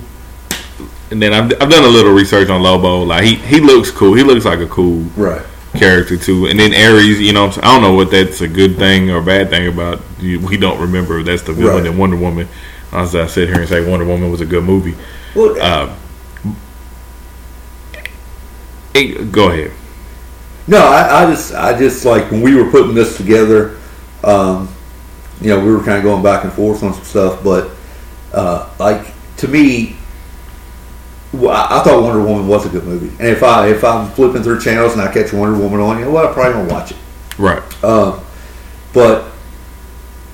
And 1.11 1.21
then 1.23 1.33
I've, 1.33 1.51
I've 1.61 1.71
done 1.71 1.85
a 1.85 1.89
little 1.89 2.13
research 2.13 2.49
on 2.51 2.63
Lobo. 2.63 3.03
Like 3.03 3.25
he, 3.25 3.35
he 3.37 3.61
looks 3.61 3.91
cool. 3.91 4.15
He 4.15 4.23
looks 4.23 4.45
like 4.45 4.61
a 4.61 4.67
cool 4.67 5.01
right. 5.17 5.43
character 5.75 6.17
too. 6.19 6.47
And 6.47 6.59
then 6.59 6.73
Ares, 6.75 7.19
you 7.19 7.33
know? 7.33 7.47
I 7.47 7.51
don't 7.63 7.81
know 7.83 7.95
what 7.95 8.11
that's 8.11 8.43
a 8.43 8.49
good 8.49 8.77
thing 8.77 9.11
or 9.11 9.23
bad 9.23 9.49
thing 9.49 9.69
about. 9.69 10.01
We 10.21 10.59
don't 10.59 10.79
remember 10.79 11.19
if 11.21 11.27
that's 11.27 11.43
the 11.43 11.55
villain 11.55 11.85
Right. 11.85 11.93
in 11.93 11.97
Wonder 11.99 12.17
Woman. 12.17 12.47
As 12.93 13.15
I 13.15 13.27
sit 13.27 13.49
here 13.49 13.59
and 13.61 13.69
say 13.69 13.87
Wonder 13.89 14.07
Woman 14.07 14.31
was 14.31 14.41
a 14.41 14.47
good 14.47 14.65
movie. 14.65 14.97
Well, 15.35 15.57
Uh, 15.61 15.91
it- 18.95 19.31
go 19.33 19.51
ahead. 19.51 19.73
No, 20.67 20.79
I, 20.79 21.23
I 21.25 21.31
just, 21.31 21.55
I 21.55 21.79
just 21.79 22.05
like 22.05 22.31
when 22.31 22.43
we 22.43 22.55
were 22.55 22.71
putting 22.71 22.95
this 22.95 23.17
together, 23.17 23.77
um, 24.25 24.69
you 25.41 25.49
know, 25.49 25.61
we 25.65 25.73
were 25.73 25.79
kind 25.83 25.97
of 25.99 26.03
going 26.03 26.23
back 26.23 26.45
and 26.45 26.53
forth 26.53 26.83
on 26.83 26.93
some 26.95 27.05
stuff, 27.05 27.43
but 27.43 27.71
uh, 28.35 28.69
like 28.79 29.07
to 29.39 29.49
me, 29.49 29.97
well, 31.33 31.51
I, 31.51 31.83
thought 31.83 32.03
Wonder 32.03 32.23
Woman 32.23 32.49
was 32.49 32.67
a 32.67 32.69
good 32.69 32.85
movie, 32.85 33.09
and 33.19 33.29
if 33.29 33.43
I, 33.43 33.69
if 33.69 33.85
I'm 33.85 34.11
flipping 34.11 34.43
through 34.43 34.61
channels 34.61 34.93
and 34.95 35.01
I 35.03 35.13
catch 35.13 35.33
Wonder 35.33 35.59
Woman 35.59 35.81
on, 35.81 35.99
you 35.99 36.07
know 36.07 36.11
what, 36.11 36.27
I 36.27 36.33
probably 36.33 36.53
gonna 36.55 36.73
watch 36.73 36.91
it. 36.91 36.97
Right. 37.39 37.63
Um, 37.85 38.21
but 38.93 39.31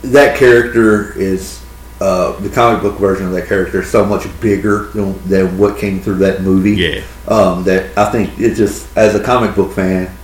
that 0.02 0.36
character 0.36 1.12
is 1.18 1.63
uh, 2.00 2.32
the 2.40 2.48
comic 2.48 2.82
book 2.82 2.98
version 2.98 3.26
of 3.26 3.32
that 3.32 3.46
character 3.46 3.80
is 3.82 3.90
so 3.90 4.04
much 4.04 4.26
bigger 4.40 4.86
than, 4.94 5.16
than 5.28 5.56
what 5.58 5.78
came 5.78 6.00
through 6.00 6.16
that 6.16 6.42
movie 6.42 6.72
Yeah. 6.72 7.02
um, 7.28 7.62
that 7.64 7.96
I 7.96 8.10
think 8.10 8.38
it 8.38 8.54
just 8.54 8.94
as 8.96 9.14
a 9.14 9.22
comic 9.22 9.54
book 9.54 9.72
fan, 9.72 10.14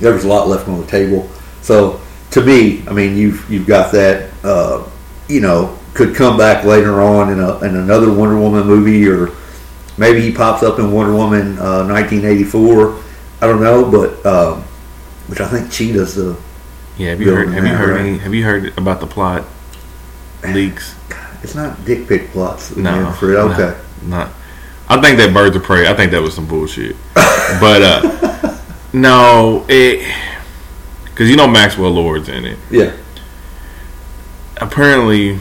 there 0.00 0.12
was 0.12 0.24
a 0.24 0.28
lot 0.28 0.48
left 0.48 0.68
on 0.68 0.80
the 0.80 0.86
table. 0.86 1.28
So 1.62 2.00
to 2.32 2.44
me, 2.44 2.82
I 2.88 2.92
mean, 2.92 3.16
you've 3.16 3.48
you've 3.50 3.66
got 3.66 3.92
that. 3.92 4.30
Uh, 4.44 4.88
you 5.28 5.40
know, 5.40 5.78
could 5.94 6.16
come 6.16 6.36
back 6.36 6.64
later 6.64 7.00
on 7.00 7.30
in 7.32 7.38
a 7.40 7.58
in 7.60 7.76
another 7.76 8.12
Wonder 8.12 8.36
Woman 8.38 8.66
movie, 8.66 9.08
or 9.08 9.30
maybe 9.96 10.20
he 10.20 10.32
pops 10.32 10.62
up 10.64 10.78
in 10.80 10.90
Wonder 10.90 11.12
Woman 11.14 11.56
uh, 11.58 11.86
1984. 11.86 13.00
I 13.42 13.46
don't 13.46 13.62
know, 13.62 13.88
but 13.90 14.26
um, 14.26 14.62
which 15.28 15.40
I 15.40 15.46
think 15.46 15.70
Cheetah's 15.70 16.16
the 16.16 16.36
Yeah, 16.98 17.10
have 17.10 17.20
you 17.20 17.32
heard? 17.32 17.48
Have 17.52 17.64
you 17.64 17.74
heard 17.74 17.90
right? 17.90 18.00
any? 18.00 18.18
Have 18.18 18.34
you 18.34 18.44
heard 18.44 18.76
about 18.76 18.98
the 19.00 19.06
plot 19.06 19.44
leaks? 20.42 20.94
it's 21.42 21.54
not 21.54 21.84
dick 21.84 22.06
pic 22.08 22.30
plots. 22.30 22.76
No, 22.76 23.02
man, 23.02 23.14
Fred. 23.14 23.36
Okay. 23.36 23.80
Not. 24.02 24.30
I 24.88 25.00
think 25.00 25.18
that 25.18 25.32
Birds 25.32 25.56
of 25.56 25.62
Prey. 25.62 25.88
I 25.88 25.94
think 25.94 26.10
that 26.12 26.20
was 26.22 26.34
some 26.34 26.46
bullshit. 26.46 26.96
but 27.14 27.82
uh 27.82 28.58
no, 28.92 29.64
it 29.68 30.06
because 31.04 31.30
you 31.30 31.36
know 31.36 31.46
Maxwell 31.46 31.90
Lord's 31.90 32.28
in 32.28 32.44
it. 32.44 32.58
Yeah. 32.70 32.96
Apparently, 34.56 35.38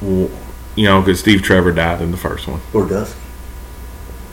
you 0.00 0.30
know, 0.76 1.00
because 1.00 1.20
Steve 1.20 1.42
Trevor 1.42 1.72
died 1.72 2.00
in 2.00 2.10
the 2.10 2.16
first 2.16 2.46
one. 2.46 2.60
Or 2.72 2.86
does. 2.86 3.14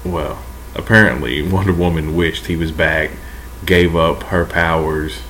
Well, 0.03 0.44
apparently 0.76 1.41
Wonder 1.48 1.74
Woman 1.74 2.15
wished 2.15 2.48
he 2.48 2.56
was 2.56 2.72
back, 2.72 3.11
gave 3.65 3.95
up 3.95 4.24
her 4.24 4.45
powers, 4.45 5.22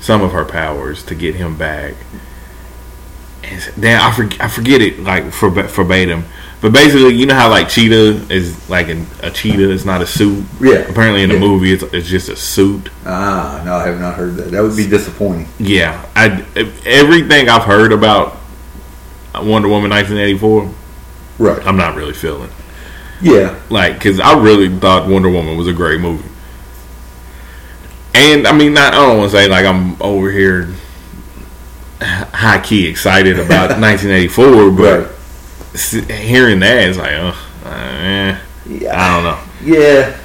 some 0.00 0.22
of 0.22 0.32
her 0.32 0.44
powers 0.44 1.02
to 1.04 1.14
get 1.14 1.36
him 1.36 1.56
back. 1.56 1.94
Then 3.76 4.00
I 4.00 4.10
forget, 4.12 4.40
I 4.40 4.48
forget 4.48 4.80
it 4.82 5.00
like 5.00 5.24
verb- 5.24 5.68
verbatim, 5.70 6.24
but 6.60 6.72
basically, 6.72 7.14
you 7.14 7.26
know 7.26 7.34
how 7.34 7.50
like 7.50 7.68
Cheetah 7.68 8.32
is 8.32 8.68
like 8.70 8.88
an, 8.88 9.06
a 9.22 9.30
cheetah, 9.30 9.70
it's 9.70 9.84
not 9.84 10.00
a 10.02 10.06
suit. 10.06 10.44
Yeah. 10.60 10.78
Apparently, 10.88 11.22
in 11.22 11.28
the 11.28 11.34
Yeah. 11.34 11.40
movie, 11.40 11.72
it's, 11.72 11.82
it's 11.92 12.08
just 12.08 12.28
a 12.28 12.36
suit. 12.36 12.88
Ah, 13.06 13.62
no, 13.64 13.74
I 13.76 13.86
have 13.86 14.00
not 14.00 14.14
heard 14.14 14.36
that. 14.36 14.50
That 14.50 14.62
would 14.62 14.76
be 14.76 14.86
disappointing. 14.88 15.48
Yeah, 15.58 16.04
I 16.16 16.44
everything 16.86 17.48
I've 17.48 17.64
heard 17.64 17.92
about 17.92 18.36
Wonder 19.34 19.68
Woman 19.68 19.90
1984, 19.90 20.70
Right. 21.38 21.66
I'm 21.66 21.76
not 21.76 21.96
really 21.96 22.12
feeling. 22.14 22.50
Yeah. 23.20 23.58
like 23.70 23.94
because 23.94 24.20
I 24.20 24.38
really 24.38 24.68
thought 24.78 25.08
Wonder 25.08 25.30
Woman 25.30 25.56
was 25.56 25.66
a 25.68 25.72
great 25.72 26.00
movie. 26.00 26.28
And 28.14 28.46
I 28.46 28.52
mean, 28.56 28.74
not 28.74 28.94
I 28.94 28.96
don't 29.06 29.18
want 29.18 29.30
to 29.32 29.36
say 29.36 29.48
like 29.48 29.64
I'm 29.66 30.00
over 30.00 30.30
here 30.30 30.68
high 32.00 32.60
key 32.60 32.86
excited 32.86 33.38
about 33.38 33.70
1984, 33.80 34.70
but 34.72 35.10
Right. 35.92 36.10
hearing 36.10 36.60
that 36.60 36.78
is 36.84 36.96
like, 36.98 37.12
uh, 37.12 37.34
eh, 37.66 38.36
Yeah. 38.68 38.92
I 38.94 39.14
don't 39.14 39.24
know. 39.24 39.38
Yeah. 39.64 40.16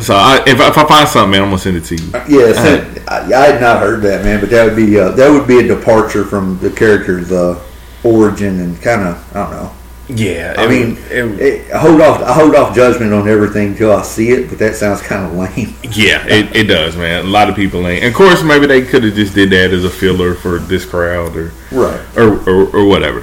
So 0.00 0.14
I, 0.14 0.42
if, 0.46 0.60
I- 0.60 0.68
if 0.68 0.78
I 0.78 0.86
find 0.86 1.08
something, 1.08 1.30
man, 1.32 1.42
I'm 1.42 1.48
gonna 1.48 1.58
send 1.58 1.76
it 1.76 1.84
to 1.86 1.96
you. 1.96 2.10
Yeah, 2.28 2.52
so, 2.52 3.02
I, 3.08 3.18
I 3.34 3.46
had 3.52 3.60
not 3.60 3.80
heard 3.80 4.00
that, 4.02 4.24
man, 4.24 4.40
but 4.40 4.48
that 4.50 4.64
would 4.64 4.76
be 4.76 4.98
uh, 4.98 5.10
that 5.10 5.30
would 5.30 5.46
be 5.46 5.58
a 5.58 5.62
departure 5.66 6.24
from 6.24 6.58
the 6.60 6.70
character's 6.70 7.30
uh, 7.32 7.62
origin 8.04 8.60
and 8.60 8.80
kind 8.80 9.02
of 9.02 9.36
I 9.36 9.42
don't 9.42 9.50
know. 9.52 9.72
Yeah, 10.10 10.54
I 10.56 10.66
mean, 10.66 10.96
it, 11.10 11.70
I 11.70 11.78
hold 11.78 12.00
off. 12.00 12.22
I 12.22 12.32
hold 12.32 12.54
off 12.54 12.74
judgment 12.74 13.12
on 13.12 13.28
everything 13.28 13.74
till 13.76 13.92
I 13.92 14.00
see 14.02 14.30
it, 14.30 14.48
but 14.48 14.58
that 14.58 14.74
sounds 14.74 15.02
kind 15.02 15.26
of 15.26 15.34
lame. 15.34 15.74
yeah, 15.92 16.24
it, 16.26 16.56
it 16.56 16.64
does, 16.64 16.96
man. 16.96 17.26
A 17.26 17.28
lot 17.28 17.50
of 17.50 17.54
people 17.56 17.86
ain't. 17.86 18.02
And 18.02 18.10
of 18.10 18.16
course, 18.16 18.42
maybe 18.42 18.66
they 18.66 18.80
could 18.82 19.04
have 19.04 19.14
just 19.14 19.34
did 19.34 19.50
that 19.50 19.70
as 19.70 19.84
a 19.84 19.90
filler 19.90 20.34
for 20.34 20.58
this 20.60 20.86
crowd 20.86 21.36
or 21.36 21.52
Right. 21.70 22.00
or, 22.16 22.38
or, 22.48 22.76
or 22.76 22.84
whatever. 22.86 23.20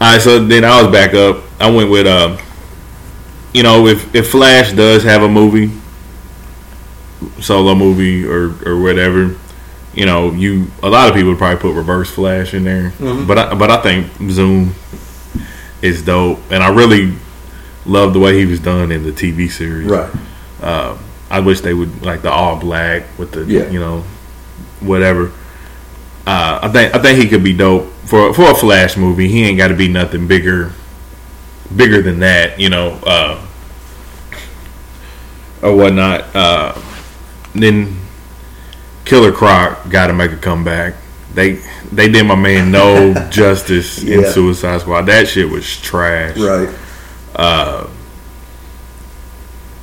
All 0.00 0.12
right, 0.12 0.20
so 0.20 0.38
then 0.44 0.64
I 0.64 0.80
was 0.80 0.92
back 0.92 1.14
up. 1.14 1.42
I 1.60 1.68
went 1.68 1.90
with, 1.90 2.06
um, 2.06 2.38
you 3.52 3.64
know, 3.64 3.86
if 3.88 4.14
if 4.14 4.30
Flash 4.30 4.72
does 4.72 5.02
have 5.02 5.22
a 5.22 5.28
movie, 5.28 5.72
solo 7.40 7.74
movie 7.74 8.24
or 8.24 8.54
or 8.66 8.80
whatever, 8.80 9.36
you 9.94 10.06
know, 10.06 10.30
you 10.32 10.70
a 10.82 10.88
lot 10.88 11.08
of 11.08 11.14
people 11.14 11.30
would 11.30 11.38
probably 11.38 11.60
put 11.60 11.74
Reverse 11.74 12.10
Flash 12.10 12.54
in 12.54 12.64
there, 12.64 12.90
Mhm. 13.00 13.26
but 13.26 13.38
I, 13.38 13.54
but 13.54 13.70
I 13.70 13.76
think 13.82 14.06
Zoom 14.30 14.74
is 15.84 16.02
dope, 16.02 16.40
and 16.50 16.62
I 16.62 16.70
really 16.74 17.14
love 17.86 18.14
the 18.14 18.18
way 18.18 18.38
he 18.38 18.46
was 18.46 18.58
done 18.60 18.90
in 18.90 19.04
the 19.04 19.12
TV 19.12 19.50
series. 19.50 19.86
Right. 19.88 20.10
Uh, 20.62 20.96
I 21.30 21.40
wish 21.40 21.60
they 21.60 21.74
would 21.74 22.02
like 22.02 22.22
the 22.22 22.30
all 22.30 22.56
black 22.58 23.02
with 23.18 23.32
the 23.32 23.44
Yeah. 23.44 23.68
you 23.70 23.78
know 23.78 24.02
whatever. 24.80 25.30
Uh, 26.26 26.58
I 26.62 26.68
think 26.68 26.94
I 26.94 26.98
think 27.00 27.18
he 27.18 27.28
could 27.28 27.44
be 27.44 27.52
dope 27.52 27.92
for 28.06 28.32
for 28.32 28.50
a 28.50 28.54
Flash 28.54 28.96
movie. 28.96 29.28
He 29.28 29.44
ain't 29.44 29.58
got 29.58 29.68
to 29.68 29.74
be 29.74 29.88
nothing 29.88 30.26
bigger 30.26 30.72
bigger 31.74 32.00
than 32.02 32.20
that, 32.20 32.58
you 32.58 32.68
know, 32.70 32.98
uh, 33.04 33.44
or 35.62 35.76
whatnot. 35.76 36.34
Uh, 36.34 36.80
then 37.54 37.98
Killer 39.04 39.32
Croc 39.32 39.90
got 39.90 40.06
to 40.06 40.12
make 40.14 40.32
a 40.32 40.36
comeback. 40.36 40.94
They 41.34 41.60
they 41.92 42.08
did 42.08 42.24
my 42.26 42.34
man 42.36 42.70
no 42.70 43.12
justice 43.30 44.02
in 44.02 44.24
Suicide 44.30 44.80
Squad. 44.82 45.02
That 45.06 45.26
shit 45.28 45.48
was 45.48 45.66
trash 45.80 46.36
Right. 46.38 46.68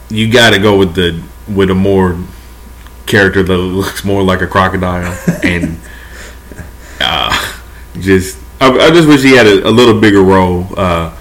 you 0.10 0.32
got 0.32 0.52
to 0.52 0.60
go 0.60 0.78
with 0.78 0.96
the 0.96 1.22
with 1.54 1.70
a 1.70 1.76
more 1.76 2.18
character 3.06 3.44
that 3.44 3.58
looks 3.58 4.04
more 4.06 4.24
like 4.24 4.42
a 4.42 4.48
crocodile 4.48 5.18
and 5.44 5.78
uh, 7.02 7.54
just 8.00 8.38
I, 8.60 8.70
I 8.70 8.90
just 8.92 9.08
wish 9.08 9.22
he 9.24 9.36
had 9.36 9.48
a, 9.48 9.68
a 9.68 9.72
little 9.72 10.00
bigger 10.00 10.22
role 10.22 10.68
uh, 10.78 11.16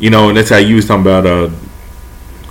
you 0.00 0.10
know 0.10 0.28
and 0.28 0.36
that's 0.36 0.50
how 0.50 0.56
you 0.56 0.76
was 0.76 0.86
talking 0.86 1.02
about 1.02 1.26
uh 1.26 1.48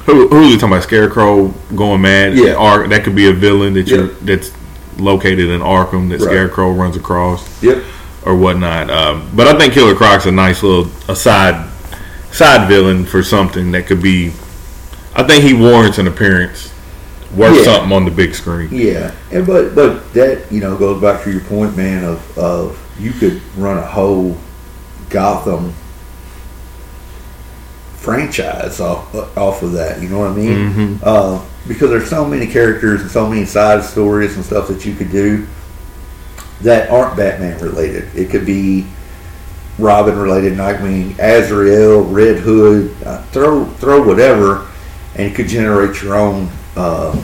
who, 0.05 0.27
who 0.29 0.47
was 0.47 0.55
talking 0.55 0.69
about 0.69 0.83
scarecrow 0.83 1.47
going 1.75 2.01
mad 2.01 2.37
Yeah. 2.37 2.53
Ar- 2.53 2.87
that 2.87 3.03
could 3.03 3.15
be 3.15 3.27
a 3.27 3.33
villain 3.33 3.73
that 3.73 3.87
you 3.87 4.05
Yeah. 4.07 4.13
that's 4.21 4.51
located 4.99 5.49
in 5.49 5.61
Arkham 5.61 6.09
that 6.09 6.19
Right. 6.19 6.29
scarecrow 6.29 6.71
runs 6.71 6.95
across 6.95 7.43
Yep. 7.61 7.83
or 8.25 8.35
whatnot. 8.35 8.89
Um, 8.89 9.23
but 9.33 9.47
I 9.47 9.57
think 9.57 9.73
Killer 9.73 9.95
Croc's 9.95 10.25
a 10.25 10.31
nice 10.31 10.63
little 10.63 10.87
a 11.07 11.15
side 11.15 12.67
villain 12.67 13.05
for 13.05 13.23
something 13.23 13.71
that 13.71 13.87
could 13.87 14.01
be. 14.01 14.31
I 15.15 15.23
think 15.23 15.43
he 15.43 15.53
warrants 15.53 15.97
an 15.97 16.07
appearance 16.07 16.69
worth 17.35 17.57
Yeah. 17.57 17.63
something 17.63 17.91
on 17.91 18.05
the 18.05 18.11
big 18.11 18.35
screen. 18.35 18.69
Yeah, 18.71 19.11
and 19.31 19.45
but 19.47 19.73
but 19.75 20.13
that 20.13 20.51
you 20.51 20.59
know 20.61 20.75
goes 20.75 21.01
back 21.01 21.23
to 21.23 21.31
your 21.31 21.41
point, 21.41 21.75
man. 21.75 22.03
Of 22.03 22.37
of 22.37 22.77
you 22.99 23.11
could 23.11 23.41
run 23.57 23.77
a 23.77 23.81
whole 23.85 24.37
Gotham 25.09 25.73
franchise 27.95 28.79
off 28.79 29.13
off 29.37 29.63
of 29.63 29.73
that. 29.73 30.01
You 30.01 30.09
know 30.09 30.19
what 30.19 30.29
I 30.31 30.33
mean? 30.33 30.73
Mhm. 30.73 30.97
Uh, 31.03 31.39
because 31.67 31.89
there's 31.89 32.09
so 32.09 32.25
many 32.25 32.47
characters 32.47 33.01
and 33.01 33.11
so 33.11 33.27
many 33.29 33.45
side 33.45 33.83
stories 33.83 34.35
and 34.35 34.45
stuff 34.45 34.67
that 34.67 34.85
you 34.85 34.95
could 34.95 35.11
do 35.11 35.47
that 36.61 36.89
aren't 36.89 37.15
Batman 37.17 37.59
related. 37.61 38.13
It 38.15 38.29
could 38.29 38.45
be 38.45 38.87
Robin 39.77 40.17
related, 40.17 40.53
Nightwing, 40.53 41.17
Azrael, 41.19 42.03
Red 42.03 42.37
Hood. 42.39 42.95
Uh, 43.05 43.21
throw 43.27 43.65
throw 43.65 44.05
whatever, 44.07 44.67
and 45.15 45.29
you 45.29 45.35
could 45.35 45.47
generate 45.47 46.01
your 46.01 46.15
own. 46.15 46.49
Uh, 46.75 47.15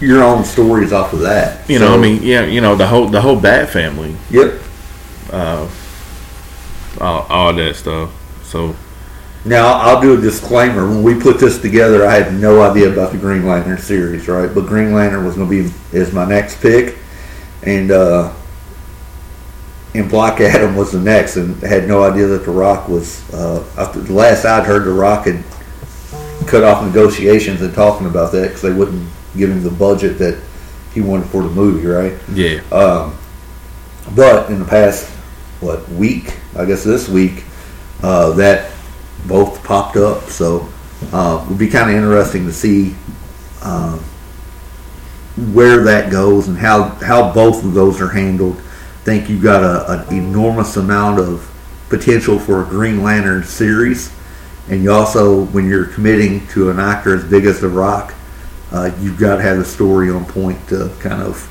your 0.00 0.22
own 0.22 0.44
stories 0.44 0.92
off 0.92 1.12
of 1.14 1.20
that. 1.20 1.68
You 1.70 1.78
know, 1.78 1.94
I 1.94 1.96
mean, 1.96 2.22
yeah, 2.22 2.44
you 2.44 2.60
know 2.60 2.76
the 2.76 2.86
whole 2.86 3.08
the 3.08 3.20
whole 3.20 3.40
Bat 3.40 3.70
family, 3.70 4.14
Yep. 4.30 4.60
uh, 5.32 5.68
all, 7.00 7.22
all 7.30 7.52
that 7.54 7.76
stuff. 7.76 8.10
So 8.44 8.76
Now 9.46 9.74
I'll 9.74 10.00
do 10.00 10.18
a 10.18 10.20
disclaimer. 10.20 10.88
When 10.88 11.02
we 11.04 11.14
put 11.14 11.38
this 11.38 11.60
together, 11.60 12.04
I 12.04 12.14
had 12.16 12.34
no 12.34 12.62
idea 12.68 12.92
about 12.92 13.12
the 13.12 13.18
Green 13.18 13.46
Lantern 13.46 13.78
series, 13.78 14.26
right? 14.26 14.52
But 14.52 14.66
Green 14.66 14.92
Lantern 14.92 15.24
was 15.24 15.36
going 15.36 15.48
to 15.48 15.64
be 15.70 15.72
is 15.96 16.12
my 16.12 16.24
next 16.24 16.60
pick, 16.60 16.96
and 17.62 17.92
uh, 17.92 18.32
and 19.94 20.10
Black 20.10 20.40
Adam 20.40 20.74
was 20.74 20.92
the 20.92 21.00
next, 21.00 21.36
and 21.36 21.56
had 21.62 21.86
no 21.86 22.02
idea 22.02 22.26
that 22.26 22.44
The 22.44 22.50
Rock 22.50 22.88
was. 22.88 23.22
Uh, 23.32 23.64
after 23.78 24.00
the 24.00 24.12
last 24.12 24.44
I'd 24.44 24.66
heard, 24.66 24.84
The 24.84 24.92
Rock 24.92 25.26
had 25.26 25.44
cut 26.48 26.64
off 26.64 26.84
negotiations 26.84 27.62
and 27.62 27.72
talking 27.74 28.06
about 28.06 28.32
that 28.32 28.48
because 28.48 28.62
they 28.62 28.72
wouldn't 28.72 29.08
give 29.36 29.50
him 29.50 29.62
the 29.62 29.70
budget 29.70 30.18
that 30.18 30.40
he 30.92 31.00
wanted 31.00 31.28
for 31.28 31.42
the 31.42 31.50
movie, 31.50 31.86
right? 31.86 32.14
yeah, 32.32 32.60
Um, 32.72 33.16
but 34.14 34.50
in 34.50 34.58
the 34.58 34.64
past, 34.64 35.08
what 35.60 35.88
week? 35.90 36.36
I 36.56 36.64
guess 36.64 36.82
this 36.84 37.08
week, 37.08 37.44
uh, 38.02 38.30
that 38.32 38.70
both 39.26 39.62
popped 39.64 39.96
up. 39.96 40.24
So 40.24 40.68
uh, 41.12 41.42
it 41.44 41.48
would 41.48 41.58
be 41.58 41.68
kind 41.68 41.90
of 41.90 41.96
interesting 41.96 42.46
to 42.46 42.52
see 42.52 42.94
um, 43.62 43.98
where 45.52 45.84
that 45.84 46.10
goes 46.10 46.48
and 46.48 46.56
how 46.56 46.84
how 46.84 47.32
both 47.32 47.64
of 47.64 47.74
those 47.74 48.00
are 48.00 48.08
handled. 48.08 48.56
I 48.56 49.04
think 49.04 49.28
you've 49.28 49.42
got 49.42 49.62
a, 49.62 50.08
an 50.08 50.16
enormous 50.16 50.76
amount 50.76 51.20
of 51.20 51.52
potential 51.88 52.38
for 52.38 52.62
a 52.62 52.66
Green 52.66 53.02
Lantern 53.02 53.44
series, 53.44 54.12
and 54.68 54.82
you 54.82 54.90
also, 54.90 55.44
when 55.46 55.68
you're 55.68 55.86
committing 55.86 56.46
to 56.48 56.70
an 56.70 56.80
actor 56.80 57.14
as 57.14 57.24
big 57.24 57.44
as 57.44 57.60
The 57.60 57.68
Rock, 57.68 58.14
uh, 58.72 58.90
you've 59.00 59.18
got 59.18 59.36
to 59.36 59.42
have 59.42 59.58
a 59.58 59.64
story 59.64 60.10
on 60.10 60.24
point 60.24 60.68
to 60.68 60.92
kind 61.00 61.22
of 61.22 61.48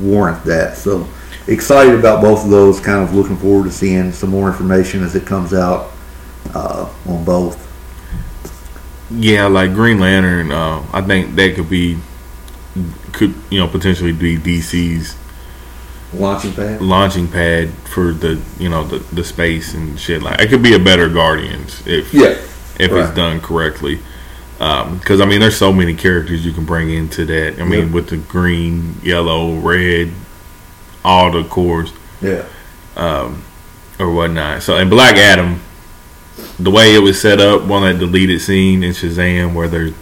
warrant 0.00 0.44
that. 0.44 0.76
So 0.76 1.08
excited 1.48 1.98
about 1.98 2.20
both 2.22 2.44
of 2.44 2.50
those. 2.50 2.78
Kind 2.78 3.02
of 3.02 3.14
looking 3.14 3.36
forward 3.36 3.64
to 3.64 3.72
seeing 3.72 4.12
some 4.12 4.30
more 4.30 4.48
information 4.48 5.02
as 5.02 5.16
it 5.16 5.26
comes 5.26 5.52
out 5.52 5.90
uh, 6.54 6.88
on 7.06 7.24
both. 7.24 7.58
yeah, 9.10 9.46
like 9.46 9.72
Green 9.74 10.00
Lantern. 10.00 10.50
Uh, 10.52 10.84
I 10.92 11.02
think 11.02 11.34
that 11.36 11.54
could 11.54 11.68
be 11.70 11.98
could 13.12 13.34
you 13.50 13.58
know 13.58 13.68
potentially 13.68 14.12
be 14.12 14.36
DC's 14.38 15.16
Launching 16.14 16.52
pad. 16.52 16.80
launching 16.82 17.28
pad 17.28 17.70
for 17.84 18.12
the 18.12 18.40
you 18.58 18.68
know 18.68 18.84
the, 18.84 18.98
the 19.14 19.24
space 19.24 19.72
and 19.74 19.98
shit 19.98 20.22
like 20.22 20.40
it 20.40 20.48
could 20.48 20.62
be 20.62 20.74
a 20.74 20.78
better 20.78 21.08
Guardians 21.08 21.82
if 21.86 22.12
Yeah. 22.12 22.36
if 22.78 22.90
Right. 22.90 23.04
it's 23.06 23.14
done 23.14 23.40
correctly. 23.40 23.98
Because 24.58 25.20
I 25.20 25.24
mean, 25.24 25.40
there's 25.40 25.56
so 25.56 25.72
many 25.72 25.94
characters 25.94 26.46
you 26.46 26.52
can 26.52 26.64
bring 26.64 26.88
into 26.90 27.24
that. 27.26 27.60
I 27.60 27.64
mean, 27.64 27.88
Yeah. 27.88 27.92
with 27.94 28.08
the 28.10 28.16
green, 28.16 28.94
yellow, 29.02 29.56
red, 29.56 30.12
all 31.04 31.30
the 31.32 31.42
corps. 31.44 31.86
Yeah. 32.20 32.44
um, 32.96 33.42
or 33.98 34.10
whatnot. 34.12 34.62
So 34.62 34.76
in 34.76 34.88
Black 34.88 35.16
Adam, 35.16 35.60
the 36.62 36.70
way 36.70 36.94
it 36.94 36.98
was 37.00 37.20
set 37.20 37.40
up, 37.40 37.62
one 37.62 37.82
that 37.82 37.98
deleted 37.98 38.40
scene 38.40 38.82
in 38.84 38.92
Shazam 38.92 39.54
where 39.54 39.68
there's 39.68 39.92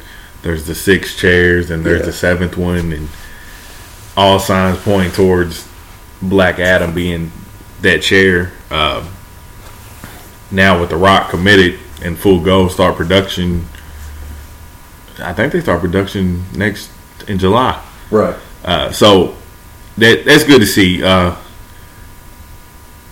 there's 0.43 0.67
the 0.67 0.75
six 0.75 1.17
chairs 1.17 1.71
and 1.71 1.85
there's 1.85 2.01
Yeah. 2.01 2.07
the 2.07 2.13
seventh 2.13 2.57
one, 2.57 2.93
and 2.93 3.09
all 4.17 4.39
signs 4.39 4.79
point 4.79 5.15
towards 5.15 5.67
Black 6.23 6.59
Adam 6.59 6.93
being 6.95 7.31
that 7.83 8.03
chair. 8.03 8.53
Um, 8.71 9.09
now 10.51 10.81
with 10.81 10.91
The 10.91 10.97
Rock 10.97 11.31
committed 11.31 11.79
and 12.03 12.19
full 12.19 12.41
go, 12.41 12.69
start 12.69 12.97
production. 12.97 13.67
I 15.23 15.33
think 15.35 15.53
they 15.53 15.61
start 15.61 15.81
production 15.81 16.45
next 16.57 16.91
in 17.29 17.39
July. 17.39 17.81
Right. 18.11 18.35
Uh, 18.65 18.91
so 18.93 19.37
that 19.99 20.25
that's 20.25 20.45
good 20.45 20.61
to 20.61 20.67
see. 20.67 21.03
Uh, 21.03 21.35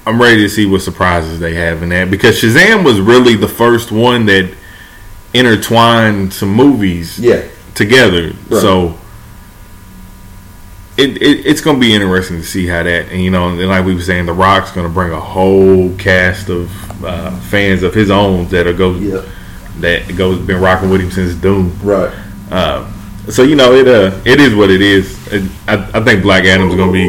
I'm 0.09 0.21
ready 0.21 0.41
to 0.43 0.49
see 0.49 0.65
what 0.65 0.81
surprises 0.81 1.39
they 1.39 1.55
have 1.55 1.83
in 1.83 1.91
that 1.91 2.11
because 2.11 2.41
Shazam 2.41 2.83
was 2.85 2.99
really 3.01 3.37
the 3.37 3.47
first 3.49 3.93
one 3.93 4.25
that 4.27 4.51
intertwined 5.35 6.33
some 6.33 6.49
movies 6.55 7.19
Yeah. 7.19 7.43
together. 7.75 8.29
Right. 8.49 8.61
So 8.61 8.99
it, 10.97 11.21
it 11.23 11.47
it's 11.47 11.61
going 11.61 11.77
to 11.77 11.81
be 11.81 11.95
interesting 11.95 12.39
to 12.39 12.43
see 12.45 12.67
how 12.67 12.83
that 12.83 13.11
and 13.13 13.23
you 13.23 13.31
know 13.31 13.51
and 13.51 13.69
like 13.69 13.85
we 13.85 13.95
were 13.95 14.01
saying, 14.01 14.25
The 14.27 14.33
Rock's 14.33 14.73
going 14.73 14.87
to 14.87 14.93
bring 14.93 15.13
a 15.13 15.21
whole 15.21 15.95
cast 15.97 16.49
of 16.49 17.05
uh, 17.05 17.31
fans 17.43 17.83
of 17.83 17.93
his 17.95 18.11
own 18.11 18.49
that 18.49 18.67
are 18.67 18.73
go 18.73 18.95
Yeah. 18.95 19.23
that 19.81 20.17
goes 20.17 20.39
been 20.41 20.61
rocking 20.61 20.89
with 20.91 21.03
him 21.03 21.11
since 21.11 21.35
Doom. 21.35 21.79
Right. 21.83 22.13
Uh, 22.51 22.91
so 23.29 23.43
you 23.43 23.57
know 23.57 23.75
it 23.75 23.87
uh 23.87 24.19
it 24.25 24.41
is 24.41 24.55
what 24.55 24.71
it 24.71 24.81
is. 24.81 25.15
It, 25.31 25.43
I, 25.69 25.75
I 25.93 26.03
think 26.03 26.23
Black 26.23 26.45
Adam's 26.45 26.75
gonna 26.75 26.91
be 26.93 27.09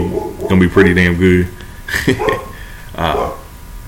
gonna 0.49 0.59
be 0.59 0.67
pretty 0.67 0.93
damn 0.93 1.15
good. 1.15 1.47
uh, 2.99 3.35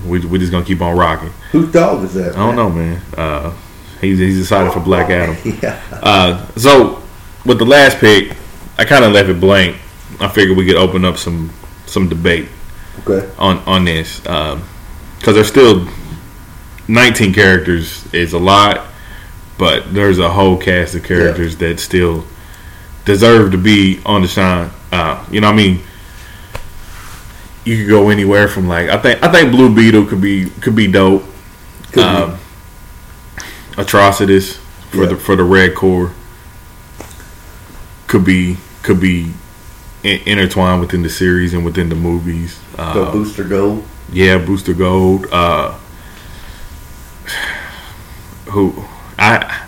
we 0.06 0.18
we 0.26 0.38
just 0.38 0.50
gonna 0.50 0.64
keep 0.64 0.80
on 0.80 0.96
rocking. 0.96 1.30
Whose 1.52 1.70
dog 1.72 2.02
is 2.04 2.14
that? 2.14 2.34
I 2.34 2.38
don't 2.38 2.56
know, 2.56 2.70
man. 2.70 3.00
Uh, 3.16 3.54
he's 4.00 4.18
he's 4.18 4.36
decided 4.38 4.72
for 4.72 4.80
Black 4.80 5.10
Adam. 5.10 5.36
Yeah. 5.62 5.80
Uh, 5.92 6.46
so 6.56 7.02
with 7.46 7.58
the 7.58 7.64
last 7.66 7.98
pick, 7.98 8.36
I 8.78 8.84
kind 8.84 9.04
of 9.04 9.12
left 9.12 9.28
it 9.28 9.40
blank. 9.40 9.76
I 10.20 10.28
figured 10.28 10.56
we 10.56 10.66
could 10.66 10.76
open 10.76 11.04
up 11.04 11.16
some 11.18 11.50
some 11.86 12.08
debate 12.08 12.48
Okay. 13.06 13.28
on 13.38 13.58
on 13.60 13.84
this 13.84 14.20
because 14.20 15.34
there's 15.34 15.48
still 15.48 15.86
19 16.88 17.32
characters 17.32 18.12
is 18.12 18.32
a 18.32 18.38
lot, 18.38 18.86
but 19.58 19.94
there's 19.94 20.18
a 20.18 20.28
whole 20.28 20.56
cast 20.56 20.94
of 20.94 21.04
characters 21.04 21.56
that 21.58 21.78
still 21.80 22.24
deserve 23.04 23.52
to 23.52 23.58
be 23.58 24.00
on 24.04 24.22
the 24.22 24.28
shine. 24.28 24.70
Uh, 24.90 25.24
you 25.30 25.40
know, 25.40 25.46
what 25.48 25.54
I 25.54 25.56
mean, 25.56 25.80
you 27.64 27.76
could 27.78 27.88
go 27.88 28.08
anywhere 28.10 28.48
from 28.48 28.68
like 28.68 28.88
I 28.88 28.98
think 28.98 29.22
I 29.22 29.30
think 29.30 29.50
Blue 29.52 29.74
Beetle 29.74 30.06
could 30.06 30.20
be 30.20 30.50
could 30.60 30.74
be 30.76 30.86
dope. 30.90 31.24
Could 31.92 31.94
be. 31.96 32.00
Um, 32.02 32.38
Atrocitus 33.72 34.56
for 34.90 35.02
Yeah. 35.04 35.08
the 35.10 35.16
for 35.16 35.36
the 35.36 35.44
Red 35.44 35.74
Corps 35.74 36.12
could 38.06 38.24
be 38.24 38.58
could 38.82 39.00
be 39.00 39.32
in, 40.02 40.20
intertwined 40.26 40.80
within 40.80 41.02
the 41.02 41.08
series 41.08 41.54
and 41.54 41.64
within 41.64 41.88
the 41.88 41.94
movies. 41.94 42.58
Uh, 42.76 43.10
Booster 43.12 43.44
Gold. 43.44 43.84
yeah, 44.12 44.36
Booster 44.38 44.74
Gold. 44.74 45.26
Uh, 45.32 45.74
who 48.50 48.74
I 49.18 49.66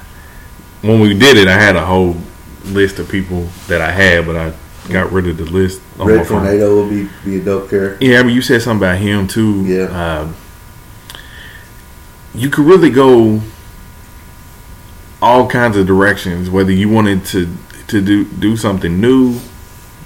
when 0.82 1.00
we 1.00 1.14
did 1.14 1.36
it, 1.38 1.48
I 1.48 1.58
had 1.58 1.76
a 1.76 1.84
whole 1.86 2.16
list 2.64 2.98
of 2.98 3.08
people 3.08 3.48
that 3.68 3.80
I 3.80 3.90
had, 3.90 4.26
but 4.26 4.36
I 4.36 4.52
got 4.89 5.11
rid 5.12 5.27
of 5.28 5.36
the 5.39 5.44
list. 5.44 5.81
on 5.98 6.06
Red. 6.09 6.27
Tornado 6.27 6.74
will 6.74 6.89
be 6.89 7.09
be 7.24 7.36
a 7.40 7.44
dope 7.44 7.70
character. 7.70 8.05
Yeah, 8.05 8.20
I 8.20 8.23
mean, 8.23 8.35
you 8.35 8.43
said 8.43 8.62
something 8.62 8.86
about 8.86 8.98
him 8.98 9.27
too. 9.27 9.65
Yeah. 9.65 10.20
Um, 10.20 10.36
you 12.35 12.51
could 12.51 12.66
really 12.66 12.90
go 12.90 13.40
all 15.23 15.48
kinds 15.48 15.77
of 15.77 15.86
directions. 15.86 16.51
Whether 16.51 16.73
you 16.73 16.89
wanted 16.89 17.24
to 17.27 17.48
to 17.89 18.01
do 18.01 18.24
do 18.24 18.56
something 18.56 19.01
new, 19.01 19.39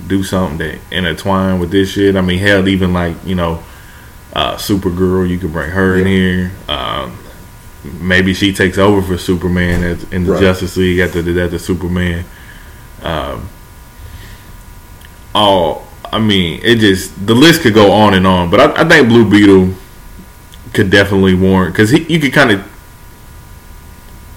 do 0.07 0.23
something 0.23 0.59
that 0.59 0.79
intertwine 0.91 1.59
with 1.59 1.71
this 1.71 1.93
shit. 1.93 2.17
I 2.17 2.21
mean, 2.21 2.39
hell, 2.39 2.69
even 2.69 2.93
like 2.93 3.17
you 3.25 3.35
know, 3.35 3.63
uh, 4.35 4.57
Supergirl, 4.57 5.29
you 5.29 5.39
could 5.39 5.53
bring 5.53 5.71
her 5.71 5.97
in 5.99 6.07
here. 6.07 6.53
Um, 6.69 7.19
maybe 8.01 8.35
she 8.35 8.53
takes 8.53 8.77
over 8.79 9.01
for 9.03 9.17
Superman 9.19 9.83
as, 9.83 10.05
in 10.13 10.25
the 10.25 10.33
Right. 10.33 10.41
Justice 10.41 10.77
League 10.77 10.99
after 10.99 11.23
the 11.23 11.33
death 11.33 11.53
of 11.53 11.61
Superman. 11.61 12.25
Um, 13.03 13.49
all 15.35 15.89
I 16.13 16.19
mean, 16.19 16.61
it 16.63 16.79
just 16.79 17.27
the 17.27 17.35
list 17.35 17.63
could 17.63 17.75
go 17.75 17.93
on 17.93 18.15
and 18.15 18.27
on. 18.27 18.51
But 18.51 18.61
I, 18.61 18.83
I 18.83 18.89
think 18.89 19.09
Blue 19.09 19.29
Beetle 19.29 19.75
could 20.73 20.91
definitely 20.91 21.35
warrant 21.35 21.75
because 21.75 21.93
you 21.93 22.21
could 22.21 22.33
kind 22.33 22.51
of 22.51 22.67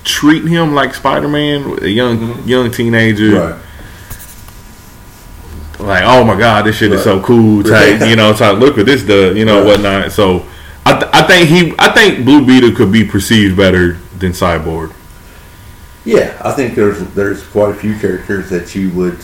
treat 0.04 0.46
him 0.46 0.74
like 0.74 0.94
Spider 0.94 1.28
Man, 1.28 1.80
a 1.82 1.88
young 1.88 2.18
mm-hmm. 2.18 2.48
young 2.48 2.72
teenager 2.72 3.40
Right. 3.40 3.62
like, 5.80 6.04
oh 6.06 6.24
my 6.24 6.38
god, 6.38 6.66
this 6.66 6.78
shit 6.78 6.92
is 6.92 7.04
so 7.04 7.22
cool. 7.22 7.64
Type, 7.72 8.02
you 8.08 8.16
know, 8.16 8.34
type, 8.34 8.58
look 8.58 8.78
what 8.78 8.86
this 8.86 9.04
does, 9.04 9.38
you 9.38 9.46
know, 9.46 9.60
Right. 9.60 9.68
whatnot. 9.68 10.12
So, 10.12 10.46
I, 10.86 10.94
th- 11.00 11.12
I 11.14 11.22
think 11.24 11.50
he, 11.50 11.74
I 11.80 11.90
think 11.90 12.26
Blue 12.26 12.46
Beetle 12.46 12.76
could 12.76 12.92
be 12.92 13.04
perceived 13.04 13.56
better 13.56 13.94
than 14.18 14.32
Cyborg. 14.32 14.94
Yeah, 16.04 16.40
I 16.44 16.52
think 16.52 16.74
there's 16.76 17.00
there's 17.14 17.44
quite 17.44 17.70
a 17.70 17.76
few 17.76 17.98
characters 17.98 18.50
that 18.50 18.74
you 18.74 18.90
would 18.92 19.20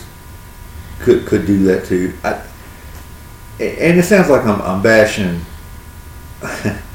could 0.99 1.25
could 1.25 1.45
do 1.45 1.63
that 1.65 1.85
too. 1.85 2.13
I, 2.23 2.41
and 3.59 3.99
it 3.99 4.03
sounds 4.03 4.29
like 4.29 4.45
I'm, 4.45 4.61
I'm 4.61 4.81
bashing 4.81 5.41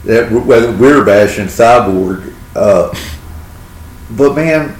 that 0.05 0.31
whether 0.31 0.71
we're 0.77 1.05
bashing 1.05 1.47
Cyborg, 1.47 2.35
uh, 2.55 2.95
but 4.11 4.35
man, 4.35 4.79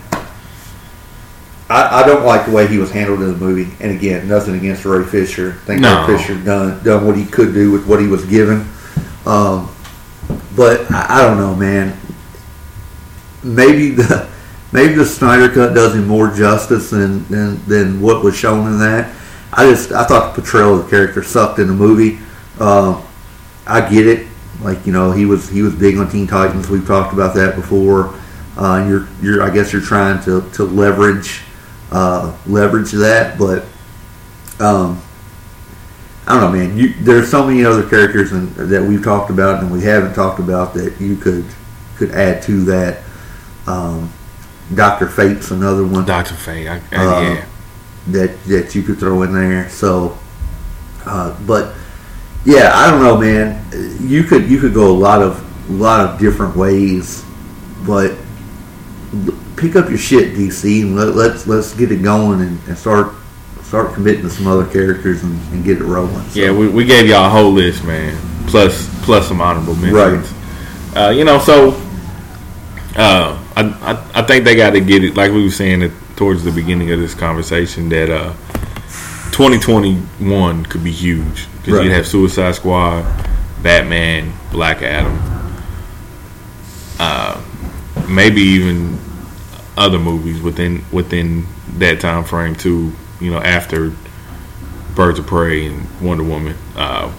I, 1.69 2.03
I 2.03 2.07
don't 2.07 2.25
like 2.25 2.47
the 2.47 2.53
way 2.53 2.67
he 2.67 2.79
was 2.79 2.91
handled 2.91 3.21
in 3.23 3.29
the 3.33 3.37
movie. 3.37 3.75
And 3.81 3.91
again, 3.93 4.29
nothing 4.29 4.55
against 4.55 4.85
Ray 4.85 5.05
Fisher. 5.05 5.59
I 5.63 5.67
think 5.67 5.81
No. 5.81 6.07
Ray 6.07 6.19
Fisher 6.19 6.37
done 6.43 6.83
done 6.85 7.07
what 7.07 7.17
he 7.17 7.25
could 7.25 7.55
do 7.55 7.73
with 7.73 7.87
what 7.87 8.01
he 8.01 8.07
was 8.07 8.25
given. 8.25 8.69
Um, 9.27 9.75
but 10.55 10.91
I, 10.91 11.19
I 11.19 11.23
don't 11.23 11.39
know, 11.39 11.57
man. 11.57 11.97
Maybe 13.43 13.91
the 13.91 14.31
maybe 14.73 14.95
the 14.95 15.05
Snyder 15.05 15.49
cut 15.53 15.75
does 15.75 15.95
him 15.95 16.07
more 16.07 16.33
justice 16.33 16.91
than, 16.91 17.25
than 17.27 17.65
than 17.67 18.01
what 18.01 18.25
was 18.25 18.37
shown 18.37 18.67
in 18.67 18.79
that. 18.81 19.15
I 19.53 19.71
just 19.71 19.93
I 19.93 20.05
thought 20.05 20.35
the 20.35 20.43
portrayal 20.43 20.79
of 20.79 20.85
the 20.85 20.91
character 20.91 21.23
sucked 21.23 21.59
in 21.59 21.69
the 21.69 21.75
movie. 21.75 22.19
Um, 22.59 23.03
I 23.67 23.89
get 23.89 24.07
it, 24.07 24.27
like 24.61 24.87
you 24.87 24.93
know 24.93 25.13
he 25.13 25.27
was 25.27 25.49
he 25.49 25.63
was 25.63 25.75
big 25.75 25.97
on 25.99 26.11
Teen 26.11 26.27
Titans. 26.27 26.69
We've 26.69 26.87
talked 26.87 27.13
about 27.13 27.35
that 27.37 27.55
before. 27.55 28.15
Uh, 28.57 28.81
and 28.81 28.89
you're 28.89 29.09
you're 29.23 29.43
I 29.43 29.51
guess 29.51 29.73
you're 29.73 29.83
trying 29.83 30.23
to 30.25 30.49
to 30.53 30.65
leverage 30.65 31.43
uh, 31.91 32.37
leverage 32.47 32.91
that, 32.93 33.39
but 33.39 33.65
um, 34.61 35.03
I 36.27 36.39
don't 36.39 36.53
know, 36.53 36.59
man. 36.59 36.77
You, 36.77 36.95
there's 37.01 37.31
so 37.31 37.47
many 37.47 37.65
other 37.65 37.89
characters 37.89 38.33
and, 38.33 38.51
that 38.55 38.83
we've 38.83 39.03
talked 39.03 39.31
about 39.31 39.63
and 39.63 39.73
we 39.73 39.83
haven't 39.83 40.15
talked 40.15 40.39
about 40.39 40.75
that 40.75 41.01
you 41.01 41.17
could 41.17 41.45
could 41.97 42.11
add 42.13 42.43
to 42.43 42.65
that. 42.65 43.03
Um, 43.67 44.13
Doctor 44.75 45.09
Fate's 45.09 45.51
another 45.51 45.87
one 45.87 46.05
Doctor 46.05 46.35
Fate, 46.35 46.69
I, 46.69 46.81
I, 46.93 46.97
Uh, 46.97 47.21
yeah, 47.21 47.45
that 48.09 48.45
that 48.45 48.75
you 48.75 48.83
could 48.83 48.99
throw 48.99 49.23
in 49.23 49.33
there. 49.33 49.69
So, 49.69 50.19
uh, 51.05 51.37
but 51.47 51.75
yeah, 52.45 52.73
I 52.75 52.91
don't 52.91 53.03
know, 53.03 53.17
man. 53.17 53.65
You 54.01 54.25
could 54.25 54.51
you 54.51 54.59
could 54.59 54.75
go 54.75 54.91
a 54.91 54.97
lot 54.97 55.23
of 55.23 55.71
a 55.71 55.73
lot 55.73 56.01
of 56.01 56.19
different 56.19 56.57
ways, 56.57 57.25
but 57.87 58.17
pick 59.57 59.77
up 59.77 59.89
your 59.89 59.99
shit, 59.99 60.35
DC, 60.35 60.83
and 60.83 60.97
let, 60.97 61.15
let's 61.15 61.47
let's 61.47 61.75
get 61.75 61.93
it 61.93 62.03
going 62.03 62.41
and, 62.41 62.59
and 62.67 62.77
start 62.77 63.15
start 63.63 63.95
committing 63.95 64.23
to 64.23 64.29
some 64.29 64.47
other 64.47 64.67
characters 64.67 65.23
and, 65.23 65.39
and 65.53 65.65
get 65.65 65.79
it 65.79 65.85
rolling. 65.85 66.23
So, 66.29 66.41
yeah. 66.41 66.53
We, 66.53 66.69
we 66.69 66.85
gave 66.85 67.07
y'all 67.07 67.27
a 67.27 67.31
whole 67.31 67.53
list, 67.53 67.85
man. 67.85 68.15
Plus, 68.47 68.87
plus 69.03 69.29
some 69.29 69.41
honorable 69.41 69.75
mentions. 69.77 70.31
Right. 70.31 71.07
Uh, 71.07 71.09
you 71.09 71.25
know, 71.25 71.39
so 71.39 71.81
uh, 72.97 73.42
I, 73.57 73.63
I 74.15 74.21
I 74.21 74.23
think 74.23 74.45
they 74.45 74.55
got 74.55 74.71
to 74.71 74.81
get 74.81 75.05
it. 75.05 75.17
Like 75.17 75.33
we 75.33 75.43
were 75.45 75.51
saying 75.51 75.83
it 75.83 75.93
towards 76.17 76.45
the 76.45 76.53
beginning 76.53 76.91
of 76.93 77.01
this 77.01 77.15
conversation 77.15 77.89
that 77.91 78.11
uh, 78.11 78.33
2021 79.33 80.67
could 80.67 80.85
be 80.85 80.93
huge 80.93 81.49
because 81.59 81.75
Right. 81.75 81.85
you'd 81.85 81.93
have 81.93 82.07
Suicide 82.07 82.55
Squad, 82.55 83.03
Batman, 83.63 84.33
Black 84.51 84.83
Adam, 84.83 85.19
uh, 86.99 87.41
maybe 88.09 88.41
even 88.41 88.99
other 89.77 89.99
movies 89.99 90.41
within 90.43 90.85
within 90.93 91.47
that 91.79 92.01
time 92.01 92.25
frame 92.25 92.55
too. 92.55 92.93
You 93.21 93.31
know, 93.33 93.39
after 93.39 93.93
Birds 94.95 95.19
of 95.19 95.27
Prey 95.27 95.67
and 95.67 95.87
Wonder 96.01 96.25
Woman. 96.25 96.57
Uh, 96.77 97.13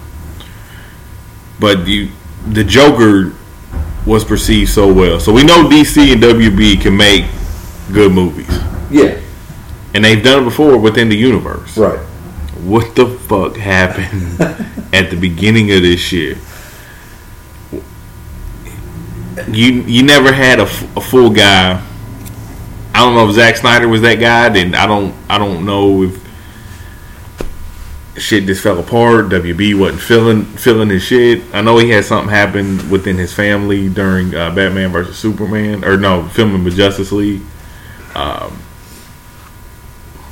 but 1.58 1.86
you, 1.86 2.10
the 2.48 2.62
Joker 2.64 3.32
was 4.06 4.24
perceived 4.24 4.70
so 4.70 4.92
well, 4.92 5.18
so 5.20 5.32
we 5.32 5.42
know 5.44 5.64
DC 5.68 6.12
and 6.12 6.22
WB 6.22 6.80
can 6.82 6.96
make 6.96 7.24
good 7.92 8.12
movies, 8.12 8.48
yeah, 8.90 9.18
and 9.94 10.04
they've 10.04 10.22
done 10.22 10.42
it 10.42 10.44
before 10.44 10.76
within 10.78 11.08
the 11.08 11.16
universe. 11.16 11.76
right. 11.76 11.98
What 12.64 12.94
the 12.96 13.06
fuck 13.06 13.56
happened 13.56 14.40
at 14.94 15.10
the 15.10 15.16
beginning 15.20 15.70
of 15.72 15.82
this 15.82 16.12
year. 16.12 16.38
You 19.48 19.82
you 19.82 20.02
never 20.02 20.32
had 20.32 20.60
a, 20.60 20.62
f- 20.62 20.96
a 20.96 21.00
full 21.00 21.28
guy. 21.30 21.82
I 22.94 22.98
don't 23.00 23.14
know 23.14 23.28
if 23.28 23.34
Zack 23.34 23.56
Snyder 23.56 23.88
was 23.88 24.00
that 24.02 24.14
guy. 24.16 24.48
Then 24.48 24.74
I 24.74 24.86
don't 24.86 25.14
I 25.28 25.36
don't 25.38 25.66
know 25.66 26.04
if 26.04 26.23
shit 28.16 28.44
just 28.44 28.62
fell 28.62 28.78
apart. 28.78 29.26
WB 29.26 29.78
wasn't 29.78 30.00
feeling 30.00 30.44
feeling 30.44 30.88
his 30.90 31.02
shit. 31.02 31.42
I 31.54 31.60
know 31.62 31.78
he 31.78 31.90
had 31.90 32.04
something 32.04 32.28
happen 32.28 32.88
within 32.90 33.16
his 33.16 33.32
family 33.32 33.88
during 33.88 34.34
uh, 34.34 34.54
Batman 34.54 34.92
versus 34.92 35.18
Superman, 35.18 35.84
or 35.84 35.96
no, 35.96 36.28
filming 36.28 36.64
with 36.64 36.76
Justice 36.76 37.12
League. 37.12 37.42
Um, 38.14 38.62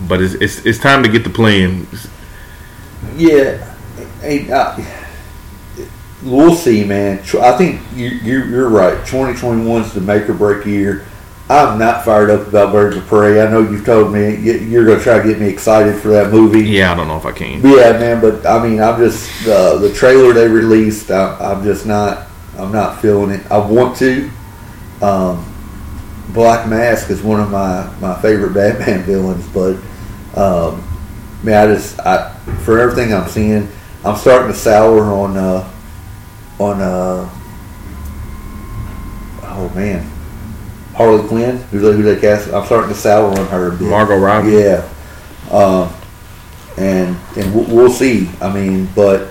but 0.09 0.22
it's, 0.22 0.34
it's 0.34 0.64
it's 0.64 0.78
time 0.78 1.02
to 1.02 1.09
get 1.09 1.24
the 1.24 1.30
plan. 1.30 1.86
Yeah, 3.16 3.74
uh, 4.22 4.84
we'll 6.22 6.54
see, 6.54 6.84
man. 6.84 7.18
I 7.40 7.56
think 7.56 7.80
you, 7.94 8.09
you 8.09 8.44
you're 8.44 8.68
right. 8.68 8.94
2021 9.06 9.82
is 9.82 9.92
the 9.92 10.00
make 10.00 10.28
or 10.28 10.34
break 10.34 10.66
year. 10.66 11.06
I'm 11.52 11.78
not 11.78 12.04
fired 12.04 12.30
up 12.30 12.46
about 12.48 12.72
Birds 12.72 12.96
of 12.96 13.06
Prey. 13.06 13.40
I 13.42 13.50
know 13.50 13.60
you've 13.60 13.84
told 13.84 14.12
me 14.12 14.36
you- 14.36 14.54
you're 14.54 14.84
going 14.86 14.98
to 14.98 15.04
try 15.04 15.18
to 15.18 15.24
get 15.28 15.38
me 15.38 15.48
excited 15.48 16.00
for 16.00 16.08
that 16.08 16.30
movie. 16.32 16.62
Yeah, 16.64 16.92
I 16.92 16.94
don't 16.94 17.08
know 17.08 17.16
if 17.18 17.26
I 17.26 17.32
can. 17.32 17.60
Yeah, 17.62 17.92
man, 17.98 18.20
but 18.20 18.46
I 18.46 18.62
mean, 18.66 18.80
I'm 18.82 18.98
just 18.98 19.28
uh, 19.46 19.76
the 19.76 19.92
trailer 19.92 20.32
they 20.32 20.48
released. 20.48 21.10
I, 21.10 21.36
I'm 21.38 21.62
just 21.62 21.84
not. 21.86 22.26
I'm 22.58 22.72
not 22.72 23.00
feeling 23.02 23.30
it. 23.30 23.50
I 23.50 23.58
want 23.58 23.96
to. 23.98 24.30
Um, 25.02 25.44
Black 26.32 26.68
Mask 26.68 27.10
is 27.10 27.20
one 27.22 27.40
of 27.40 27.50
my, 27.50 27.90
my 28.00 28.14
favorite 28.22 28.54
Batman 28.54 29.02
villains, 29.04 29.46
but 29.48 29.76
um, 30.36 30.82
man, 31.42 31.68
I 31.68 31.74
just 31.74 32.00
I 32.00 32.32
for 32.64 32.78
everything 32.78 33.12
I'm 33.12 33.28
seeing, 33.28 33.68
I'm 34.04 34.16
starting 34.16 34.48
to 34.48 34.54
sour 34.54 35.02
on 35.12 35.36
uh, 35.36 35.70
on 36.58 36.80
uh, 36.80 37.28
oh 39.42 39.72
man, 39.74 40.08
Harley 40.94 41.27
Quinn. 41.28 41.56
Who 41.70 41.78
they, 41.81 41.93
who 41.97 42.02
they 42.02 42.20
cast? 42.20 42.52
I'm 42.52 42.64
starting 42.66 42.90
to 42.90 42.94
sour 42.94 43.31
on 43.31 43.47
her. 43.48 43.69
A 43.69 43.70
bit. 43.73 43.82
Margot 43.89 44.19
Robbie. 44.19 44.52
Yeah, 44.52 44.89
um, 45.51 45.93
and 46.77 47.16
and 47.36 47.55
we'll, 47.55 47.64
we'll 47.74 47.90
see. 47.93 48.28
I 48.40 48.52
mean, 48.52 48.89
but 48.94 49.31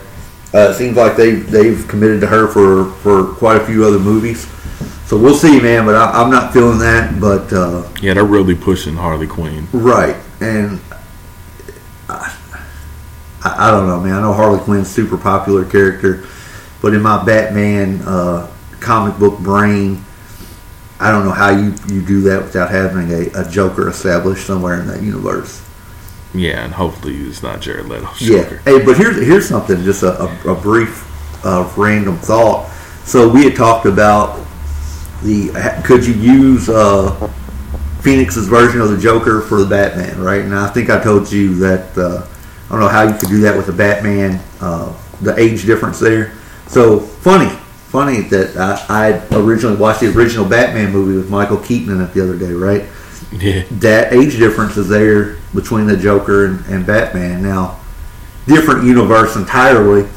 uh, 0.53 0.69
it 0.71 0.75
seems 0.75 0.97
like 0.97 1.15
they 1.15 1.31
they've 1.33 1.87
committed 1.87 2.21
to 2.21 2.27
her 2.27 2.47
for 2.47 2.91
for 3.01 3.33
quite 3.35 3.61
a 3.61 3.65
few 3.65 3.85
other 3.85 3.99
movies. 3.99 4.47
So 5.05 5.17
we'll 5.17 5.35
see, 5.35 5.59
man. 5.59 5.85
But 5.85 5.95
I, 5.95 6.21
I'm 6.21 6.29
not 6.31 6.53
feeling 6.53 6.79
that. 6.79 7.19
But 7.19 7.51
uh, 7.53 7.87
Yeah, 8.01 8.13
they're 8.13 8.23
really 8.23 8.55
pushing 8.55 8.95
Harley 8.95 9.27
Quinn. 9.27 9.67
right, 9.73 10.15
and 10.39 10.79
I, 12.09 12.35
I 13.43 13.67
I 13.67 13.71
don't 13.71 13.87
know, 13.87 13.99
man. 13.99 14.13
I 14.15 14.21
know 14.21 14.33
Harley 14.33 14.59
Quinn's 14.59 14.89
super 14.89 15.17
popular 15.17 15.65
character, 15.65 16.25
but 16.81 16.93
in 16.93 17.01
my 17.01 17.23
Batman 17.23 18.01
uh, 18.05 18.49
comic 18.79 19.17
book 19.19 19.37
brain. 19.39 20.03
I 21.01 21.11
don't 21.11 21.25
know 21.25 21.31
how 21.31 21.49
you, 21.49 21.73
you 21.87 22.05
do 22.05 22.21
that 22.21 22.43
without 22.43 22.69
having 22.69 23.11
a, 23.11 23.41
a 23.41 23.49
Joker 23.49 23.89
established 23.89 24.45
somewhere 24.45 24.79
in 24.79 24.87
that 24.87 25.01
universe. 25.01 25.65
Yeah, 26.33 26.63
and 26.63 26.73
hopefully 26.73 27.17
it's 27.17 27.43
not 27.43 27.59
Jared 27.59 27.87
Leto's 27.87 28.21
Yeah. 28.21 28.43
Hey, 28.63 28.85
but 28.85 28.97
here's 28.97 29.17
here's 29.17 29.49
something, 29.49 29.83
just 29.83 30.03
a, 30.03 30.21
a, 30.21 30.53
a 30.53 30.55
brief, 30.55 31.05
uh, 31.45 31.69
random 31.75 32.17
thought. 32.17 32.69
So 33.03 33.27
we 33.27 33.43
had 33.43 33.55
talked 33.55 33.85
about 33.85 34.45
the 35.23 35.49
could 35.83 36.05
you 36.05 36.13
use 36.13 36.69
uh, 36.69 37.11
Phoenix's 38.01 38.47
version 38.47 38.79
of 38.79 38.91
the 38.91 38.97
Joker 38.97 39.41
for 39.41 39.59
the 39.59 39.69
Batman, 39.69 40.19
right? 40.21 40.41
And 40.41 40.55
I 40.55 40.67
think 40.67 40.89
I 40.89 41.03
told 41.03 41.31
you 41.31 41.55
that 41.55 41.97
uh, 41.97 42.25
I 42.67 42.69
don't 42.69 42.79
know 42.79 42.87
how 42.87 43.03
you 43.03 43.17
could 43.17 43.29
do 43.29 43.41
that 43.41 43.57
with 43.57 43.65
the 43.65 43.73
Batman, 43.73 44.39
uh, 44.61 44.95
the 45.21 45.37
age 45.37 45.65
difference 45.65 45.99
there. 45.99 46.33
So 46.67 46.99
funny, 46.99 47.53
funny 47.91 48.21
that 48.21 48.55
I, 48.57 49.19
I 49.31 49.35
originally 49.37 49.75
watched 49.75 49.99
the 49.99 50.11
original 50.15 50.45
Batman 50.45 50.91
movie 50.91 51.17
with 51.17 51.29
Michael 51.29 51.57
Keaton 51.57 51.93
in 51.93 52.01
it 52.01 52.13
the 52.13 52.21
other 52.23 52.37
day, 52.37 52.53
right? 52.53 52.85
Yeah. 53.33 53.63
that 53.79 54.11
age 54.13 54.37
difference 54.37 54.75
is 54.75 54.89
there 54.89 55.37
between 55.53 55.87
the 55.87 55.95
Joker 55.95 56.45
and, 56.47 56.65
and 56.65 56.85
Batman. 56.85 57.41
Now, 57.41 57.79
different 58.45 58.83
universe 58.83 59.35
entirely, 59.37 60.09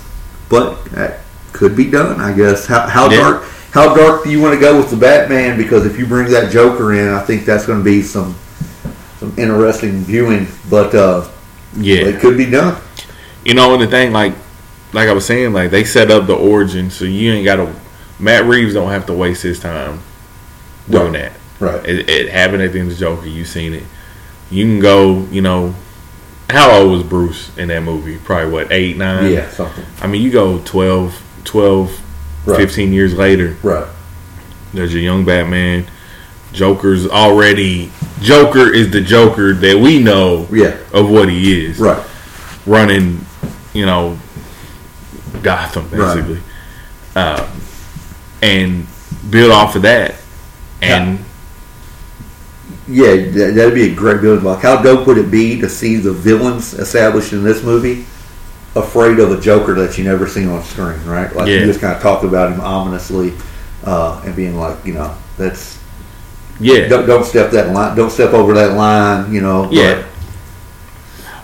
but 0.48 0.84
that 0.86 1.20
could 1.52 1.76
be 1.76 1.88
done, 1.90 2.20
I 2.20 2.32
guess. 2.32 2.66
How, 2.66 2.86
how 2.88 3.08
Yeah. 3.10 3.20
dark? 3.20 3.42
How 3.70 3.94
dark 3.94 4.22
do 4.24 4.30
you 4.30 4.40
want 4.40 4.54
to 4.54 4.60
go 4.60 4.76
with 4.78 4.90
the 4.90 4.96
Batman? 4.96 5.56
Because 5.56 5.84
if 5.84 5.98
you 5.98 6.06
bring 6.06 6.30
that 6.30 6.50
Joker 6.52 6.92
in, 6.94 7.08
I 7.12 7.20
think 7.20 7.44
that's 7.44 7.66
going 7.66 7.78
to 7.80 7.84
be 7.84 8.02
some 8.02 8.34
some 9.20 9.32
interesting 9.36 9.98
viewing. 10.04 10.46
But 10.70 10.94
uh, 10.94 11.28
Yeah. 11.76 12.06
it 12.06 12.20
could 12.20 12.36
be 12.36 12.46
done. 12.46 12.80
You 13.44 13.54
know, 13.54 13.72
and 13.74 13.82
the 13.82 13.86
thing, 13.88 14.12
like, 14.12 14.32
like 14.94 15.08
I 15.08 15.12
was 15.12 15.26
saying, 15.26 15.52
like 15.52 15.70
they 15.70 15.84
set 15.84 16.10
up 16.10 16.26
the 16.26 16.34
origin, 16.36 16.90
so 16.90 17.04
you 17.04 17.32
ain't 17.32 17.44
got 17.44 17.56
to. 17.56 17.74
Matt 18.18 18.44
Reeves 18.46 18.74
don't 18.74 18.90
have 18.90 19.06
to 19.06 19.12
waste 19.12 19.42
his 19.42 19.58
time 19.60 20.00
doing 20.88 21.12
that. 21.14 21.32
Right. 21.60 21.84
It, 21.86 22.08
it 22.08 22.28
happened 22.30 22.62
at 22.62 22.72
the 22.72 22.78
end 22.80 22.92
of 22.92 22.98
Joker. 22.98 23.26
You 23.26 23.44
seen 23.44 23.74
it. 23.74 23.82
You 24.50 24.64
can 24.64 24.80
go. 24.80 25.24
You 25.30 25.42
know, 25.42 25.74
how 26.50 26.70
old 26.80 26.92
was 26.92 27.02
Bruce 27.02 27.56
in 27.58 27.68
that 27.68 27.82
movie? 27.82 28.18
Probably 28.18 28.52
what 28.52 28.70
eight, 28.72 28.96
nine. 28.96 29.32
Yeah. 29.32 29.50
Something. 29.50 29.84
I 30.00 30.06
mean, 30.06 30.22
you 30.22 30.30
go 30.30 30.60
12, 30.64 31.22
12 31.44 32.00
Right. 32.46 32.58
15 32.58 32.92
years 32.92 33.14
later. 33.14 33.56
Right. 33.62 33.88
There's 34.74 34.94
a 34.94 34.98
young 35.00 35.24
Batman. 35.24 35.86
Joker's 36.52 37.06
already. 37.08 37.90
Joker 38.20 38.70
is 38.72 38.90
the 38.90 39.00
Joker 39.00 39.54
that 39.54 39.78
we 39.78 39.98
know 39.98 40.46
Yeah. 40.52 40.76
of 40.92 41.08
what 41.10 41.28
he 41.30 41.64
is. 41.66 41.78
Right. 41.78 42.04
running, 42.66 43.24
you 43.72 43.84
know, 43.86 44.18
Gotham 45.44 45.88
Right. 45.92 46.14
basically, 46.16 46.40
um, 47.14 47.44
and 48.42 48.86
build 49.30 49.52
off 49.52 49.76
of 49.76 49.82
that. 49.82 50.16
And 50.82 51.18
Yeah, 52.86 53.14
that- 53.14 53.54
that'd 53.54 53.74
be 53.74 53.90
a 53.90 53.94
great 53.94 54.20
building 54.20 54.42
block. 54.42 54.60
How 54.62 54.76
dope 54.76 55.06
would 55.06 55.16
it 55.16 55.30
be 55.30 55.58
to 55.60 55.68
see 55.70 55.96
the 55.96 56.12
villains 56.12 56.74
established 56.74 57.32
in 57.32 57.42
this 57.44 57.62
movie 57.62 58.04
afraid 58.76 59.18
of 59.20 59.30
a 59.32 59.40
Joker 59.40 59.72
that 59.74 59.96
you 59.96 60.04
never 60.04 60.26
seen 60.26 60.48
on 60.48 60.62
screen, 60.64 60.96
right? 61.06 61.34
Like 61.34 61.46
Yeah. 61.48 61.60
you 61.60 61.66
just 61.66 61.80
kind 61.80 61.94
of 61.96 62.02
talked 62.02 62.24
about 62.24 62.52
him 62.52 62.60
ominously 62.60 63.32
uh, 63.84 64.20
and 64.26 64.34
being 64.36 64.58
like, 64.58 64.76
you 64.84 64.92
know, 64.94 65.12
that's 65.38 65.78
yeah, 66.60 66.86
don't, 66.88 67.06
don't 67.06 67.24
step 67.24 67.50
that 67.52 67.70
line, 67.72 67.96
don't 67.96 68.10
step 68.12 68.32
over 68.34 68.52
that 68.54 68.72
line, 68.74 69.32
you 69.32 69.40
know. 69.40 69.68
yeah. 69.70 70.02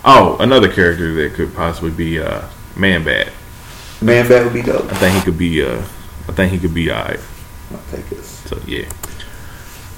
Oh, 0.04 0.36
another 0.40 0.68
character 0.68 1.12
that 1.14 1.34
could 1.34 1.54
possibly 1.54 1.90
be 1.90 2.18
uh, 2.20 2.40
Man 2.76 3.02
Bat. 3.04 3.28
Man 4.02 4.28
Bat 4.28 4.44
would 4.44 4.54
be 4.54 4.62
dope. 4.62 4.84
I 4.92 4.94
think 4.96 5.16
he 5.16 5.22
could 5.22 5.38
be. 5.38 5.62
Uh, 5.62 5.82
I 6.28 6.32
think 6.32 6.52
he 6.52 6.58
could 6.58 6.74
be 6.74 6.90
alright. 6.90 7.20
I'll 7.72 7.80
take. 7.90 8.06
So 8.22 8.58
yeah. 8.66 8.88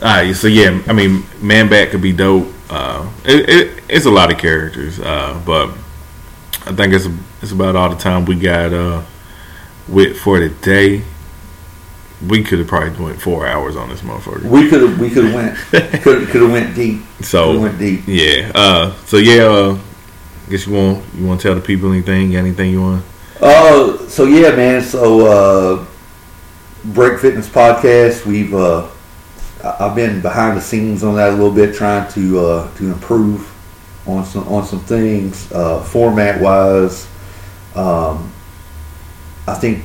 Alright, 0.01 0.35
so 0.35 0.49
yeah, 0.49 0.83
I 0.89 0.93
mean, 0.93 1.25
Man 1.41 1.69
Bat 1.69 1.91
could 1.91 2.03
be 2.03 2.13
dope. 2.13 2.49
Uh, 2.69 3.09
it, 3.25 3.49
it, 3.49 3.85
it's 3.89 4.07
a 4.07 4.11
lot 4.11 4.33
of 4.33 4.39
characters, 4.39 4.99
uh, 4.99 5.41
but 5.47 5.69
I 6.67 6.73
think 6.75 6.93
it's 6.93 7.07
it's 7.41 7.53
about 7.53 7.77
all 7.77 7.89
the 7.89 7.97
time 7.97 8.25
we 8.25 8.35
got 8.35 8.73
uh, 8.73 9.03
with 9.89 10.19
for 10.19 10.41
the 10.41 10.49
day. 10.49 11.05
We 12.27 12.43
could 12.45 12.61
have 12.61 12.69
probably 12.69 13.05
went 13.05 13.21
four 13.21 13.47
hours 13.47 13.77
on 13.77 13.89
this 13.89 14.01
motherfucker. 14.01 14.43
We 14.43 14.69
could 14.69 14.83
have 14.83 14.99
we 14.99 15.11
could 15.11 15.25
have 15.27 15.35
went 15.35 15.57
could 16.03 16.29
could 16.29 16.43
have 16.43 16.51
went 16.51 16.75
deep. 16.75 17.03
So 17.21 17.61
went 17.61 17.79
deep. 17.79 18.03
yeah, 18.07 18.51
uh, 18.55 18.95
so 19.07 19.19
yeah, 19.19 19.43
uh, 19.45 19.79
guess 20.49 20.67
you 20.67 20.73
want 20.73 21.05
you 21.15 21.27
want 21.27 21.41
to 21.41 21.49
tell 21.49 21.55
the 21.55 21.61
people 21.61 21.93
anything? 21.93 22.35
Anything 22.37 22.71
you 22.71 22.81
want? 22.81 23.05
Uh, 23.41 23.99
so 24.09 24.25
yeah, 24.25 24.55
man. 24.55 24.83
So 24.83 25.27
uh, 25.27 25.87
Break 26.85 27.21
Fitness 27.21 27.49
Podcast. 27.49 28.27
We've 28.27 28.55
uh, 28.55 28.89
I've 29.63 29.95
been 29.95 30.21
behind 30.21 30.57
the 30.57 30.61
scenes 30.61 31.05
on 31.05 31.17
that 31.17 31.31
a 31.31 31.33
little 31.33 31.53
bit, 31.53 31.75
trying 31.75 32.11
to 32.13 32.39
uh, 32.41 32.75
to 32.77 32.93
improve 32.93 33.49
on 34.07 34.25
some 34.25 34.47
on 34.49 34.65
some 34.65 34.81
things 34.81 35.51
uh, 35.53 35.83
format 35.83 36.41
wise. 36.41 37.09
Um, 37.75 38.33
I 39.47 39.55
think 39.55 39.85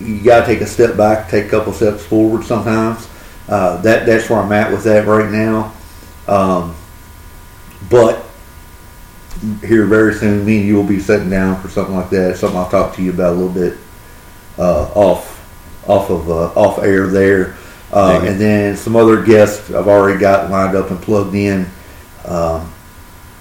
you 0.00 0.22
got 0.22 0.40
to 0.40 0.46
take 0.46 0.60
a 0.60 0.66
step 0.66 0.96
back, 0.96 1.28
take 1.30 1.46
a 1.46 1.48
couple 1.48 1.72
steps 1.72 2.04
forward. 2.04 2.44
Sometimes 2.44 3.08
uh, 3.48 3.80
that 3.82 4.06
that's 4.06 4.28
where 4.28 4.40
I'm 4.40 4.52
at 4.52 4.70
with 4.70 4.84
that 4.84 5.06
right 5.06 5.30
now. 5.30 5.72
Um, 6.26 6.74
but 7.88 8.25
here 9.60 9.86
very 9.86 10.14
soon, 10.14 10.44
me 10.44 10.58
and 10.58 10.66
you 10.66 10.76
will 10.76 10.84
be 10.84 11.00
sitting 11.00 11.30
down 11.30 11.60
for 11.60 11.68
something 11.68 11.94
like 11.94 12.10
that. 12.10 12.36
Something 12.36 12.58
I'll 12.58 12.70
talk 12.70 12.94
to 12.96 13.02
you 13.02 13.10
about 13.10 13.32
a 13.32 13.36
little 13.36 13.52
bit 13.52 13.78
uh, 14.58 14.90
off 14.94 15.34
off 15.88 16.10
of 16.10 16.28
uh, 16.30 16.52
off 16.58 16.78
air 16.78 17.06
there, 17.06 17.56
uh, 17.92 18.20
and 18.24 18.40
then 18.40 18.76
some 18.76 18.96
other 18.96 19.22
guests 19.22 19.70
I've 19.70 19.88
already 19.88 20.18
got 20.18 20.50
lined 20.50 20.76
up 20.76 20.90
and 20.90 21.00
plugged 21.00 21.34
in. 21.34 21.66
Um, 22.24 22.72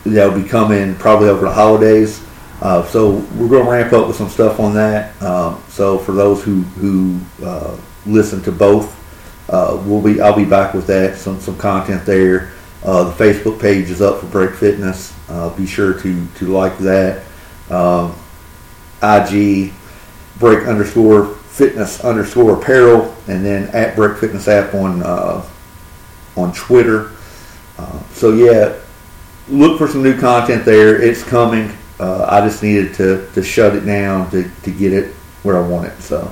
that'll 0.05 0.39
be 0.39 0.47
coming 0.47 0.95
probably 0.95 1.30
over 1.30 1.45
the 1.45 1.53
holidays. 1.53 2.23
Uh, 2.61 2.85
so 2.85 3.15
we're 3.35 3.49
going 3.49 3.65
to 3.65 3.72
ramp 3.72 3.91
up 3.93 4.07
with 4.07 4.15
some 4.15 4.30
stuff 4.30 4.59
on 4.59 4.73
that. 4.76 5.22
Um, 5.22 5.61
so 5.69 5.97
for 5.97 6.13
those 6.13 6.43
who 6.43 6.61
who 6.61 7.19
uh, 7.43 7.77
listen 8.05 8.41
to 8.43 8.51
both, 8.51 8.95
uh, 9.49 9.81
we'll 9.85 10.01
be 10.01 10.22
I'll 10.22 10.35
be 10.35 10.45
back 10.45 10.73
with 10.73 10.88
that 10.88 11.17
some 11.17 11.39
some 11.39 11.57
content 11.57 12.05
there. 12.05 12.51
Uh, 12.85 13.05
the 13.05 13.23
Facebook 13.23 13.59
page 13.59 13.89
is 13.89 13.99
up 13.99 14.19
for 14.19 14.27
Break 14.27 14.51
Fitness. 14.51 15.13
Uh, 15.27 15.49
be 15.57 15.65
sure 15.65 15.99
to 15.99 16.27
to 16.35 16.45
like 16.47 16.77
that. 16.77 17.23
Um, 17.71 18.15
IG 19.01 19.73
break 20.37 20.67
underscore 20.67 21.25
fitness 21.25 22.03
underscore 22.03 22.61
apparel, 22.61 23.15
and 23.27 23.43
then 23.43 23.69
at 23.69 23.95
break 23.95 24.17
fitness 24.17 24.47
app 24.47 24.75
on 24.75 25.01
uh, 25.01 25.43
on 26.37 26.53
Twitter. 26.53 27.11
Uh, 27.77 28.03
so 28.13 28.33
yeah, 28.33 28.77
look 29.49 29.77
for 29.77 29.87
some 29.87 30.03
new 30.03 30.19
content 30.19 30.63
there. 30.63 31.01
It's 31.01 31.23
coming. 31.23 31.75
Uh, 31.99 32.25
I 32.29 32.41
just 32.41 32.61
needed 32.61 32.93
to, 32.95 33.29
to 33.33 33.41
shut 33.41 33.75
it 33.75 33.85
down 33.85 34.29
to, 34.31 34.49
to 34.63 34.71
get 34.71 34.91
it 34.91 35.13
where 35.43 35.57
I 35.57 35.65
want 35.65 35.87
it. 35.87 35.99
So 36.01 36.31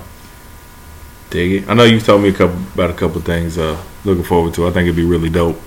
dig 1.30 1.64
it. 1.64 1.70
I 1.70 1.74
know 1.74 1.84
you've 1.84 2.06
told 2.06 2.22
me 2.22 2.30
a 2.30 2.34
couple 2.34 2.58
about 2.74 2.90
a 2.90 2.94
couple 2.94 3.22
things. 3.22 3.58
Uh, 3.58 3.82
looking 4.04 4.24
forward 4.24 4.54
to. 4.56 4.68
I 4.68 4.72
think 4.72 4.84
it'd 4.84 4.96
be 4.96 5.06
really 5.06 5.30
dope. 5.30 5.60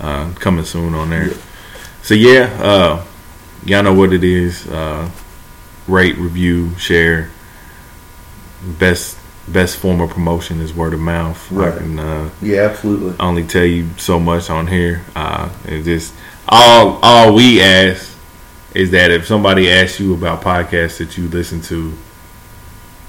Uh, 0.00 0.32
coming 0.34 0.64
soon 0.64 0.94
on 0.94 1.10
there. 1.10 1.28
Yeah. 1.28 1.36
So 2.02 2.14
yeah, 2.14 2.50
uh, 2.60 3.04
y'all 3.64 3.82
know 3.82 3.94
what 3.94 4.12
it 4.12 4.24
is. 4.24 4.66
Uh, 4.68 5.08
rate, 5.86 6.16
review, 6.16 6.76
share. 6.78 7.30
Best 8.78 9.18
best 9.46 9.76
form 9.76 10.00
of 10.00 10.10
promotion 10.10 10.60
is 10.60 10.74
word 10.74 10.94
of 10.94 11.00
mouth. 11.00 11.50
Right. 11.50 11.76
Can, 11.76 11.98
uh, 11.98 12.30
yeah, 12.40 12.62
absolutely. 12.62 13.14
Only 13.20 13.44
tell 13.44 13.64
you 13.64 13.88
so 13.98 14.18
much 14.18 14.50
on 14.50 14.66
here. 14.66 15.04
Uh, 15.14 15.50
it's 15.64 15.84
just 15.84 16.14
all 16.48 16.98
all 17.02 17.34
we 17.34 17.60
ask 17.60 18.16
is 18.74 18.90
that 18.90 19.10
if 19.10 19.26
somebody 19.26 19.70
asks 19.70 20.00
you 20.00 20.14
about 20.14 20.42
podcasts 20.42 20.98
that 20.98 21.16
you 21.16 21.28
listen 21.28 21.60
to, 21.62 21.92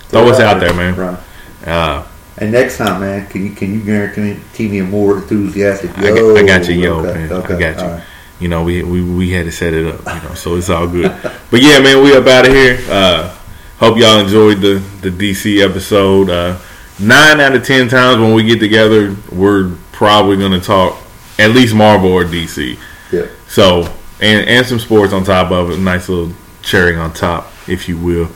throw 0.10 0.30
us 0.30 0.40
out 0.40 0.60
there, 0.60 0.74
man. 0.74 0.96
Right. 0.96 1.20
Uh, 1.66 2.06
and 2.38 2.52
next 2.52 2.78
time, 2.78 3.02
man, 3.02 3.28
can 3.28 3.46
you 3.46 3.52
can 3.52 3.74
you 3.74 3.82
guarantee 3.82 4.68
me 4.68 4.80
a 4.80 4.84
more 4.84 5.18
enthusiastic 5.18 5.96
yo? 5.98 6.36
I, 6.36 6.40
I 6.40 6.44
got 6.46 6.68
you, 6.68 6.76
yo, 6.76 7.00
okay, 7.00 7.14
man. 7.14 7.32
Okay, 7.32 7.54
I 7.54 7.60
got 7.60 7.82
you. 7.82 7.88
Right. 7.88 8.04
You 8.40 8.48
know, 8.50 8.64
we, 8.64 8.84
we 8.84 9.02
we 9.02 9.32
had 9.32 9.46
to 9.46 9.52
set 9.52 9.74
it 9.74 9.88
up, 9.88 10.00
you 10.00 10.30
know, 10.30 10.36
so 10.36 10.58
it's 10.58 10.70
all 10.70 10.88
good. 10.88 11.10
but 11.52 11.62
yeah, 11.62 11.80
man, 11.80 12.04
we 12.04 12.16
up 12.16 12.28
out 12.28 12.46
of 12.46 12.52
here. 12.52 12.78
Uh, 12.90 13.34
hope 13.78 13.98
y'all 13.98 14.20
enjoyed 14.20 14.60
the 14.60 14.84
the 15.02 15.10
DC 15.10 15.64
episode. 15.64 16.30
Uh, 16.30 16.58
nine 17.00 17.40
out 17.40 17.56
of 17.56 17.66
ten 17.66 17.88
times 17.88 18.20
when 18.20 18.34
we 18.34 18.44
get 18.44 18.60
together, 18.60 19.16
we're 19.32 19.74
probably 19.94 20.36
gonna 20.36 20.60
talk 20.60 20.98
at 21.40 21.52
least 21.52 21.74
Marvel 21.74 22.12
or 22.12 22.26
DC. 22.26 22.78
Yeah. 23.12 23.28
So 23.48 23.90
and 24.20 24.48
and 24.48 24.66
some 24.66 24.80
sports 24.80 25.14
on 25.14 25.24
top 25.24 25.52
of 25.52 25.72
it, 25.72 25.80
nice 25.80 26.10
little 26.10 26.34
cherry 26.62 26.96
on 26.96 27.14
top, 27.14 27.52
if 27.68 27.88
you 27.88 27.98
will. 27.98 28.30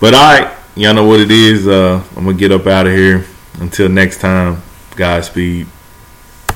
But 0.00 0.14
all 0.14 0.22
right, 0.22 0.56
y'all 0.76 0.94
know 0.94 1.04
what 1.04 1.20
it 1.20 1.30
is. 1.30 1.66
Uh, 1.66 2.02
I'm 2.16 2.24
gonna 2.24 2.36
get 2.36 2.52
up 2.52 2.66
out 2.66 2.86
of 2.86 2.92
here. 2.92 3.24
Until 3.58 3.88
next 3.88 4.20
time, 4.20 4.62
Godspeed. 4.94 5.66